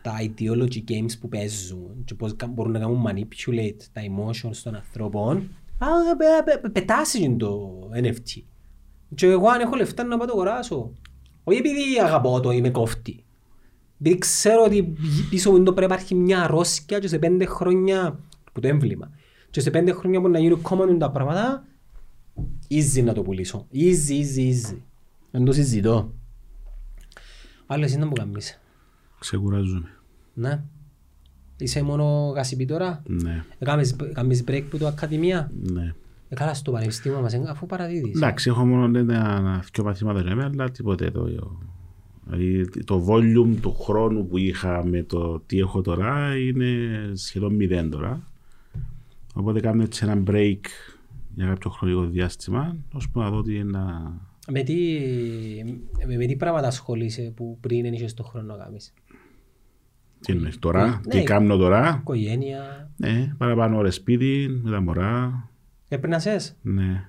τα 0.03 0.13
ideology 0.21 0.79
games 0.89 1.13
που 1.21 1.29
παίζουν 1.29 2.03
και 2.05 2.15
πώς 2.15 2.37
κα- 2.37 2.47
μπορούν 2.47 2.73
να 2.73 2.79
κάνουν 2.79 3.05
manipulate 3.09 3.83
τα 3.93 4.01
emotions 4.01 4.57
των 4.63 4.75
ανθρώπων 4.75 5.37
α, 5.37 5.41
πε- 5.41 5.41
πε- 5.43 5.47
πε- 5.47 5.62
πετάσει 6.73 7.37
το 7.39 7.81
NFT 7.95 8.43
και 9.15 9.27
εγώ 9.27 9.49
αν 9.49 9.61
έχω 9.61 9.77
λεφτά 9.77 10.05
να 10.05 10.17
πάω 10.17 10.27
το 10.27 10.33
αγοράσω. 10.33 10.93
Όχι 11.45 11.59
επειδή 11.59 12.01
αγαπώ 12.01 12.41
το 12.41 12.51
είμαι 12.51 12.71
κόφτη. 12.71 13.25
Επειδή 14.01 14.19
ξέρω 14.19 14.65
ότι 14.65 14.95
πίσω 15.31 15.51
μου 15.51 15.63
το 15.63 15.73
πρέπει 15.73 15.81
να 15.81 15.95
υπάρχει 15.95 16.15
μια 16.15 16.43
αρρώσκια 16.43 16.99
και 16.99 17.09
σε 17.09 17.19
πέντε 17.19 17.45
χρόνια 17.45 18.19
που 18.53 18.61
το 18.61 18.69
έμβλημα 18.69 19.11
και 19.51 19.61
σε 19.61 19.71
πέντε 19.71 19.93
χρόνια 19.93 20.21
που 20.21 20.29
να 20.29 20.39
γίνουν 20.39 20.63
common 20.63 20.97
τα 20.99 21.11
πράγματα 21.11 21.67
easy 22.69 23.05
να 23.05 23.13
το 23.13 23.23
πουλήσω. 23.23 23.67
Easy, 23.73 24.11
easy, 24.11 24.39
easy. 24.39 24.77
Δεν 25.31 25.45
το 25.45 25.53
συζητώ. 25.53 26.15
Άλλο 27.67 27.85
εσύ 27.85 27.99
να 27.99 28.07
μου 28.07 28.13
κάνεις. 28.13 28.61
Ξεκουράζουμε. 29.19 29.89
ναι 30.35 30.63
είσαι 31.63 31.83
μόνο 31.83 32.33
γασιπί 32.35 32.65
τώρα; 32.65 33.03
Ναι, 33.07 33.45
Έκαμες 33.59 33.97
έκαμες 34.11 34.45
break 34.49 34.63
που 34.71 34.79
το 34.79 34.87
ακαδημία; 34.87 35.51
Ναι. 35.63 35.95
ε, 36.29 36.35
καλά 36.35 36.55
στο 36.55 36.71
πανεπιστήμιο 36.71 37.21
μας 37.21 37.35
ε, 37.35 37.45
αφού 37.49 37.67
παραδίδεις 37.67 38.17
Εντάξει, 38.17 38.49
έχω 38.49 38.67
μόνο 38.67 38.99
ένα 38.99 39.65
δυο 39.73 39.85
μαθήματα 39.85 40.21
για 40.21 40.35
μένα, 40.35 40.49
αλλά 40.53 40.71
τίποτε 40.71 41.11
το. 41.11 41.29
Δηλαδή, 42.25 42.69
το 42.85 43.05
volume 43.09 43.57
του 43.61 43.75
χρόνου 43.75 44.27
που 44.27 44.39
είχα 44.39 44.85
με 44.87 45.03
το 45.03 45.43
τι 45.47 45.59
έχω 45.59 45.81
τώρα 45.81 46.37
είναι 46.37 46.67
σχεδόν 47.13 47.55
μηδέν 47.55 47.91
τώρα. 47.91 48.21
Οπότε 49.35 49.61
κάνω 49.61 49.83
έτσι 49.83 50.05
ένα 50.05 50.23
break 50.27 50.61
για 51.35 51.47
κάποιο 51.47 51.71
χρονικό 51.71 52.05
διάστημα, 52.05 52.77
ώσπου 52.93 53.21
να 53.21 53.31
δω 53.31 53.43
τι 53.43 53.55
είναι 53.55 53.65
να... 53.71 54.13
με 54.51 54.63
τι, 54.63 54.75
με, 56.07 56.17
με 56.17 56.27
τι 56.27 56.37
πράγματα 56.37 56.67
ασχολείσαι 56.67 57.33
που 57.37 57.59
πριν 57.61 57.83
δεν 57.83 57.93
είχες 57.93 58.15
το 58.15 58.23
χρόνο 58.23 58.47
να 58.57 58.65
κάνεις; 58.65 58.93
Τι 60.23 60.33
εννοείς 60.33 60.59
τώρα, 60.59 60.87
Ναι. 60.87 61.11
τι 61.11 61.23
κάνω 61.23 61.57
τώρα. 61.57 61.97
οικογένεια 62.01 62.91
Ναι, 62.97 63.35
παραπάνω 63.39 63.77
ώρες 63.79 63.95
σπίτι, 63.95 64.61
με 64.63 64.71
τα 64.71 64.81
μωρά. 64.81 65.49
έπαιρνασες; 65.89 66.57
Ναι. 66.63 67.09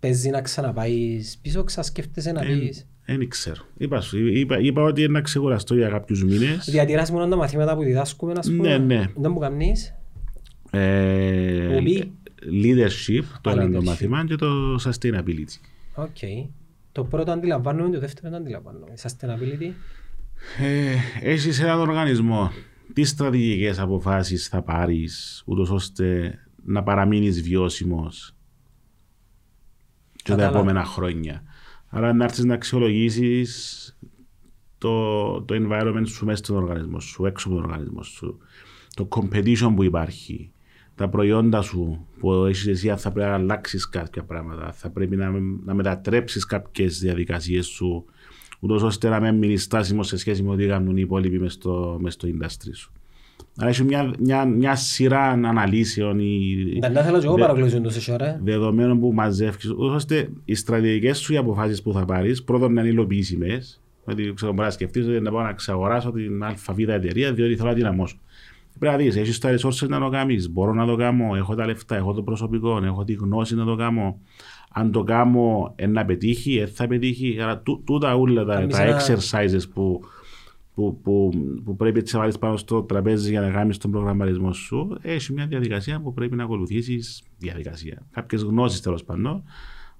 παίζει 0.00 0.30
να 0.30 0.40
ξαναπάεις 0.40 1.38
πίσω 1.42 1.64
ξασκέφτεσαι 1.64 2.32
να 2.32 2.40
πεις 2.40 2.86
Δεν 3.06 3.28
ξέρω. 3.28 3.62
Είπα, 3.76 4.00
σου, 4.00 4.26
είπα, 4.26 4.58
είπα 4.60 4.82
ότι 4.82 5.00
είναι 5.02 5.12
να 5.12 5.20
ξεκουραστώ 5.20 5.74
για 5.74 5.88
κάποιους 5.88 6.24
μήνες. 6.24 6.68
διατηράς 6.70 7.10
μόνο 7.10 7.28
τα 7.28 7.36
μαθήματα 7.36 7.76
που 7.76 7.82
διδάσκουμε 7.82 8.32
να 8.32 8.40
πούμε 8.40 8.68
Ναι, 8.68 8.78
ναι. 8.94 9.04
δεν 9.16 9.30
μου 9.30 9.38
κάνεις 9.38 9.94
Ε, 10.70 11.78
Hobby. 11.78 12.02
leadership, 12.62 13.22
το 13.40 13.50
Α, 13.50 13.52
ένα 13.52 13.70
το 13.70 13.78
leadership. 13.78 13.84
μάθημα 13.84 14.24
και 14.26 14.36
το 14.36 14.74
sustainability. 14.84 15.56
Οκ. 15.94 16.16
Το 16.92 17.04
πρώτο 17.04 17.30
αντιλαμβάνομαι, 17.30 17.90
το 17.94 18.00
δεύτερο 18.00 18.30
δεν 18.30 18.40
αντιλαμβάνομαι. 18.40 18.92
Sustainability. 19.02 19.70
Ε, 20.58 20.94
έχεις 21.20 21.60
έναν 21.60 21.78
οργανισμό. 21.80 22.52
Τι 22.92 23.04
στρατηγικές 23.04 23.78
αποφάσεις 23.78 24.48
θα 24.48 24.62
πάρεις 24.62 25.42
ούτως 25.46 25.70
ώστε 25.70 26.38
να 26.64 26.82
παραμείνεις 26.82 27.42
βιώσιμος 27.42 28.34
και 30.12 30.30
τα 30.30 30.36
Κατάλαβα. 30.36 30.58
επόμενα 30.58 30.84
χρόνια. 30.84 31.42
Άρα 31.88 32.12
να 32.12 32.24
έρθεις 32.24 32.44
να 32.44 32.54
αξιολογήσεις 32.54 33.88
το, 34.78 35.42
το 35.42 35.54
environment 35.58 36.04
σου 36.06 36.24
μέσα 36.24 36.44
στον 36.44 36.56
οργανισμό 36.56 37.00
σου, 37.00 37.26
έξω 37.26 37.48
από 37.48 37.56
τον 37.56 37.66
οργανισμό 37.66 38.02
σου, 38.02 38.38
το 38.94 39.08
competition 39.10 39.72
που 39.76 39.82
υπάρχει, 39.82 40.52
τα 40.94 41.08
προϊόντα 41.08 41.62
σου 41.62 42.06
που 42.18 42.32
έχεις 42.32 42.66
εσύ 42.66 42.90
αν 42.90 42.98
θα 42.98 43.12
πρέπει 43.12 43.28
να 43.28 43.34
αλλάξεις 43.34 43.88
κάποια 43.88 44.24
πράγματα, 44.24 44.72
θα 44.72 44.90
πρέπει 44.90 45.16
να, 45.16 45.30
να 45.64 45.74
μετατρέψεις 45.74 46.44
κάποιες 46.44 46.98
διαδικασίες 46.98 47.66
σου 47.66 48.04
ούτως 48.64 48.82
ώστε 48.82 49.08
να 49.08 49.20
μην 49.20 49.34
μείνεις 49.34 49.62
στάσιμος 49.62 50.06
σε 50.06 50.16
σχέση 50.16 50.42
με 50.42 50.50
ό,τι 50.50 50.66
κάνουν 50.66 50.96
οι 50.96 51.00
υπόλοιποι 51.04 51.38
μες 51.38 51.52
στο, 51.52 51.98
μες 52.00 52.12
στο 52.14 52.28
industry 52.28 52.70
σου. 52.74 52.92
Άρα 53.58 53.68
έχει 53.68 53.84
μια, 53.84 54.10
μια, 54.18 54.44
μια 54.44 54.74
σειρά 54.76 55.20
αναλύσεων 55.28 56.18
ή 56.18 56.54
Δεν 56.80 56.92
θα 56.92 57.00
ήθελα 57.00 57.18
και 57.18 57.24
εγώ 57.26 57.34
Δε- 57.34 57.40
παρακολουθήσω 57.40 57.80
τόσες 57.80 58.08
ώρες. 58.08 58.38
δεδομένων 58.42 59.00
που 59.00 59.12
μαζεύεις, 59.12 59.70
ούτως 59.70 59.94
ώστε 59.94 60.28
οι 60.44 60.54
στρατηγικές 60.54 61.18
σου 61.18 61.32
οι 61.32 61.36
αποφάσεις 61.36 61.82
που 61.82 61.92
θα 61.92 62.04
πάρεις 62.04 62.42
πρώτον 62.42 62.72
να 62.72 62.80
είναι 62.80 62.90
υλοποιήσιμες, 62.90 63.80
ότι 64.04 64.32
ξέρω 64.34 64.52
μπορείς 64.52 64.66
να 64.66 64.74
σκεφτείς 64.74 65.06
ότι 65.06 65.20
να 65.20 65.30
πάω 65.30 65.42
να 65.42 65.52
ξαγοράσω 65.52 66.10
την 66.12 66.42
ΑΒ 66.44 66.78
εταιρεία 66.78 67.32
διότι 67.32 67.56
θέλω 67.56 67.68
να 67.68 67.74
δυναμώσω. 67.74 68.16
Πρέπει 68.78 68.96
να 68.96 69.02
δεις, 69.02 69.16
έχεις 69.16 69.38
τα 69.38 69.54
resources 69.54 69.88
να 69.88 69.98
το 70.00 70.08
κάνεις, 70.08 70.50
μπορώ 70.50 70.72
να 70.74 70.86
το 70.86 70.96
κάνω, 70.96 71.34
έχω 71.36 71.54
τα 71.54 71.66
λεφτά, 71.66 71.96
έχω 71.96 72.12
το 72.14 72.22
προσωπικό, 72.22 72.80
έχω 72.84 73.04
τη 73.04 73.12
γνώση 73.12 73.54
να 73.54 73.64
το 73.64 73.74
κάνω. 73.76 74.18
Αν 74.76 74.90
το 74.92 75.02
κάνω, 75.02 75.72
ε, 75.76 75.86
να 75.86 76.04
πετύχει, 76.04 76.56
ε, 76.58 76.66
θα 76.66 76.86
πετύχει. 76.86 77.38
Άρα 77.42 77.58
τού- 77.58 77.82
τούτα 77.84 78.14
όλα 78.16 78.44
τα, 78.44 78.54
Κάνεις 78.54 78.76
τα 78.76 78.82
ένα- 78.82 79.00
exercises 79.00 79.62
που, 79.74 80.00
που, 80.74 81.00
που, 81.02 81.30
που 81.64 81.76
πρέπει 81.76 81.98
έτσι 81.98 82.14
να 82.14 82.20
βάλεις 82.20 82.38
πάνω 82.38 82.56
στο 82.56 82.82
τραπέζι 82.82 83.30
για 83.30 83.40
να 83.40 83.50
κάνεις 83.50 83.78
τον 83.78 83.90
προγραμματισμό 83.90 84.52
σου, 84.52 84.98
έχεις 85.02 85.30
μια 85.30 85.46
διαδικασία 85.46 86.00
που 86.00 86.12
πρέπει 86.14 86.36
να 86.36 86.44
ακολουθήσεις, 86.44 87.22
διαδικασία, 87.38 87.98
κάποιες 88.10 88.42
γνώσεις 88.42 88.80
τέλος 88.80 89.04
πάντων, 89.04 89.42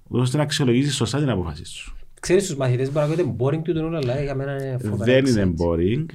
ώστε 0.07 0.37
να 0.37 0.43
αξιολογήσεις 0.43 0.95
σωστά 0.95 1.19
την 1.19 1.29
αποφάση 1.29 1.65
σου. 1.65 1.95
Ξέρεις 2.19 2.47
τους 2.47 2.55
μαθητές 2.55 2.91
μπορεί 2.91 3.05
να 3.07 3.13
ακούγεται 3.13 3.35
boring 3.39 3.61
του 3.63 3.73
τον 3.73 3.83
όλα, 3.85 3.97
αλλά 3.97 4.21
για 4.21 4.35
μένα 4.35 4.51
είναι 4.65 4.77
φοβερά 4.77 5.03
Δεν 5.21 5.25
είναι 5.25 5.53
exciting. 5.57 5.65
boring. 5.65 6.05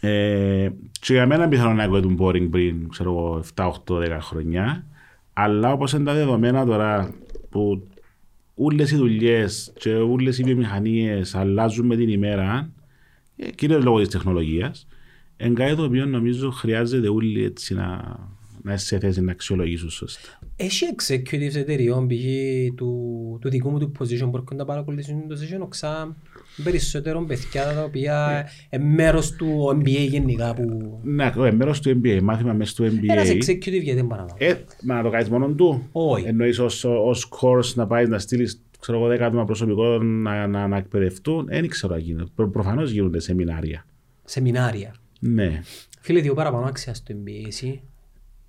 Ε, 0.00 0.68
και 1.00 1.12
για 1.12 1.26
μένα 1.26 1.48
πιθανόν 1.48 1.76
να 1.76 1.82
ακούγεται 1.82 2.14
boring 2.18 2.48
πριν, 2.50 2.88
ξέρω 2.88 3.10
εγώ, 3.10 3.38
7, 3.54 3.66
8, 3.66 3.98
10 3.98 4.18
χρόνια. 4.20 4.84
Αλλά 5.32 5.72
όπως 5.72 5.92
είναι 5.92 6.04
τα 6.04 6.14
δεδομένα 6.14 6.64
τώρα 6.66 7.14
που 7.50 7.88
όλες 8.54 8.90
οι 8.90 8.96
δουλειές 8.96 9.72
και 9.78 9.94
όλες 9.94 10.38
οι 10.38 10.42
βιομηχανίες 10.42 11.34
αλλάζουν 11.34 11.86
με 11.86 11.96
την 11.96 12.08
ημέρα, 12.08 12.72
ε, 13.36 13.50
κυρίως 13.50 13.84
λόγω 13.84 13.98
της 13.98 14.08
τεχνολογίας, 14.08 14.86
εν 15.36 15.54
κάτι 15.54 15.76
το 15.76 15.84
οποίο 15.84 16.06
νομίζω 16.06 16.50
χρειάζεται 16.50 17.08
όλοι 17.08 17.44
έτσι 17.44 17.74
να, 17.74 18.18
να 18.62 18.72
είσαι 18.72 18.86
σε 18.86 18.98
θέση 18.98 19.20
να 19.20 19.32
αξιολογήσουν 19.32 19.90
σωστά. 19.90 20.39
Έχει 20.62 20.86
executives 20.96 21.54
εταιριών 21.54 22.06
π.χ. 22.06 22.74
του, 22.76 23.38
του 23.40 23.48
δικού 23.50 23.70
μου 23.70 23.78
του 23.78 23.92
position 23.98 24.18
που 24.30 24.36
έρχονται 24.36 24.54
να 24.54 24.64
παρακολουθήσουν 24.64 25.28
το 25.28 25.36
session 25.40 25.60
οξά 25.60 26.16
περισσότερων 26.64 27.26
παιδιά 27.26 27.72
τα 27.74 27.82
οποία 27.82 28.48
είναι 28.70 28.84
μέρος 28.84 29.32
του 29.32 29.78
MBA 29.80 30.06
γενικά 30.08 30.54
που 30.54 30.98
Ναι, 31.02 31.32
ε, 31.38 31.50
μέρος 31.50 31.80
του 31.80 32.00
MBA, 32.02 32.20
μάθημα 32.22 32.52
μέσα 32.52 32.70
στο 32.70 32.84
MBA. 32.84 33.08
ένας 33.08 33.28
executive 33.28 33.82
γιατί 33.82 33.94
δεν 33.94 34.06
παραλάβω. 34.06 34.36
Ε, 34.38 34.54
μα 34.82 34.94
να 34.94 35.02
το 35.02 35.10
κάνεις 35.10 35.28
μόνον 35.28 35.56
του; 35.56 35.88
Όχι. 35.92 36.24
Εννοείς 36.26 36.58
ως, 36.58 36.84
ως 36.84 37.28
course 37.40 37.74
να 37.74 37.86
πάει 37.86 38.06
να 38.06 38.18
στείλεις 38.18 38.62
ξέρω 38.80 38.98
εγώ, 38.98 39.06
δέκα 39.08 39.26
άτομα 39.26 39.44
προσωπικό 39.44 39.98
να, 40.02 40.46
να, 40.46 40.66
να 40.68 40.76
εκπαιδευτούν; 40.76 41.46
Δεν 41.46 41.68
ξέρω 41.68 41.94
αν 41.94 42.00
γίνεται. 42.00 42.30
Προ, 42.34 42.48
προφανώς 42.48 42.90
γίνονται 42.90 43.20
σεμινάρια. 43.20 43.86
Σεμινάρια. 44.24 44.94
Ναι. 45.20 45.60
Φίλε, 46.00 46.20
δύο 46.20 46.34
παραπάνω 46.34 46.66
άξιας 46.66 46.96
στο 46.96 47.14
MBA 47.14 47.46
εσύ. 47.46 47.80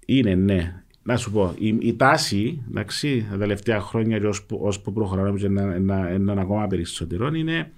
Είναι, 0.06 0.36
ναι. 0.36 0.84
Να 1.03 1.18
σου 1.18 1.32
πω, 1.32 1.53
η, 1.57 1.78
η 1.80 1.95
τάση 1.95 2.61
εντάξει, 2.69 3.28
τα 3.32 3.38
τελευταία 3.38 3.80
χρόνια 3.82 4.19
και 4.19 4.26
ώσπου, 4.28 4.60
ώσπου 4.64 4.94
προχωράμε 4.94 5.40
και 5.40 5.45
ένα, 5.45 5.73
ένα, 5.73 6.07
έναν 6.10 6.40
ακόμα 6.40 6.68
περισσότερο 6.68 7.28
είναι 7.28 7.72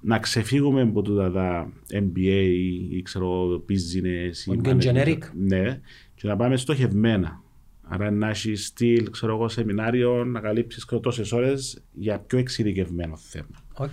να 0.00 0.18
ξεφύγουμε 0.18 0.80
από 0.80 1.02
τούτα 1.02 1.30
τα 1.30 1.72
MBA 1.92 2.50
ή 2.90 3.02
ξέρω 3.02 3.62
business. 3.68 4.36
ή 4.46 4.50
Ότι 4.50 4.70
είναι 4.70 4.78
management. 4.82 5.06
generic. 5.06 5.18
Ναι, 5.38 5.80
και 6.14 6.28
να 6.28 6.36
πάμε 6.36 6.56
στοχευμένα. 6.56 7.42
Άρα 7.88 8.10
να 8.10 8.28
έχεις 8.28 8.66
στυλ, 8.66 9.10
ξέρω 9.10 9.34
εγώ, 9.34 9.48
σεμινάριο, 9.48 10.24
να 10.24 10.40
καλύψεις 10.40 10.84
τόσες 11.02 11.32
ώρες 11.32 11.82
για 11.92 12.18
πιο 12.18 12.38
εξειδικευμένο 12.38 13.16
θέμα. 13.16 13.64
Οκ. 13.74 13.88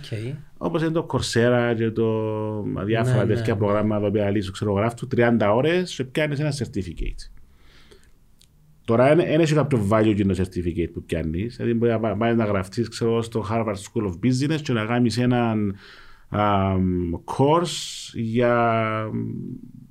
Όπως 0.56 0.82
είναι 0.82 0.90
το 0.90 1.06
Coursera 1.10 1.74
και 1.76 1.90
το 1.90 2.62
διάφορα 2.84 3.24
Ναι, 3.24 3.34
τέτοια 3.34 3.52
ναι. 3.52 3.58
προγράμματα 3.58 4.10
που 4.10 4.18
λύσουν 4.32 4.52
ξέρω 4.52 4.72
γράφτου 4.72 5.08
30 5.16 5.36
ώρες 5.54 5.94
και 5.94 6.04
πιάνεις 6.04 6.40
ένα 6.40 6.52
certificate. 6.52 7.31
Τώρα 8.84 9.14
δεν 9.14 9.40
έχει 9.40 9.54
κάποιο 9.54 9.86
value 9.90 10.06
εκείνο 10.06 10.34
το 10.34 10.42
certificate 10.42 10.88
που 10.92 11.02
πιάνεις. 11.02 11.56
Δηλαδή 11.56 11.74
μπορεί 11.74 11.90
να 11.92 12.00
πά- 12.00 12.16
πάει 12.18 12.34
να 12.34 12.44
γραφτείς 12.44 12.88
στο 13.20 13.44
Harvard 13.50 13.74
School 13.74 14.02
of 14.06 14.14
Business 14.26 14.60
και 14.62 14.72
να 14.72 14.84
κάνει 14.84 15.10
έναν 15.16 15.74
α, 16.28 16.72
course 17.24 18.10
για 18.14 19.10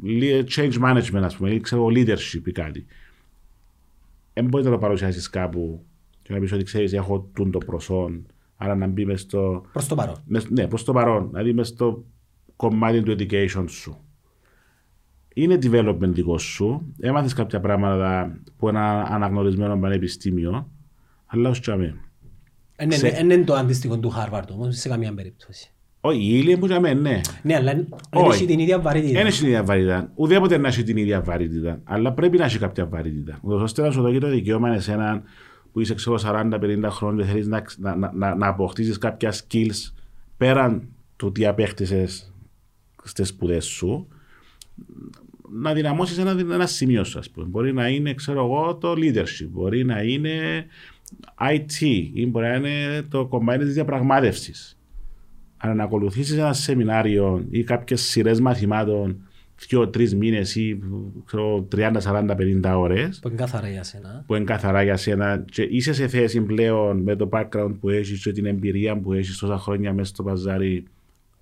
λι- 0.03 0.47
change 0.55 0.73
management, 0.84 1.22
ας 1.23 1.35
πούμε, 1.38 1.51
ή 1.53 1.59
ξέρω 1.59 1.85
leadership 1.85 2.41
ή 2.45 2.51
κάτι. 2.51 2.85
Δεν 4.34 4.45
μπορείς 4.45 4.65
να 4.65 4.72
το 4.72 4.77
παρουσιάσεις 4.77 5.30
κάπου 5.30 5.85
και 6.22 6.34
να 6.34 6.39
πεις 6.39 6.51
ότι 6.51 6.63
ξέρεις, 6.63 6.93
έχω 6.93 7.30
τούν 7.34 7.51
το 7.51 7.57
προσόν. 7.57 8.26
Άρα 8.57 8.76
να 8.76 8.88
μπει 8.88 9.05
μες 9.05 9.22
στο. 9.22 9.65
Προς 9.72 9.88
το 9.88 9.95
παρόν. 9.95 10.15
μες- 10.26 10.49
ναι, 10.49 10.68
προς 10.68 10.84
το 10.84 10.93
παρόν. 10.93 11.27
Δηλαδή 11.30 11.53
μες 11.53 11.68
στο 11.68 12.03
κομμάτι 12.55 13.01
του 13.03 13.15
education 13.19 13.65
σου. 13.68 13.97
Είναι 15.33 15.57
development 15.61 16.09
δικό 16.09 16.37
σου. 16.37 16.93
Έμαθες 16.99 17.33
κάποια 17.33 17.59
πράγματα 17.59 18.39
που 18.57 18.67
ένα 18.67 19.01
αναγνωρισμένο 19.01 19.79
πανεπιστήμιο. 19.79 20.69
Αλλά 21.25 21.49
ως 21.49 21.59
τσαμέ. 21.59 21.95
Ε, 22.75 22.85
ναι, 22.85 22.95
Ξέ- 22.95 23.23
ναι, 23.23 23.33
Είναι 23.33 23.43
το 23.43 23.53
αντίστοιχο 23.53 23.99
του 23.99 24.13
Harvard 24.15 24.47
όμως, 24.51 24.75
σε 24.77 24.89
καμία 24.89 25.13
περίπτωση. 25.13 25.71
Όχι, 26.01 26.19
η 26.19 26.37
ύλη 26.37 26.57
που 26.57 26.67
τσαμέ, 26.67 26.93
ναι. 26.93 27.21
Ναι, 27.43 27.55
αλλά 27.55 27.73
δεν 27.73 27.87
Όχι. 28.13 28.27
έχει 28.29 28.45
την 28.45 28.59
ίδια 28.59 28.79
βαρύτητα. 28.79 29.17
Δεν 29.17 29.25
έχει 29.27 29.37
την 29.39 29.47
ίδια 29.47 29.63
βαρύτητα. 29.63 30.11
Ουδέποτε 30.15 30.57
να 30.57 30.67
έχει 30.67 30.83
την 30.83 30.97
ίδια 30.97 31.21
βαρύτητα. 31.21 31.79
Αλλά 31.83 32.13
πρέπει 32.13 32.37
να 32.37 32.45
έχει 32.45 32.57
κάποια 32.57 32.85
βαρύτητα. 32.85 33.39
Ούτως 33.41 33.61
ώστε 33.61 33.81
να 33.81 33.91
σου 33.91 34.01
δώσει 34.01 34.19
το 34.19 34.29
δικαίωμα 34.29 34.69
εσένα 34.73 35.23
που 35.71 35.79
είσαι 35.79 35.93
ξέρω 35.93 36.19
40-50 36.25 36.87
χρόνια 36.89 37.23
και 37.25 37.31
θέλεις 37.31 37.47
να, 37.47 37.63
να, 37.77 37.95
να, 37.95 38.11
να, 38.13 38.35
να 38.35 38.47
αποκτήσεις 38.47 38.97
κάποια 38.97 39.33
skills 39.33 39.91
πέραν 40.37 40.87
του 41.15 41.31
τι 41.31 41.45
απέκτησες 41.45 42.33
στις 43.03 43.27
σπουδές 43.27 43.65
σου. 43.65 44.07
Να 45.53 45.73
δυναμώσεις 45.73 46.17
ένα, 46.17 46.31
ένα 46.39 46.65
σημείο 46.65 47.03
σου, 47.03 47.19
ας 47.19 47.29
πούμε. 47.29 47.45
Μπορεί 47.45 47.73
να 47.73 47.87
είναι, 47.87 48.13
ξέρω 48.13 48.45
εγώ, 48.45 48.75
το 48.75 48.91
leadership. 48.91 49.47
Μπορεί 49.49 49.83
να 49.83 50.01
είναι 50.01 50.65
IT 51.39 51.81
ή 52.13 52.25
μπορεί 52.27 52.45
να 52.45 52.55
είναι 52.55 53.01
το 53.09 53.25
κομμάτι 53.25 53.63
της 53.65 53.73
διαπραγμάτευσης. 53.73 54.77
Αλλά 55.57 55.73
να 55.73 55.83
ακολουθήσεις 55.83 56.37
ένα 56.37 56.53
σεμινάριο 56.53 57.45
ή 57.49 57.63
κάποιες 57.63 58.01
σειρές 58.01 58.39
μαθημάτων 58.39 59.17
δύο-τρεις 59.67 60.15
μήνες 60.15 60.55
ή 60.55 60.79
ξέρω, 61.25 61.67
30, 61.75 61.91
40, 62.01 62.35
50 62.35 62.77
ώρες 62.77 63.19
Που 63.21 63.27
είναι 63.27 63.37
καθαρά 63.37 63.69
για 63.69 63.83
σένα. 63.83 64.23
που 64.27 64.35
είναι 64.35 64.43
καθαρά 64.43 64.83
για 64.83 64.97
σένα 64.97 65.45
και 65.51 65.61
είσαι 65.61 65.93
σε 65.93 66.07
θέση 66.07 66.41
πλέον 66.41 66.97
με 66.97 67.15
το 67.15 67.29
background 67.31 67.75
που 67.79 67.89
έχεις 67.89 68.23
και 68.23 68.31
την 68.31 68.45
εμπειρία 68.45 68.97
που 68.97 69.13
έχεις 69.13 69.37
τόσα 69.37 69.57
χρόνια 69.57 69.93
μέσα 69.93 70.09
στο 70.09 70.23
παζάρι 70.23 70.83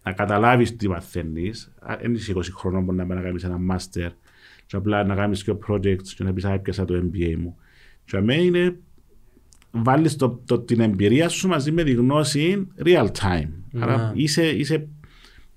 να 0.04 0.12
καταλάβεις 0.12 0.76
τι 0.76 0.88
μαθαίνεις. 0.88 1.72
Δεν 2.02 2.14
είσαι 2.14 2.34
20 2.36 2.42
χρονών 2.54 2.86
που 2.86 2.94
να 2.94 3.06
πάει 3.06 3.18
να 3.18 3.24
κάνεις 3.24 3.44
ένα 3.44 3.58
master 3.72 4.10
και 4.66 4.76
απλά 4.76 5.04
να 5.04 5.16
κάνεις 5.16 5.44
και 5.44 5.54
projects 5.68 6.08
και 6.16 6.24
να 6.24 6.34
πεις 6.34 6.46
Α, 6.46 6.54
έπιασα 6.54 6.86
το 6.86 6.96
MBA 6.96 7.36
μου. 7.38 7.58
Και 8.06 8.18
αμέ 8.18 8.36
είναι 8.36 8.76
βάλεις 9.72 10.16
το, 10.16 10.42
το, 10.46 10.60
την 10.60 10.80
εμπειρία 10.80 11.30
σου 11.30 11.48
μαζί 11.48 11.72
με 11.72 11.84
τη 11.84 11.92
γνώση 11.92 12.68
real 12.84 13.08
time. 13.08 13.50
Άρα 13.80 14.12
είσαι, 14.16 14.50
είσαι 14.50 14.88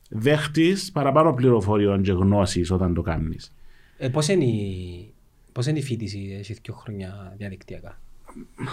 δέχτης 0.08 0.92
παραπάνω 0.92 1.34
πληροφοριών 1.34 2.02
και 2.02 2.12
γνώσης 2.12 2.70
όταν 2.70 2.94
το 2.94 3.02
κάνεις. 3.02 3.54
Ε, 3.96 4.08
πώς, 4.08 4.28
είναι 4.28 4.44
η... 4.44 5.12
πώς 5.52 5.66
είναι 5.66 5.78
η 5.78 5.82
φοιτηση, 5.82 6.36
έχει 6.38 6.56
δύο 6.62 6.74
χρόνια 6.74 7.34
διαδικτυακά; 7.36 8.00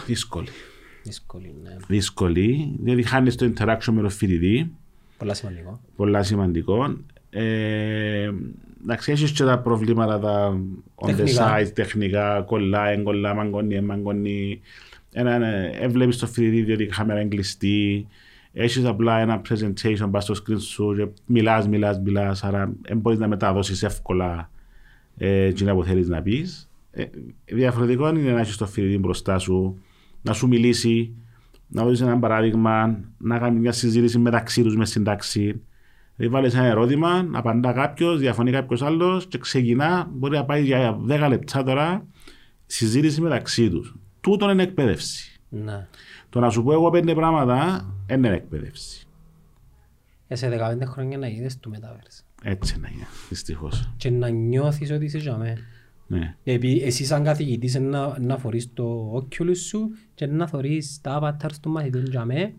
Δύσκολη. 0.05 0.47
Δύσκολη, 1.03 1.55
ναι. 1.63 1.75
Δύσκολη, 1.87 2.75
διότι 2.79 3.03
χάνεις 3.03 3.35
το 3.35 3.53
interaction 3.55 3.91
με 3.91 4.01
το 4.01 4.09
φοιτητή, 4.09 4.71
Πολλά 5.19 5.33
σημαντικό. 5.33 5.79
πολλά 5.95 6.23
σημαντικό. 6.23 6.97
Ε, 7.29 8.31
εντάξει, 8.81 9.11
έχεις 9.11 9.31
και 9.31 9.43
τα 9.43 9.59
προβλήματα 9.59 10.19
τα 10.19 10.61
on 10.95 11.09
the 11.09 11.15
Τεχνικά. 11.15 11.59
side, 11.59 11.71
τεχνικά, 11.73 12.41
κολλάει, 12.41 13.01
κολλά, 13.03 13.33
μαγκώνει, 13.33 13.81
μαγκώνει. 13.81 14.59
Ένα, 15.11 15.45
ε, 15.45 15.87
βλέπεις 15.87 16.17
το 16.17 16.27
φοιτητή 16.27 16.61
διότι 16.61 16.83
η 16.83 16.85
κάμερα 16.87 17.19
είναι 17.19 17.29
κλειστή. 17.29 18.07
Έχεις 18.53 18.85
απλά 18.85 19.19
ένα 19.19 19.41
presentation 19.49 20.07
πας 20.11 20.23
στο 20.23 20.33
screen 20.37 20.59
σου 20.59 20.93
και 20.97 21.07
μιλάς, 21.25 21.67
μιλάς, 21.67 21.99
μιλάς, 21.99 22.43
άρα 22.43 22.73
δεν 22.81 22.97
μπορείς 22.97 23.19
να 23.19 23.27
μεταδώσεις 23.27 23.83
εύκολα 23.83 24.49
ε, 25.17 25.43
εκείνα 25.43 25.73
που 25.73 25.83
θέλεις 25.83 26.07
να 26.07 26.21
πεις. 26.21 26.69
Ε, 26.91 27.03
διαφορετικό 27.45 28.09
είναι 28.09 28.31
να 28.31 28.39
έχεις 28.39 28.57
το 28.57 28.65
φοιτητή 28.65 28.97
μπροστά 28.97 29.37
σου, 29.37 29.79
να 30.21 30.33
σου 30.33 30.47
μιλήσει, 30.47 31.11
να 31.69 31.83
δώσεις 31.83 32.01
ένα 32.01 32.19
παράδειγμα, 32.19 32.99
να 33.17 33.39
κάνεις 33.39 33.59
μια 33.59 33.71
συζήτηση 33.71 34.19
μεταξύ 34.19 34.63
τους 34.63 34.75
μες 34.75 34.89
στην 34.89 35.03
τάξη. 35.03 35.61
Δηλαδή 36.15 36.35
βάλεις 36.35 36.53
ένα 36.53 36.65
ερώτημα, 36.65 37.29
απαντά 37.31 37.71
κάποιος, 37.71 38.19
διαφωνεί 38.19 38.51
κάποιος 38.51 38.81
άλλος 38.81 39.27
και 39.27 39.37
ξεκινά, 39.37 40.07
μπορεί 40.11 40.37
να 40.37 40.45
πάει 40.45 40.63
για 40.63 40.99
10 41.07 41.27
λεπτά 41.29 41.63
τώρα, 41.63 42.05
συζήτηση 42.65 43.21
μεταξύ 43.21 43.69
τους. 43.69 43.95
Τούτο 44.21 44.49
είναι 44.49 44.63
εκπαίδευση. 44.63 45.39
Ναι. 45.49 45.87
Το 46.29 46.39
να 46.39 46.49
σου 46.49 46.63
πω 46.63 46.73
εγώ 46.73 46.89
πέντε 46.89 47.13
πράγματα 47.13 47.85
δεν 48.05 48.23
είναι 48.23 48.35
εκπαίδευση. 48.35 49.07
Ε, 50.27 50.35
σε 50.35 50.49
15 50.49 50.85
χρόνια 50.85 51.17
να 51.17 51.27
είδες 51.27 51.59
το 51.59 51.71
Metaverse. 51.73 52.23
Έτσι 52.43 52.79
να 52.79 52.89
είναι, 52.93 53.07
δυστυχώς. 53.29 53.91
Και 53.97 54.09
να 54.09 54.29
νιώθεις 54.29 54.91
ότι 54.91 55.05
είσαι 55.05 55.17
για 55.17 55.37
μέ. 55.37 55.57
Ναι. 56.11 56.35
Επειδή 56.43 56.81
εσύ 56.81 57.05
σαν 57.05 57.23
καθηγητής 57.23 57.73
είναι 57.73 57.87
να, 57.87 58.19
να 58.19 58.37
φορείς 58.37 58.73
το 58.73 59.15
Oculus 59.15 59.57
σου 59.57 59.89
και 60.13 60.25
να 60.25 60.47
φορείς 60.47 60.99
τα 61.01 61.19
avatars 61.21 61.55
των 61.61 61.71
μαθητών 61.71 62.05
για 62.05 62.25
μέ 62.25 62.53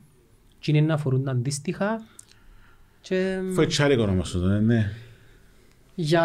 και 0.59 0.77
είναι 0.77 0.87
να 0.87 0.97
φορούν 0.97 1.25
τα 1.25 1.31
αντίστοιχα 1.31 2.03
και 3.01 3.41
Φοητσάρικο 3.53 4.03
όμως 4.03 4.35
αυτό, 4.35 4.47
ναι, 4.47 4.61
ναι. 4.61 4.91
για, 5.95 6.23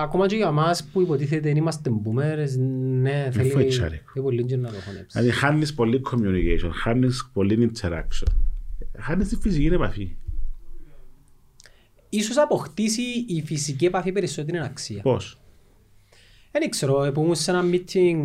ακόμα 0.00 0.26
και 0.26 0.36
για 0.36 0.50
μας 0.50 0.84
που 0.84 1.00
υποτίθεται 1.00 1.50
είμαστε 1.50 1.90
boomers, 2.04 2.58
ναι, 3.00 3.28
θέλει, 3.32 3.50
φοητσάρικο. 3.50 4.10
θέλει 4.12 4.24
πολύ 4.24 4.44
και 4.44 4.56
να 4.56 4.68
το 4.68 4.80
χωνέψεις. 4.80 5.12
Δηλαδή 5.20 5.30
χάνεις 5.30 5.74
πολύ 5.74 6.00
communication, 6.10 6.70
χάνεις 6.72 7.30
πολύ 7.32 7.70
interaction. 7.72 8.32
Χάνεις 8.98 9.28
τη 9.28 9.36
φυσική 9.36 9.66
επαφή. 9.66 10.16
Ίσως 12.08 12.36
αποκτήσει 12.36 13.02
η 13.26 13.42
φυσική 13.42 13.84
επαφή 13.84 14.12
περισσότερη 14.12 14.58
αξία. 14.58 15.02
Πώς; 15.02 15.38
Δεν 16.60 16.70
ξέρω, 16.70 17.10
που 17.14 17.22
ήμουν 17.22 17.34
σε 17.34 17.50
ένα 17.50 17.64
meeting 17.72 18.16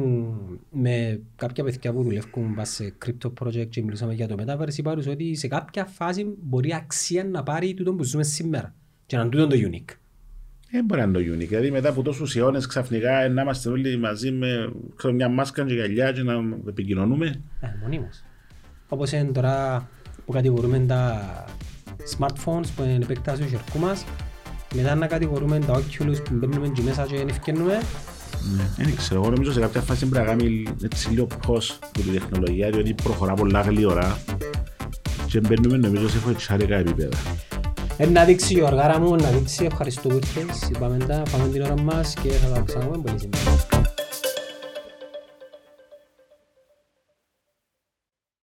με 0.72 1.22
κάποια 1.36 1.64
παιδιά 1.64 1.94
που 1.94 2.04
δουλεύουν 2.04 2.56
πας 2.56 2.70
σε 2.70 2.94
crypto 3.06 3.32
project 3.40 3.68
και 3.70 3.84
μιλούσαμε 3.84 4.14
για 4.14 4.28
το 4.28 4.36
Metaverse, 4.40 4.78
είπα 4.78 4.96
τους 4.96 5.08
ότι 5.08 5.36
σε 5.36 5.48
κάποια 5.48 5.86
φάση 5.86 6.26
μπορεί 6.42 6.74
αξία 6.74 7.24
να 7.24 7.44
πάρει 7.44 7.74
τούτο 7.74 7.94
που 7.94 8.04
ζούμε 8.04 8.24
σήμερα 8.24 8.74
και 9.06 9.16
να 9.16 9.22
είναι 9.22 9.32
τούτο 9.32 9.48
το 9.48 9.56
unique. 9.56 9.96
Δεν 10.72 10.86
μπορεί 10.86 11.02
να 11.02 11.08
είναι 11.08 11.18
το 11.18 11.36
unique. 11.36 11.48
Δηλαδή 11.48 11.72
μετά 11.72 11.90
από 11.90 12.02
τόσους 12.02 12.36
αιώνες 12.36 12.66
ξαφνικά 12.66 13.22
ε, 13.22 13.28
να 13.28 13.42
είμαστε 13.42 13.70
όλοι 13.70 13.98
μαζί 13.98 14.32
με 14.32 14.74
ξέρω, 14.96 15.14
μια 15.14 15.30
μάσκα 15.30 15.66
και 15.66 15.74
γυαλιά 15.74 16.12
και 16.12 16.24
να 16.24 16.34
επικοινωνούμε. 16.68 17.42
Ε, 17.62 17.68
μονίμως. 17.82 18.24
Όπως 18.88 19.12
είναι 19.12 19.32
τώρα 19.32 19.90
που 20.26 20.32
κατηγορούμε 20.32 20.80
τα 20.80 21.24
smartphones 22.18 22.68
που 22.76 22.84
είναι 22.84 23.00
επέκταση 23.04 23.42
του 23.42 23.48
χερκού 23.48 23.80
μας, 23.80 24.06
μετά 24.76 24.96
να 24.96 25.08
κατηγορούμε 25.08 25.60
τα 25.60 25.74
Oculus 25.74 26.24
που 26.24 26.34
μπαίνουμε 26.34 26.68
και 26.68 26.82
μέσα 26.82 27.06
και 27.06 27.18
δεν 27.18 27.28
ευκαινούμε, 27.28 27.74
Ναι. 27.74 27.80
Δεν 28.78 28.96
ξέρω, 28.96 29.22
εγώ 29.22 29.30
νομίζω 29.30 29.52
σε 29.52 29.60
κάποια 29.60 29.82
φάση 29.82 30.06
πρέπει 30.06 30.26
να 30.26 30.32
κάνει 30.32 30.64
έτσι 30.84 31.10
λίγο 31.10 31.28
πώς 31.48 31.80
που 31.94 32.02
τη 32.02 32.10
τεχνολογία, 32.10 32.70
διότι 32.70 32.94
προχωρά 32.94 33.34
πολλά 33.34 33.62
γλυόρα 33.62 34.20
και 35.28 35.40
μπαίνουμε 35.40 35.78
νομίζω 35.78 36.10
σε 36.10 36.18
φοητσάρικα 36.18 36.76
επίπεδα. 36.76 37.18
Ε, 37.98 38.06
να 38.06 38.24
δείξει 38.24 38.54
η 38.54 38.62
οργάρα 38.62 39.00
μου, 39.00 39.16
να 39.16 39.30
δείξει 39.30 39.66
ευχαριστώ 39.66 40.08
που 40.10 40.16
ήρθες, 40.16 40.70
είπαμε 40.70 40.98
τα, 40.98 41.24
πάμε 41.32 41.48
την 41.48 41.62
ώρα 41.62 41.82
μας 41.82 42.14
και 42.22 42.30
θα 42.30 42.48
τα 42.48 42.64
ξαναπούμε 42.66 42.98
πολύ 42.98 43.20
σύντομα. 43.20 43.93